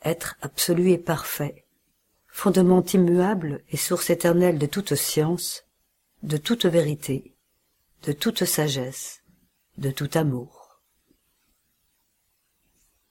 Être 0.07 0.37
absolu 0.41 0.93
et 0.93 0.99
parfait, 0.99 1.65
fondement 2.28 2.85
immuable 2.85 3.65
et 3.70 3.77
source 3.77 4.09
éternelle 4.09 4.57
de 4.57 4.66
toute 4.66 4.95
science, 4.95 5.65
de 6.23 6.37
toute 6.37 6.65
vérité, 6.65 7.35
de 8.05 8.12
toute 8.12 8.45
sagesse, 8.45 9.24
de 9.78 9.91
tout 9.91 10.11
amour. 10.15 10.81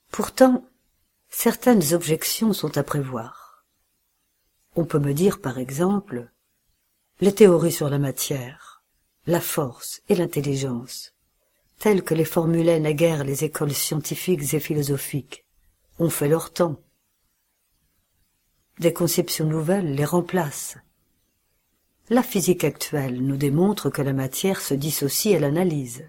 Pourtant, 0.10 0.64
certaines 1.30 1.94
objections 1.94 2.54
sont 2.54 2.78
à 2.78 2.84
prévoir. 2.84 3.66
On 4.78 4.86
peut 4.86 5.00
me 5.00 5.14
dire, 5.14 5.42
par 5.42 5.58
exemple, 5.58 6.32
les 7.20 7.36
théories 7.36 7.74
sur 7.74 7.90
la 7.90 8.00
matière, 8.00 8.84
la 9.28 9.42
force 9.42 10.02
et 10.08 10.16
l'intelligence, 10.16 11.14
telles 11.78 12.06
que 12.06 12.14
les 12.14 12.24
formulaient 12.24 12.80
naguère 12.80 13.26
les 13.26 13.44
écoles 13.44 13.74
scientifiques 13.74 14.54
et 14.54 14.62
philosophiques, 14.62 15.44
ont 16.00 16.10
fait 16.10 16.30
leur 16.30 16.54
temps. 16.54 16.80
Des 18.80 18.92
conceptions 18.92 19.46
nouvelles 19.46 19.96
les 19.96 20.04
remplacent. 20.06 20.78
La 22.10 22.22
physique 22.22 22.64
actuelle 22.64 23.22
nous 23.26 23.38
démontre 23.38 23.90
que 23.90 24.02
la 24.02 24.14
matière 24.14 24.62
se 24.62 24.74
dissocie 24.74 25.36
à 25.36 25.40
l'analyse, 25.40 26.06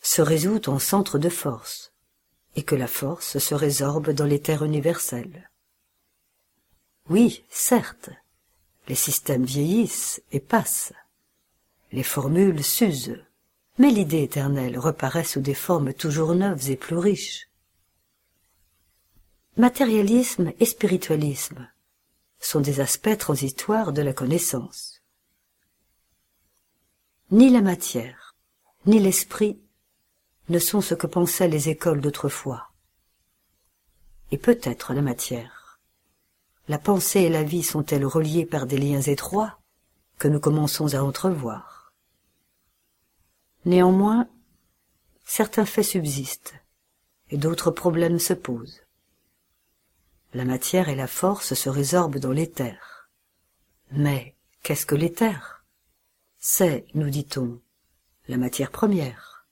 se 0.00 0.22
résout 0.22 0.68
en 0.68 0.78
centre 0.78 1.18
de 1.18 1.28
force, 1.28 1.92
et 2.56 2.62
que 2.62 2.74
la 2.74 2.86
force 2.88 3.38
se 3.38 3.54
résorbe 3.54 4.10
dans 4.10 4.24
l'éther 4.24 4.64
universel. 4.64 5.50
Oui, 7.08 7.44
certes, 7.50 8.10
les 8.88 8.94
systèmes 8.94 9.44
vieillissent 9.44 10.22
et 10.32 10.40
passent, 10.40 10.94
les 11.92 12.02
formules 12.02 12.64
s'usent, 12.64 13.22
mais 13.78 13.90
l'idée 13.90 14.22
éternelle 14.22 14.78
reparaît 14.78 15.24
sous 15.24 15.40
des 15.40 15.54
formes 15.54 15.92
toujours 15.92 16.34
neuves 16.34 16.70
et 16.70 16.76
plus 16.76 16.96
riches. 16.96 17.48
Matérialisme 19.56 20.52
et 20.60 20.64
spiritualisme 20.64 21.68
sont 22.40 22.60
des 22.60 22.80
aspects 22.80 23.18
transitoires 23.18 23.92
de 23.92 24.02
la 24.02 24.12
connaissance. 24.12 25.02
Ni 27.30 27.50
la 27.50 27.60
matière, 27.60 28.34
ni 28.86 28.98
l'esprit 28.98 29.60
ne 30.48 30.58
sont 30.58 30.80
ce 30.80 30.94
que 30.94 31.06
pensaient 31.06 31.48
les 31.48 31.68
écoles 31.68 32.00
d'autrefois. 32.00 32.72
Et 34.30 34.38
peut-être 34.38 34.94
la 34.94 35.02
matière 35.02 35.62
la 36.68 36.78
pensée 36.78 37.22
et 37.22 37.28
la 37.28 37.42
vie 37.42 37.62
sont-elles 37.62 38.06
reliées 38.06 38.46
par 38.46 38.66
des 38.66 38.78
liens 38.78 39.00
étroits 39.00 39.58
que 40.18 40.28
nous 40.28 40.40
commençons 40.40 40.94
à 40.94 41.02
entrevoir? 41.02 41.92
Néanmoins, 43.64 44.28
certains 45.24 45.66
faits 45.66 45.84
subsistent 45.84 46.54
et 47.30 47.36
d'autres 47.36 47.70
problèmes 47.70 48.18
se 48.18 48.32
posent. 48.32 48.81
La 50.34 50.44
matière 50.44 50.88
et 50.88 50.94
la 50.94 51.06
force 51.06 51.54
se 51.54 51.68
résorbent 51.68 52.18
dans 52.18 52.32
l'éther. 52.32 53.10
Mais 53.90 54.36
qu'est-ce 54.62 54.86
que 54.86 54.94
l'éther 54.94 55.64
C'est, 56.38 56.86
nous 56.94 57.10
dit-on, 57.10 57.60
la 58.28 58.38
matière 58.38 58.70
première, 58.70 59.46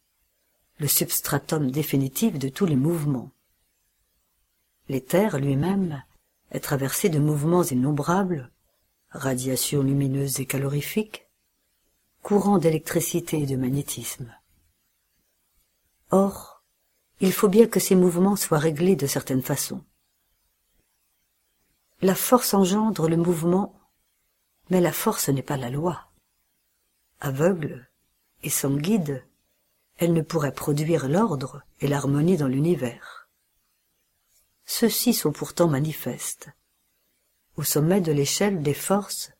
le 0.78 0.88
substratum 0.88 1.70
définitif 1.70 2.38
de 2.38 2.48
tous 2.48 2.66
les 2.66 2.76
mouvements, 2.76 3.32
L'éther 4.90 5.38
lui-même 5.38 6.02
est 6.50 6.58
traversé 6.58 7.10
de 7.10 7.20
mouvements 7.20 7.62
innombrables, 7.62 8.50
radiations 9.10 9.84
lumineuses 9.84 10.40
et 10.40 10.46
calorifiques, 10.46 11.28
courants 12.24 12.58
d'électricité 12.58 13.38
et 13.38 13.46
de 13.46 13.54
magnétisme. 13.54 14.34
Or, 16.10 16.64
il 17.20 17.32
faut 17.32 17.46
bien 17.46 17.68
que 17.68 17.78
ces 17.78 17.94
mouvements 17.94 18.34
soient 18.34 18.58
réglés 18.58 18.96
de 18.96 19.06
certaines 19.06 19.42
façons. 19.42 19.84
La 22.02 22.14
force 22.14 22.54
engendre 22.54 23.08
le 23.08 23.18
mouvement, 23.18 23.78
mais 24.70 24.80
la 24.80 24.92
force 24.92 25.28
n'est 25.28 25.42
pas 25.42 25.58
la 25.58 25.68
loi. 25.68 26.10
Aveugle 27.20 27.90
et 28.42 28.48
sans 28.48 28.74
guide, 28.74 29.22
elle 29.98 30.14
ne 30.14 30.22
pourrait 30.22 30.54
produire 30.54 31.08
l'ordre 31.08 31.62
et 31.80 31.88
l'harmonie 31.88 32.38
dans 32.38 32.48
l'univers. 32.48 33.28
Ceux-ci 34.64 35.12
sont 35.12 35.32
pourtant 35.32 35.68
manifestes. 35.68 36.48
Au 37.56 37.64
sommet 37.64 38.00
de 38.00 38.12
l'échelle 38.12 38.62
des 38.62 38.72
forces 38.72 39.32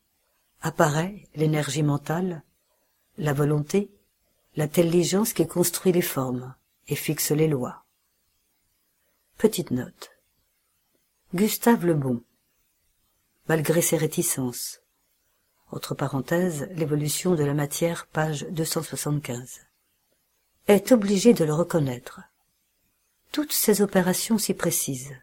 apparaît 0.61 1.27
l'énergie 1.33 1.81
mentale, 1.81 2.43
la 3.17 3.33
volonté, 3.33 3.89
l'intelligence 4.55 5.33
qui 5.33 5.47
construit 5.47 5.93
les 5.93 6.03
formes 6.03 6.53
et 6.87 6.95
fixe 6.95 7.31
les 7.31 7.47
lois. 7.47 7.85
Petite 9.37 9.71
note. 9.71 10.11
Gustave 11.33 11.87
Le 11.87 11.95
Bon, 11.95 12.21
malgré 13.47 13.81
ses 13.81 13.97
réticences, 13.97 14.81
entre 15.71 15.95
parenthèses, 15.95 16.67
l'évolution 16.75 17.35
de 17.35 17.43
la 17.43 17.53
matière, 17.53 18.07
page 18.07 18.45
275, 18.49 19.61
est 20.67 20.91
obligé 20.91 21.33
de 21.33 21.45
le 21.45 21.53
reconnaître. 21.53 22.21
Toutes 23.31 23.53
ces 23.53 23.81
opérations 23.81 24.37
si 24.37 24.53
précises, 24.53 25.15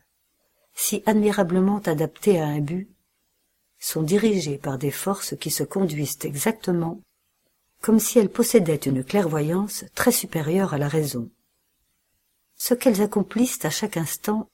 si 0.74 1.03
admirablement 1.07 1.81
adaptées 1.85 2.40
à 2.40 2.47
un 2.47 2.61
but, 2.61 2.89
sont 3.78 4.03
dirigées 4.03 4.59
par 4.59 4.78
des 4.78 4.90
forces 4.90 5.36
qui 5.36 5.51
se 5.51 5.62
conduisent 5.62 6.19
exactement 6.23 7.01
comme 7.81 8.01
si 8.01 8.19
elles 8.19 8.31
possédaient 8.31 8.74
une 8.74 9.05
clairvoyance 9.05 9.85
très 9.95 10.11
supérieure 10.12 10.74
à 10.74 10.78
la 10.78 10.89
raison. 10.89 11.31
Ce 12.57 12.74
qu'elles 12.74 13.03
accomplissent 13.03 13.65
à 13.65 13.70
chaque 13.70 13.97
instant 13.97 14.49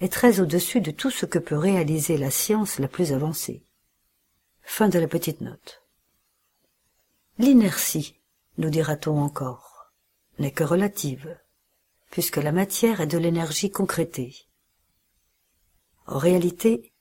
est 0.00 0.12
très 0.12 0.40
au-dessus 0.40 0.80
de 0.80 0.90
tout 0.90 1.10
ce 1.10 1.26
que 1.26 1.38
peut 1.38 1.56
réaliser 1.56 2.16
la 2.16 2.30
science 2.30 2.78
la 2.78 2.88
plus 2.88 3.12
avancée. 3.12 3.62
Fin 4.62 4.88
de 4.88 4.98
la 4.98 5.08
petite 5.08 5.40
note. 5.40 5.82
L'inertie, 7.38 8.20
nous 8.58 8.70
dira-t-on 8.70 9.20
encore, 9.20 9.92
n'est 10.38 10.52
que 10.52 10.64
relative, 10.64 11.38
puisque 12.10 12.36
la 12.36 12.52
matière 12.52 13.00
est 13.00 13.06
de 13.06 13.18
l'énergie 13.18 13.70
concrétée. 13.70 14.34
En 16.06 16.18
réalité, 16.18 16.92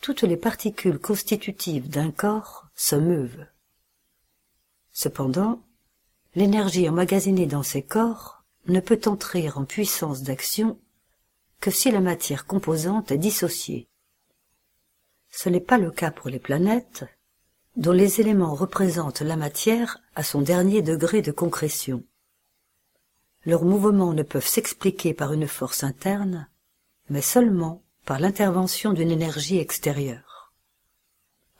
toutes 0.00 0.22
les 0.22 0.36
particules 0.36 0.98
constitutives 0.98 1.88
d'un 1.88 2.10
corps 2.10 2.66
se 2.74 2.96
meuvent. 2.96 3.46
Cependant, 4.92 5.62
l'énergie 6.34 6.88
emmagasinée 6.88 7.46
dans 7.46 7.62
ces 7.62 7.82
corps 7.82 8.44
ne 8.66 8.80
peut 8.80 9.00
entrer 9.06 9.50
en 9.50 9.64
puissance 9.64 10.22
d'action 10.22 10.78
que 11.60 11.70
si 11.70 11.90
la 11.90 12.00
matière 12.00 12.46
composante 12.46 13.10
est 13.12 13.18
dissociée. 13.18 13.88
Ce 15.30 15.48
n'est 15.48 15.60
pas 15.60 15.78
le 15.78 15.90
cas 15.90 16.10
pour 16.10 16.30
les 16.30 16.38
planètes, 16.38 17.04
dont 17.76 17.92
les 17.92 18.20
éléments 18.20 18.54
représentent 18.54 19.20
la 19.20 19.36
matière 19.36 19.98
à 20.14 20.22
son 20.22 20.40
dernier 20.40 20.82
degré 20.82 21.20
de 21.22 21.32
concrétion. 21.32 22.02
Leurs 23.44 23.64
mouvements 23.64 24.12
ne 24.12 24.22
peuvent 24.22 24.46
s'expliquer 24.46 25.14
par 25.14 25.32
une 25.32 25.46
force 25.46 25.84
interne, 25.84 26.48
mais 27.10 27.22
seulement 27.22 27.82
par 28.04 28.18
l'intervention 28.18 28.92
d'une 28.92 29.10
énergie 29.10 29.58
extérieure. 29.58 30.52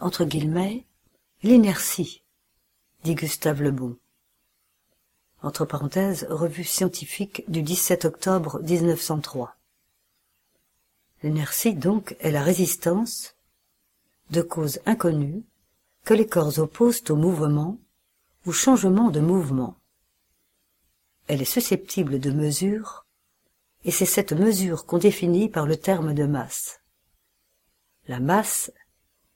Entre 0.01 0.25
guillemets, 0.25 0.85
l'inertie, 1.43 2.23
dit 3.05 3.15
Gustave 3.15 3.63
Le 3.63 3.71
Bon. 3.71 3.97
Revue 5.43 6.65
scientifique 6.65 7.45
du 7.49 7.63
17 7.63 8.05
octobre 8.05 8.61
1903. 8.63 9.56
L'inertie, 11.23 11.75
donc, 11.75 12.17
est 12.21 12.31
la 12.31 12.43
résistance, 12.43 13.35
de 14.31 14.43
cause 14.43 14.81
inconnue, 14.87 15.45
que 16.05 16.15
les 16.15 16.27
corps 16.27 16.59
opposent 16.59 17.03
au 17.11 17.17
mouvement 17.17 17.79
ou 18.45 18.53
changement 18.53 19.11
de 19.11 19.21
mouvement. 19.21 19.77
Elle 21.27 21.43
est 21.43 21.45
susceptible 21.45 22.21
de 22.21 22.31
mesure, 22.31 23.07
et 23.85 23.91
c'est 23.91 24.07
cette 24.07 24.33
mesure 24.33 24.87
qu'on 24.87 24.99
définit 24.99 25.49
par 25.49 25.67
le 25.67 25.77
terme 25.77 26.15
de 26.15 26.25
masse. 26.25 26.81
La 28.09 28.21
masse 28.21 28.71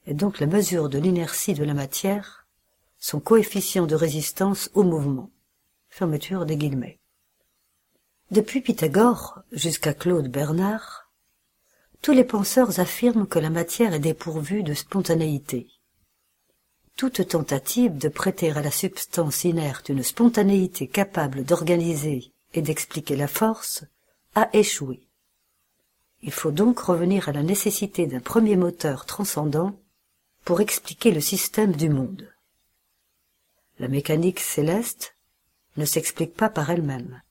est 0.07 0.15
donc 0.15 0.39
la 0.39 0.47
mesure 0.47 0.89
de 0.89 0.99
l'inertie 0.99 1.55
de 1.55 1.65
la 1.65 1.75
matière, 1.75 2.47
son 2.99 3.19
coefficient 3.19 3.87
de 3.87 3.95
résistance 3.95 4.71
au 4.75 4.85
mouvement. 4.85 5.31
Fermeture 5.89 6.47
des 6.47 6.57
guillemets. 6.57 7.01
Depuis 8.31 8.61
Pythagore 8.61 9.43
jusqu'à 9.51 9.95
Claude 9.95 10.29
Bernard, 10.29 11.00
tous 12.03 12.13
les 12.13 12.25
penseurs 12.25 12.81
affirment 12.81 13.27
que 13.27 13.39
la 13.39 13.51
matière 13.51 13.95
est 13.95 14.01
dépourvue 14.01 14.63
de 14.63 14.75
spontanéité. 14.75 15.69
Toute 16.97 17.29
tentative 17.29 17.97
de 17.99 18.09
prêter 18.09 18.51
à 18.51 18.63
la 18.63 18.71
substance 18.71 19.45
inerte 19.45 19.89
une 19.89 20.03
spontanéité 20.03 20.87
capable 20.87 21.45
d'organiser 21.45 22.33
et 22.55 22.63
d'expliquer 22.63 23.17
la 23.17 23.29
force 23.29 23.85
a 24.35 24.49
échoué. 24.53 25.01
Il 26.23 26.33
faut 26.33 26.51
donc 26.51 26.79
revenir 26.81 27.29
à 27.29 27.33
la 27.33 27.43
nécessité 27.43 28.07
d'un 28.07 28.21
premier 28.21 28.57
moteur 28.57 29.07
transcendant 29.07 29.79
pour 30.45 30.61
expliquer 30.61 31.11
le 31.11 31.21
système 31.21 31.73
du 31.73 31.89
monde. 31.89 32.29
La 33.79 33.89
mécanique 33.89 34.41
céleste 34.41 35.17
ne 35.77 35.85
s'explique 35.85 36.35
pas 36.35 36.51
par 36.51 36.71
elle-même 36.71 37.23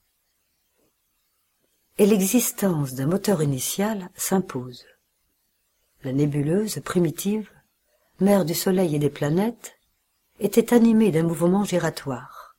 et 1.99 2.05
l'existence 2.05 2.93
d'un 2.93 3.07
moteur 3.07 3.43
initial 3.43 4.09
s'impose. 4.15 4.85
La 6.03 6.13
nébuleuse 6.13 6.79
primitive, 6.79 7.51
mère 8.21 8.45
du 8.45 8.53
Soleil 8.53 8.95
et 8.95 8.99
des 8.99 9.09
planètes, 9.09 9.77
était 10.39 10.73
animée 10.73 11.11
d'un 11.11 11.23
mouvement 11.23 11.65
giratoire. 11.65 12.55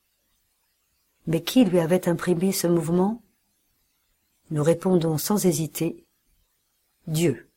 Mais 1.27 1.43
qui 1.43 1.65
lui 1.65 1.81
avait 1.81 2.07
imprimé 2.07 2.53
ce 2.53 2.67
mouvement? 2.67 3.23
Nous 4.51 4.63
répondons 4.63 5.17
sans 5.17 5.47
hésiter 5.47 6.05
Dieu. 7.07 7.49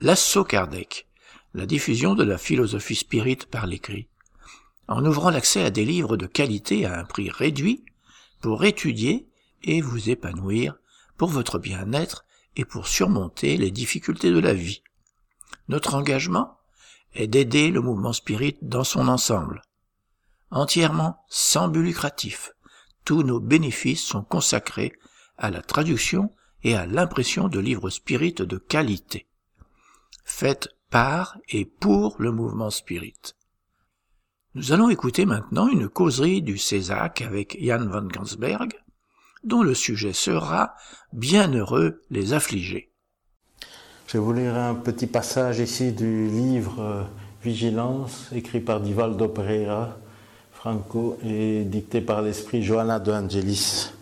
L'assaut 0.00 0.44
Kardec, 0.44 1.08
la 1.52 1.66
diffusion 1.66 2.14
de 2.14 2.22
la 2.22 2.38
philosophie 2.38 2.94
spirite 2.94 3.46
par 3.46 3.66
l'écrit, 3.66 4.08
en 4.86 5.04
ouvrant 5.04 5.30
l'accès 5.30 5.64
à 5.64 5.70
des 5.70 5.84
livres 5.84 6.16
de 6.16 6.26
qualité 6.26 6.86
à 6.86 7.00
un 7.00 7.04
prix 7.04 7.28
réduit 7.28 7.84
pour 8.40 8.64
étudier 8.64 9.25
et 9.62 9.80
vous 9.80 10.10
épanouir 10.10 10.76
pour 11.16 11.28
votre 11.28 11.58
bien-être 11.58 12.24
et 12.56 12.64
pour 12.64 12.88
surmonter 12.88 13.56
les 13.56 13.70
difficultés 13.70 14.30
de 14.30 14.38
la 14.38 14.54
vie. 14.54 14.82
Notre 15.68 15.94
engagement 15.94 16.58
est 17.14 17.26
d'aider 17.26 17.70
le 17.70 17.80
mouvement 17.80 18.12
spirit 18.12 18.56
dans 18.62 18.84
son 18.84 19.08
ensemble. 19.08 19.62
Entièrement 20.50 21.24
sans 21.28 21.68
but 21.68 21.82
lucratif, 21.82 22.52
tous 23.04 23.22
nos 23.22 23.40
bénéfices 23.40 24.04
sont 24.04 24.22
consacrés 24.22 24.92
à 25.38 25.50
la 25.50 25.62
traduction 25.62 26.30
et 26.62 26.74
à 26.74 26.86
l'impression 26.86 27.48
de 27.48 27.58
livres 27.58 27.90
spirit 27.90 28.32
de 28.32 28.56
qualité. 28.58 29.26
Faites 30.24 30.68
par 30.90 31.38
et 31.48 31.64
pour 31.64 32.16
le 32.18 32.32
mouvement 32.32 32.70
spirit. 32.70 33.34
Nous 34.54 34.72
allons 34.72 34.88
écouter 34.88 35.26
maintenant 35.26 35.68
une 35.68 35.88
causerie 35.88 36.42
du 36.42 36.58
Césac 36.58 37.20
avec 37.20 37.58
Jan 37.60 37.86
van 37.86 38.04
Gansberg, 38.04 38.72
dont 39.46 39.62
le 39.62 39.74
sujet 39.74 40.12
sera 40.12 40.74
Bienheureux 41.12 42.02
les 42.10 42.34
affligés. 42.34 42.92
Je 44.06 44.14
vais 44.14 44.18
vous 44.18 44.32
lire 44.32 44.56
un 44.56 44.74
petit 44.74 45.06
passage 45.06 45.60
ici 45.60 45.92
du 45.92 46.28
livre 46.28 46.80
euh, 46.80 47.02
Vigilance, 47.42 48.28
écrit 48.34 48.60
par 48.60 48.80
Divaldo 48.80 49.28
Pereira 49.28 49.96
Franco 50.52 51.16
et 51.24 51.64
dicté 51.64 52.00
par 52.00 52.22
l'esprit 52.22 52.62
Johanna 52.62 52.98
de 52.98 53.12
Angelis. 53.12 53.92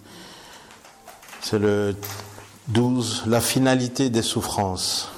C'est 1.41 1.59
le 1.59 1.95
12, 2.69 3.25
La 3.27 3.41
finalité 3.41 4.09
des 4.09 4.23
souffrances. 4.23 5.14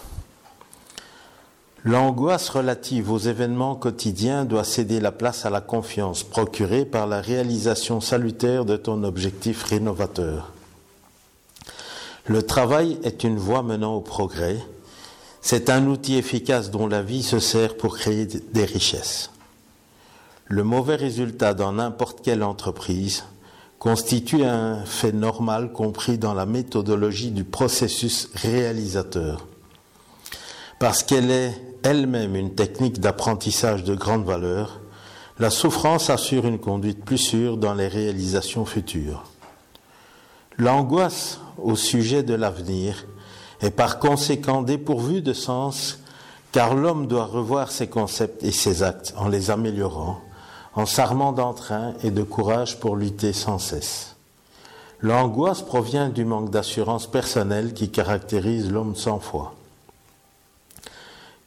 L'angoisse 1.86 2.48
relative 2.48 3.12
aux 3.12 3.18
événements 3.18 3.76
quotidiens 3.76 4.44
doit 4.44 4.64
céder 4.64 4.98
la 4.98 5.12
place 5.12 5.46
à 5.46 5.50
la 5.50 5.60
confiance 5.60 6.24
procurée 6.24 6.84
par 6.84 7.06
la 7.06 7.20
réalisation 7.20 8.00
salutaire 8.00 8.64
de 8.64 8.76
ton 8.76 9.04
objectif 9.04 9.62
rénovateur. 9.62 10.50
Le 12.24 12.42
travail 12.42 12.98
est 13.04 13.22
une 13.22 13.38
voie 13.38 13.62
menant 13.62 13.94
au 13.94 14.00
progrès. 14.00 14.58
C'est 15.40 15.70
un 15.70 15.86
outil 15.86 16.16
efficace 16.16 16.72
dont 16.72 16.88
la 16.88 17.02
vie 17.02 17.22
se 17.22 17.38
sert 17.38 17.76
pour 17.76 17.96
créer 17.96 18.26
des 18.26 18.64
richesses. 18.64 19.30
Le 20.46 20.64
mauvais 20.64 20.96
résultat 20.96 21.54
dans 21.54 21.70
n'importe 21.70 22.20
quelle 22.20 22.42
entreprise 22.42 23.22
constitue 23.78 24.42
un 24.42 24.84
fait 24.84 25.12
normal 25.12 25.70
compris 25.70 26.18
dans 26.18 26.34
la 26.34 26.46
méthodologie 26.46 27.30
du 27.30 27.44
processus 27.44 28.28
réalisateur. 28.34 29.46
Parce 30.80 31.04
qu'elle 31.04 31.30
est 31.30 31.54
elle-même 31.82 32.36
une 32.36 32.54
technique 32.54 33.00
d'apprentissage 33.00 33.84
de 33.84 33.94
grande 33.94 34.24
valeur, 34.24 34.80
la 35.38 35.50
souffrance 35.50 36.08
assure 36.10 36.46
une 36.46 36.58
conduite 36.58 37.04
plus 37.04 37.18
sûre 37.18 37.56
dans 37.56 37.74
les 37.74 37.88
réalisations 37.88 38.64
futures. 38.64 39.24
L'angoisse 40.58 41.40
au 41.62 41.76
sujet 41.76 42.22
de 42.22 42.34
l'avenir 42.34 43.06
est 43.60 43.70
par 43.70 43.98
conséquent 43.98 44.62
dépourvue 44.62 45.20
de 45.20 45.32
sens 45.32 46.00
car 46.52 46.74
l'homme 46.74 47.06
doit 47.06 47.26
revoir 47.26 47.70
ses 47.70 47.86
concepts 47.86 48.42
et 48.42 48.52
ses 48.52 48.82
actes 48.82 49.12
en 49.18 49.28
les 49.28 49.50
améliorant, 49.50 50.20
en 50.74 50.86
s'armant 50.86 51.32
d'entrain 51.32 51.92
et 52.02 52.10
de 52.10 52.22
courage 52.22 52.80
pour 52.80 52.96
lutter 52.96 53.34
sans 53.34 53.58
cesse. 53.58 54.16
L'angoisse 55.00 55.60
provient 55.60 56.08
du 56.08 56.24
manque 56.24 56.50
d'assurance 56.50 57.06
personnelle 57.06 57.74
qui 57.74 57.90
caractérise 57.90 58.70
l'homme 58.70 58.96
sans 58.96 59.20
foi. 59.20 59.54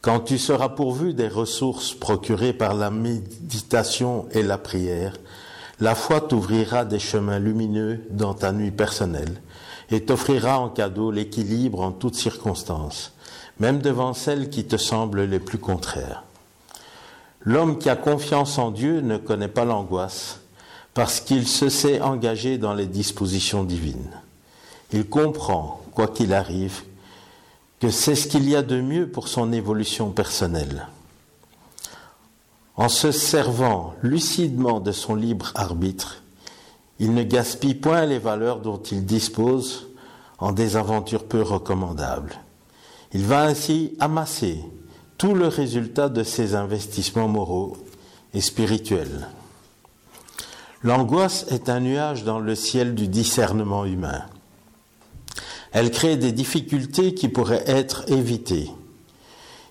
Quand 0.01 0.21
tu 0.21 0.37
seras 0.37 0.69
pourvu 0.69 1.13
des 1.13 1.27
ressources 1.27 1.93
procurées 1.93 2.53
par 2.53 2.73
la 2.73 2.89
méditation 2.89 4.27
et 4.31 4.43
la 4.43 4.57
prière, 4.57 5.13
la 5.81 5.93
foi 5.93 6.21
t'ouvrira 6.21 6.85
des 6.85 6.99
chemins 6.99 7.39
lumineux 7.39 7.99
dans 8.09 8.33
ta 8.33 8.53
nuit 8.53 8.71
personnelle 8.71 9.41
et 9.91 10.05
t'offrira 10.05 10.59
en 10.59 10.69
cadeau 10.69 11.11
l'équilibre 11.11 11.81
en 11.81 11.91
toutes 11.91 12.15
circonstances, 12.15 13.11
même 13.59 13.79
devant 13.79 14.13
celles 14.13 14.49
qui 14.49 14.63
te 14.63 14.77
semblent 14.77 15.23
les 15.23 15.39
plus 15.39 15.57
contraires. 15.57 16.23
L'homme 17.41 17.77
qui 17.77 17.89
a 17.89 17.97
confiance 17.97 18.57
en 18.57 18.71
Dieu 18.71 19.01
ne 19.01 19.17
connaît 19.17 19.47
pas 19.49 19.65
l'angoisse 19.65 20.39
parce 20.93 21.19
qu'il 21.19 21.45
se 21.45 21.67
sait 21.67 21.99
engagé 21.99 22.57
dans 22.57 22.73
les 22.73 22.87
dispositions 22.87 23.65
divines. 23.65 24.11
Il 24.93 25.07
comprend, 25.07 25.81
quoi 25.93 26.07
qu'il 26.07 26.33
arrive, 26.33 26.83
que 27.79 27.89
c'est 27.89 28.15
ce 28.15 28.27
qu'il 28.27 28.49
y 28.49 28.55
a 28.55 28.61
de 28.61 28.81
mieux 28.81 29.07
pour 29.07 29.27
son 29.27 29.51
évolution 29.53 30.11
personnelle. 30.11 30.87
En 32.75 32.89
se 32.89 33.11
servant 33.11 33.93
lucidement 34.01 34.79
de 34.79 34.91
son 34.91 35.15
libre 35.15 35.51
arbitre, 35.55 36.23
il 36.99 37.13
ne 37.13 37.23
gaspille 37.23 37.75
point 37.75 38.05
les 38.05 38.19
valeurs 38.19 38.59
dont 38.59 38.81
il 38.81 39.05
dispose 39.05 39.87
en 40.37 40.51
des 40.51 40.75
aventures 40.75 41.25
peu 41.25 41.41
recommandables. 41.41 42.35
Il 43.13 43.25
va 43.25 43.43
ainsi 43.43 43.95
amasser 43.99 44.59
tout 45.17 45.33
le 45.33 45.47
résultat 45.47 46.09
de 46.09 46.23
ses 46.23 46.55
investissements 46.55 47.27
moraux 47.27 47.77
et 48.33 48.41
spirituels. 48.41 49.27
L'angoisse 50.83 51.45
est 51.49 51.67
un 51.67 51.81
nuage 51.81 52.23
dans 52.23 52.39
le 52.39 52.55
ciel 52.55 52.95
du 52.95 53.07
discernement 53.07 53.83
humain. 53.83 54.23
Elle 55.71 55.91
crée 55.91 56.17
des 56.17 56.31
difficultés 56.31 57.13
qui 57.13 57.29
pourraient 57.29 57.63
être 57.67 58.09
évitées. 58.11 58.69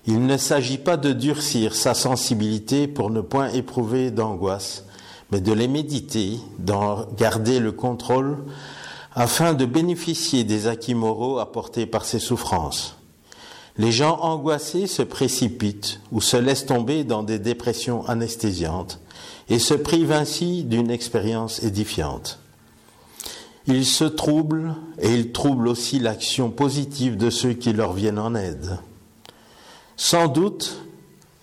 Il 0.05 0.25
ne 0.25 0.37
s'agit 0.37 0.77
pas 0.77 0.97
de 0.97 1.11
durcir 1.11 1.75
sa 1.75 1.93
sensibilité 1.93 2.87
pour 2.87 3.09
ne 3.09 3.21
point 3.21 3.49
éprouver 3.49 4.11
d'angoisse, 4.11 4.85
mais 5.31 5.41
de 5.41 5.51
les 5.51 5.67
méditer, 5.67 6.39
d'en 6.57 7.05
garder 7.17 7.59
le 7.59 7.71
contrôle, 7.71 8.37
afin 9.13 9.53
de 9.53 9.65
bénéficier 9.65 10.43
des 10.43 10.67
acquis 10.67 10.95
moraux 10.95 11.39
apportés 11.39 11.85
par 11.85 12.05
ces 12.05 12.19
souffrances. 12.19 12.95
Les 13.77 13.91
gens 13.91 14.19
angoissés 14.21 14.87
se 14.87 15.01
précipitent 15.01 16.01
ou 16.11 16.21
se 16.21 16.37
laissent 16.37 16.65
tomber 16.65 17.03
dans 17.03 17.23
des 17.23 17.39
dépressions 17.39 18.05
anesthésiantes 18.07 18.99
et 19.49 19.59
se 19.59 19.73
privent 19.73 20.11
ainsi 20.11 20.63
d'une 20.63 20.91
expérience 20.91 21.63
édifiante. 21.63 22.39
Ils 23.67 23.85
se 23.85 24.05
troublent 24.05 24.75
et 24.99 25.13
ils 25.13 25.31
troublent 25.31 25.67
aussi 25.67 25.99
l'action 25.99 26.49
positive 26.49 27.17
de 27.17 27.29
ceux 27.29 27.53
qui 27.53 27.73
leur 27.73 27.93
viennent 27.93 28.19
en 28.19 28.35
aide. 28.35 28.79
Sans 29.97 30.27
doute, 30.27 30.81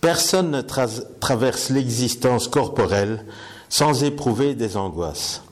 personne 0.01 0.51
ne 0.51 0.61
traverse 0.61 1.69
l'existence 1.69 2.47
corporelle 2.47 3.25
sans 3.69 4.03
éprouver 4.03 4.55
des 4.55 4.77
angoisses. 4.77 5.43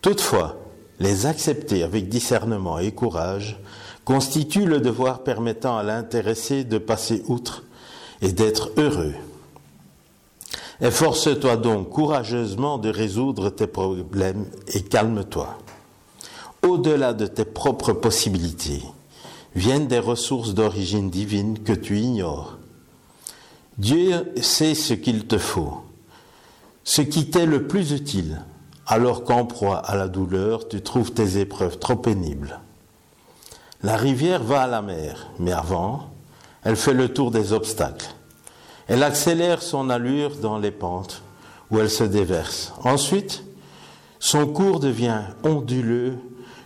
Toutefois, 0.00 0.56
les 1.00 1.26
accepter 1.26 1.82
avec 1.82 2.08
discernement 2.08 2.78
et 2.78 2.92
courage 2.92 3.58
constitue 4.04 4.66
le 4.66 4.80
devoir 4.80 5.22
permettant 5.22 5.78
à 5.78 5.82
l'intéressé 5.82 6.64
de 6.64 6.78
passer 6.78 7.22
outre 7.26 7.64
et 8.20 8.32
d'être 8.32 8.70
heureux. 8.76 9.14
Efforce-toi 10.80 11.56
donc 11.56 11.90
courageusement 11.90 12.78
de 12.78 12.88
résoudre 12.88 13.50
tes 13.50 13.68
problèmes 13.68 14.46
et 14.68 14.82
calme-toi 14.82 15.58
au-delà 16.62 17.12
de 17.12 17.26
tes 17.26 17.44
propres 17.44 17.92
possibilités, 17.92 18.82
viennent 19.54 19.88
des 19.88 19.98
ressources 19.98 20.54
d'origine 20.54 21.10
divine 21.10 21.58
que 21.58 21.72
tu 21.72 21.98
ignores. 21.98 22.58
Dieu 23.78 24.32
sait 24.40 24.74
ce 24.74 24.94
qu'il 24.94 25.26
te 25.26 25.38
faut, 25.38 25.82
ce 26.84 27.02
qui 27.02 27.30
t'est 27.30 27.46
le 27.46 27.66
plus 27.66 27.92
utile, 27.92 28.42
alors 28.86 29.24
qu'en 29.24 29.44
proie 29.44 29.78
à 29.78 29.96
la 29.96 30.08
douleur, 30.08 30.68
tu 30.68 30.82
trouves 30.82 31.12
tes 31.12 31.38
épreuves 31.38 31.78
trop 31.78 31.96
pénibles. 31.96 32.60
La 33.82 33.96
rivière 33.96 34.42
va 34.42 34.62
à 34.62 34.66
la 34.66 34.82
mer, 34.82 35.28
mais 35.38 35.52
avant, 35.52 36.10
elle 36.62 36.76
fait 36.76 36.94
le 36.94 37.12
tour 37.12 37.30
des 37.30 37.52
obstacles. 37.52 38.14
Elle 38.86 39.02
accélère 39.02 39.62
son 39.62 39.90
allure 39.90 40.36
dans 40.36 40.58
les 40.58 40.70
pentes 40.70 41.22
où 41.70 41.78
elle 41.78 41.90
se 41.90 42.04
déverse. 42.04 42.72
Ensuite, 42.84 43.42
son 44.20 44.46
cours 44.46 44.78
devient 44.78 45.22
onduleux 45.42 46.18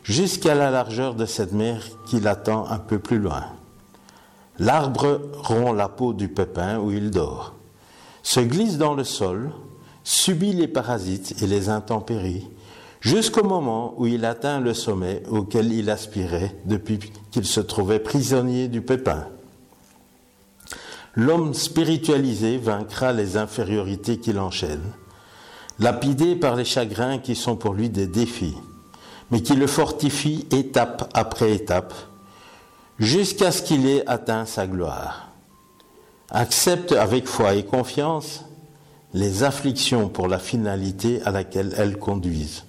jusqu'à 0.06 0.54
la 0.54 0.70
largeur 0.70 1.14
de 1.14 1.26
cette 1.26 1.52
mer 1.52 1.82
qui 2.06 2.20
l'attend 2.20 2.66
un 2.68 2.78
peu 2.78 2.98
plus 2.98 3.18
loin. 3.18 3.44
L'arbre 4.58 5.20
rompt 5.42 5.76
la 5.76 5.88
peau 5.88 6.12
du 6.12 6.28
pépin 6.28 6.78
où 6.78 6.90
il 6.92 7.10
dort, 7.10 7.54
se 8.22 8.40
glisse 8.40 8.78
dans 8.78 8.94
le 8.94 9.04
sol, 9.04 9.50
subit 10.04 10.52
les 10.52 10.68
parasites 10.68 11.42
et 11.42 11.46
les 11.46 11.68
intempéries, 11.68 12.48
jusqu'au 13.00 13.44
moment 13.44 13.94
où 13.98 14.06
il 14.06 14.24
atteint 14.24 14.60
le 14.60 14.74
sommet 14.74 15.22
auquel 15.28 15.72
il 15.72 15.90
aspirait 15.90 16.56
depuis 16.64 17.00
qu'il 17.30 17.44
se 17.44 17.60
trouvait 17.60 17.98
prisonnier 17.98 18.68
du 18.68 18.82
pépin. 18.82 19.26
L'homme 21.16 21.52
spiritualisé 21.52 22.58
vaincra 22.58 23.12
les 23.12 23.36
infériorités 23.36 24.18
qui 24.18 24.32
l'enchaînent, 24.32 24.92
lapidé 25.80 26.36
par 26.36 26.54
les 26.54 26.64
chagrins 26.64 27.18
qui 27.18 27.34
sont 27.34 27.56
pour 27.56 27.74
lui 27.74 27.90
des 27.90 28.06
défis 28.06 28.54
mais 29.30 29.42
qui 29.42 29.54
le 29.54 29.66
fortifie 29.66 30.46
étape 30.50 31.10
après 31.14 31.52
étape, 31.52 31.94
jusqu'à 32.98 33.50
ce 33.52 33.62
qu'il 33.62 33.86
ait 33.86 34.06
atteint 34.06 34.46
sa 34.46 34.66
gloire. 34.66 35.28
Accepte 36.30 36.92
avec 36.92 37.26
foi 37.26 37.54
et 37.54 37.64
confiance 37.64 38.44
les 39.14 39.44
afflictions 39.44 40.08
pour 40.08 40.28
la 40.28 40.38
finalité 40.38 41.20
à 41.24 41.30
laquelle 41.30 41.74
elles 41.76 41.98
conduisent, 41.98 42.64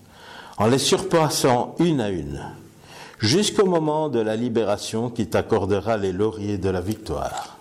en 0.58 0.68
les 0.68 0.78
surpassant 0.78 1.76
une 1.80 2.02
à 2.02 2.10
une, 2.10 2.42
jusqu'au 3.20 3.66
moment 3.66 4.10
de 4.10 4.20
la 4.20 4.36
libération 4.36 5.10
qui 5.10 5.28
t'accordera 5.28 5.98
les 5.98 6.12
lauriers 6.12 6.58
de 6.58 6.70
la 6.70 6.82
victoire. 6.82 7.58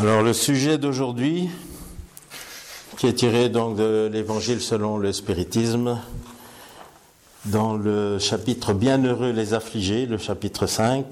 Alors 0.00 0.22
le 0.22 0.32
sujet 0.32 0.76
d'aujourd'hui, 0.76 1.48
qui 2.96 3.06
est 3.06 3.14
tiré 3.14 3.48
donc 3.48 3.76
de 3.76 4.10
l'Évangile 4.12 4.60
selon 4.60 4.98
le 4.98 5.12
spiritisme, 5.12 5.98
dans 7.46 7.74
le 7.74 8.18
chapitre 8.18 8.72
Bienheureux 8.72 9.30
les 9.30 9.52
affligés, 9.52 10.06
le 10.06 10.16
chapitre 10.16 10.66
5, 10.66 11.04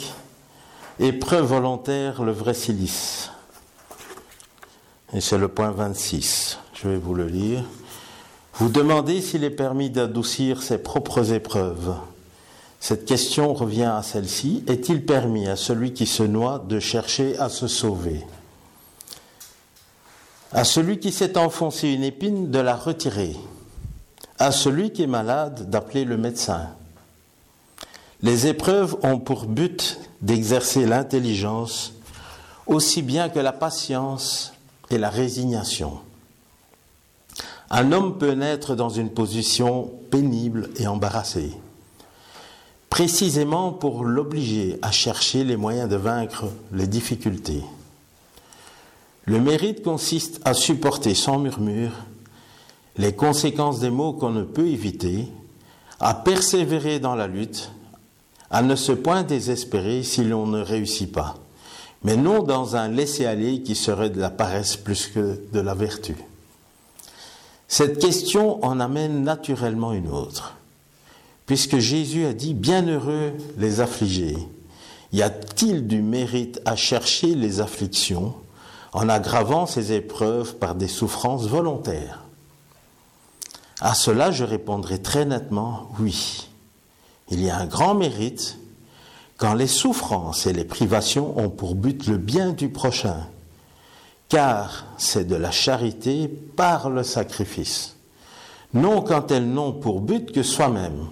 Épreuve 0.99 1.47
volontaire, 1.47 2.23
le 2.23 2.33
vrai 2.33 2.55
silice. 2.55 3.31
Et 5.13 5.21
c'est 5.21 5.39
le 5.39 5.49
point 5.49 5.71
26. 5.71 6.59
Je 6.75 6.89
vais 6.89 6.97
vous 6.97 7.15
le 7.15 7.27
lire. 7.27 7.65
Vous 8.55 8.69
demandez 8.69 9.21
s'il 9.21 9.45
est 9.45 9.51
permis 9.51 9.91
d'adoucir 9.91 10.63
ses 10.63 10.79
propres 10.79 11.33
épreuves. 11.33 11.95
Cette 12.81 13.05
question 13.05 13.53
revient 13.53 13.93
à 13.95 14.03
celle-ci. 14.03 14.65
Est-il 14.69 15.05
permis 15.05 15.49
à 15.49 15.57
celui 15.57 15.93
qui 15.93 16.07
se 16.07 16.23
noie 16.23 16.65
de 16.67 16.81
chercher 16.81 17.39
à 17.39 17.49
se 17.49 17.69
sauver? 17.69 18.25
À 20.53 20.65
celui 20.65 20.99
qui 20.99 21.13
s'est 21.13 21.37
enfoncé 21.39 21.89
une 21.89 22.05
épine 22.05 22.51
de 22.51 22.59
la 22.59 22.75
retirer 22.75 23.37
à 24.43 24.51
celui 24.51 24.91
qui 24.91 25.05
est 25.05 25.07
malade 25.07 25.71
d'appeler 25.71 26.05
le 26.05 26.17
médecin. 26.17 26.71
Les 28.23 28.49
épreuves 28.49 28.97
ont 29.05 29.21
pour 29.21 29.45
but 29.45 30.01
d'exercer 30.21 30.85
l'intelligence 30.85 31.93
aussi 32.67 33.03
bien 33.03 33.29
que 33.29 33.39
la 33.39 33.53
patience 33.53 34.53
et 34.91 34.99
la 34.99 35.11
résignation. 35.11 36.01
Un 37.71 37.93
homme 37.93 38.19
peut 38.19 38.33
naître 38.33 38.75
dans 38.75 38.89
une 38.89 39.11
position 39.11 39.93
pénible 40.11 40.71
et 40.77 40.89
embarrassée, 40.89 41.53
précisément 42.91 43.73
pour 43.73 44.05
l'obliger 44.05 44.77
à 44.83 44.91
chercher 44.91 45.45
les 45.45 45.57
moyens 45.57 45.89
de 45.89 45.97
vaincre 45.97 46.47
les 46.73 46.89
difficultés. 46.89 47.63
Le 49.25 49.41
mérite 49.41 49.85
consiste 49.85 50.41
à 50.45 50.53
supporter 50.53 51.15
sans 51.15 51.39
murmure 51.39 51.93
les 52.97 53.15
conséquences 53.15 53.81
des 53.81 53.91
maux 53.91 54.13
qu'on 54.13 54.31
ne 54.31 54.43
peut 54.43 54.69
éviter, 54.69 55.29
à 56.01 56.15
persévérer 56.15 56.99
dans 56.99 57.15
la 57.15 57.27
lutte, 57.27 57.71
à 58.51 58.63
ne 58.63 58.77
se 58.77 58.93
point 58.93 59.23
désespérer 59.23 60.03
si 60.03 60.25
l'on 60.25 60.47
ne 60.47 60.61
réussit 60.61 61.11
pas, 61.11 61.37
mais 62.05 62.17
non 62.17 62.43
dans 62.43 62.77
un 62.77 62.89
laisser-aller 62.89 63.63
qui 63.63 63.75
serait 63.75 64.11
de 64.11 64.21
la 64.21 64.31
paresse 64.31 64.77
plus 64.77 65.07
que 65.07 65.41
de 65.53 65.61
la 65.61 65.75
vertu. 65.75 66.17
Cette 67.69 67.99
question 67.99 68.63
en 68.63 68.81
amène 68.81 69.23
naturellement 69.25 69.95
une 69.95 70.11
autre, 70.11 70.57
puisque 71.47 71.79
Jésus 71.79 72.27
a 72.27 72.35
dit 72.35 72.53
Bienheureux 72.53 73.33
les 73.57 73.81
affligés. 73.81 74.37
Y 75.13 75.23
a-t-il 75.23 75.87
du 75.87 76.03
mérite 76.03 76.61
à 76.65 76.77
chercher 76.77 77.35
les 77.35 77.61
afflictions 77.61 78.35
en 78.93 79.09
aggravant 79.09 79.67
ces 79.67 79.93
épreuves 79.93 80.57
par 80.57 80.75
des 80.75 80.89
souffrances 80.89 81.47
volontaires? 81.47 82.22
À 83.85 83.95
cela, 83.95 84.31
je 84.31 84.45
répondrai 84.45 85.03
très 85.03 85.25
nettement 85.25 85.89
oui. 85.99 86.49
Il 87.33 87.43
y 87.43 87.51
a 87.51 87.59
un 87.59 87.67
grand 87.67 87.97
mérite 87.97 88.57
quand 89.39 89.55
les 89.55 89.67
souffrances 89.67 90.47
et 90.47 90.53
les 90.53 90.65
privations 90.65 91.37
ont 91.37 91.51
pour 91.51 91.75
but 91.75 92.07
le 92.07 92.17
bien 92.17 92.53
du 92.53 92.69
prochain, 92.69 93.27
car 94.29 94.87
c'est 94.99 95.27
de 95.27 95.35
la 95.35 95.51
charité 95.51 96.29
par 96.29 96.91
le 96.91 97.03
sacrifice, 97.03 97.97
non 98.73 99.03
quand 99.03 99.33
elles 99.33 99.51
n'ont 99.51 99.73
pour 99.73 100.01
but 100.01 100.31
que 100.31 100.45
soi-même, 100.45 101.09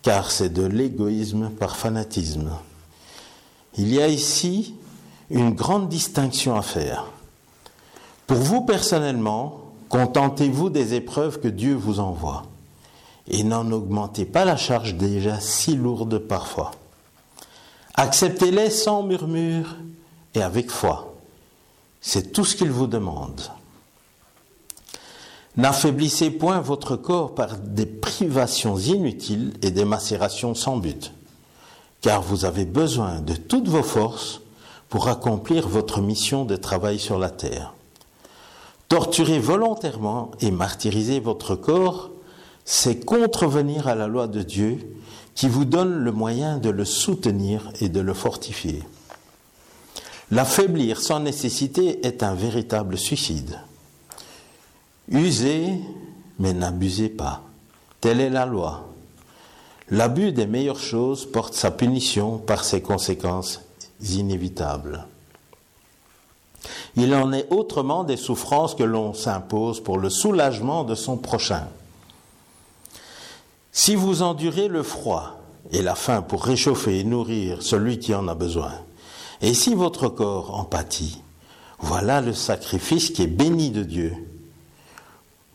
car 0.00 0.30
c'est 0.30 0.48
de 0.48 0.64
l'égoïsme 0.64 1.50
par 1.50 1.76
fanatisme. 1.76 2.52
Il 3.76 3.92
y 3.92 4.00
a 4.00 4.08
ici 4.08 4.74
une 5.28 5.50
grande 5.50 5.90
distinction 5.90 6.56
à 6.56 6.62
faire. 6.62 7.04
Pour 8.26 8.38
vous 8.38 8.62
personnellement, 8.62 9.67
contentez-vous 9.88 10.70
des 10.70 10.94
épreuves 10.94 11.40
que 11.40 11.48
Dieu 11.48 11.74
vous 11.74 12.00
envoie 12.00 12.44
et 13.30 13.44
n'en 13.44 13.70
augmentez 13.72 14.24
pas 14.24 14.44
la 14.44 14.56
charge 14.56 14.94
déjà 14.94 15.40
si 15.40 15.76
lourde 15.76 16.18
parfois. 16.18 16.72
Acceptez-les 17.94 18.70
sans 18.70 19.02
murmure 19.02 19.76
et 20.34 20.42
avec 20.42 20.70
foi. 20.70 21.14
C'est 22.00 22.32
tout 22.32 22.44
ce 22.44 22.56
qu'il 22.56 22.70
vous 22.70 22.86
demande. 22.86 23.42
N'affaiblissez 25.56 26.30
point 26.30 26.60
votre 26.60 26.94
corps 26.94 27.34
par 27.34 27.56
des 27.58 27.86
privations 27.86 28.78
inutiles 28.78 29.54
et 29.62 29.72
des 29.72 29.84
macérations 29.84 30.54
sans 30.54 30.76
but, 30.76 31.12
car 32.00 32.22
vous 32.22 32.44
avez 32.44 32.64
besoin 32.64 33.20
de 33.20 33.34
toutes 33.34 33.66
vos 33.66 33.82
forces 33.82 34.40
pour 34.88 35.08
accomplir 35.08 35.68
votre 35.68 36.00
mission 36.00 36.44
de 36.44 36.54
travail 36.54 37.00
sur 37.00 37.18
la 37.18 37.30
terre. 37.30 37.74
Torturer 38.88 39.38
volontairement 39.38 40.30
et 40.40 40.50
martyriser 40.50 41.20
votre 41.20 41.56
corps, 41.56 42.10
c'est 42.64 43.04
contrevenir 43.04 43.86
à 43.86 43.94
la 43.94 44.06
loi 44.06 44.28
de 44.28 44.42
Dieu 44.42 44.78
qui 45.34 45.48
vous 45.48 45.66
donne 45.66 45.92
le 45.92 46.10
moyen 46.10 46.58
de 46.58 46.70
le 46.70 46.84
soutenir 46.84 47.70
et 47.80 47.88
de 47.88 48.00
le 48.00 48.14
fortifier. 48.14 48.82
L'affaiblir 50.30 51.00
sans 51.00 51.20
nécessité 51.20 52.06
est 52.06 52.22
un 52.22 52.34
véritable 52.34 52.98
suicide. 52.98 53.60
Usez, 55.10 55.80
mais 56.38 56.52
n'abusez 56.52 57.08
pas. 57.08 57.42
Telle 58.00 58.20
est 58.20 58.30
la 58.30 58.46
loi. 58.46 58.88
L'abus 59.90 60.32
des 60.32 60.46
meilleures 60.46 60.80
choses 60.80 61.30
porte 61.30 61.54
sa 61.54 61.70
punition 61.70 62.38
par 62.38 62.64
ses 62.64 62.82
conséquences 62.82 63.60
inévitables. 64.02 65.06
Il 66.96 67.14
en 67.14 67.32
est 67.32 67.46
autrement 67.50 68.04
des 68.04 68.16
souffrances 68.16 68.74
que 68.74 68.82
l'on 68.82 69.14
s'impose 69.14 69.80
pour 69.80 69.98
le 69.98 70.10
soulagement 70.10 70.84
de 70.84 70.94
son 70.94 71.16
prochain. 71.16 71.68
Si 73.72 73.94
vous 73.94 74.22
endurez 74.22 74.68
le 74.68 74.82
froid 74.82 75.40
et 75.70 75.82
la 75.82 75.94
faim 75.94 76.22
pour 76.22 76.44
réchauffer 76.44 77.00
et 77.00 77.04
nourrir 77.04 77.62
celui 77.62 77.98
qui 77.98 78.14
en 78.14 78.28
a 78.28 78.34
besoin, 78.34 78.72
et 79.40 79.54
si 79.54 79.74
votre 79.74 80.08
corps 80.08 80.54
en 80.58 80.64
pâtit, 80.64 81.22
voilà 81.78 82.20
le 82.20 82.32
sacrifice 82.32 83.10
qui 83.10 83.22
est 83.22 83.28
béni 83.28 83.70
de 83.70 83.84
Dieu 83.84 84.12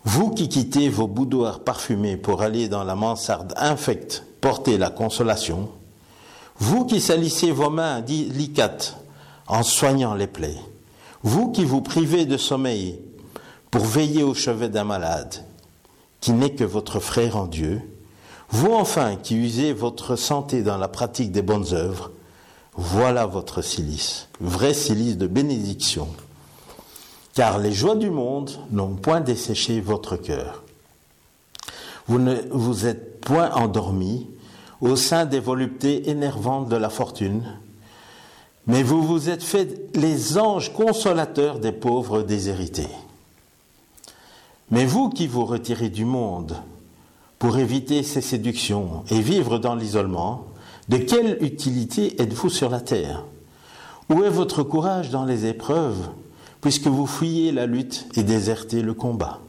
vous 0.05 0.31
qui 0.31 0.49
quittez 0.49 0.89
vos 0.89 1.07
boudoirs 1.07 1.61
parfumés 1.61 2.17
pour 2.17 2.41
aller 2.41 2.67
dans 2.67 2.83
la 2.83 2.95
mansarde 2.95 3.53
infecte 3.55 4.25
porter 4.41 4.77
la 4.77 4.89
consolation, 4.89 5.69
vous 6.57 6.85
qui 6.85 6.99
salissez 6.99 7.51
vos 7.51 7.69
mains 7.69 8.01
délicates 8.01 8.97
en 9.47 9.63
soignant 9.63 10.13
les 10.13 10.27
plaies, 10.27 10.59
vous 11.23 11.51
qui 11.51 11.65
vous 11.65 11.81
privez 11.81 12.25
de 12.25 12.37
sommeil 12.37 12.99
pour 13.71 13.83
veiller 13.83 14.23
au 14.23 14.33
chevet 14.33 14.69
d'un 14.69 14.83
malade, 14.83 15.43
qui 16.21 16.31
n'est 16.31 16.53
que 16.53 16.63
votre 16.63 16.99
frère 16.99 17.37
en 17.37 17.47
Dieu, 17.47 17.81
vous 18.49 18.71
enfin 18.71 19.15
qui 19.15 19.35
usez 19.35 19.73
votre 19.73 20.15
santé 20.15 20.61
dans 20.61 20.77
la 20.77 20.87
pratique 20.87 21.31
des 21.31 21.41
bonnes 21.41 21.73
œuvres, 21.73 22.11
voilà 22.75 23.25
votre 23.25 23.61
silice, 23.61 24.27
vrai 24.39 24.73
silice 24.73 25.17
de 25.17 25.27
bénédiction 25.27 26.07
car 27.33 27.57
les 27.57 27.71
joies 27.71 27.95
du 27.95 28.09
monde 28.09 28.51
n'ont 28.71 28.95
point 28.95 29.21
desséché 29.21 29.81
votre 29.81 30.17
cœur. 30.17 30.63
Vous 32.07 32.19
ne 32.19 32.35
vous 32.51 32.85
êtes 32.85 33.21
point 33.21 33.51
endormi 33.51 34.29
au 34.81 34.95
sein 34.95 35.25
des 35.25 35.39
voluptés 35.39 36.09
énervantes 36.09 36.69
de 36.69 36.75
la 36.75 36.89
fortune, 36.89 37.57
mais 38.67 38.83
vous 38.83 39.01
vous 39.03 39.29
êtes 39.29 39.43
fait 39.43 39.95
les 39.95 40.37
anges 40.37 40.73
consolateurs 40.73 41.59
des 41.59 41.71
pauvres 41.71 42.21
déshérités. 42.21 42.87
Mais 44.71 44.85
vous 44.85 45.09
qui 45.09 45.27
vous 45.27 45.45
retirez 45.45 45.89
du 45.89 46.05
monde 46.05 46.55
pour 47.39 47.57
éviter 47.57 48.03
ses 48.03 48.21
séductions 48.21 49.03
et 49.09 49.19
vivre 49.19 49.59
dans 49.59 49.75
l'isolement, 49.75 50.47
de 50.89 50.97
quelle 50.97 51.37
utilité 51.41 52.21
êtes-vous 52.21 52.49
sur 52.49 52.69
la 52.69 52.79
terre? 52.79 53.23
Où 54.09 54.23
est 54.23 54.29
votre 54.29 54.63
courage 54.63 55.09
dans 55.09 55.25
les 55.25 55.45
épreuves 55.45 56.09
puisque 56.61 56.87
vous 56.87 57.07
fuyez 57.07 57.51
la 57.51 57.65
lutte 57.65 58.07
et 58.15 58.23
désertez 58.23 58.81
le 58.81 58.93
combat? 58.93 59.39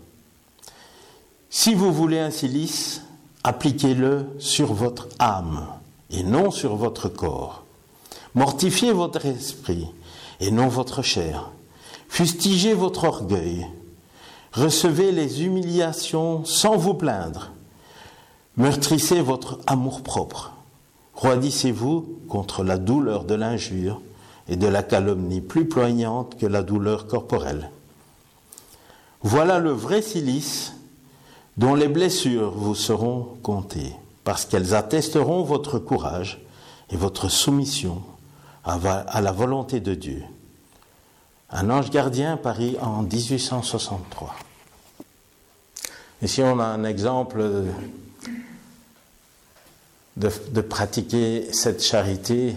Si 1.51 1.74
vous 1.74 1.93
voulez 1.93 2.19
un 2.19 2.31
silice, 2.31 3.03
appliquez-le 3.45 4.27
sur 4.39 4.73
votre 4.73 5.09
âme 5.20 5.66
et 6.11 6.24
non 6.24 6.51
sur 6.51 6.74
votre 6.74 7.09
corps. 7.09 7.64
Mortifiez 8.35 8.93
votre 8.93 9.27
esprit 9.27 9.86
et 10.40 10.51
non 10.51 10.66
votre 10.66 11.02
chair. 11.02 11.51
Fustigez 12.09 12.74
votre 12.74 13.05
orgueil. 13.05 13.66
Recevez 14.52 15.12
les 15.12 15.44
humiliations 15.44 16.44
sans 16.44 16.77
vous 16.77 16.94
plaindre. 16.94 17.52
Meurtrissez 18.56 19.20
votre 19.20 19.59
amour-propre. 19.66 20.52
Roidissez-vous 21.15 22.19
contre 22.28 22.65
la 22.65 22.77
douleur 22.77 23.24
de 23.24 23.35
l'injure 23.35 24.01
et 24.48 24.56
de 24.56 24.66
la 24.66 24.82
calomnie 24.82 25.40
plus 25.40 25.66
poignante 25.66 26.36
que 26.36 26.47
la 26.47 26.62
douleur 26.62 27.06
corporelle. 27.06 27.70
Voilà 29.23 29.61
le 29.61 29.70
vrai 29.70 30.02
silice 30.02 30.73
dont 31.56 31.74
les 31.74 31.89
blessures 31.89 32.51
vous 32.51 32.74
seront 32.74 33.36
comptées, 33.43 33.93
parce 34.24 34.44
qu'elles 34.44 34.74
attesteront 34.74 35.43
votre 35.44 35.78
courage 35.78 36.40
et 36.90 36.97
votre 36.97 37.28
soumission 37.28 38.02
à 38.65 39.20
la 39.20 39.32
volonté 39.32 39.81
de 39.81 39.95
Dieu. 39.95 40.23
Un 41.51 41.70
ange 41.70 41.91
gardien 41.91 42.36
Paris 42.36 42.77
en 42.81 43.03
1863. 43.03 44.35
Ici, 46.23 46.43
on 46.43 46.59
a 46.59 46.65
un 46.65 46.85
exemple 46.85 47.45
de, 50.16 50.61
pratiquer 50.62 51.53
cette 51.53 51.82
charité 51.82 52.57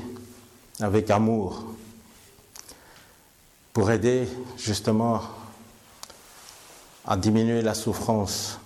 avec 0.80 1.10
amour 1.12 1.66
pour 3.74 3.92
aider 3.92 4.28
justement 4.58 5.22
à 7.06 7.18
diminuer 7.18 7.62
la 7.62 7.74
souffrance. 7.74 8.60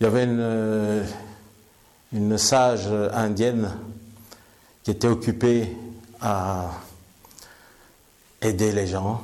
Il 0.00 0.04
y 0.04 0.06
avait 0.06 0.24
une 2.12 2.38
sage 2.38 2.88
indienne 3.12 3.72
qui 4.86 4.92
était 4.92 5.08
occupée 5.08 5.76
à 6.20 6.70
aider 8.40 8.70
les 8.70 8.86
gens. 8.86 9.20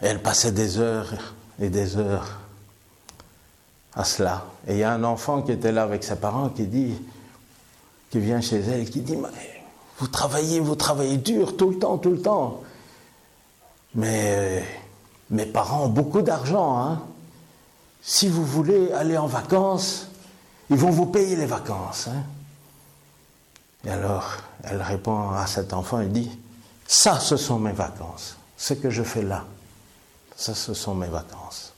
elle 0.00 0.20
passait 0.20 0.50
des 0.50 0.78
heures 0.78 1.14
et 1.60 1.68
des 1.68 1.96
heures 1.96 2.40
à 3.94 4.02
cela. 4.02 4.44
Et 4.66 4.72
il 4.72 4.78
y 4.78 4.82
a 4.82 4.92
un 4.92 5.04
enfant 5.04 5.42
qui 5.42 5.52
était 5.52 5.70
là 5.70 5.84
avec 5.84 6.02
ses 6.02 6.16
parents 6.16 6.48
qui 6.48 6.66
dit, 6.66 6.96
qui 8.10 8.18
vient 8.18 8.40
chez 8.40 8.58
elle 8.58 8.80
et 8.80 8.84
qui 8.86 9.02
dit, 9.02 9.16
vous 9.98 10.08
travaillez, 10.08 10.58
vous 10.58 10.74
travaillez 10.74 11.18
dur 11.18 11.56
tout 11.56 11.70
le 11.70 11.78
temps, 11.78 11.98
tout 11.98 12.10
le 12.10 12.20
temps. 12.20 12.64
Mais 13.94 14.64
mes 15.30 15.46
parents 15.46 15.84
ont 15.84 15.90
beaucoup 15.90 16.22
d'argent. 16.22 16.80
Hein. 16.80 17.02
Si 18.02 18.26
vous 18.26 18.44
voulez 18.44 18.90
aller 18.90 19.16
en 19.16 19.28
vacances, 19.28 20.08
ils 20.70 20.76
vont 20.76 20.90
vous 20.90 21.06
payer 21.06 21.36
les 21.36 21.46
vacances. 21.46 22.08
Hein. 22.08 22.24
Et 23.86 23.90
alors, 23.90 24.36
elle 24.62 24.80
répond 24.80 25.30
à 25.30 25.46
cet 25.46 25.72
enfant, 25.72 26.00
elle 26.00 26.12
dit, 26.12 26.30
ça, 26.86 27.20
ce 27.20 27.36
sont 27.36 27.58
mes 27.58 27.72
vacances. 27.72 28.36
Ce 28.56 28.74
que 28.74 28.90
je 28.90 29.02
fais 29.02 29.22
là, 29.22 29.44
ça, 30.36 30.54
ce 30.54 30.74
sont 30.74 30.94
mes 30.94 31.08
vacances. 31.08 31.72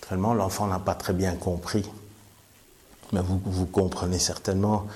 Naturellement, 0.00 0.34
l'enfant 0.34 0.66
n'a 0.66 0.78
pas 0.78 0.94
très 0.94 1.12
bien 1.12 1.34
compris. 1.34 1.88
Mais 3.12 3.20
vous, 3.20 3.40
vous 3.44 3.66
comprenez 3.66 4.18
certainement 4.18 4.86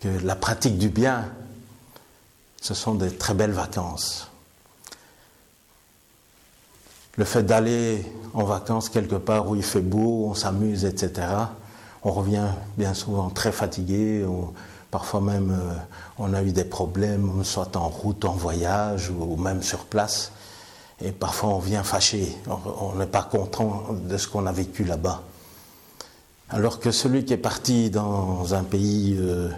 que 0.00 0.08
la 0.24 0.36
pratique 0.36 0.78
du 0.78 0.88
bien, 0.88 1.28
ce 2.60 2.74
sont 2.74 2.94
des 2.94 3.16
très 3.16 3.34
belles 3.34 3.52
vacances. 3.52 4.28
Le 7.16 7.24
fait 7.24 7.42
d'aller 7.42 8.10
en 8.32 8.44
vacances 8.44 8.88
quelque 8.88 9.16
part 9.16 9.48
où 9.48 9.56
il 9.56 9.62
fait 9.62 9.80
beau, 9.80 10.26
on 10.28 10.34
s'amuse, 10.34 10.84
etc., 10.84 11.28
on 12.04 12.12
revient 12.12 12.48
bien 12.76 12.94
souvent 12.94 13.30
très 13.30 13.52
fatigué, 13.52 14.24
parfois 14.90 15.20
même 15.20 15.50
euh, 15.50 15.74
on 16.18 16.34
a 16.34 16.42
eu 16.42 16.52
des 16.52 16.64
problèmes, 16.64 17.44
soit 17.44 17.76
en 17.76 17.88
route, 17.88 18.24
en 18.24 18.32
voyage 18.32 19.10
ou, 19.10 19.36
même 19.36 19.62
sur 19.62 19.84
place, 19.84 20.32
et 21.00 21.12
parfois 21.12 21.50
on 21.50 21.58
vient 21.58 21.82
fâché, 21.82 22.36
on 22.46 22.96
n'est 22.96 23.06
pas 23.06 23.22
content 23.22 23.86
de 23.90 24.16
ce 24.16 24.28
qu'on 24.28 24.46
a 24.46 24.52
vécu 24.52 24.84
là-bas. 24.84 25.22
Alors 26.50 26.80
que 26.80 26.90
celui 26.90 27.24
qui 27.24 27.32
est 27.32 27.38
parti 27.38 27.88
dans 27.88 28.52
un 28.54 28.62
pays 28.62 29.16
euh, 29.18 29.48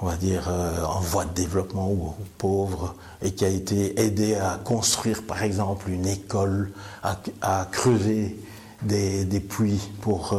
on 0.00 0.06
va 0.06 0.16
dire, 0.16 0.48
euh, 0.48 0.82
en 0.84 1.00
voie 1.00 1.24
de 1.24 1.32
développement 1.32 1.90
ou, 1.90 2.14
pauvre, 2.38 2.94
et 3.22 3.32
qui 3.32 3.44
a 3.44 3.48
été 3.48 4.00
aidé 4.00 4.34
à 4.34 4.60
construire, 4.62 5.22
par 5.22 5.42
exemple, 5.42 5.88
une 5.88 6.06
école, 6.06 6.72
à, 7.02 7.68
creuser 7.70 8.36
des, 8.82 9.40
puits 9.40 9.90
pour 10.00 10.36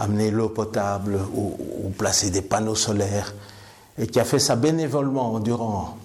amener 0.00 0.30
l'eau 0.30 0.48
potable 0.48 1.20
ou, 1.34 1.92
placer 1.96 2.30
des 2.30 2.40
panneaux 2.40 2.74
solaires, 2.74 3.34
et 3.98 4.06
qui 4.06 4.18
a 4.18 4.24
fait 4.24 4.38
ça 4.38 4.56
bénévolement 4.56 5.38
durant 5.40 5.98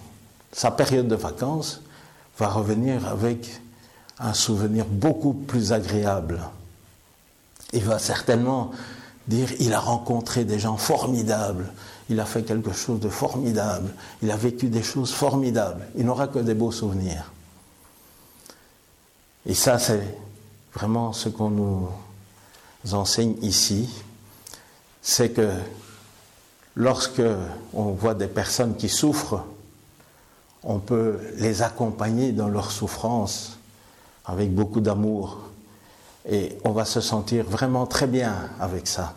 sa 0.52 0.70
période 0.70 1.08
de 1.08 1.16
vacances, 1.16 1.80
va 2.38 2.48
revenir 2.48 3.06
avec 3.08 3.60
un 4.18 4.34
souvenir 4.34 4.84
beaucoup 4.84 5.32
plus 5.32 5.72
agréable. 5.72 6.40
Il 7.72 7.84
va 7.84 7.98
certainement 7.98 8.70
dire 9.26 9.48
il 9.60 9.72
a 9.72 9.80
rencontré 9.80 10.44
des 10.44 10.58
gens 10.58 10.76
formidables, 10.76 11.72
il 12.10 12.20
a 12.20 12.26
fait 12.26 12.42
quelque 12.42 12.72
chose 12.72 13.00
de 13.00 13.08
formidable, 13.08 13.90
il 14.22 14.30
a 14.30 14.36
vécu 14.36 14.68
des 14.68 14.82
choses 14.82 15.12
formidables, 15.12 15.86
il 15.96 16.04
n'aura 16.04 16.28
que 16.28 16.38
des 16.38 16.54
beaux 16.54 16.72
souvenirs. 16.72 17.32
Et 19.46 19.54
ça, 19.54 19.78
c'est 19.78 20.18
vraiment 20.74 21.14
ce 21.14 21.30
qu'on 21.30 21.50
nous 21.50 21.88
enseigne 22.94 23.34
ici, 23.42 23.88
c'est 25.02 25.30
que 25.30 25.50
lorsque 26.74 27.22
on 27.72 27.92
voit 27.92 28.14
des 28.14 28.28
personnes 28.28 28.76
qui 28.76 28.88
souffrent, 28.88 29.44
on 30.62 30.78
peut 30.78 31.18
les 31.36 31.62
accompagner 31.62 32.32
dans 32.32 32.48
leur 32.48 32.70
souffrance 32.70 33.58
avec 34.24 34.54
beaucoup 34.54 34.80
d'amour 34.80 35.38
et 36.28 36.58
on 36.64 36.72
va 36.72 36.84
se 36.84 37.00
sentir 37.00 37.44
vraiment 37.44 37.86
très 37.86 38.06
bien 38.06 38.34
avec 38.58 38.88
ça 38.88 39.14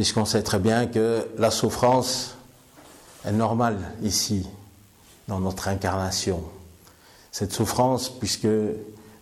puisqu'on 0.00 0.24
sait 0.24 0.42
très 0.42 0.58
bien 0.58 0.86
que 0.86 1.28
la 1.36 1.50
souffrance 1.50 2.34
est 3.26 3.32
normale 3.32 3.76
ici, 4.02 4.46
dans 5.28 5.40
notre 5.40 5.68
incarnation. 5.68 6.42
Cette 7.32 7.52
souffrance, 7.52 8.08
puisque 8.08 8.48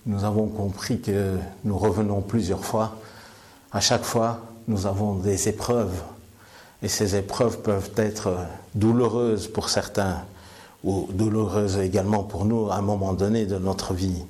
nous 0.08 0.24
avons 0.24 0.46
compris 0.46 1.00
que 1.00 1.36
nous 1.64 1.76
revenons 1.76 2.22
plusieurs 2.22 2.64
fois, 2.64 2.96
à 3.72 3.80
chaque 3.80 4.04
fois, 4.04 4.40
nous 4.66 4.86
avons 4.86 5.14
des 5.14 5.48
épreuves. 5.48 6.02
Et 6.82 6.88
ces 6.88 7.14
épreuves 7.14 7.60
peuvent 7.60 7.90
être 7.96 8.38
douloureuses 8.74 9.48
pour 9.48 9.68
certains, 9.68 10.24
ou 10.82 11.08
douloureuses 11.10 11.76
également 11.78 12.22
pour 12.22 12.46
nous 12.46 12.70
à 12.70 12.76
un 12.76 12.82
moment 12.82 13.12
donné 13.12 13.44
de 13.44 13.58
notre 13.58 13.92
vie. 13.92 14.22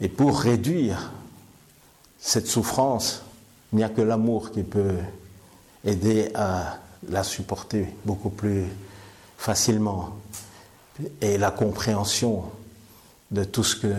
Et 0.00 0.08
pour 0.08 0.40
réduire 0.40 1.12
cette 2.18 2.48
souffrance, 2.48 3.22
il 3.72 3.78
n'y 3.78 3.84
a 3.84 3.88
que 3.88 4.02
l'amour 4.02 4.50
qui 4.50 4.64
peut 4.64 4.96
aider 5.84 6.30
à 6.34 6.78
la 7.08 7.22
supporter 7.22 7.86
beaucoup 8.04 8.30
plus 8.30 8.64
facilement 9.38 10.16
et 11.20 11.38
la 11.38 11.52
compréhension 11.52 12.44
de 13.30 13.44
tout 13.44 13.62
ce 13.62 13.76
que 13.76 13.94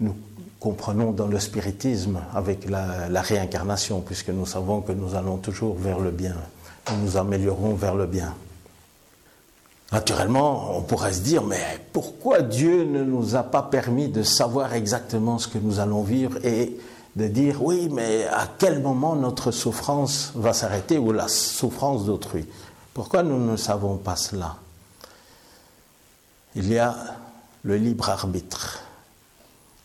nous 0.00 0.14
comprenons 0.58 1.12
dans 1.12 1.26
le 1.26 1.38
spiritisme 1.38 2.20
avec 2.34 2.68
la, 2.68 3.22
réincarnation, 3.22 4.00
puisque 4.00 4.28
nous 4.30 4.46
savons 4.46 4.80
que 4.82 4.92
nous 4.92 5.14
allons 5.14 5.38
toujours 5.38 5.76
vers 5.76 5.98
le 5.98 6.10
bien, 6.10 6.36
nous 6.90 7.02
nous 7.04 7.16
améliorons 7.16 7.74
vers 7.74 7.94
le 7.94 8.06
bien. 8.06 8.34
Naturellement, 9.92 10.76
on 10.76 10.82
pourrait 10.82 11.12
se 11.12 11.20
dire, 11.20 11.42
mais 11.42 11.60
pourquoi 11.92 12.42
Dieu 12.42 12.84
ne 12.84 13.02
nous 13.02 13.34
a 13.34 13.42
pas 13.42 13.62
permis 13.62 14.08
de 14.08 14.22
savoir 14.22 14.74
exactement 14.74 15.38
ce 15.38 15.48
que 15.48 15.58
nous 15.58 15.80
allons 15.80 16.02
vivre 16.02 16.38
et 16.44 16.78
de 17.16 17.26
dire 17.26 17.62
oui, 17.62 17.88
mais 17.90 18.24
à 18.26 18.48
quel 18.56 18.80
moment 18.80 19.16
notre 19.16 19.50
souffrance 19.50 20.32
va 20.36 20.52
s'arrêter 20.52 20.96
ou 20.96 21.10
la 21.10 21.26
souffrance 21.26 22.04
d'autrui? 22.04 22.46
Pourquoi 22.94 23.24
nous 23.24 23.44
ne 23.44 23.56
savons 23.56 23.96
pas 23.96 24.14
cela? 24.14 24.56
Il 26.54 26.70
y 26.70 26.78
a 26.78 26.94
le 27.64 27.76
libre 27.76 28.10
arbitre 28.10 28.84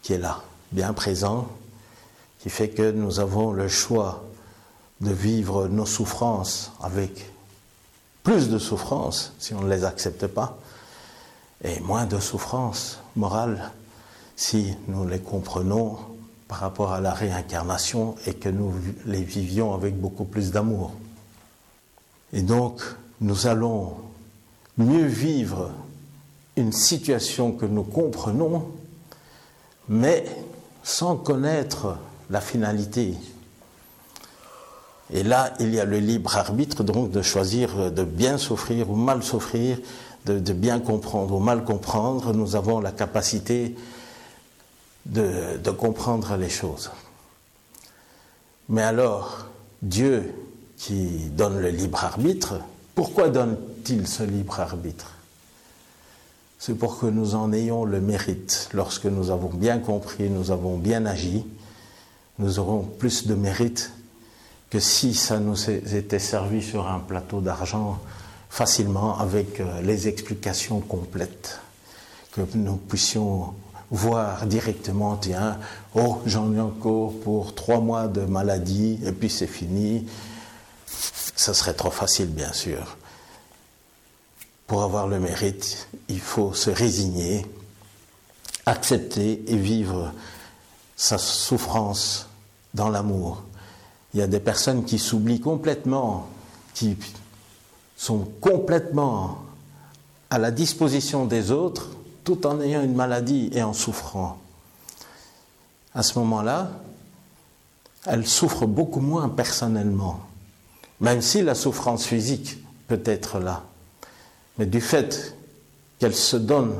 qui 0.05 0.13
est 0.13 0.19
là, 0.19 0.43
bien 0.71 0.93
présent, 0.93 1.47
qui 2.39 2.51
fait 2.51 2.69
que 2.69 2.91
nous 2.91 3.19
avons 3.19 3.51
le 3.51 3.67
choix 3.67 4.23
de 5.01 5.09
vivre 5.09 5.67
nos 5.67 5.87
souffrances 5.87 6.71
avec 6.79 7.31
plus 8.21 8.49
de 8.49 8.59
souffrances 8.59 9.33
si 9.39 9.55
on 9.55 9.61
ne 9.61 9.69
les 9.69 9.83
accepte 9.83 10.27
pas, 10.27 10.59
et 11.63 11.79
moins 11.79 12.05
de 12.05 12.19
souffrances 12.19 12.99
morales 13.15 13.71
si 14.35 14.75
nous 14.87 15.07
les 15.07 15.17
comprenons 15.17 15.97
par 16.47 16.59
rapport 16.59 16.93
à 16.93 17.01
la 17.01 17.11
réincarnation 17.11 18.13
et 18.27 18.35
que 18.35 18.49
nous 18.49 18.75
les 19.07 19.23
vivions 19.23 19.73
avec 19.73 19.99
beaucoup 19.99 20.25
plus 20.25 20.51
d'amour. 20.51 20.93
Et 22.31 22.43
donc, 22.43 22.79
nous 23.21 23.47
allons 23.47 23.95
mieux 24.77 25.07
vivre 25.07 25.71
une 26.57 26.73
situation 26.73 27.51
que 27.51 27.65
nous 27.65 27.81
comprenons, 27.81 28.67
mais 29.87 30.25
sans 30.83 31.15
connaître 31.15 31.97
la 32.29 32.41
finalité. 32.41 33.15
Et 35.13 35.23
là, 35.23 35.53
il 35.59 35.73
y 35.73 35.79
a 35.79 35.85
le 35.85 35.99
libre 35.99 36.35
arbitre, 36.37 36.83
donc, 36.83 37.11
de 37.11 37.21
choisir 37.21 37.91
de 37.91 38.03
bien 38.03 38.37
souffrir 38.37 38.89
ou 38.89 38.95
mal 38.95 39.23
souffrir, 39.23 39.77
de, 40.25 40.53
bien 40.53 40.79
comprendre 40.79 41.35
ou 41.35 41.39
mal 41.39 41.63
comprendre. 41.63 42.33
Nous 42.33 42.55
avons 42.55 42.79
la 42.79 42.91
capacité 42.91 43.75
de, 45.05 45.69
comprendre 45.71 46.35
les 46.37 46.49
choses. 46.49 46.91
Mais 48.69 48.81
alors, 48.81 49.45
Dieu 49.81 50.33
qui 50.77 51.29
donne 51.29 51.59
le 51.61 51.69
libre 51.69 52.03
arbitre, 52.03 52.55
pourquoi 52.95 53.29
donne-t-il 53.29 54.07
ce 54.07 54.23
libre 54.23 54.59
arbitre? 54.59 55.14
C'est 56.65 56.73
pour 56.73 56.97
que 56.97 57.05
nous 57.05 57.35
en 57.35 57.53
ayons 57.53 57.85
le 57.85 58.01
mérite. 58.01 58.69
Lorsque 58.73 59.05
nous 59.05 59.29
avons 59.29 59.49
bien 59.49 59.77
compris, 59.77 60.31
nous 60.31 60.49
avons 60.49 60.77
bien 60.77 61.05
agi, 61.05 61.45
nous 62.39 62.57
aurons 62.57 62.79
plus 62.79 63.27
de 63.27 63.35
mérite 63.35 63.91
que 64.71 64.79
si 64.79 65.13
ça 65.13 65.37
nous 65.37 65.69
était 65.69 66.17
servi 66.17 66.63
sur 66.63 66.87
un 66.87 66.97
plateau 66.97 67.39
d'argent 67.39 67.99
facilement 68.49 69.19
avec 69.19 69.59
euh, 69.59 69.79
les 69.83 70.07
explications 70.07 70.79
complètes, 70.79 71.59
que 72.31 72.41
nous 72.55 72.77
puissions 72.77 73.53
voir 73.91 74.47
directement, 74.47 75.17
tiens, 75.17 75.59
oh, 75.93 76.17
j'en 76.25 76.51
ai 76.51 76.59
encore 76.59 77.13
pour 77.19 77.53
trois 77.53 77.79
mois 77.79 78.07
de 78.07 78.21
maladie, 78.21 78.97
et 79.05 79.11
puis 79.11 79.29
c'est 79.29 79.45
fini. 79.45 80.07
Ça 80.87 81.53
serait 81.53 81.75
trop 81.75 81.91
facile, 81.91 82.29
bien 82.29 82.53
sûr. 82.53 82.97
Pour 84.67 84.83
avoir 84.83 85.07
le 85.07 85.19
mérite, 85.19 85.87
il 86.07 86.19
faut 86.19 86.53
se 86.53 86.71
résigner, 86.71 87.45
accepter 88.65 89.43
et 89.47 89.57
vivre 89.57 90.11
sa 90.95 91.17
souffrance 91.17 92.27
dans 92.73 92.89
l'amour. 92.89 93.43
Il 94.13 94.19
y 94.19 94.23
a 94.23 94.27
des 94.27 94.39
personnes 94.39 94.85
qui 94.85 94.97
s'oublient 94.97 95.41
complètement, 95.41 96.27
qui 96.73 96.97
sont 97.95 98.27
complètement 98.41 99.43
à 100.29 100.39
la 100.39 100.51
disposition 100.51 101.25
des 101.25 101.51
autres 101.51 101.89
tout 102.23 102.47
en 102.47 102.59
ayant 102.59 102.81
une 102.81 102.95
maladie 102.95 103.49
et 103.53 103.61
en 103.61 103.73
souffrant. 103.73 104.39
À 105.93 106.01
ce 106.01 106.17
moment-là, 106.19 106.71
elle 108.05 108.25
souffre 108.25 108.65
beaucoup 108.65 108.99
moins 108.99 109.29
personnellement, 109.29 110.21
même 110.99 111.21
si 111.21 111.43
la 111.43 111.55
souffrance 111.55 112.05
physique 112.05 112.57
peut 112.87 113.01
être 113.05 113.39
là. 113.39 113.63
Mais 114.57 114.65
du 114.65 114.81
fait 114.81 115.35
qu'elle 115.99 116.15
se 116.15 116.37
donne 116.37 116.73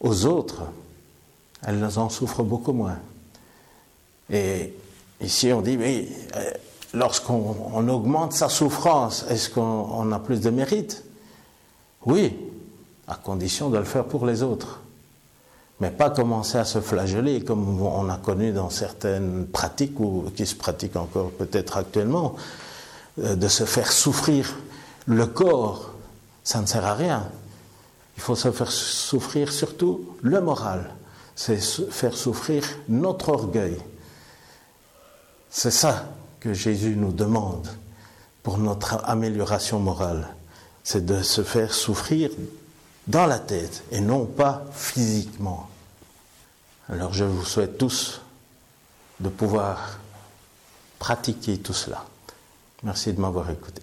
aux 0.00 0.26
autres, 0.26 0.62
elle 1.66 1.84
en 1.84 2.08
souffre 2.08 2.42
beaucoup 2.42 2.72
moins. 2.72 2.98
Et 4.30 4.74
ici, 5.20 5.52
on 5.52 5.60
dit, 5.60 5.76
oui, 5.76 6.08
euh, 6.36 6.50
lorsqu'on 6.94 7.88
augmente 7.88 8.32
sa 8.32 8.48
souffrance, 8.48 9.24
est-ce 9.28 9.50
qu'on 9.50 10.12
a 10.12 10.18
plus 10.18 10.40
de 10.40 10.50
mérite? 10.50 11.04
Oui, 12.06 12.36
à 13.06 13.16
condition 13.16 13.70
de 13.70 13.78
le 13.78 13.84
faire 13.84 14.04
pour 14.04 14.26
les 14.26 14.42
autres. 14.42 14.80
mais 15.80 15.90
pas 15.90 16.10
commencer 16.10 16.58
à 16.58 16.64
se 16.64 16.80
flageller 16.80 17.42
comme 17.42 17.80
on 17.80 18.08
a 18.08 18.16
connu 18.16 18.52
dans 18.52 18.70
certaines 18.70 19.46
pratiques 19.46 19.98
ou 20.00 20.24
qui 20.34 20.44
se 20.44 20.56
pratiquent 20.56 20.96
encore 20.96 21.30
peut-être 21.30 21.76
actuellement, 21.76 22.34
euh, 23.22 23.36
de 23.36 23.48
se 23.48 23.64
faire 23.64 23.92
souffrir 23.92 24.56
le 25.06 25.26
corps, 25.26 25.87
ça 26.48 26.62
ne 26.62 26.66
sert 26.66 26.86
à 26.86 26.94
rien. 26.94 27.28
Il 28.16 28.22
faut 28.22 28.34
se 28.34 28.50
faire 28.50 28.72
souffrir 28.72 29.52
surtout 29.52 30.16
le 30.22 30.40
moral, 30.40 30.94
c'est 31.36 31.60
faire 31.90 32.16
souffrir 32.16 32.64
notre 32.88 33.28
orgueil. 33.28 33.76
C'est 35.50 35.70
ça 35.70 36.06
que 36.40 36.54
Jésus 36.54 36.96
nous 36.96 37.12
demande 37.12 37.68
pour 38.42 38.56
notre 38.56 39.04
amélioration 39.04 39.78
morale, 39.78 40.26
c'est 40.84 41.04
de 41.04 41.22
se 41.22 41.44
faire 41.44 41.74
souffrir 41.74 42.30
dans 43.06 43.26
la 43.26 43.40
tête 43.40 43.82
et 43.90 44.00
non 44.00 44.24
pas 44.24 44.64
physiquement. 44.72 45.68
Alors 46.88 47.12
je 47.12 47.24
vous 47.24 47.44
souhaite 47.44 47.76
tous 47.76 48.22
de 49.20 49.28
pouvoir 49.28 49.98
pratiquer 50.98 51.58
tout 51.58 51.74
cela. 51.74 52.06
Merci 52.84 53.12
de 53.12 53.20
m'avoir 53.20 53.50
écouté. 53.50 53.82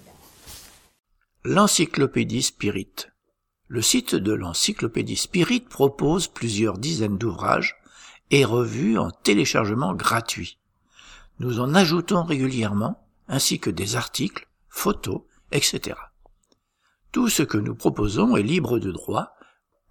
L'encyclopédie 1.48 2.42
Spirit. 2.42 2.90
Le 3.68 3.84
site 3.84 4.16
de 4.16 4.34
l'encyclopédie 4.34 5.16
Spirit 5.16 5.60
propose 5.60 6.28
plusieurs 6.28 6.80
dizaines 6.80 7.20
d'ouvrages 7.20 7.76
et 8.32 8.44
revues 8.44 8.98
en 8.98 9.12
téléchargement 9.12 9.94
gratuit. 9.94 10.58
Nous 11.38 11.60
en 11.60 11.76
ajoutons 11.76 12.24
régulièrement, 12.24 13.08
ainsi 13.28 13.60
que 13.60 13.70
des 13.70 13.96
articles, 13.96 14.48
photos, 14.70 15.22
etc. 15.52 15.96
Tout 17.12 17.30
ce 17.30 17.44
que 17.44 17.60
nous 17.60 17.76
proposons 17.76 18.36
est 18.36 18.42
libre 18.42 18.80
de 18.80 18.92
droit 18.92 19.36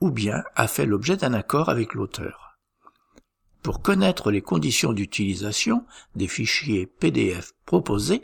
ou 0.01 0.11
bien 0.11 0.43
a 0.57 0.67
fait 0.67 0.87
l'objet 0.87 1.17
d'un 1.17 1.35
accord 1.35 1.69
avec 1.69 1.95
l'auteur. 1.95 2.59
Pour 3.63 3.81
connaître 3.81 4.33
les 4.33 4.43
conditions 4.43 4.93
d'utilisation 4.93 5.87
des 6.17 6.27
fichiers 6.27 6.87
PDF 6.87 7.53
proposés, 7.65 8.23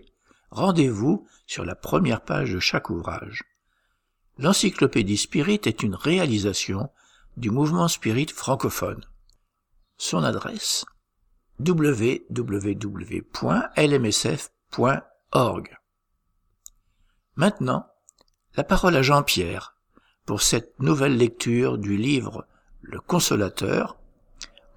rendez-vous 0.51 1.29
sur 1.51 1.65
la 1.65 1.75
première 1.75 2.21
page 2.21 2.53
de 2.53 2.61
chaque 2.61 2.91
ouvrage. 2.91 3.43
L'encyclopédie 4.39 5.17
Spirit 5.17 5.63
est 5.65 5.83
une 5.83 5.97
réalisation 5.97 6.93
du 7.37 7.51
mouvement 7.51 7.89
Spirit 7.89 8.29
francophone. 8.29 9.05
Son 9.97 10.23
adresse 10.23 10.85
www.lmsf.org. 11.59 12.29
Maintenant, 17.35 17.89
la 18.55 18.63
parole 18.63 18.95
à 18.95 19.03
Jean-Pierre 19.03 19.75
pour 20.27 20.43
cette 20.43 20.79
nouvelle 20.79 21.17
lecture 21.17 21.79
du 21.79 21.97
livre 21.97 22.47
Le 22.81 23.01
Consolateur, 23.01 23.99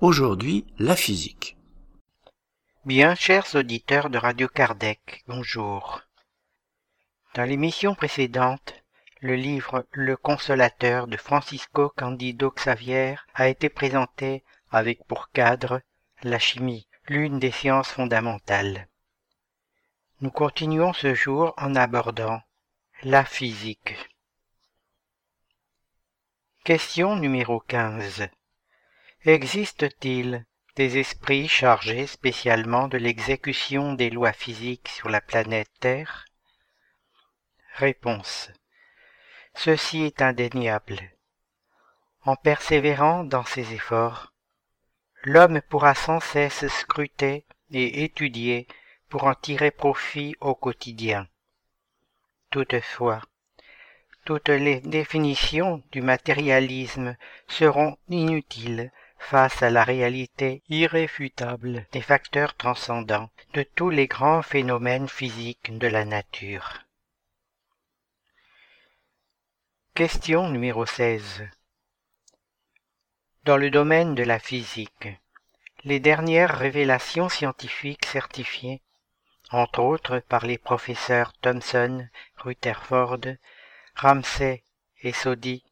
aujourd'hui 0.02 0.66
la 0.80 0.96
physique. 0.96 1.56
Bien, 2.84 3.14
chers 3.14 3.54
auditeurs 3.54 4.10
de 4.10 4.18
Radio 4.18 4.48
Kardec, 4.48 5.24
bonjour. 5.28 6.02
Dans 7.34 7.46
l'émission 7.46 7.96
précédente, 7.96 8.76
le 9.20 9.36
livre 9.36 9.88
Le 9.92 10.16
Consolateur 10.16 11.08
de 11.08 11.18
Francisco 11.18 11.92
Candido 11.98 12.52
Xavier 12.52 13.16
a 13.34 13.48
été 13.48 13.70
présenté 13.70 14.44
avec 14.70 15.04
pour 15.06 15.32
cadre 15.32 15.82
la 16.22 16.38
chimie, 16.38 16.88
l'une 17.08 17.40
des 17.40 17.50
sciences 17.50 17.90
fondamentales. 17.90 18.88
Nous 20.22 20.30
continuons 20.30 20.94
ce 20.94 21.16
jour 21.16 21.56
en 21.58 21.74
abordant 21.74 22.40
la 23.02 23.26
physique. 23.26 23.96
Question 26.64 27.16
numéro 27.16 27.62
15. 27.62 28.28
Existe-t-il 29.26 30.46
des 30.76 31.00
esprits 31.00 31.48
chargés 31.48 32.06
spécialement 32.06 32.88
de 32.88 33.00
l'exécution 33.00 33.94
des 33.94 34.12
lois 34.12 34.34
physiques 34.34 34.90
sur 34.90 35.10
la 35.10 35.20
planète 35.20 35.72
Terre? 35.80 36.28
Réponse. 37.78 38.52
Ceci 39.56 40.04
est 40.04 40.22
indéniable. 40.22 41.00
En 42.24 42.36
persévérant 42.36 43.24
dans 43.24 43.44
ses 43.44 43.74
efforts, 43.74 44.32
l'homme 45.24 45.60
pourra 45.62 45.96
sans 45.96 46.20
cesse 46.20 46.68
scruter 46.68 47.46
et 47.72 48.04
étudier 48.04 48.68
pour 49.10 49.24
en 49.24 49.34
tirer 49.34 49.72
profit 49.72 50.36
au 50.40 50.54
quotidien. 50.54 51.28
Toutefois, 52.52 53.22
toutes 54.24 54.50
les 54.50 54.80
définitions 54.80 55.82
du 55.92 56.04
matérialisme 56.04 57.18
seront 57.48 57.98
inutiles 58.08 58.92
face 59.18 59.64
à 59.64 59.72
la 59.72 59.84
réalité 59.84 60.62
irréfutable 60.70 61.88
des 61.92 62.02
facteurs 62.02 62.56
transcendants 62.56 63.32
de 63.56 63.64
tous 63.64 63.90
les 63.90 64.06
grands 64.06 64.44
phénomènes 64.44 65.10
physiques 65.10 65.76
de 65.76 65.88
la 65.88 66.06
nature. 66.06 66.84
Question 69.96 70.50
numéro 70.50 70.88
16. 70.88 71.48
Dans 73.44 73.58
le 73.58 73.70
domaine 73.70 74.16
de 74.16 74.24
la 74.24 74.40
physique, 74.40 75.08
les 75.84 76.00
dernières 76.00 76.58
révélations 76.58 77.30
scientifiques 77.30 78.08
certifiées 78.08 78.82
entre 79.52 79.84
autres 79.84 80.18
par 80.18 80.48
les 80.48 80.58
professeurs 80.58 81.34
Thomson, 81.34 82.08
Rutherford, 82.38 83.36
Ramsay 83.94 84.64
et 85.04 85.14
Soddy, 85.14 85.64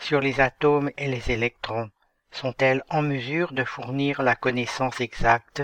sur 0.00 0.20
les 0.20 0.40
atomes 0.40 0.90
et 0.96 1.06
les 1.06 1.30
électrons, 1.30 1.92
sont-elles 2.32 2.82
en 2.90 3.02
mesure 3.02 3.52
de 3.52 3.62
fournir 3.62 4.20
la 4.20 4.34
connaissance 4.34 5.00
exacte 5.00 5.62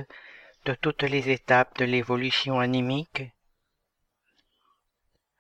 de 0.64 0.74
toutes 0.74 1.02
les 1.02 1.28
étapes 1.28 1.76
de 1.78 1.86
l'évolution 1.86 2.60
animique 2.60 3.24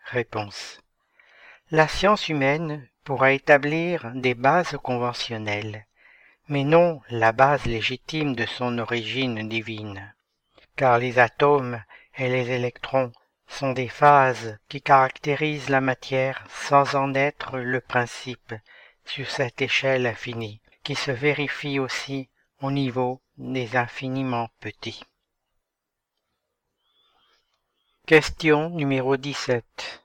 Réponse. 0.06 0.83
La 1.70 1.88
science 1.88 2.28
humaine 2.28 2.88
pourra 3.04 3.32
établir 3.32 4.12
des 4.14 4.34
bases 4.34 4.76
conventionnelles, 4.82 5.86
mais 6.48 6.64
non 6.64 7.00
la 7.10 7.32
base 7.32 7.64
légitime 7.66 8.34
de 8.34 8.46
son 8.46 8.78
origine 8.78 9.48
divine 9.48 10.14
car 10.76 10.98
les 10.98 11.18
atomes 11.18 11.82
et 12.16 12.28
les 12.28 12.50
électrons 12.50 13.12
sont 13.46 13.72
des 13.72 13.88
phases 13.88 14.58
qui 14.68 14.80
caractérisent 14.80 15.68
la 15.68 15.80
matière 15.80 16.44
sans 16.50 16.94
en 16.94 17.14
être 17.14 17.58
le 17.58 17.80
principe 17.80 18.54
sur 19.04 19.30
cette 19.30 19.62
échelle 19.62 20.06
infinie 20.06 20.60
qui 20.82 20.94
se 20.94 21.10
vérifie 21.10 21.78
aussi 21.78 22.28
au 22.60 22.70
niveau 22.70 23.20
des 23.36 23.76
infiniment 23.76 24.48
petits. 24.60 25.02
Question 28.06 28.70
numéro 28.70 29.16
17. 29.16 30.03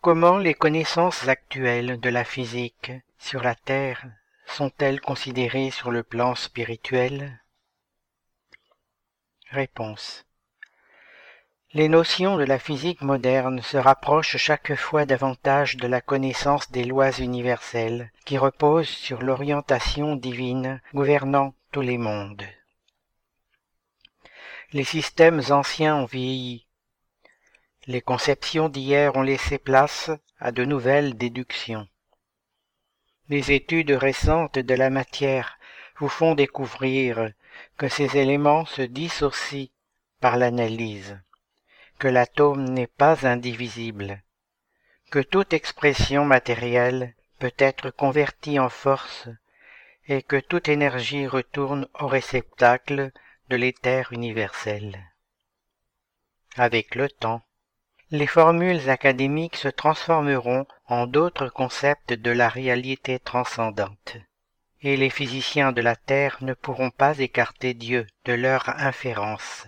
Comment 0.00 0.38
les 0.38 0.54
connaissances 0.54 1.26
actuelles 1.26 1.98
de 1.98 2.08
la 2.10 2.24
physique 2.24 2.92
sur 3.18 3.42
la 3.42 3.54
Terre 3.54 4.06
sont-elles 4.46 5.00
considérées 5.00 5.70
sur 5.70 5.90
le 5.90 6.02
plan 6.02 6.34
spirituel? 6.34 7.40
Réponse. 9.50 10.26
Les 11.72 11.88
notions 11.88 12.36
de 12.36 12.44
la 12.44 12.58
physique 12.58 13.02
moderne 13.02 13.60
se 13.60 13.76
rapprochent 13.76 14.36
chaque 14.36 14.74
fois 14.76 15.04
davantage 15.04 15.76
de 15.76 15.86
la 15.86 16.00
connaissance 16.00 16.70
des 16.70 16.84
lois 16.84 17.10
universelles 17.10 18.12
qui 18.24 18.38
reposent 18.38 18.88
sur 18.88 19.22
l'orientation 19.22 20.16
divine 20.16 20.80
gouvernant 20.94 21.54
tous 21.72 21.82
les 21.82 21.98
mondes. 21.98 22.46
Les 24.72 24.84
systèmes 24.84 25.42
anciens 25.50 25.96
ont 25.96 26.06
vieilli. 26.06 26.65
Les 27.88 28.00
conceptions 28.00 28.68
d'hier 28.68 29.14
ont 29.14 29.22
laissé 29.22 29.58
place 29.58 30.10
à 30.40 30.50
de 30.50 30.64
nouvelles 30.64 31.16
déductions. 31.16 31.86
Les 33.28 33.52
études 33.52 33.92
récentes 33.92 34.58
de 34.58 34.74
la 34.74 34.90
matière 34.90 35.56
vous 35.98 36.08
font 36.08 36.34
découvrir 36.34 37.30
que 37.76 37.88
ces 37.88 38.16
éléments 38.16 38.66
se 38.66 38.82
dissocient 38.82 39.68
par 40.20 40.36
l'analyse, 40.36 41.16
que 42.00 42.08
l'atome 42.08 42.64
n'est 42.64 42.88
pas 42.88 43.24
indivisible, 43.24 44.20
que 45.12 45.20
toute 45.20 45.52
expression 45.52 46.24
matérielle 46.24 47.14
peut 47.38 47.54
être 47.56 47.90
convertie 47.90 48.58
en 48.58 48.68
force 48.68 49.28
et 50.08 50.22
que 50.22 50.40
toute 50.40 50.68
énergie 50.68 51.28
retourne 51.28 51.86
au 52.00 52.08
réceptacle 52.08 53.12
de 53.48 53.56
l'éther 53.56 54.12
universel. 54.12 55.04
Avec 56.56 56.96
le 56.96 57.08
temps, 57.08 57.45
les 58.10 58.26
formules 58.26 58.88
académiques 58.88 59.56
se 59.56 59.68
transformeront 59.68 60.66
en 60.86 61.06
d'autres 61.06 61.48
concepts 61.48 62.12
de 62.12 62.30
la 62.30 62.48
réalité 62.48 63.18
transcendante 63.18 64.16
et 64.82 64.96
les 64.96 65.10
physiciens 65.10 65.72
de 65.72 65.80
la 65.80 65.96
Terre 65.96 66.38
ne 66.42 66.54
pourront 66.54 66.90
pas 66.90 67.18
écarter 67.18 67.74
Dieu 67.74 68.06
de 68.24 68.32
leur 68.32 68.68
inférence, 68.68 69.66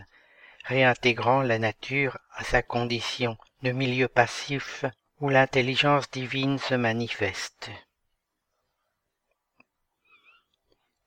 réintégrant 0.65 1.43
la 1.43 1.59
nature 1.59 2.19
à 2.35 2.45
sa 2.45 2.63
condition 2.63 3.37
de 3.63 3.73
milieu 3.73 4.07
passif 4.07 4.85
où 5.21 5.29
l'intelligence 5.29 6.09
divine 6.11 6.59
se 6.59 6.75
manifeste. 6.75 7.71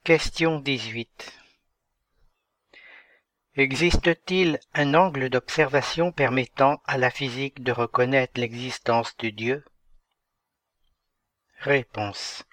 Question 0.03 0.59
18. 0.59 1.40
Existe-t-il 3.57 4.59
un 4.73 4.93
angle 4.93 5.29
d'observation 5.29 6.13
permettant 6.13 6.81
à 6.85 6.97
la 6.97 7.11
physique 7.11 7.61
de 7.61 7.73
reconnaître 7.73 8.39
l'existence 8.39 9.17
de 9.17 9.27
Dieu? 9.27 9.65
Réponse. 11.59 12.45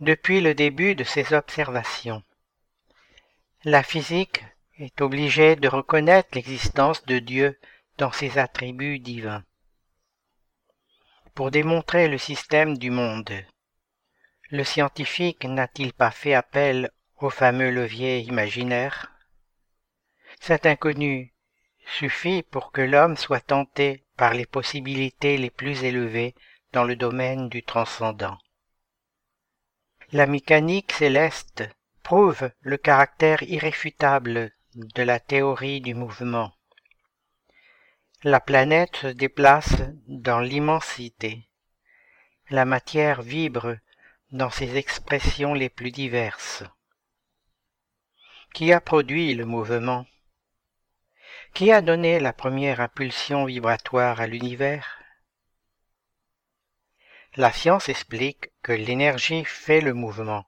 Depuis 0.00 0.40
le 0.40 0.54
début 0.54 0.94
de 0.94 1.04
ces 1.04 1.34
observations, 1.34 2.22
la 3.64 3.82
physique 3.82 4.42
est 4.78 5.02
obligée 5.02 5.56
de 5.56 5.68
reconnaître 5.68 6.30
l'existence 6.32 7.04
de 7.04 7.18
Dieu 7.18 7.60
dans 7.98 8.12
ses 8.12 8.38
attributs 8.38 8.98
divins. 8.98 9.44
Pour 11.34 11.50
démontrer 11.50 12.08
le 12.08 12.16
système 12.16 12.78
du 12.78 12.90
monde, 12.90 13.44
le 14.48 14.64
scientifique 14.64 15.44
n'a-t-il 15.44 15.92
pas 15.92 16.10
fait 16.10 16.32
appel 16.32 16.90
au 17.18 17.28
fameux 17.28 17.70
levier 17.70 18.20
imaginaire? 18.20 19.12
Cet 20.40 20.66
inconnu 20.66 21.32
suffit 21.86 22.42
pour 22.42 22.72
que 22.72 22.80
l'homme 22.80 23.16
soit 23.16 23.40
tenté 23.40 24.04
par 24.16 24.34
les 24.34 24.46
possibilités 24.46 25.36
les 25.36 25.50
plus 25.50 25.84
élevées 25.84 26.34
dans 26.72 26.84
le 26.84 26.96
domaine 26.96 27.48
du 27.48 27.62
transcendant. 27.62 28.38
La 30.12 30.26
mécanique 30.26 30.92
céleste 30.92 31.64
prouve 32.02 32.50
le 32.60 32.76
caractère 32.76 33.42
irréfutable 33.42 34.52
de 34.74 35.02
la 35.02 35.18
théorie 35.18 35.80
du 35.80 35.94
mouvement. 35.94 36.52
La 38.22 38.40
planète 38.40 38.96
se 38.96 39.06
déplace 39.08 39.74
dans 40.06 40.40
l'immensité. 40.40 41.48
La 42.50 42.64
matière 42.64 43.22
vibre 43.22 43.76
dans 44.30 44.50
ses 44.50 44.76
expressions 44.76 45.54
les 45.54 45.68
plus 45.68 45.90
diverses. 45.90 46.64
Qui 48.54 48.72
a 48.72 48.80
produit 48.80 49.34
le 49.34 49.44
mouvement? 49.44 50.06
Qui 51.56 51.72
a 51.72 51.80
donné 51.80 52.20
la 52.20 52.34
première 52.34 52.82
impulsion 52.82 53.46
vibratoire 53.46 54.20
à 54.20 54.26
l'univers? 54.26 55.00
La 57.36 57.50
science 57.50 57.88
explique 57.88 58.50
que 58.62 58.72
l'énergie 58.72 59.42
fait 59.46 59.80
le 59.80 59.94
mouvement, 59.94 60.44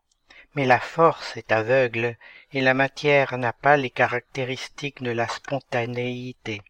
mais 0.55 0.66
la 0.66 0.78
force 0.78 1.35
est 1.39 1.51
aveugle 1.51 2.18
et 2.52 2.60
la 2.60 2.74
matière 2.74 3.39
n'a 3.39 3.55
pas 3.55 3.78
les 3.78 3.89
caractéristiques 3.89 5.02
de 5.02 5.10
la 5.10 5.26
spontanéité. 5.28 6.60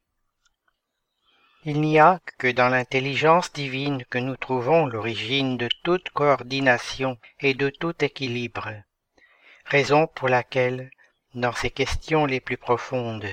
Il 1.64 1.80
n'y 1.80 1.98
a 1.98 2.20
que 2.38 2.46
dans 2.46 2.68
l'intelligence 2.68 3.52
divine 3.52 4.04
que 4.04 4.18
nous 4.18 4.36
trouvons 4.36 4.86
l'origine 4.86 5.56
de 5.56 5.68
toute 5.82 6.10
coordination 6.10 7.18
et 7.40 7.54
de 7.54 7.70
tout 7.70 8.04
équilibre, 8.04 8.68
raison 9.64 10.06
pour 10.06 10.28
laquelle, 10.28 10.92
dans 11.34 11.52
ces 11.52 11.70
questions 11.70 12.24
les 12.24 12.38
plus 12.38 12.56
profondes, 12.56 13.26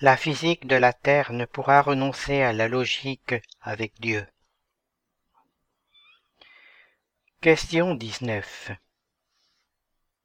la 0.00 0.16
physique 0.16 0.66
de 0.66 0.74
la 0.74 0.92
Terre 0.92 1.32
ne 1.32 1.44
pourra 1.44 1.80
renoncer 1.80 2.42
à 2.42 2.52
la 2.52 2.66
logique 2.66 3.34
avec 3.62 4.00
Dieu. 4.00 4.26
Question 7.40 7.94
19 7.94 8.72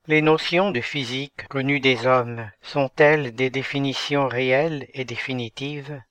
Les 0.07 0.21
notions 0.21 0.71
de 0.71 0.81
physique 0.81 1.47
connues 1.49 1.79
des 1.79 2.07
hommes 2.07 2.49
sont-elles 2.61 3.35
des 3.35 3.51
définitions 3.51 4.27
réelles 4.27 4.87
et 4.93 5.05
définitives? 5.05 6.01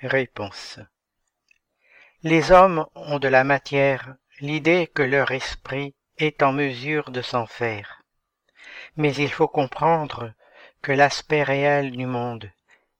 Réponse. 0.00 0.80
Les 2.24 2.50
hommes 2.50 2.86
ont 2.96 3.20
de 3.20 3.28
la 3.28 3.44
matière 3.44 4.16
l'idée 4.40 4.88
que 4.92 5.02
leur 5.02 5.30
esprit 5.30 5.94
est 6.16 6.42
en 6.42 6.52
mesure 6.52 7.12
de 7.12 7.22
s'en 7.22 7.46
faire. 7.46 8.02
Mais 8.96 9.14
il 9.14 9.30
faut 9.30 9.46
comprendre 9.46 10.32
que 10.82 10.92
l'aspect 10.92 11.42
réel 11.42 11.92
du 11.92 12.06
monde 12.06 12.50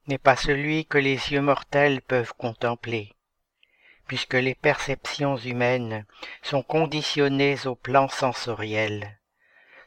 n'est 0.07 0.19
pas 0.19 0.37
celui 0.37 0.87
que 0.87 0.99
les 0.99 1.33
yeux 1.33 1.41
mortels 1.41 2.01
peuvent 2.03 2.35
contempler, 2.37 3.15
puisque 4.07 4.35
les 4.35 4.55
perceptions 4.55 5.37
humaines 5.37 6.07
sont 6.43 6.63
conditionnées 6.63 7.67
au 7.67 7.75
plan 7.75 8.09
sensoriel, 8.09 9.19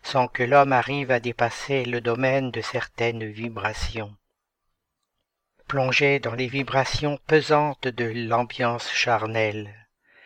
sans 0.04 0.28
que 0.28 0.44
l'homme 0.44 0.74
arrive 0.74 1.12
à 1.12 1.20
dépasser 1.20 1.86
le 1.86 2.02
domaine 2.02 2.52
de 2.52 2.62
certaines 2.62 3.26
vibrations 3.26 4.16
plongés 5.72 6.20
dans 6.20 6.36
les 6.36 6.50
vibrations 6.50 7.18
pesantes 7.28 7.88
de 7.88 8.04
l'ambiance 8.04 8.92
charnelle. 8.92 9.74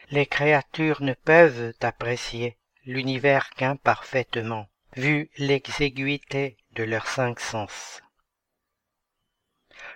Les 0.10 0.26
créatures 0.26 1.04
ne 1.04 1.14
peuvent 1.14 1.72
apprécier 1.82 2.58
l'univers 2.88 3.52
qu'imparfaitement, 3.52 4.68
vu 4.98 5.30
l'exiguïté 5.38 6.58
de 6.76 6.84
leurs 6.84 7.08
cinq 7.08 7.40
sens. 7.40 8.02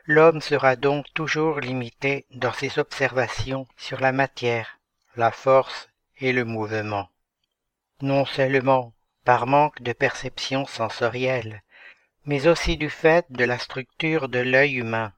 L'homme 0.06 0.42
sera 0.42 0.76
donc 0.76 1.06
toujours 1.14 1.60
limité 1.60 2.26
dans 2.32 2.54
ses 2.54 2.80
observations 2.80 3.68
sur 3.78 4.00
la 4.00 4.12
matière, 4.12 4.80
la 5.16 5.32
force 5.32 5.90
et 6.18 6.34
le 6.34 6.46
mouvement. 6.46 7.10
Non 8.02 8.26
seulement 8.26 8.94
par 9.26 9.46
manque 9.46 9.82
de 9.82 9.94
perception 9.94 10.66
sensorielle, 10.66 11.62
mais 12.26 12.48
aussi 12.48 12.78
du 12.78 12.90
fait 12.90 13.26
de 13.30 13.44
la 13.44 13.60
structure 13.60 14.30
de 14.30 14.40
l'œil 14.40 14.76
humain, 14.76 15.14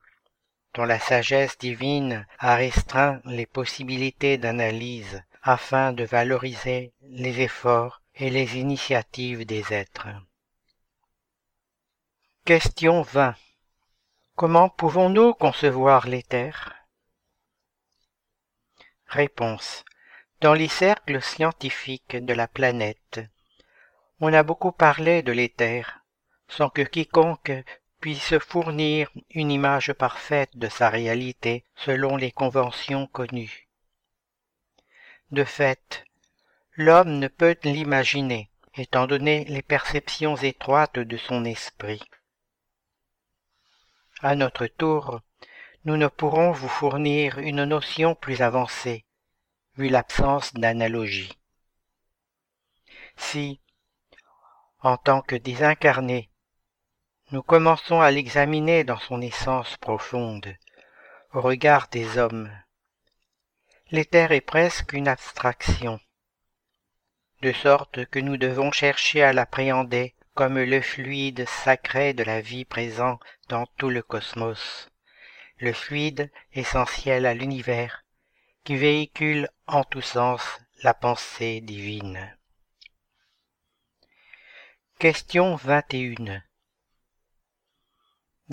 dont 0.74 0.86
la 0.86 1.00
sagesse 1.00 1.58
divine 1.58 2.26
a 2.40 2.56
restreint 2.56 3.22
les 3.26 3.46
possibilités 3.46 4.38
d'analyse 4.38 5.24
afin 5.44 5.92
de 5.94 6.04
valoriser 6.04 6.94
les 7.02 7.42
efforts 7.42 8.02
et 8.16 8.30
les 8.30 8.58
initiatives 8.58 9.46
des 9.46 9.74
êtres. 9.74 10.08
Question 12.44 13.04
20. 13.04 13.36
Comment 14.36 14.68
pouvons-nous 14.68 15.36
concevoir 15.36 16.08
l'éther 16.08 16.74
Réponse. 19.06 19.86
Dans 20.42 20.56
les 20.56 20.68
cercles 20.68 21.22
scientifiques 21.22 22.16
de 22.16 22.34
la 22.34 22.48
planète, 22.48 23.22
on 24.20 24.34
a 24.34 24.42
beaucoup 24.42 24.72
parlé 24.72 25.22
de 25.22 25.32
l'éther, 25.32 26.04
sans 26.48 26.72
que 26.72 26.82
quiconque 26.82 27.52
puisse 28.00 28.40
fournir 28.40 29.12
une 29.30 29.52
image 29.52 29.94
parfaite 29.94 30.58
de 30.58 30.68
sa 30.68 30.90
réalité 30.90 31.64
selon 31.76 32.16
les 32.16 32.32
conventions 32.32 33.06
connues. 33.06 33.70
De 35.30 35.44
fait, 35.44 36.06
l'homme 36.74 37.20
ne 37.20 37.28
peut 37.28 37.56
l'imaginer, 37.64 38.50
étant 38.74 39.06
donné 39.06 39.46
les 39.46 39.62
perceptions 39.62 40.38
étroites 40.38 40.98
de 40.98 41.18
son 41.18 41.46
esprit. 41.46 42.02
À 44.24 44.36
notre 44.36 44.68
tour, 44.68 45.20
nous 45.84 45.98
ne 45.98 46.08
pourrons 46.08 46.52
vous 46.52 46.68
fournir 46.68 47.40
une 47.40 47.64
notion 47.64 48.14
plus 48.14 48.44
avancée, 48.44 49.04
vu 49.78 49.90
l'absence 49.90 50.54
d'analogie. 50.54 51.36
Si, 53.18 53.60
en 54.82 54.98
tant 54.98 55.24
que 55.24 55.36
désincarnés, 55.36 56.30
nous 57.32 57.42
commençons 57.42 58.00
à 58.00 58.12
l'examiner 58.12 58.84
dans 58.84 59.00
son 59.00 59.22
essence 59.22 59.76
profonde, 59.78 60.56
au 61.34 61.42
regard 61.42 61.88
des 61.88 62.20
hommes. 62.20 62.52
L'éther 63.90 64.32
est 64.34 64.42
presque 64.42 64.94
une 64.94 65.08
abstraction, 65.08 66.00
de 67.42 67.52
sorte 67.54 68.06
que 68.06 68.20
nous 68.20 68.38
devons 68.38 68.72
chercher 68.72 69.24
à 69.24 69.34
l'appréhender 69.34 70.14
comme 70.34 70.60
le 70.60 70.82
fluide 70.82 71.46
sacré 71.48 72.14
de 72.14 72.24
la 72.24 72.42
vie 72.42 72.66
présent 72.66 73.20
dans 73.50 73.66
tout 73.78 73.90
le 73.90 74.02
cosmos, 74.02 74.90
le 75.58 75.74
fluide 75.74 76.32
essentiel 76.54 77.26
à 77.26 77.34
l'univers, 77.34 78.04
qui 78.64 78.76
véhicule 78.76 79.50
en 79.68 79.84
tous 79.84 80.02
sens 80.02 80.42
la 80.84 80.94
pensée 80.94 81.62
divine. 81.62 82.36
Question 85.00 85.56
21 85.56 86.42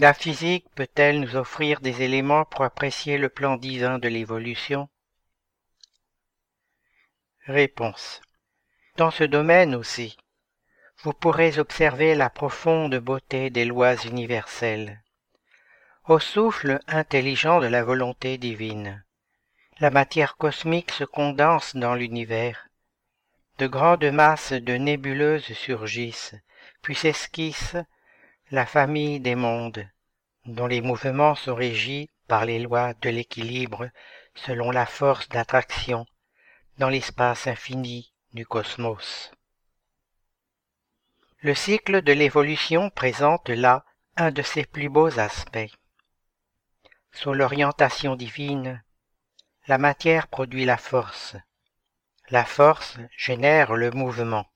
la 0.00 0.14
physique 0.14 0.68
peut-elle 0.76 1.18
nous 1.18 1.34
offrir 1.34 1.80
des 1.80 2.02
éléments 2.02 2.44
pour 2.44 2.62
apprécier 2.62 3.18
le 3.18 3.28
plan 3.28 3.56
divin 3.56 3.98
de 3.98 4.06
l'évolution? 4.06 4.88
Réponse. 7.46 8.20
Dans 8.96 9.10
ce 9.10 9.24
domaine 9.24 9.74
aussi, 9.74 10.16
vous 11.02 11.12
pourrez 11.12 11.58
observer 11.58 12.16
la 12.16 12.28
profonde 12.28 12.96
beauté 12.96 13.50
des 13.50 13.64
lois 13.64 13.94
universelles. 14.04 15.00
Au 16.08 16.18
souffle 16.18 16.80
intelligent 16.88 17.60
de 17.60 17.68
la 17.68 17.84
volonté 17.84 18.36
divine, 18.36 19.04
la 19.78 19.90
matière 19.90 20.36
cosmique 20.36 20.90
se 20.90 21.04
condense 21.04 21.76
dans 21.76 21.94
l'univers. 21.94 22.68
De 23.58 23.68
grandes 23.68 24.10
masses 24.10 24.52
de 24.52 24.74
nébuleuses 24.74 25.52
surgissent, 25.52 26.34
puis 26.82 26.96
s'esquissent 26.96 27.76
la 28.50 28.66
famille 28.66 29.20
des 29.20 29.36
mondes, 29.36 29.88
dont 30.46 30.66
les 30.66 30.80
mouvements 30.80 31.36
sont 31.36 31.54
régis 31.54 32.08
par 32.26 32.44
les 32.44 32.58
lois 32.58 32.94
de 32.94 33.10
l'équilibre 33.10 33.88
selon 34.34 34.70
la 34.72 34.86
force 34.86 35.28
d'attraction 35.28 36.06
dans 36.78 36.88
l'espace 36.88 37.46
infini 37.46 38.12
du 38.32 38.46
cosmos. 38.46 39.30
Le 41.40 41.54
cycle 41.54 42.02
de 42.02 42.12
l'évolution 42.12 42.90
présente 42.90 43.48
là 43.48 43.84
un 44.16 44.32
de 44.32 44.42
ses 44.42 44.64
plus 44.64 44.88
beaux 44.88 45.20
aspects. 45.20 45.70
Sous 47.12 47.32
l'orientation 47.32 48.16
divine, 48.16 48.82
la 49.68 49.78
matière 49.78 50.26
produit 50.26 50.64
la 50.64 50.76
force. 50.76 51.36
La 52.28 52.44
force 52.44 52.98
génère 53.16 53.74
le 53.74 53.92
mouvement. 53.92 54.46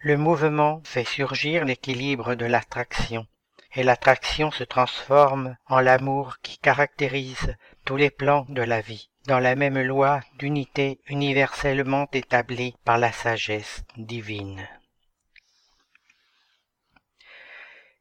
Le 0.00 0.18
mouvement 0.18 0.82
fait 0.84 1.06
surgir 1.06 1.64
l'équilibre 1.64 2.34
de 2.34 2.44
l'attraction, 2.44 3.26
et 3.74 3.82
l'attraction 3.82 4.50
se 4.50 4.62
transforme 4.62 5.56
en 5.64 5.80
l'amour 5.80 6.36
qui 6.42 6.58
caractérise 6.58 7.56
tous 7.86 7.96
les 7.96 8.10
plans 8.10 8.44
de 8.50 8.60
la 8.60 8.82
vie, 8.82 9.08
dans 9.24 9.40
la 9.40 9.54
même 9.54 9.80
loi 9.80 10.20
d'unité 10.34 11.00
universellement 11.06 12.08
établie 12.12 12.74
par 12.84 12.98
la 12.98 13.10
sagesse 13.10 13.84
divine. 13.96 14.68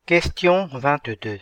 Question 0.08 0.68
22 0.68 1.40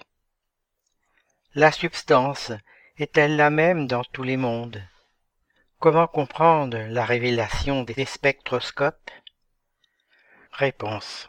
La 1.54 1.74
substance 1.74 2.54
est-elle 2.98 3.36
la 3.36 3.50
même 3.50 3.88
dans 3.88 4.06
tous 4.06 4.24
les 4.24 4.38
mondes? 4.38 4.82
Comment 5.80 6.08
comprendre 6.08 6.78
la 6.78 7.04
révélation 7.04 7.84
des 7.84 8.06
spectroscopes? 8.06 9.12
Réponse. 10.54 11.28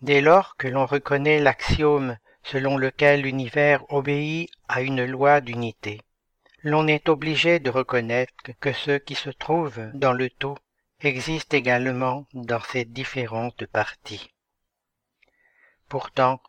Dès 0.00 0.20
lors 0.20 0.56
que 0.56 0.66
l'on 0.66 0.84
reconnaît 0.84 1.38
l'axiome 1.38 2.18
selon 2.42 2.76
lequel 2.76 3.22
l'univers 3.22 3.84
obéit 3.88 4.50
à 4.66 4.82
une 4.82 5.04
loi 5.04 5.40
d'unité, 5.40 6.00
l'on 6.64 6.88
est 6.88 7.08
obligé 7.08 7.60
de 7.60 7.70
reconnaître 7.70 8.50
que 8.58 8.72
ce 8.72 8.98
qui 8.98 9.14
se 9.14 9.30
trouve 9.30 9.80
dans 9.94 10.12
le 10.12 10.28
tout 10.28 10.58
existe 11.02 11.54
également 11.54 12.26
dans 12.32 12.62
ses 12.62 12.84
différentes 12.84 13.64
parties. 13.66 14.28
Pourtant, 15.88 16.40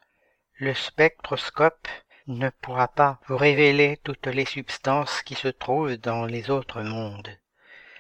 le 0.58 0.74
spectroscope 0.74 1.88
ne 2.28 2.50
pourra 2.50 2.88
pas 2.88 3.20
vous 3.28 3.38
révéler 3.38 4.00
toutes 4.04 4.28
les 4.28 4.46
substances 4.46 5.22
qui 5.22 5.36
se 5.36 5.50
trouvent 5.50 5.98
dans 5.98 6.26
les 6.26 6.50
autres 6.50 6.82
mondes. 6.82 7.30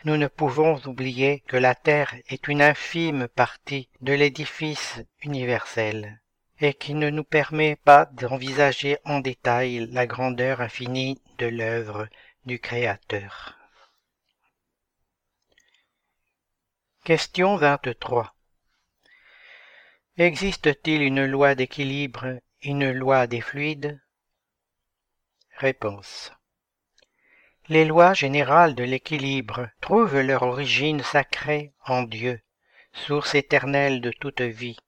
Nous 0.06 0.18
ne 0.18 0.28
pouvons 0.28 0.80
oublier 0.86 1.42
que 1.48 1.58
la 1.58 1.76
Terre 1.76 2.16
est 2.30 2.48
une 2.48 2.62
infime 2.62 3.28
partie 3.28 3.90
de 4.02 4.14
l'édifice 4.14 5.02
universel 5.22 6.22
et 6.62 6.74
qui 6.74 6.94
ne 6.94 7.10
nous 7.10 7.26
permet 7.26 7.76
pas 7.76 8.06
d'envisager 8.06 9.00
en 9.04 9.20
détail 9.20 9.88
la 9.92 10.08
grandeur 10.08 10.62
infinie 10.62 11.22
de 11.38 11.48
l'œuvre 11.48 12.08
du 12.46 12.60
Créateur. 12.60 13.58
Question 17.04 17.58
23 17.58 18.34
Existe-t-il 20.18 21.02
une 21.02 21.26
loi 21.26 21.56
d'équilibre, 21.56 22.40
une 22.66 22.92
loi 22.92 23.28
des 23.28 23.42
fluides 23.42 24.02
Réponse. 25.58 26.32
Les 27.68 27.86
lois 27.86 28.16
générales 28.16 28.74
de 28.74 28.84
l'équilibre 28.84 29.70
trouvent 29.82 30.20
leur 30.20 30.42
origine 30.42 31.02
sacrée 31.02 31.74
en 31.86 32.02
Dieu, 32.02 32.42
source 32.92 33.36
éternelle 33.36 34.02
de 34.02 34.10
toute 34.10 34.42
vie. 34.42 34.80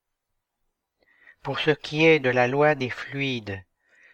Pour 1.43 1.59
ce 1.59 1.69
qui 1.69 2.03
est 2.03 2.19
de 2.19 2.31
la 2.31 2.47
loi 2.47 2.73
des 2.73 2.89
fluides, 2.89 3.63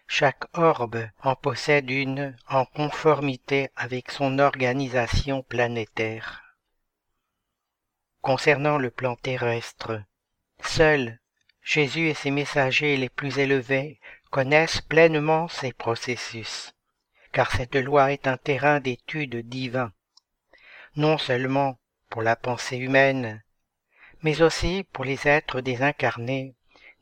chaque 0.06 0.44
orbe 0.52 1.08
en 1.22 1.34
possède 1.34 1.88
une 1.88 2.36
en 2.48 2.66
conformité 2.66 3.70
avec 3.76 4.10
son 4.10 4.40
organisation 4.40 5.42
planétaire. 5.42 6.42
Concernant 8.20 8.76
le 8.76 8.90
plan 8.90 9.16
terrestre, 9.16 10.02
Seuls 10.60 11.18
Jésus 11.64 12.08
et 12.08 12.14
ses 12.14 12.30
messagers 12.30 12.98
les 12.98 13.08
plus 13.08 13.38
élevés 13.38 13.98
connaissent 14.30 14.82
pleinement 14.82 15.48
ces 15.48 15.72
processus, 15.72 16.74
car 17.32 17.50
cette 17.50 17.74
loi 17.74 18.12
est 18.12 18.26
un 18.26 18.36
terrain 18.36 18.80
d'étude 18.80 19.48
divin, 19.48 19.90
non 20.96 21.16
seulement 21.16 21.78
pour 22.10 22.20
la 22.20 22.36
pensée 22.36 22.76
humaine, 22.76 23.42
mais 24.22 24.42
aussi 24.42 24.84
pour 24.92 25.06
les 25.06 25.26
êtres 25.26 25.62
désincarnés, 25.62 26.54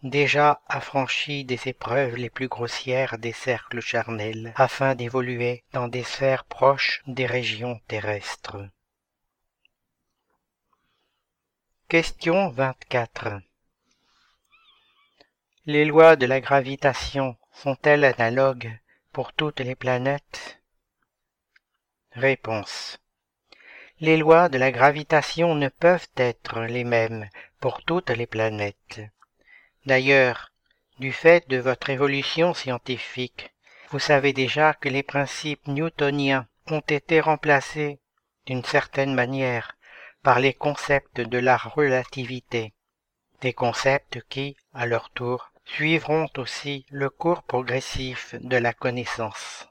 déjà 0.04 0.62
affranchis 0.68 1.44
des 1.44 1.66
épreuves 1.66 2.14
les 2.14 2.30
plus 2.30 2.48
grossières 2.48 3.18
des 3.18 3.32
cercles 3.32 3.80
charnels, 3.80 4.52
afin 4.54 4.94
d'évoluer 4.94 5.64
dans 5.72 5.88
des 5.88 6.04
sphères 6.04 6.44
proches 6.44 7.02
des 7.08 7.26
régions 7.26 7.80
terrestres. 7.88 8.68
Question 11.88 12.48
24 12.50 13.42
les 15.64 15.84
lois 15.84 16.16
de 16.16 16.26
la 16.26 16.40
gravitation 16.40 17.36
sont-elles 17.52 18.04
analogues 18.04 18.76
pour 19.12 19.32
toutes 19.32 19.60
les 19.60 19.76
planètes? 19.76 20.60
Réponse. 22.10 22.98
Les 24.00 24.16
lois 24.16 24.48
de 24.48 24.58
la 24.58 24.72
gravitation 24.72 25.54
ne 25.54 25.68
peuvent 25.68 26.08
être 26.16 26.62
les 26.62 26.82
mêmes 26.82 27.28
pour 27.60 27.84
toutes 27.84 28.10
les 28.10 28.26
planètes. 28.26 29.02
D'ailleurs, 29.86 30.50
du 30.98 31.12
fait 31.12 31.48
de 31.48 31.58
votre 31.58 31.90
évolution 31.90 32.54
scientifique, 32.54 33.54
vous 33.90 34.00
savez 34.00 34.32
déjà 34.32 34.74
que 34.74 34.88
les 34.88 35.04
principes 35.04 35.68
newtoniens 35.68 36.48
ont 36.72 36.80
été 36.80 37.20
remplacés, 37.20 38.00
d'une 38.46 38.64
certaine 38.64 39.14
manière, 39.14 39.76
par 40.24 40.40
les 40.40 40.54
concepts 40.54 41.20
de 41.20 41.38
la 41.38 41.56
relativité, 41.56 42.72
des 43.42 43.52
concepts 43.52 44.20
qui, 44.28 44.56
à 44.74 44.86
leur 44.86 45.10
tour, 45.10 45.51
suivront 45.64 46.28
aussi 46.36 46.86
le 46.90 47.10
cours 47.10 47.42
progressif 47.42 48.34
de 48.40 48.56
la 48.56 48.72
connaissance. 48.72 49.68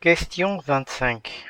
Question 0.00 0.58
25. 0.58 1.46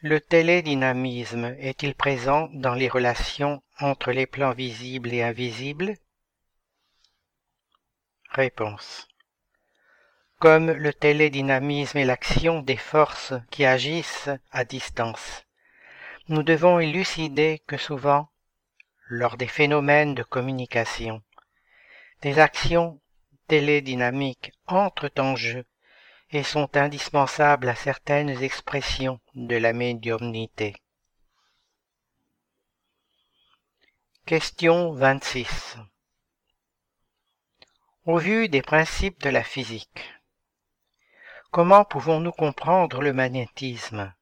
Le 0.00 0.20
télédynamisme 0.20 1.56
est-il 1.58 1.94
présent 1.94 2.48
dans 2.52 2.74
les 2.74 2.88
relations 2.88 3.62
entre 3.80 4.12
les 4.12 4.26
plans 4.26 4.52
visibles 4.52 5.12
et 5.12 5.22
invisibles? 5.22 5.96
Réponse. 8.30 9.08
Comme 10.38 10.70
le 10.70 10.92
télédynamisme 10.92 11.96
est 11.96 12.04
l'action 12.04 12.60
des 12.60 12.76
forces 12.76 13.32
qui 13.50 13.64
agissent 13.64 14.28
à 14.50 14.66
distance, 14.66 15.46
nous 16.28 16.42
devons 16.42 16.78
élucider 16.78 17.62
que 17.66 17.78
souvent 17.78 18.28
lors 19.08 19.36
des 19.36 19.46
phénomènes 19.46 20.14
de 20.14 20.22
communication. 20.22 21.22
Des 22.22 22.38
actions 22.38 23.00
télédynamiques 23.46 24.52
entrent 24.66 25.12
en 25.18 25.36
jeu 25.36 25.64
et 26.30 26.42
sont 26.42 26.76
indispensables 26.76 27.68
à 27.68 27.76
certaines 27.76 28.42
expressions 28.42 29.20
de 29.34 29.56
la 29.56 29.72
médiumnité. 29.72 30.74
Question 34.24 34.92
26 34.92 35.76
Au 38.06 38.18
vu 38.18 38.48
des 38.48 38.62
principes 38.62 39.22
de 39.22 39.30
la 39.30 39.44
physique, 39.44 40.12
comment 41.52 41.84
pouvons-nous 41.84 42.32
comprendre 42.32 43.02
le 43.02 43.12
magnétisme 43.12 44.12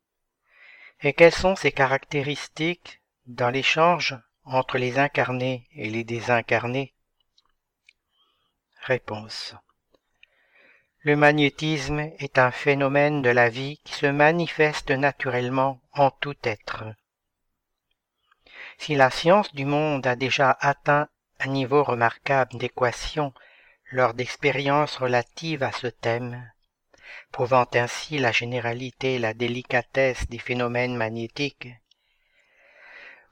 et 1.01 1.15
quelles 1.15 1.33
sont 1.33 1.57
ses 1.57 1.73
caractéristiques 1.73 3.01
dans 3.27 3.49
l'échange 3.49 4.15
entre 4.45 4.79
les 4.79 4.99
incarnés 4.99 5.67
et 5.73 5.89
les 5.89 6.05
désincarnés 6.05 6.95
Réponse. 8.83 9.55
Le 11.01 11.17
magnétisme 11.17 12.01
est 12.19 12.39
un 12.39 12.51
phénomène 12.51 13.23
de 13.23 13.31
la 13.31 13.49
vie 13.49 13.79
qui 13.85 13.95
se 13.95 14.07
manifeste 14.07 14.91
naturellement 14.91 15.81
en 15.93 16.11
tout 16.11 16.37
être. 16.45 16.85
Si 18.79 18.95
la 18.95 19.11
science 19.11 19.55
du 19.55 19.65
monde 19.65 20.07
a 20.07 20.17
déjà 20.17 20.57
atteint 20.61 21.09
un 21.41 21.47
niveau 21.47 21.83
remarquable 21.83 22.59
d'équation 22.59 23.33
lors 23.91 24.15
d'expériences 24.15 24.97
relatives 24.97 25.63
à 25.63 25.73
ce 25.73 25.87
thème, 25.87 26.51
prouvant 27.33 27.67
ainsi 27.75 28.19
la 28.19 28.33
généralité 28.33 29.15
et 29.15 29.19
la 29.19 29.35
délicatesse 29.35 30.29
des 30.29 30.39
phénomènes 30.39 30.97
magnétiques, 30.97 31.69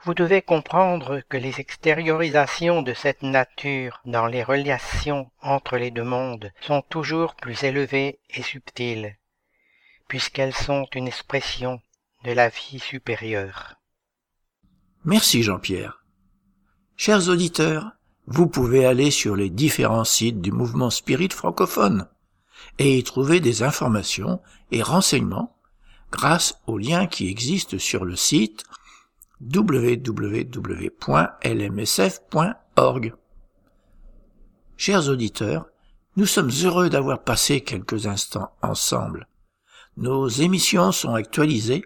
vous 0.05 0.15
devez 0.15 0.43
comprendre 0.43 1.23
que 1.29 1.37
les 1.37 1.61
extériorisations 1.61 2.83
de 2.83 2.93
cette 2.93 3.23
nature 3.23 4.01
dans 4.05 4.27
les 4.27 4.43
relations 4.43 5.31
entre 5.41 5.77
les 5.77 5.91
deux 5.91 6.05
mondes 6.05 6.51
sont 6.61 6.83
toujours 6.83 7.37
plus 7.37 7.63
élevées 7.63 8.19
et 8.31 8.43
subtiles, 8.43 9.17
puisqu'elles 10.09 10.55
sont 10.55 10.87
une 10.95 11.07
expression 11.07 11.81
de 12.25 12.33
la 12.33 12.49
vie 12.49 12.81
supérieure. 12.81 13.75
Merci 15.05 15.43
Jean-Pierre. 15.43 16.05
Chers 16.97 17.29
auditeurs, 17.29 17.93
vous 18.27 18.47
pouvez 18.47 18.87
aller 18.87 19.11
sur 19.11 19.37
les 19.37 19.51
différents 19.51 20.05
sites 20.05 20.41
du 20.41 20.53
mouvement 20.53 20.91
spirit 20.91 21.31
francophone 21.31 22.09
et 22.79 22.99
y 22.99 23.03
trouver 23.03 23.41
des 23.41 23.63
informations 23.63 24.41
et 24.71 24.83
renseignements 24.83 25.57
grâce 26.11 26.61
aux 26.67 26.79
liens 26.79 27.07
qui 27.07 27.29
existent 27.29 27.79
sur 27.79 28.05
le 28.05 28.17
site 28.17 28.65
www.lmsf.org. 29.43 31.05
Chers 34.77 35.09
auditeurs, 35.09 35.67
nous 36.17 36.27
sommes 36.27 36.51
heureux 36.65 36.91
d'avoir 36.91 37.23
passé 37.23 37.63
quelques 37.63 38.07
instants 38.07 38.53
ensemble. 38.63 39.27
Nos 39.97 40.29
émissions 40.29 40.93
sont 40.93 41.15
actualisées 41.15 41.85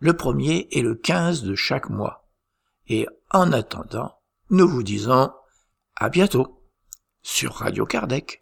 le 0.00 0.14
premier 0.14 0.68
et 0.70 0.82
le 0.82 0.94
15 0.94 1.42
de 1.42 1.54
chaque 1.54 1.90
mois. 1.90 2.28
Et 2.88 3.06
en 3.30 3.52
attendant, 3.52 4.14
nous 4.50 4.68
vous 4.68 4.82
disons 4.82 5.30
à 5.96 6.08
bientôt 6.08 6.62
sur 7.22 7.54
Radio 7.54 7.84
Kardec. 7.84 8.40